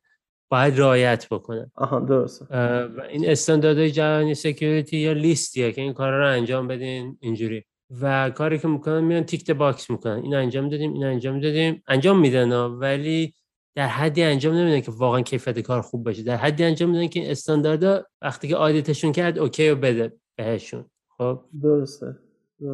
باید 0.55 0.79
رعایت 0.79 1.29
بکنن. 1.29 1.71
آها 1.75 1.99
درست 1.99 2.41
و 2.51 3.01
این 3.09 3.29
استانداردهای 3.29 3.91
جهانی 3.91 4.35
security 4.35 4.97
یه 4.97 5.13
لیستیه 5.13 5.71
که 5.71 5.81
این 5.81 5.93
کارا 5.93 6.19
رو 6.19 6.27
انجام 6.27 6.67
بدین 6.67 7.17
اینجوری. 7.19 7.63
و 8.01 8.29
کاری 8.29 8.59
که 8.59 8.67
می‌کنن 8.67 9.03
میان 9.03 9.23
tick 9.23 9.51
box 9.51 9.89
می‌کنن. 9.89 10.23
این 10.23 10.35
انجام 10.35 10.69
دادیم 10.69 10.93
این 10.93 11.03
انجام 11.03 11.39
دادیم. 11.39 11.83
انجام 11.87 12.19
میدن 12.19 12.51
ولی 12.51 13.33
در 13.75 13.87
حدی 13.87 14.23
انجام 14.23 14.55
نمیدن 14.55 14.81
که 14.81 14.91
واقعا 14.91 15.21
کیفیت 15.21 15.59
کار 15.59 15.81
خوب 15.81 16.03
باشه. 16.03 16.23
در 16.23 16.35
حدی 16.35 16.63
انجام 16.63 16.89
میدن 16.89 17.07
که 17.07 17.31
استانداردها 17.31 18.05
وقتی 18.21 18.47
که 18.47 18.55
audit 18.55 18.86
شون 18.86 19.11
کرد 19.11 19.39
اوکی 19.39 19.69
و 19.69 19.75
بده 19.75 20.13
بهشون. 20.37 20.85
خب؟ 21.17 21.39
درسته, 21.63 22.15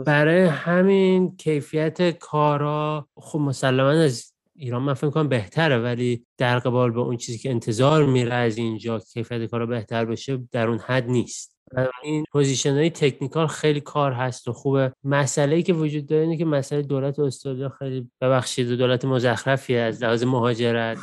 برای 0.06 0.41
همین 0.41 1.38
کیفیت 1.38 2.18
کارا 2.20 3.08
خب 3.16 3.40
مسلما 3.40 3.90
از 3.90 4.31
ایران 4.61 4.81
من 4.81 4.93
فکر 4.93 5.09
کنم 5.09 5.27
بهتره 5.27 5.77
ولی 5.77 6.25
در 6.38 6.59
قبال 6.59 6.91
به 6.91 6.99
اون 6.99 7.17
چیزی 7.17 7.38
که 7.38 7.49
انتظار 7.49 8.05
میره 8.05 8.33
از 8.33 8.57
اینجا 8.57 8.99
کیفیت 8.99 9.45
کارا 9.45 9.65
بهتر 9.65 10.05
بشه 10.05 10.39
در 10.51 10.67
اون 10.67 10.79
حد 10.79 11.09
نیست. 11.09 11.57
این 12.03 12.25
position 12.31 12.73
های 12.73 12.89
technical 12.89 13.48
خیلی 13.47 13.81
کار 13.81 14.11
هست 14.11 14.47
و 14.47 14.53
خوبه. 14.53 14.93
مسئله 15.03 15.55
ای 15.55 15.63
که 15.63 15.73
وجود 15.73 16.05
داره 16.05 16.21
اینه 16.21 16.38
که 16.38 16.45
مسئله 16.45 16.81
دولت 16.81 17.19
استرالیا 17.19 17.69
خیلی 17.69 18.11
ببخشید 18.21 18.67
دولت 18.67 19.05
مزخرفیه 19.05 19.79
از 19.79 20.03
لحاظ 20.03 20.23
مهاجرت 20.23 20.97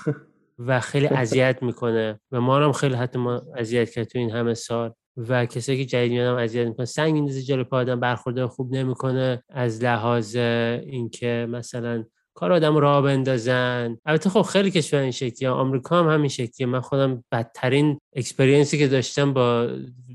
و 0.59 0.81
خیلی 0.81 1.07
اذیت 1.07 1.63
می‌کنه 1.63 2.21
و 2.33 2.41
ما 2.41 2.59
هم 2.59 2.73
خیلی 2.73 2.95
حتی 2.95 3.19
ما 3.19 3.43
اذیت 3.57 3.91
کرد 3.91 4.05
تو 4.05 4.19
این 4.19 4.31
همه 4.31 4.55
سال 4.55 4.93
و 5.17 5.47
کسایی 5.47 5.79
که 5.79 5.85
جدید 5.85 6.13
میان 6.13 6.27
هم 6.27 6.43
اذیت 6.43 6.67
می‌کنه 6.67 6.87
سنگ 6.87 7.13
میندازه 7.13 7.43
جلو 7.43 7.65
پا 7.65 7.77
آدم 7.77 8.01
برخورده 8.01 8.47
خوب 8.47 8.75
نمی‌کنه 8.75 9.43
از 9.49 9.85
لحاظ 9.85 10.37
اینکه 10.37 11.47
مثلا 11.51 12.05
کار 12.39 12.53
آدم 12.53 12.77
راه 12.77 13.03
بندازن. 13.03 13.97
البته 14.07 14.31
خب 14.31 14.43
خیلی 14.43 14.71
کشور 14.71 15.01
این 15.01 15.11
شکلیه. 15.11 15.51
آمریکا 15.51 15.99
هم 15.99 16.09
همین 16.09 16.29
شکلیه. 16.29 16.67
من 16.67 16.81
خودم 16.81 17.25
بدترین 17.33 17.99
experience 18.17 18.73
ی 18.73 18.79
که 18.79 18.89
داشتم 18.89 19.33
با 19.33 19.69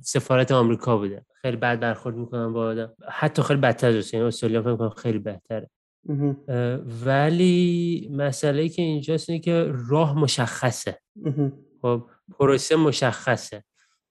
سفارت 0.03 0.51
آمریکا 0.51 0.97
بوده. 0.97 1.25
خیلی 1.41 1.57
بد 1.57 1.79
برخورد 1.79 2.15
می‌کنن 2.15 2.53
با 2.53 2.65
آدم. 2.65 2.93
حتی 3.09 3.41
خیلی 3.41 3.59
بدتر 3.59 3.87
از 3.87 4.13
یعنی 4.13 4.25
استرالیا 4.25 4.61
فکر 4.61 4.89
خیلی 4.89 5.19
بهتره 5.19 5.69
ولی 7.05 8.09
مسئله 8.11 8.69
که 8.69 8.81
اینجاست 8.81 9.29
اینه 9.29 9.41
که 9.41 9.73
راه 9.89 10.19
مشخصه. 10.19 10.99
خب 11.81 12.05
پروسه 12.39 12.75
مشخصه. 12.75 13.63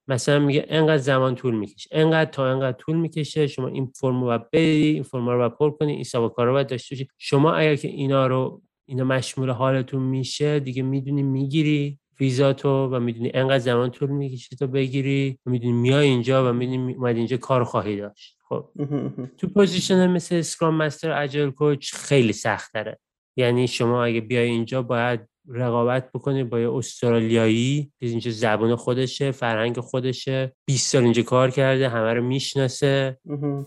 مثلا 0.07 0.39
میگه 0.39 0.65
انقدر 0.69 0.97
زمان 0.97 1.35
طول 1.35 1.55
می‌کشه 1.55 1.89
انقدر 1.91 2.31
تا 2.31 2.45
انقدر 2.51 2.77
طول 2.77 2.95
می‌کشه 2.95 3.47
شما 3.47 3.67
این 3.67 3.91
فرم 3.95 4.23
رو 4.23 4.39
بدی 4.53 4.59
این 4.87 5.03
فرم 5.03 5.29
رو 5.29 5.49
پر 5.49 5.71
کنی 5.71 5.91
این 5.93 6.03
سابقه 6.03 6.43
رو 6.43 6.51
باید 6.53 6.67
داشته 6.67 6.95
باشی. 6.95 7.07
شما 7.17 7.53
اگر 7.53 7.75
که 7.75 7.87
اینا 7.87 8.27
رو 8.27 8.61
اینا 8.85 9.03
مشمول 9.03 9.49
حالتون 9.49 10.01
میشه 10.01 10.59
دیگه 10.59 10.83
می‌دونی 10.83 11.23
می‌گیری 11.23 11.99
ویزا 12.19 12.53
تو 12.53 12.69
و 12.87 12.99
می‌دونی 12.99 13.31
انقدر 13.33 13.59
زمان 13.59 13.91
طول 13.91 14.09
می‌کشه 14.09 14.55
تو 14.55 14.67
بگیری 14.67 15.39
و 15.45 15.49
می‌دونی 15.49 15.73
میای 15.73 16.07
اینجا 16.07 16.49
و 16.49 16.53
می‌دونی 16.53 16.93
اومد 16.93 17.15
اینجا 17.15 17.37
کار 17.37 17.63
خواهی 17.63 17.97
داشت. 17.97 18.37
خب. 18.49 18.69
تو 19.37 19.47
position 19.47 20.07
مثل 20.11 20.35
Scrum 20.35 20.75
master 20.75 21.23
agile 21.23 21.49
coach 21.49 21.93
خیلی 21.93 22.33
سخت 22.33 22.73
داره 22.73 22.99
یعنی 23.37 23.67
شما 23.67 24.03
اگه 24.03 24.21
بیای 24.21 24.47
اینجا 24.47 24.81
باید 24.81 25.19
رقابت 25.47 26.11
بکنه 26.11 26.43
با 26.43 26.59
یه 26.59 26.73
استرالیایی 26.73 27.91
که 27.99 28.05
اینجا 28.05 28.31
زبان 28.31 28.75
خودشه 28.75 29.31
فرهنگ 29.31 29.79
خودشه. 29.79 30.53
20 30.65 30.91
سال 30.91 31.03
اینجا 31.03 31.23
کار 31.23 31.49
کرده 31.49 31.89
همه 31.89 32.13
رو 32.13 32.23
می‌شناسه. 32.23 33.17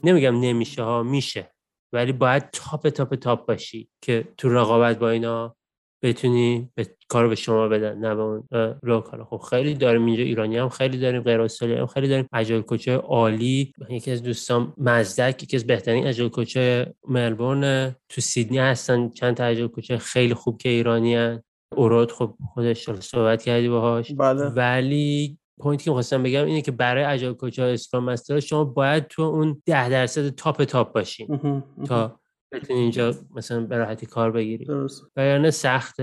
نمیگم 0.05 0.41
نمیشه 0.41 0.83
ها 0.83 1.03
میشه. 1.03 1.51
ولی 1.93 2.13
باید 2.13 2.51
top 2.51 2.89
top 2.89 3.15
top 3.15 3.47
باشی 3.47 3.89
که 4.03 4.29
تو 4.37 4.49
رقابت 4.49 4.99
با 4.99 5.11
اینا 5.11 5.57
بتونی 6.03 6.71
به 6.75 6.87
کار 7.09 7.29
به 7.29 7.35
شما 7.35 7.69
بدن 7.69 7.99
نه 7.99 8.15
به 8.15 8.23
اون 8.23 8.49
لوکال 8.83 9.25
خب 9.25 9.37
خیلی 9.37 9.75
داریم 9.75 10.05
اینجا 10.05 10.23
ایرانی 10.23 10.57
هم 10.57 10.69
خیلی 10.69 10.99
داریم 10.99 11.23
غیر 11.23 11.41
استرالیایی 11.41 11.81
هم 11.81 11.87
خیلی 11.87 12.09
داریم. 12.09 12.29
agile 12.33 12.63
coach 12.63 12.91
ه 12.91 12.97
عالی 12.97 13.73
یکی 13.91 14.11
از 14.11 14.23
دوستان 14.23 14.73
مزدک 14.79 15.43
یکی 15.43 15.57
از 15.57 15.67
بهترین 15.67 16.07
agile 16.07 16.31
coach 16.31 16.84
ه 16.84 16.95
ملبورن 17.09 17.97
تو 18.09 18.21
سیدنی 18.21 18.59
هستن 18.59 19.09
چند 19.09 19.37
تا 19.37 19.45
agile 19.45 19.69
coach 19.69 19.94
ه 19.94 19.99
خیلی 19.99 20.35
خوب 20.35 20.59
که 20.59 20.69
ایرانی 20.69 21.15
هن. 21.15 21.43
اوراد 21.73 22.11
خب 22.11 22.35
خودش 22.55 22.91
صحبت 22.91 23.43
کردی 23.43 23.69
باهاش. 23.69 24.13
بله. 24.13 24.47
ولی 24.47 25.39
point 25.61 25.81
ی 25.81 25.85
که 25.85 25.91
می‌خواستم 25.91 26.23
بگم 26.23 26.45
اینه 26.45 26.63
که 26.63 26.71
برای 26.73 27.05
agile 27.05 27.33
coach 27.33 27.63
ه 27.63 27.70
scrum 27.70 28.05
master 28.05 28.41
شما 28.41 28.65
باید 28.65 29.07
تو 29.07 29.23
اون 29.23 29.63
ده 29.67 29.89
درصد 29.89 30.29
top 30.29 30.65
top 30.65 30.93
باشین. 30.95 31.41
تا 31.87 32.21
بتونی 32.53 32.79
اینجا 32.81 33.15
مثلا 33.35 33.61
به 33.61 33.79
راحتی 33.79 34.07
کار 34.07 34.31
بگیری. 34.31 34.65
درست 34.65 35.03
وگرنه 35.17 35.51
سخت 35.51 36.01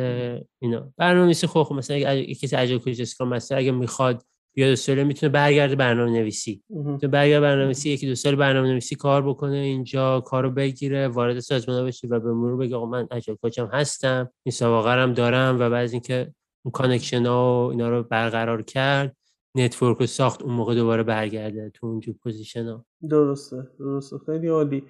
اینا. 0.59 0.93
برنامه‌نویسی 0.97 1.47
خب, 1.47 1.73
مثلا 1.75 1.97
اگه 1.97 2.35
کسی 2.35 2.55
agile 2.55 2.79
coach 2.79 2.99
scrum 2.99 3.29
master 3.29 3.57
اگه 3.57 3.71
می‌خواد 3.71 4.23
بیاد 4.53 4.71
استرالیا 4.71 5.03
می‌تونه 5.03 5.31
برگرده 5.31 5.75
برنامه 5.75 6.11
نویسی 6.11 6.63
می‌تونه 6.69 7.11
برگرده 7.11 7.41
برنامه 7.41 7.65
نویسی 7.65 7.89
یکی 7.89 8.07
دو 8.07 8.15
سال 8.15 8.35
برنامه 8.35 8.67
نویسی 8.67 8.95
کار 8.95 9.21
بکنه 9.21 9.55
اینجا 9.55 10.21
کارو 10.21 10.51
بگیره 10.51 11.07
وارد 11.07 11.39
سازمان 11.39 11.85
بشه 11.85 12.07
و 12.07 12.19
به 12.19 12.33
مرور 12.33 12.57
بگه 12.57 12.75
آقا 12.75 12.85
من 12.85 13.07
agile 13.11 13.37
coach 13.41 13.61
م 13.61 13.65
هستم 13.65 14.29
این 14.43 14.51
سابقه 14.51 14.89
هم 14.89 15.13
دارم 15.13 15.59
و 15.59 15.69
بعد 15.69 15.91
اینکه 15.91 16.33
اون 16.65 16.71
connection 16.71 17.25
ها 17.25 17.67
و 17.67 17.71
اینا 17.71 17.89
رو 17.89 18.03
برقرار 18.03 18.61
کرد 18.61 19.17
network 19.55 19.97
رو 19.97 20.05
ساخت 20.05 20.41
اون 20.41 20.53
موقع 20.53 20.75
دوباره 20.75 21.03
برگرده 21.03 21.69
تو 21.73 21.87
اونجور 21.87 22.15
position 22.23 22.65
ها. 22.65 22.85
درسته 23.09 23.67
درسته. 23.79 24.17
خیلی 24.25 24.47
عالی. 24.47 24.83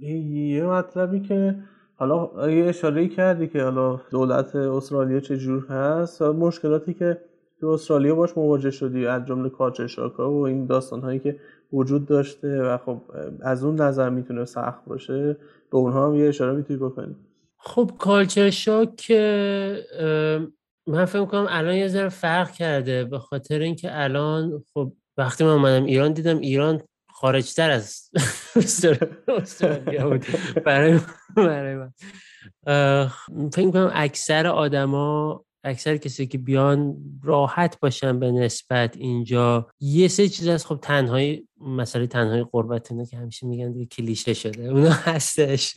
یه 0.00 0.64
مطلبی 0.64 1.20
که 1.20 1.58
حالا 1.94 2.50
یه 2.50 2.64
اشاره 2.64 3.08
کردی 3.08 3.46
که 3.46 3.62
حالا 3.62 4.00
دولت 4.10 4.56
استرالیا 4.56 5.20
چجور 5.20 5.66
هست. 5.66 6.22
مشکلاتی 6.22 6.94
که 6.94 7.20
تو 7.60 7.66
استرالیا 7.66 8.14
باش 8.14 8.36
مواجه 8.36 8.70
شدی 8.70 9.06
از 9.06 9.26
جمله 9.26 9.48
culture 9.48 9.86
shock 9.86 10.23
ا 10.23 10.30
و 10.30 10.46
این 10.46 10.66
داستان 10.66 11.00
هایی 11.00 11.18
که 11.18 11.40
وجود 11.72 12.06
داشته 12.06 12.62
و 12.62 12.78
خب 12.78 13.02
از 13.42 13.64
اون 13.64 13.80
نظر 13.80 14.10
می‌تونه 14.10 14.44
سخت 14.44 14.84
باشه 14.84 15.36
به 15.70 15.76
اونها 15.76 16.06
هم 16.06 16.14
یه 16.14 16.28
اشاره 16.28 16.52
می‌تونی 16.52 16.78
بکنی. 16.78 17.16
خب 17.58 17.90
culture 17.98 18.50
shock 18.50 19.10
من 20.86 21.04
فکر 21.04 21.24
کنم 21.24 21.46
الان 21.48 21.74
یه 21.74 21.88
ذره 21.88 22.08
فرق 22.08 22.50
کرده 22.50 23.04
به 23.04 23.18
خاطر 23.18 23.58
اینکه 23.58 23.88
الان 23.92 24.64
خب 24.74 24.92
وقتی 25.16 25.44
من 25.44 25.50
اومدم 25.50 25.84
ایران 25.84 26.12
دیدم 26.12 26.38
ایران 26.38 26.80
خارجتر 27.10 27.70
از 27.70 28.10
استرالیا 28.56 30.10
بود. 30.10 30.26
برای 30.64 31.00
برای 31.36 31.74
من. 31.74 31.92
فکر 33.52 33.70
کنم 33.70 33.90
اکثر 33.94 34.46
آدما 34.46 35.44
اکثر 35.64 35.96
کسی 35.96 36.26
که 36.26 36.38
بیان 36.38 36.96
راحت 37.22 37.80
باشن 37.80 38.18
به 38.18 38.32
نسبت 38.32 38.96
اینجا 38.96 39.66
یه 39.80 40.08
سه 40.08 40.28
چیز 40.28 40.48
از 40.48 40.66
خب 40.66 40.78
تنهایی 40.82 41.48
مسئله 41.60 42.06
تنهایی 42.06 42.44
قربت 42.52 42.92
اینه 42.92 43.06
که 43.06 43.16
همیشه 43.16 43.46
میگن 43.46 43.72
دیگه 43.72 43.86
کلیشه 43.86 44.34
شده. 44.34 44.64
اونا 44.64 44.90
هستش. 45.08 45.74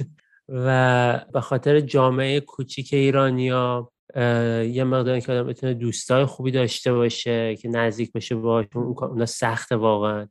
و 0.47 1.25
به 1.33 1.41
خاطر 1.41 1.79
جامعه 1.79 2.39
کوچیک 2.39 2.93
ایرانیا 2.93 3.91
یه 4.15 4.83
مقدار 4.83 5.19
که 5.19 5.31
آدم 5.31 5.47
بتونه 5.47 5.73
دوستای 5.73 6.25
خوبی 6.25 6.51
داشته 6.51 6.93
باشه 6.93 7.55
که 7.55 7.69
نزدیک 7.69 8.11
بشه 8.11 8.35
باشون 8.35 8.95
اونا 9.01 9.25
سخته 9.25 9.75
واقعا. 9.75 10.27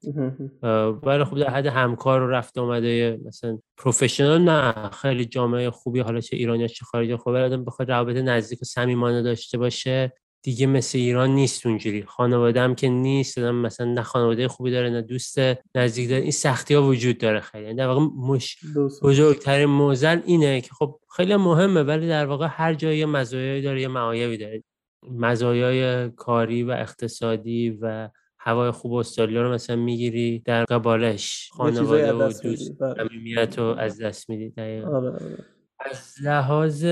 ولی 1.03 1.25
خب 1.25 1.39
در 1.39 1.51
حد 1.51 1.67
همکار 1.67 2.21
رو 2.21 2.31
رفته 2.31 2.61
اومده 2.61 3.19
مثلا 3.25 3.59
پروفشنال 3.77 4.43
نه 4.43 4.91
خیلی 4.91 5.25
جامعه 5.25 5.71
خوبی 5.71 6.01
حالا 6.01 6.21
چه 6.21 6.37
ایرانی 6.37 6.69
چه 6.69 6.85
خارجی 6.85 7.17
خوبه 7.17 7.39
آدم 7.39 7.65
بخواد 7.65 7.91
رابط 7.91 8.17
نزدیک 8.17 8.63
و 8.63 8.65
صمیمانه 8.65 9.23
داشته 9.23 9.59
باشه. 9.59 10.13
دیگه 10.43 10.67
مثل 10.67 10.99
ایران 10.99 11.31
نیست 11.31 11.67
اونجوری. 11.67 12.03
خانواده 12.03 12.61
هم 12.61 12.75
که 12.75 12.89
نیست 12.89 13.39
مثلا 13.39 13.87
نه 13.87 14.03
خانواده 14.03 14.49
خوبی 14.49 14.71
داره 14.71 14.91
نه 14.91 15.03
دوست 15.03 15.39
نزدیک 15.75 16.09
داره. 16.09 16.23
این 16.23 16.31
سختی 16.31 16.75
ها 16.75 16.83
وجود 16.83 17.19
داره 17.19 17.41
خیلی. 17.41 17.65
یعنی 17.65 17.77
در 17.77 17.87
واقع 17.87 18.01
مش... 18.17 18.59
بزرگترین 19.03 19.69
موزل 19.69 20.21
اینه 20.25 20.61
که 20.61 20.71
خب 20.79 21.01
خیلی 21.17 21.37
مهمه 21.37 21.83
ولی 21.83 22.09
در 22.09 22.27
واقع 22.27 22.47
هر 22.51 22.75
جایی 22.75 23.05
مزایایی 23.05 23.63
داره 23.63 23.81
یه 23.81 23.89
معایبی 23.89 24.37
داره. 24.37 24.63
مزایای 25.11 26.11
کاری 26.11 26.63
و 26.63 26.71
اقتصادی 26.71 27.79
و 27.83 28.11
هوای 28.39 28.71
خوب 28.71 28.93
استرالیا 28.95 29.43
رو 29.43 29.53
مثلا 29.53 29.77
می‌گیری 29.77 30.39
در 30.39 30.65
قبالش 30.65 31.51
خانواده 31.53 32.13
و 32.13 32.33
دوست 32.43 32.79
بله. 32.81 33.45
رو 33.57 33.65
از 33.65 34.01
دست 34.01 34.31
میدی. 34.31 34.53
آره، 34.61 34.87
آره. 34.87 35.45
از 35.81 36.15
لحاظ 36.23 36.85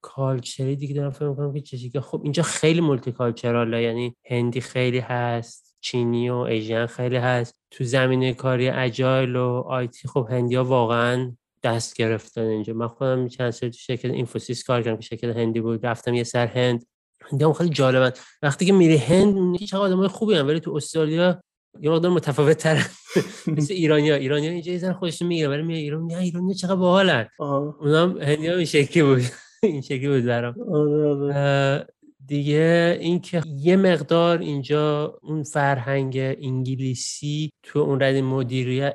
culture 0.00 0.66
ی 0.66 0.76
دیگه 0.76 0.94
دارم 0.94 1.10
فکر 1.10 1.28
می‌کنم 1.28 1.52
که 1.52 1.90
که 1.90 2.00
خب 2.00 2.20
اینجا 2.22 2.42
خیلی 2.42 2.80
multicultural 2.80 3.12
ه 3.12 3.82
یعنی 3.82 4.16
هندی 4.30 4.60
خیلی 4.60 4.98
هست 4.98 5.76
چینی 5.80 6.30
و 6.30 6.34
Asian 6.34 6.86
خیلی 6.86 7.16
هست. 7.16 7.54
تو 7.70 7.84
زمینه 7.84 8.34
کاری 8.34 8.68
agile 8.68 9.36
و 9.36 9.64
IT 9.66 10.08
خب 10.08 10.28
هندی 10.30 10.54
ها 10.54 10.64
واقعا 10.64 11.32
دست 11.62 11.96
گرفتن 11.96 12.40
اینجا. 12.40 12.74
من 12.74 12.88
خودم 12.88 13.28
چند 13.28 13.50
سال 13.50 13.70
تو 13.70 13.78
شرکت 13.78 14.04
اینفوسیس 14.10 14.64
کار 14.64 14.82
کردم 14.82 14.96
که 14.96 15.02
شرکت 15.02 15.36
هندی 15.36 15.60
بود. 15.60 15.86
رفتم 15.86 16.14
یه 16.14 16.24
سر 16.24 16.46
هند. 16.46 16.84
هندی 17.30 17.44
خیلی 17.58 17.70
جالبن. 17.70 18.10
وقتی 18.42 18.66
که 18.66 18.72
میری 18.72 18.96
هند 18.96 19.34
میگی 19.34 19.66
چقدر 19.66 19.82
آدمای 19.82 20.08
خوبی 20.08 20.34
هم 20.34 20.46
ولی 20.46 20.60
تو 20.60 20.74
استرالیا 20.74 21.42
یه 21.80 21.90
مقدار 21.90 22.10
متفاوت 22.10 22.58
تر 22.58 22.86
مثل 23.56 23.74
ایرانیا 23.74 24.14
ایرانیا 24.14 24.50
اینجا 24.50 24.72
یه 24.72 24.92
خودشون 24.92 25.28
می‌گیرن 25.28 25.50
ولی 25.50 25.62
میگه 25.62 25.80
ایران 25.80 26.06
نه 26.06 26.18
ایرانیا 26.18 26.54
چقدر 26.54 26.74
باحالن. 26.74 27.28
اونم 27.38 28.18
هندیا 28.20 28.56
این 28.56 28.64
شکلی 28.64 29.02
بود. 29.02 29.22
این 29.62 29.80
شکلی 29.80 30.08
بود 30.08 30.24
برام. 30.24 30.54
آره، 30.74 31.08
آره. 31.08 31.86
دیگه 32.26 32.98
اینکه 33.00 33.42
یه 33.46 33.76
مقدار 33.76 34.38
اینجا 34.38 35.18
اون 35.22 35.42
فرهنگ 35.42 36.16
انگلیسی 36.18 37.52
تو 37.62 37.78
اون 37.78 38.00
رد 38.02 38.16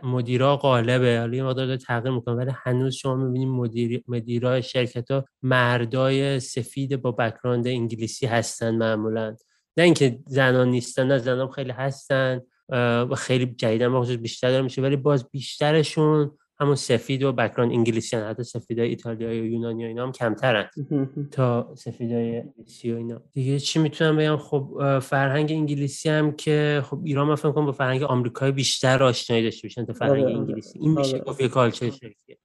مدیرا 0.04 0.58
غالبه. 0.58 1.20
حالا 1.20 1.38
یه 1.38 1.44
مقدار 1.44 1.66
داره 1.66 1.78
تغییر 1.78 2.14
می‌کنه 2.16 2.36
ولی 2.36 2.52
هنوز 2.64 2.94
شما 2.96 3.16
می‌بینید 3.16 3.48
مدیر 3.50 4.04
مدیرای 4.08 4.64
شرکت 4.64 5.12
ها 5.12 5.26
مردای 5.42 6.40
سفید 6.40 7.02
با 7.02 7.12
بکراند 7.12 7.68
انگلیسی 7.68 8.26
هستن 8.26 8.76
معمولا. 8.76 9.36
نه 9.78 9.84
اینکه 9.84 10.20
زنان 10.28 10.68
نیستن 10.68 11.08
نه 11.08 11.18
زنان 11.18 11.52
خیلی 11.52 11.72
هستن. 11.72 12.42
و 12.70 13.16
خیلی 13.18 13.46
جدیدن 13.46 13.92
با 13.92 14.02
بیشتر 14.02 14.50
داره 14.50 14.64
میشه 14.64 14.82
ولی 14.82 14.96
باز 14.96 15.30
بیشترشون 15.32 16.32
همون 16.60 16.76
سفید 16.76 17.24
و 17.24 17.32
بکران 17.32 17.72
انگلیسی 17.72 18.16
هن. 18.16 18.24
حتی 18.24 18.44
سفیدای 18.44 18.90
ایتالیایی 18.90 19.42
و 19.42 19.46
یونانی 19.46 19.84
و 19.84 19.88
اینا 19.88 20.04
هم 20.04 20.12
کمترن 20.12 20.70
تا 21.32 21.76
سفیدای 21.76 22.38
انگلیسی 22.38 22.94
و 22.94 22.98
اینا 22.98 23.22
دیگه 23.34 23.60
چی 23.60 23.80
می‌تونم 23.80 24.18
بگم 24.18 24.38
خب 24.38 25.00
فرهنگ 25.00 25.52
انگلیسی 25.52 26.10
هم 26.10 26.32
که 26.32 26.84
خب 26.86 27.02
ایران 27.04 27.28
من 27.28 27.36
فکر 27.36 27.52
کنم 27.52 27.66
با 27.66 27.72
فرهنگ 27.72 28.04
آمریکایی 28.04 28.52
بیشتر 28.52 29.04
آشنایی 29.04 29.44
داشته 29.44 29.68
باشن 29.68 29.86
تا 29.86 29.94
فرهنگ 29.94 30.24
آره، 30.24 30.26
آره. 30.26 30.38
انگلیسی 30.38 30.80
این 30.80 30.92
میشه 30.92 31.16
آره. 31.16 31.24
گفت 31.24 31.42
یه 31.42 31.48
کالچر 31.48 31.92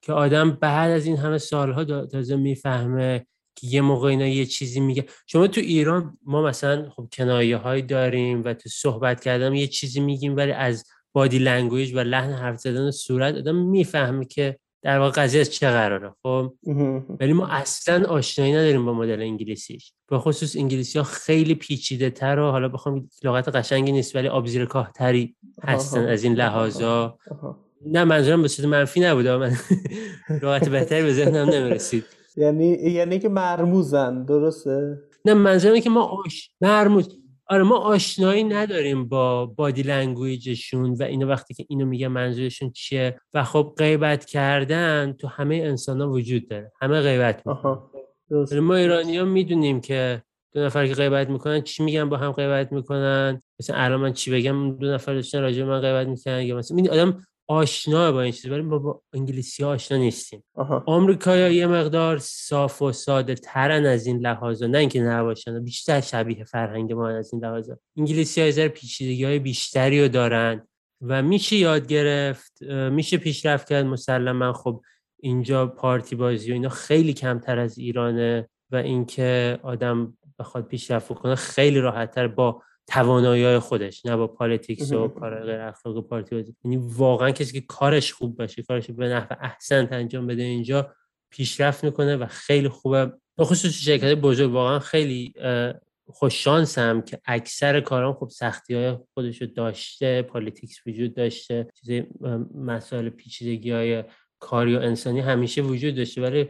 که 0.01 0.13
آدم 0.13 0.51
بعد 0.51 0.91
از 0.91 1.05
این 1.05 1.17
همه 1.17 1.37
سالها 1.37 2.05
تازه 2.05 2.35
می‌فهمه 2.35 3.25
که 3.55 3.67
یه 3.67 3.81
موقع 3.81 4.07
اینا 4.07 4.27
یه 4.27 4.45
چیزی 4.45 4.79
میگه. 4.79 5.05
شما 5.27 5.47
تو 5.47 5.61
ایران 5.61 6.17
ما 6.25 6.41
مثلا 6.41 6.89
خب 6.89 7.07
کنایه 7.13 7.57
های 7.57 7.81
داریم 7.81 8.43
و 8.43 8.53
تو 8.53 8.69
صحبت 8.69 9.21
کردن 9.23 9.53
یه 9.53 9.67
چیزی 9.67 9.99
میگیم 9.99 10.35
ولی 10.35 10.51
از 10.51 10.85
body 11.13 11.39
language 11.39 11.93
و 11.93 11.99
لحن 11.99 12.31
حرف 12.31 12.59
زدن 12.59 12.91
صورت 12.91 13.35
آدم 13.35 13.55
می‌فهمه 13.55 14.25
که 14.25 14.57
در 14.81 14.99
واقع 14.99 15.11
قضیه 15.11 15.41
از 15.41 15.49
چه 15.49 15.69
قراره 15.69 16.13
خب؟ 16.23 16.53
ولی 17.19 17.33
ما 17.33 17.47
اصلا 17.47 18.05
آشنایی 18.05 18.53
نداریم 18.53 18.85
با 18.85 18.93
مدل 18.93 19.21
انگلیسیش. 19.21 19.93
به 20.09 20.19
خصوص 20.19 20.55
انگلیسی 20.55 20.97
ها 20.97 21.03
خیلی 21.03 21.55
پیچیده 21.55 22.09
تر 22.09 22.39
و 22.39 22.51
حالا 22.51 22.69
بخوام 22.69 23.09
لغت 23.23 23.55
قشنگی 23.55 23.91
نیست 23.91 24.15
ولی 24.15 24.27
آب‌زیرکاه‌تری 24.27 25.35
هستن 25.63 26.05
از 26.07 26.23
این 26.23 26.33
لحاظا 26.33 27.17
نه 27.85 28.03
منظورم 28.03 28.41
به 28.41 28.47
صورت 28.47 28.67
منفی 28.67 28.99
نبوده 28.99 29.37
من 29.37 29.57
لغت 30.43 30.69
بهتری 30.69 31.03
به 31.03 31.13
ذهنم 31.13 31.49
نمی‌رسید. 31.49 32.03
یعنی 32.37 32.67
یعنی 32.67 33.19
که 33.19 33.29
مرموزن 33.29 34.25
درسته؟ 34.25 34.97
نه 35.25 35.33
منظورم 35.33 35.79
که 35.79 35.89
ما 35.89 36.03
آش 36.03 36.49
مرموز. 36.61 37.19
آره 37.47 37.63
ما 37.63 37.77
آشنایی 37.77 38.43
نداریم 38.43 39.07
با 39.07 39.45
بادی 39.45 39.81
لنگویجشون 39.81 40.93
و 40.93 41.03
اینو 41.03 41.27
وقتی 41.27 41.53
که 41.53 41.65
اینو 41.69 41.85
میگه 41.85 42.07
منظورشون 42.07 42.71
چیه. 42.71 43.19
و 43.33 43.43
خب 43.43 43.73
غیبت 43.77 44.25
کردن 44.25 45.15
تو 45.19 45.27
همه 45.27 45.55
انسان 45.55 46.01
ها 46.01 46.09
وجود 46.09 46.49
داره. 46.49 46.71
همه 46.81 47.01
غیبت 47.01 47.47
می‌کنن. 47.47 48.59
ما 48.59 48.75
ایرانی 48.75 49.17
ها 49.17 49.25
می‌دونیم 49.25 49.81
که 49.81 50.21
دو 50.53 50.61
نفر 50.61 50.87
که 50.87 50.93
غیبت 50.93 51.29
می‌کنن 51.29 51.61
چی 51.61 51.83
میگن 51.83 52.09
با 52.09 52.17
هم 52.17 52.31
غیبت 52.31 52.71
می‌کنن. 52.71 53.41
مثلا 53.59 53.75
الان 53.77 53.99
من 53.99 54.13
چی 54.13 54.31
بگم؟ 54.31 54.77
دو 54.77 54.87
نفر 54.93 55.13
داشتن 55.13 55.41
راجع 55.41 55.63
من 55.63 55.79
غیبت 55.79 56.07
می‌کنن 56.07 56.41
یا 56.41 56.57
مثلا 56.57 56.77
آدم 56.91 57.21
آشنا 57.47 58.11
با 58.11 58.21
این 58.21 58.31
چیز 58.31 58.51
ولی 58.51 58.61
ما 58.61 58.79
با 58.79 59.01
انگلیسی 59.13 59.63
ها 59.63 59.69
آشنا 59.69 59.97
نیستیم. 59.97 60.43
آمریکایی 60.85 61.55
یه 61.55 61.67
مقدار 61.67 62.17
صاف 62.17 62.81
و 62.81 62.91
ساده 62.91 63.35
ترن 63.35 63.85
از 63.85 64.07
این 64.07 64.19
لحاظا 64.19 64.67
نه 64.67 64.77
اینکه 64.77 65.01
نباشن 65.01 65.63
بیشتر 65.63 66.01
شبیه 66.01 66.43
فرهنگ 66.43 66.93
ما 66.93 67.09
از 67.09 67.33
این 67.33 67.45
لحاظا 67.45 67.77
انگلیسی 67.97 68.41
ها 68.41 68.51
زر 68.51 68.67
پیچیدگی 68.67 69.25
های 69.25 69.39
بیشتری 69.39 70.01
رو 70.01 70.07
دارن 70.07 70.67
و 71.01 71.21
میشه 71.21 71.55
یاد 71.55 71.87
گرفت 71.87 72.61
میشه 72.91 73.17
پیشرفت 73.17 73.69
کرد 73.69 73.85
مسلما. 73.85 74.53
خب 74.53 74.81
اینجا 75.19 75.67
پارتی 75.67 76.15
بازی 76.15 76.51
و 76.51 76.53
اینا 76.53 76.69
خیلی 76.69 77.13
کمتر 77.13 77.59
از 77.59 77.77
ایرانه 77.77 78.49
و 78.71 78.75
اینکه 78.75 79.59
آدم 79.63 80.17
بخواد 80.39 80.67
پیشرفت 80.67 81.13
کنه 81.13 81.35
خیلی 81.35 81.79
راحتتر 81.79 82.27
با 82.27 82.61
توانایی 82.87 83.59
خودش 83.59 84.05
نه 84.05 84.15
با 84.15 84.27
politics 84.27 84.91
و 84.91 85.07
کار 85.07 85.45
غیر 85.45 85.61
اخلاقی 85.61 86.01
پارتی 86.01 86.35
بازی. 86.35 86.55
یعنی 86.63 86.77
واقعا 86.77 87.31
کسی 87.31 87.61
که 87.61 87.65
کارش 87.67 88.13
خوب 88.13 88.37
باشه 88.37 88.63
کارش 88.63 88.91
به 88.91 89.09
نحو 89.09 89.27
احسن 89.41 89.87
انجام 89.91 90.27
بده 90.27 90.43
اینجا 90.43 90.95
پیشرفت 91.29 91.83
می‌کنه 91.83 92.15
و 92.15 92.25
خیلی 92.25 92.69
خوبه. 92.69 93.05
به 93.37 93.45
خصوص 93.45 93.71
شرکت 93.73 94.15
بزرگ 94.15 94.51
واقعا 94.51 94.79
خیلی 94.79 95.33
خوش 96.07 96.47
هم 96.47 97.01
که 97.01 97.19
اکثر 97.25 97.81
کاران 97.81 98.13
خب 98.13 98.29
سختی 98.29 98.73
های 98.73 98.97
خودش 99.13 99.41
رو 99.41 99.47
داشته 99.47 100.21
politics 100.21 100.87
وجود 100.87 101.15
داشته 101.15 101.67
چیز 101.73 102.03
مسائل 102.55 103.09
پیچیدگی 103.09 103.71
های 103.71 104.03
کاری 104.39 104.75
و 104.75 104.79
انسانی 104.79 105.19
همیشه 105.19 105.61
وجود 105.61 105.95
داشته. 105.95 106.21
ولی 106.21 106.49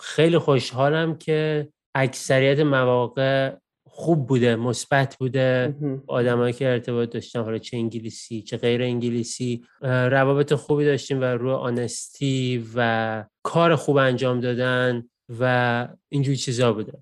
خیلی 0.00 0.38
خوشحالم 0.38 1.18
که 1.18 1.68
اکثریت 1.94 2.60
مواقع 2.60 3.56
خوب 3.92 4.26
بوده 4.26 4.56
مثبت 4.56 5.16
بوده. 5.16 5.74
آدمایی 6.06 6.52
که 6.52 6.68
ارتباط 6.68 7.10
داشتن 7.10 7.42
حالا 7.42 7.58
چه 7.58 7.76
انگلیسی 7.76 8.42
چه 8.42 8.56
غیر 8.56 8.82
انگلیسی 8.82 9.64
روابط 9.82 10.54
خوبی 10.54 10.84
داشتیم 10.84 11.20
و 11.20 11.24
رو 11.24 11.50
آنستی 11.50 12.64
و 12.74 13.24
کار 13.42 13.76
خوب 13.76 13.96
انجام 13.96 14.40
دادن 14.40 15.08
و 15.40 15.88
اینجوری 16.08 16.36
چیزا 16.36 16.72
بوده. 16.72 16.92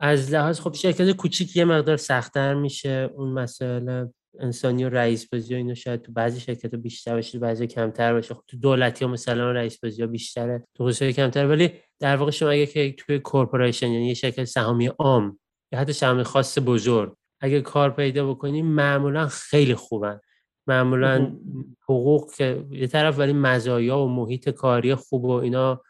از 0.00 0.32
لحاظ 0.32 0.60
خب 0.60 0.74
شرکت 0.74 1.10
کوچیک 1.10 1.56
یه 1.56 1.64
مقدار 1.64 1.96
سختتر 1.96 2.54
میشه 2.54 3.10
اون 3.14 3.28
مسائل 3.32 4.06
انسانی 4.40 4.84
و 4.84 4.88
رئیس 4.88 5.28
بازی 5.28 5.54
و 5.54 5.56
اینو 5.56 5.74
شاید 5.74 6.02
تو 6.02 6.12
بعضی 6.12 6.40
شرکت 6.40 6.74
بیشتر 6.74 7.14
باشه 7.14 7.38
بعضی 7.38 7.66
کمتر 7.66 8.12
باشه. 8.12 8.34
خب 8.34 8.42
تو 8.46 8.56
دولتی 8.56 9.04
ها 9.04 9.10
مثلا 9.10 9.52
رئیس 9.52 9.78
بازی 9.80 10.02
ها 10.02 10.08
بیشتره 10.08 10.64
تو 10.74 10.84
خصوصی 10.84 11.12
کمتر. 11.12 11.46
ولی 11.46 11.70
در 12.00 12.16
واقع 12.16 12.30
شما 12.30 12.50
اگه 12.50 12.66
که 12.66 12.94
توی 12.98 13.18
corporation 13.18 13.90
یعنی 13.90 14.08
یه 14.08 14.14
شرکت 14.14 14.44
سهامی 14.44 14.86
عام 14.86 15.38
یا 15.72 15.78
حتی 15.78 15.92
سهام 15.92 16.22
خاص 16.22 16.58
بزرگ. 16.64 17.16
اگه 17.40 17.60
کار 17.60 17.90
پیدا 17.90 18.30
بکنیم 18.30 18.66
معمولا 18.66 19.26
خیلی 19.26 19.74
خوبن. 19.74 20.20
معمولا 20.66 21.36
حقوق 21.82 22.32
که 22.34 22.64
یه 22.70 22.86
طرف 22.86 23.18
ولی 23.18 23.32
مزایا 23.32 23.98
و 23.98 24.08
محیط 24.08 24.48
کاری 24.48 24.94
خوب 24.94 25.24
و 25.24 25.30
اینا 25.30 25.82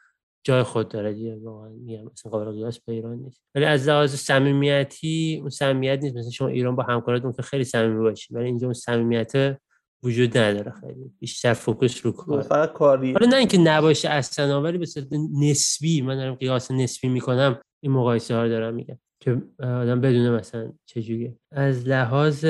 جای 0.44 0.62
خود 0.62 0.88
داره 0.88 1.12
دیگه. 1.12 1.36
واقعا 1.36 1.68
میگم 1.68 2.04
مثلا 2.12 2.32
قابل 2.32 2.52
قیاس 2.52 2.78
به 2.80 2.92
ایران 2.92 3.18
نیست. 3.18 3.42
ولی 3.54 3.64
از 3.64 3.88
لحاظ 3.88 4.14
صمیمیتی 4.14 5.38
اون 5.40 5.50
صمیمیت 5.50 5.98
نیست. 6.02 6.16
مثلا 6.16 6.30
شما 6.30 6.48
ایران 6.48 6.76
با 6.76 6.82
همکاراتون 6.82 7.32
که 7.32 7.42
خیلی 7.42 7.64
صمیمی 7.64 8.02
باشید 8.02 8.36
ولی 8.36 8.44
اینجا 8.44 8.66
اون 8.66 8.74
صمیمیت 8.74 9.58
وجود 10.02 10.38
نداره 10.38 10.72
خیلی. 10.80 11.12
بیشتر 11.20 11.54
focus 11.54 12.06
رو 12.06 12.12
کار. 12.12 12.42
فقط 12.42 12.72
کاری. 12.72 13.12
حالا 13.12 13.26
نه 13.26 13.36
اینکه 13.36 13.58
نباشه 13.58 14.08
اصلا 14.08 14.62
ولی 14.62 14.78
به 14.78 14.86
صورت 14.86 15.06
نسبی 15.40 16.02
من 16.02 16.16
دارم 16.16 16.34
قیاس 16.34 16.70
نسبی 16.70 17.08
می‌کنم 17.08 17.60
این 17.80 17.92
مقایسه 17.92 18.34
ها 18.34 18.48
دارم 18.48 18.74
میگم. 18.74 18.98
که 19.26 19.42
آدم 19.62 20.00
بدونه 20.00 20.30
مثلا 20.30 20.72
چجوریه 20.86 21.38
از 21.52 21.88
لحاظ 21.88 22.44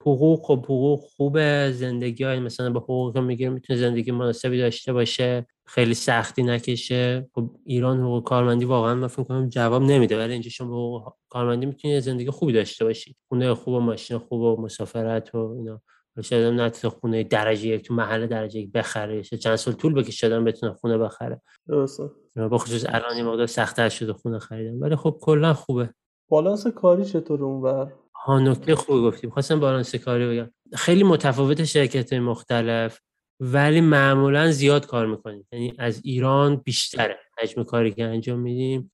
حقوق 0.00 0.40
خب 0.42 0.64
حقوق 0.64 1.00
خوبه 1.00 1.72
زندگی 1.74 2.24
های 2.24 2.40
مثلا 2.40 2.70
با 2.70 2.80
حقوق 2.80 3.18
می‌گیره 3.18 3.50
می‌تونه 3.50 3.78
زندگی 3.78 4.10
مناسبی 4.10 4.58
داشته 4.58 4.92
باشه 4.92 5.46
خیلی 5.66 5.94
سختی 5.94 6.42
نکشه. 6.42 7.28
خب 7.34 7.50
ایران 7.64 8.00
حقوق 8.00 8.24
کارمندی 8.24 8.64
واقعا 8.64 8.94
من 8.94 9.06
فکر 9.06 9.22
کنم 9.22 9.48
جواب 9.48 9.82
نمیده 9.82 10.18
ولی 10.18 10.32
اینجا 10.32 10.50
شما 10.50 10.68
حقوق 10.68 11.14
کارمندی 11.28 11.66
می‌تونید 11.66 12.00
زندگی 12.00 12.30
خوبی 12.30 12.52
داشته 12.52 12.84
باشید 12.84 13.16
خونه 13.28 13.54
خوب 13.54 13.74
و 13.74 13.80
ماشین 13.80 14.18
خوب 14.18 14.40
و 14.40 14.62
مسافرت 14.62 15.34
و 15.34 15.38
اینا. 15.38 15.82
شاید 16.22 16.46
هم 16.46 16.60
نتونه 16.60 16.94
خونه 16.94 17.24
درجه 17.24 17.68
یک 17.68 17.82
تو 17.82 17.94
محل 17.94 18.26
درجه 18.26 18.60
یک 18.60 18.72
بخره. 18.72 19.22
چند 19.22 19.56
سال 19.56 19.74
طول 19.74 19.94
بکشه 19.94 20.12
شدن 20.12 20.44
بتونه 20.44 20.72
خونه 20.72 20.98
بخره. 20.98 21.40
درسته. 21.68 22.10
با 22.36 22.58
خصوص 22.58 22.84
الان 22.88 23.16
این 23.16 23.24
مقدار 23.24 23.46
سختتر 23.46 23.88
شده 23.88 24.12
خونه 24.12 24.38
خریدن. 24.38 24.78
ولی 24.78 24.96
خب 24.96 25.18
کلا 25.20 25.54
خوبه. 25.54 25.94
بالانس 26.32 26.66
کاری 26.66 27.04
چطور 27.04 27.44
اونور 27.44 27.92
ها 28.14 28.40
نکته 28.40 28.74
خوبی 28.74 29.00
گفتیم 29.00 29.30
خواستم 29.30 29.60
بالانس 29.60 29.94
کاری 29.94 30.28
بگم. 30.28 30.50
خیلی 30.74 31.04
متفاوت 31.04 31.64
شرکت 31.64 32.12
مختلف 32.12 33.00
ولی 33.40 33.80
معمولا 33.80 34.50
زیاد 34.50 34.86
کار 34.86 35.06
می‌کنیم. 35.06 35.46
یعنی 35.52 35.74
از 35.78 36.00
ایران 36.04 36.56
بیشتره 36.56 37.18
حجم 37.38 37.62
کاری 37.62 37.90
که 37.90 38.04
انجام 38.04 38.38
میدیم. 38.38 38.90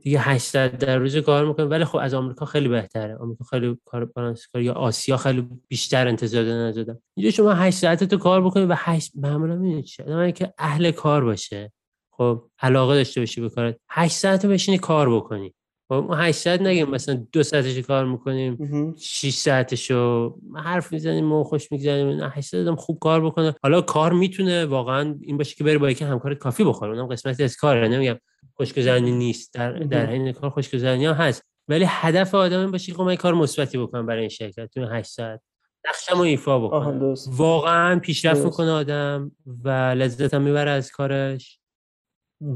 دیگه 0.00 0.20
800 0.20 0.78
در 0.78 0.98
روز 0.98 1.16
کار 1.16 1.46
می‌کنیم. 1.46 1.70
ولی 1.70 1.84
خب 1.84 1.98
از 2.02 2.14
آمریکا 2.14 2.44
خیلی 2.44 2.68
بهتره. 2.68 3.16
آمریکا 3.16 3.44
خیلی 3.44 3.78
کار 3.84 4.04
بالانس 4.04 4.46
کاری 4.52 4.64
یا 4.64 4.72
آسیا 4.72 5.16
خیلی 5.16 5.48
بیشتر 5.68 6.08
انتظار 6.08 6.44
دادن 6.44 6.98
اینجا 7.16 7.30
شما 7.30 7.54
8 7.54 7.78
ساعت 7.78 8.04
تو 8.04 8.16
کار 8.16 8.44
بکنید 8.44 8.70
و 8.70 8.74
8 8.76 9.12
معمولا 9.14 9.56
می‌دونید 9.56 9.84
چه 9.84 10.32
که 10.32 10.54
اهل 10.58 10.90
کار 10.90 11.24
باشه 11.24 11.72
خب 12.10 12.42
علاقه 12.60 12.94
داشته 12.94 13.20
باشی 13.20 13.40
به 13.40 13.48
کارت 13.48 13.76
8 13.90 14.16
ساعت 14.16 14.46
بشینی 14.46 14.78
کار 14.78 15.16
بکنی. 15.16 15.54
ما 15.90 16.16
8 16.16 16.38
ساعت 16.38 16.60
نگیم 16.60 16.90
مثلا 16.90 17.26
دو 17.32 17.42
ساعتش 17.42 17.78
کار 17.78 18.06
می‌کنیم 18.06 18.58
6 18.98 19.34
ساعتشو 19.34 20.34
حرف 20.64 20.92
می‌زنیم 20.92 21.32
و 21.32 21.44
خوش 21.44 21.72
می‌گذاریم 21.72 22.20
8 22.32 22.50
ساعت 22.50 22.66
هم 22.66 22.76
خوب 22.76 22.98
کار 22.98 23.26
بکنه. 23.26 23.54
حالا 23.62 23.80
کار 23.80 24.12
می‌تونه 24.12 24.64
واقعا 24.64 25.14
این 25.22 25.36
باشه 25.36 25.54
که 25.54 25.64
بری 25.64 25.78
با 25.78 25.90
یکی 25.90 26.04
همکار 26.04 26.34
کافی 26.34 26.64
بخوره. 26.64 26.92
اونم 26.92 27.06
قسمتی 27.06 27.44
از 27.44 27.56
کاره. 27.56 27.88
نمیگم 27.88 28.16
خوشگذرانی 28.54 29.12
نیست. 29.12 29.54
در 29.54 29.72
در 29.72 30.10
این 30.10 30.32
کار 30.32 30.50
خوشگذرانی 30.50 31.06
هم 31.06 31.14
هست. 31.14 31.42
ولی 31.68 31.84
هدف 31.88 32.34
آدم 32.34 32.60
این 32.60 32.70
باشه 32.70 32.92
که 32.92 33.02
من 33.02 33.16
کار 33.16 33.34
مثبتی 33.34 33.78
بکنم 33.78 34.06
برای 34.06 34.20
این 34.20 34.28
شرکت 34.28 34.66
تو 34.66 34.86
8 34.86 35.10
ساعت. 35.10 35.40
نقشمو 35.88 36.22
ایفا 36.22 36.58
بکنم 36.58 37.14
واقعا 37.26 37.98
پیشرفت 37.98 38.44
می‌کنه 38.44 38.70
آدم 38.70 39.32
و 39.64 39.68
لذت 39.68 40.34
هم 40.34 40.42
می‌بره 40.42 40.70
از 40.70 40.90
کارش. 40.90 41.60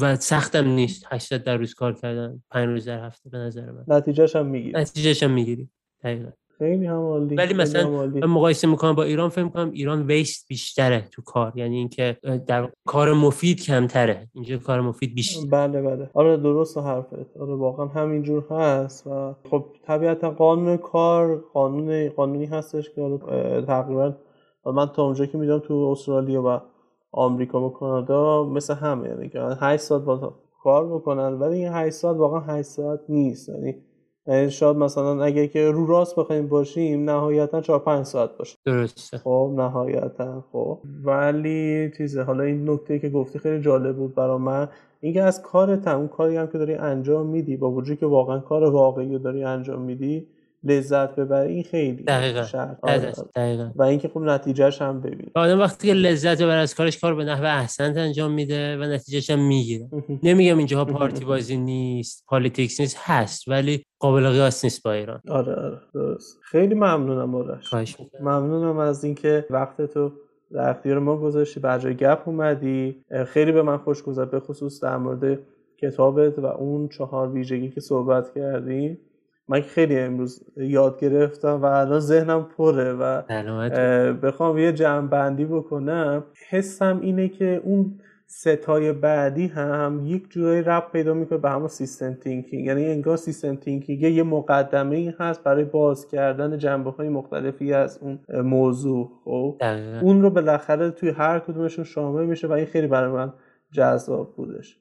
و 0.00 0.16
سختم 0.16 0.68
نیست. 0.68 1.06
80 1.10 1.44
در 1.44 1.56
روز 1.56 1.74
کار 1.74 1.92
کردن 1.92 2.42
5 2.50 2.68
روز 2.68 2.88
در 2.88 3.04
هفته 3.04 3.30
به 3.30 3.38
نظر 3.38 3.70
من. 3.70 3.84
نتیجهش 3.88 4.36
هم 4.36 4.46
می‌گیری 4.46 4.78
نتیجهش 4.78 5.22
هم 5.22 5.30
می‌گیری 5.30 5.68
دقیقاً. 6.04 6.30
خیلی 6.58 6.86
هم 6.86 6.96
عالی 6.96 7.34
ولی 7.34 7.54
مثلا 7.54 7.90
من 7.90 8.26
مقایسه 8.26 8.66
می‌کنم 8.66 8.94
با 8.94 9.02
ایران 9.02 9.28
فکر 9.28 9.44
می‌کنم 9.44 9.70
ایران 9.70 10.06
ویست 10.06 10.48
بیشتره 10.48 11.08
تو 11.10 11.22
کار. 11.22 11.52
یعنی 11.54 11.76
اینکه 11.76 12.16
در 12.46 12.70
کار 12.86 13.12
مفید 13.12 13.62
کمتره. 13.62 14.28
اینجا 14.34 14.58
کار 14.58 14.80
مفید 14.80 15.14
بیشتر 15.14 15.46
بله 15.50 15.82
بله. 15.82 16.10
آره 16.14 16.36
درست 16.36 16.78
حرفت. 16.78 17.36
آره 17.40 17.54
واقعا 17.54 17.86
همینجور 17.86 18.44
هست 18.50 19.06
و 19.06 19.34
خب 19.50 19.64
طبیعتا 19.86 20.30
قانون 20.30 20.76
کار 20.76 21.44
قانون 21.52 22.08
قانونی 22.08 22.46
هستش 22.46 22.90
که 22.90 23.18
تقریبا 23.66 24.16
من 24.66 24.86
تا 24.86 25.02
اونجا 25.02 25.26
که 25.26 25.38
می‌دونم 25.38 25.58
تو 25.58 25.74
استرالیا 25.74 26.42
و 26.42 26.60
آمریکا 27.12 27.66
و 27.66 27.72
کانادا 27.72 28.44
مثل 28.44 28.74
همه 28.74 29.08
یعنی 29.08 29.28
که 29.28 29.40
8 29.60 29.82
ساعت 29.82 30.02
با 30.02 30.34
کار 30.62 30.86
بکنن 30.86 31.32
ولی 31.32 31.56
این 31.56 31.72
8 31.72 31.90
ساعت 31.90 32.16
واقعا 32.16 32.40
8 32.40 32.68
ساعت 32.68 33.00
نیست. 33.08 33.48
یعنی 33.48 33.74
یعنی 34.26 34.50
شاید 34.50 34.76
مثلا 34.76 35.24
اگه 35.24 35.48
که 35.48 35.70
رو 35.70 35.86
راست 35.86 36.16
بخوایم 36.16 36.48
باشیم 36.48 37.10
نهایتا 37.10 37.60
4 37.60 37.78
5 37.78 38.06
ساعت 38.06 38.36
باشه. 38.38 38.58
درسته. 38.64 39.18
خب 39.18 39.52
نهایتا 39.56 40.44
خب. 40.52 40.78
ولی 41.04 41.90
چیزه 41.96 42.22
حالا 42.22 42.44
این 42.44 42.70
نکته 42.70 42.98
که 42.98 43.08
گفتی 43.08 43.38
خیلی 43.38 43.60
جالب 43.60 43.96
بود 43.96 44.14
برای 44.14 44.38
من. 44.38 44.68
اینکه 45.00 45.22
از 45.22 45.42
کارت 45.42 45.88
اون 45.88 46.08
کاری 46.08 46.36
هم 46.36 46.46
که 46.46 46.58
داری 46.58 46.74
انجام 46.74 47.26
میدی 47.26 47.56
با 47.56 47.70
وجودی 47.70 48.00
که 48.00 48.06
واقعا 48.06 48.38
کار 48.38 48.64
واقعی 48.64 49.12
رو 49.12 49.18
داری 49.18 49.44
انجام 49.44 49.82
میدی 49.82 50.26
لذت 50.64 51.16
ببری 51.16 51.52
این 51.52 51.62
خیلی 51.62 52.02
دقیقا. 52.02 52.42
شرط. 52.42 52.78
آره. 52.82 53.12
دقیقا. 53.36 53.70
و 53.76 53.82
اینکه 53.82 54.08
خب 54.08 54.20
نتیجهش 54.20 54.82
هم 54.82 55.00
ببین 55.00 55.30
آدم 55.34 55.60
وقتی 55.60 55.88
که 55.88 55.94
لذت 55.94 56.42
ببره 56.42 56.60
از 56.60 56.74
کارش 56.74 56.98
کار 56.98 57.14
به 57.14 57.24
نحو 57.24 57.44
احسنت 57.44 57.96
انجام 57.96 58.32
میده 58.32 58.76
و 58.76 58.80
نتیجهش 58.82 59.30
هم 59.30 59.46
می‌گیره. 59.48 59.88
نمیگم 60.22 60.58
اینجاها 60.58 60.84
پارتی 60.84 61.24
بازی 61.24 61.56
نیست 61.56 62.24
politics 62.28 62.80
نیست 62.80 62.96
هست 63.00 63.48
ولی 63.48 63.84
قابل 63.98 64.30
قیاس 64.30 64.64
نیست 64.64 64.82
با 64.82 64.92
ایران. 64.92 65.20
آره 65.28 65.54
آره 65.54 65.80
درست. 65.94 66.38
خیلی 66.42 66.74
ممنونم 66.74 67.34
آرش. 67.34 67.96
ممنونم 68.20 68.78
از 68.78 69.04
اینکه 69.04 69.46
وقت 69.50 69.82
تو 69.82 70.12
در 70.52 70.70
اختیار 70.70 70.98
ما 70.98 71.16
گذاشتی 71.16 71.60
برنامه 71.60 71.94
گپ 71.94 72.22
اومدی. 72.26 73.04
خیلی 73.26 73.52
به 73.52 73.62
من 73.62 73.78
خوش 73.78 74.02
گذشت 74.02 74.30
به 74.30 74.40
خصوص 74.40 74.82
در 74.82 74.96
مورد 74.96 75.38
کتابت 75.78 76.38
و 76.38 76.46
اون 76.46 76.88
چهار 76.88 77.28
ویژگی 77.28 77.70
که 77.70 77.80
صحبت 77.80 78.34
کردیم. 78.34 78.98
من 79.50 79.60
خیلی 79.60 79.98
امروز 79.98 80.42
یاد 80.56 81.00
گرفتم 81.00 81.62
و 81.62 81.64
الان 81.64 82.00
ذهنم 82.00 82.48
پره 82.56 82.92
و 82.92 83.22
بخوام 84.12 84.58
یه 84.58 84.72
جمع 84.72 85.08
بندی 85.08 85.44
بکنم. 85.44 86.24
حسم 86.50 87.00
اینه 87.02 87.28
که 87.28 87.60
اون 87.64 88.00
سه‌تای 88.26 88.92
بعدی 88.92 89.46
هم 89.46 90.00
یک 90.04 90.30
جورایی 90.30 90.62
ربط 90.62 90.84
پیدا 90.92 91.14
می‌کنه 91.14 91.38
به 91.38 91.50
همون 91.50 91.68
system 91.68 92.14
thinking 92.14 92.64
یعنی 92.64 92.86
انگار 92.86 93.16
system 93.16 93.56
thinking 93.56 94.02
یه 94.02 94.22
مقدمه 94.22 94.96
ای 94.96 95.12
هست 95.18 95.44
برای 95.44 95.64
باز 95.64 96.08
کردن 96.08 96.58
جنبه 96.58 96.90
های 96.90 97.08
مختلفی 97.08 97.72
از 97.72 97.98
اون 98.02 98.18
موضوع 98.42 99.10
خب؟ 99.24 99.56
اون 100.02 100.22
رو 100.22 100.30
بالاخره 100.30 100.90
توی 100.90 101.10
هر 101.10 101.38
کدومشون 101.38 101.84
شامل 101.84 102.26
میشه 102.26 102.46
و 102.46 102.52
این 102.52 102.66
خیلی 102.66 102.86
برای 102.86 103.12
من 103.12 103.32
جذاب 103.72 104.34
بودش. 104.36 104.80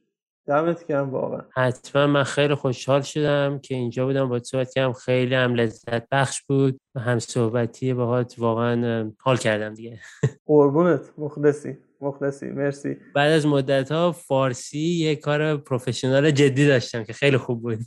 دمت 0.50 0.88
گرم 0.88 1.10
واقعا. 1.10 1.42
حتما 1.56 2.08
من 2.08 2.24
خیلی 2.24 2.56
خوشحال 2.56 3.02
شدم 3.02 3.60
که 3.60 3.76
اینجا 3.76 4.06
بودم 4.06 4.30
با 4.30 4.40
صحبت 4.40 4.74
کردم 4.74 4.94
خیلی 4.94 5.36
هم 5.36 5.56
لذت 5.56 6.10
بخش 6.12 6.42
بود. 6.42 6.80
و 6.96 7.00
هم 7.00 7.20
صحبتی 7.20 7.94
باهات 7.94 8.36
واقعا 8.38 9.12
حال 9.20 9.38
کردم 9.38 9.74
دیگه. 9.74 10.00
قربونت. 10.46 11.02
مخلصی. 11.18 11.78
مخلصی. 12.02 12.46
مرسی. 12.46 12.98
بعد 13.16 13.32
از 13.32 13.48
مدت 13.48 13.92
ها 13.92 14.12
فارسی 14.12 14.80
یه 14.80 15.16
کار 15.16 15.58
professional 15.58 16.32
جدی 16.32 16.68
داشتم 16.68 17.04
که 17.04 17.14
خیلی 17.14 17.38
خوب 17.38 17.62
بود. 17.62 17.80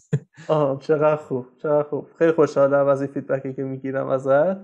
آها 0.48 0.78
چقدر 0.82 1.16
خوب. 1.16 1.47
چقدر 1.62 1.89
خوب. 1.89 2.06
خیلی 2.18 2.32
خوشحالم 2.32 2.86
از 2.86 3.02
این 3.02 3.12
feedback 3.12 3.50
ی 3.50 3.54
که 3.55 3.62
می‌گیرم 3.62 4.09
ازت. 4.09 4.56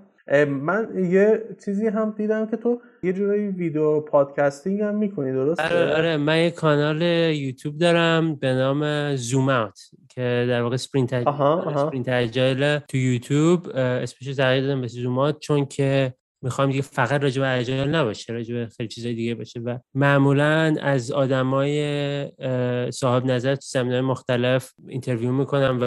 من 0.49 0.89
یه 1.11 1.43
چیزی 1.65 1.87
هم 1.87 2.15
دیدم 2.17 2.47
که 2.47 2.57
تو 2.57 2.81
یه 3.03 3.13
جورایی 3.13 3.49
video 3.49 4.01
podcasting 4.01 4.81
هم 4.81 4.95
می‌کنی 4.95 5.33
درسته؟ 5.33 5.65
آره 5.65 5.95
آره 5.97 6.17
من 6.17 6.39
یه 6.39 6.51
کانال 6.51 7.03
یوتیوب 7.03 7.79
دارم 7.79 8.35
به 8.35 8.55
نام 8.55 9.15
Zoom 9.17 9.49
Out 9.49 9.79
که 10.09 10.47
در 10.49 10.63
واقع 10.63 10.77
Sprint. 10.77 11.31
Sprint 11.77 12.09
Agile 12.09 12.79
تو 12.79 12.97
یوتیوب 12.97 13.69
اسمش 13.75 14.37
تغییر 14.37 14.67
دادم 14.67 14.81
به 14.81 14.87
Zoom 14.87 15.19
Out 15.19 15.39
چون 15.39 15.67
که 15.67 16.15
می‌خوام 16.43 16.71
دیگه 16.71 16.83
فقط 16.83 17.23
راجع 17.23 17.43
به 17.43 17.59
agile 17.59 17.89
نباشه 17.89 18.33
راجع 18.33 18.55
به 18.55 18.69
خیلی 18.77 18.89
چیزای 18.89 19.15
دیگه 19.15 19.35
باشه 19.35 19.61
و 19.61 19.79
معمولا 19.95 20.77
از 20.81 21.11
آدمای 21.11 21.79
صاحب 22.91 23.27
نظر 23.27 23.55
تو 23.55 23.63
زمینه‌های 23.65 24.01
مختلف 24.01 24.73
interview 24.89 25.33
می‌کنم 25.33 25.79
و 25.81 25.87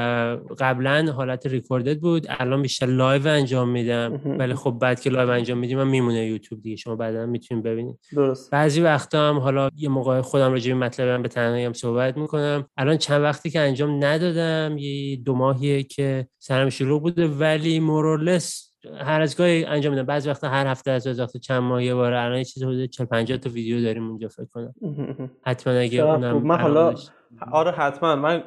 قبلا 0.60 1.11
حالت 1.11 1.45
recorded 1.45 1.99
بود. 1.99 2.26
الان 2.30 2.61
بیشتر 2.61 2.86
live 2.86 3.28
انجام 3.28 3.69
میدم. 3.69 4.22
ولی 4.26 4.53
خب 4.53 4.72
بعد 4.72 5.02
که 5.02 5.10
live 5.10 5.30
انجام 5.30 5.57
میدیم 5.57 5.78
من 5.78 5.88
میمونه 5.88 6.26
یوتیوب 6.26 6.61
دیگه. 6.61 6.76
شما 6.76 6.95
بعدا 6.95 7.26
می‌تونید 7.26 7.64
ببینید. 7.64 7.99
درست. 8.15 8.52
بعضی 8.52 8.82
وقتا 8.82 9.30
هم 9.30 9.38
حالا 9.40 9.69
یه 9.76 9.90
موقع 9.90 10.22
خودم 10.22 10.52
راجع 10.52 10.73
به 10.73 10.80
مطلبم 10.80 11.22
به 11.22 11.28
تنهایی 11.28 11.65
هم 11.65 11.73
صحبت 11.73 12.18
می‌کنم. 12.18 12.65
الان 12.78 12.98
چند 12.98 13.22
وقتی 13.22 13.49
که 13.49 13.60
انجام 13.60 14.06
ندادم 14.06 14.78
یه 14.78 15.15
دو 15.15 15.36
ماهیه 15.36 15.84
که 15.84 16.28
سرم 16.40 16.69
شلوغ 16.69 17.02
بوده. 17.02 17.28
ولی 17.28 17.80
more 17.80 18.16
or 18.16 18.34
less 18.34 18.70
هر 18.99 19.22
از 19.22 19.38
گاهی 19.38 19.66
انجام 19.66 19.94
میدم. 19.94 20.06
بعضی 20.06 20.30
وقتا 20.30 20.49
هر 20.49 20.68
هفته 20.68 20.91
از 20.91 21.20
وقتا 21.20 21.40
چند 21.40 21.64
ماه 21.64 21.84
یه 21.84 21.95
بار. 21.95 22.14
الان 22.14 22.44
چیز 22.44 22.64
حدود 22.64 22.86
40 22.86 23.06
50 23.08 23.38
تا 23.38 23.49
ویدیو 23.49 23.82
داریم 23.82 24.10
اونجا 24.10 24.28
فکر 24.28 24.45
کنم. 24.53 24.74
حتما 25.48 25.74
اگه 25.74 26.03
اونم. 26.03 26.38
من 26.38 26.58
حالا. 26.58 26.94
آره 27.52 27.72
حتما. 27.72 28.16
من 28.16 28.44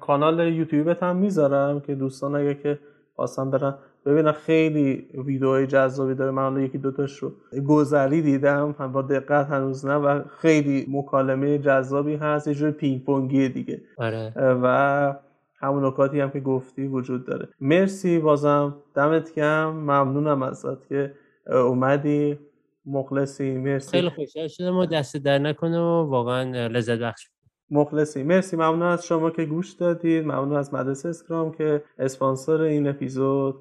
کانال 0.00 0.52
یوتیوبت 0.52 1.02
هم 1.02 1.16
می‌ذارم 1.16 1.80
که 1.80 1.94
دوستان 1.94 2.34
اگه 2.36 2.54
که 2.54 2.78
خواستم 3.16 3.50
برن. 3.50 3.74
ببینن 4.06 4.32
خیلی 4.32 5.06
ویدیوهای 5.24 5.66
جذابی 5.66 6.14
داره. 6.14 6.30
من 6.30 6.42
حالا 6.42 6.60
یکی 6.60 6.78
دوتاش 6.78 7.16
رو 7.16 7.32
گذری 7.68 8.22
دیدم. 8.22 8.74
هم 8.78 8.92
با 8.92 9.02
دقت 9.02 9.46
هنوز 9.46 9.86
نه 9.86 9.94
و 9.94 10.22
خیلی 10.38 10.86
مکالمه 10.90 11.58
جذابی 11.58 12.14
هست. 12.14 12.48
یه 12.48 12.54
جور 12.54 12.70
پینگ 12.70 13.04
پونگی 13.04 13.48
دیگه. 13.48 13.80
آره. 13.96 14.32
و 14.36 15.14
همون 15.60 15.84
نکاتی 15.84 16.20
هم 16.20 16.30
که 16.30 16.40
گفتی 16.40 16.86
وجود 16.86 17.26
داره. 17.26 17.48
مرسی 17.60 18.18
بازم 18.18 18.76
دمت 18.94 19.34
گرم. 19.34 19.76
ممنونم 19.76 20.42
ازت 20.42 20.88
که 20.88 21.14
اومدی. 21.46 22.38
مخلصی 22.86 23.58
مرسی. 23.58 23.90
خیلی 23.90 24.08
خوشحال 24.08 24.48
شدم 24.48 24.76
و 24.76 24.86
دست 24.86 25.16
در 25.16 25.38
نکنه 25.38 25.78
و 25.78 26.10
واقعا 26.10 26.66
لذت 26.66 26.98
بخش. 26.98 27.28
مخلصی. 27.70 28.22
مرسی. 28.22 28.56
ممنون 28.56 28.82
از 28.82 29.06
شما 29.06 29.30
که 29.30 29.44
گوش 29.44 29.72
دادید. 29.72 30.24
ممنون 30.24 30.56
از 30.56 30.74
مدرسه 30.74 31.08
اسکرام 31.08 31.52
که 31.52 31.82
اسپانسر 31.98 32.60
این 32.60 32.88
اپیزود 32.88 33.54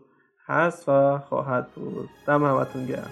هست 0.45 0.89
و 0.89 1.17
خواهد 1.17 1.67
بود. 1.75 2.09
دم 2.27 2.43
همتون 2.43 2.85
گرم. 2.85 3.11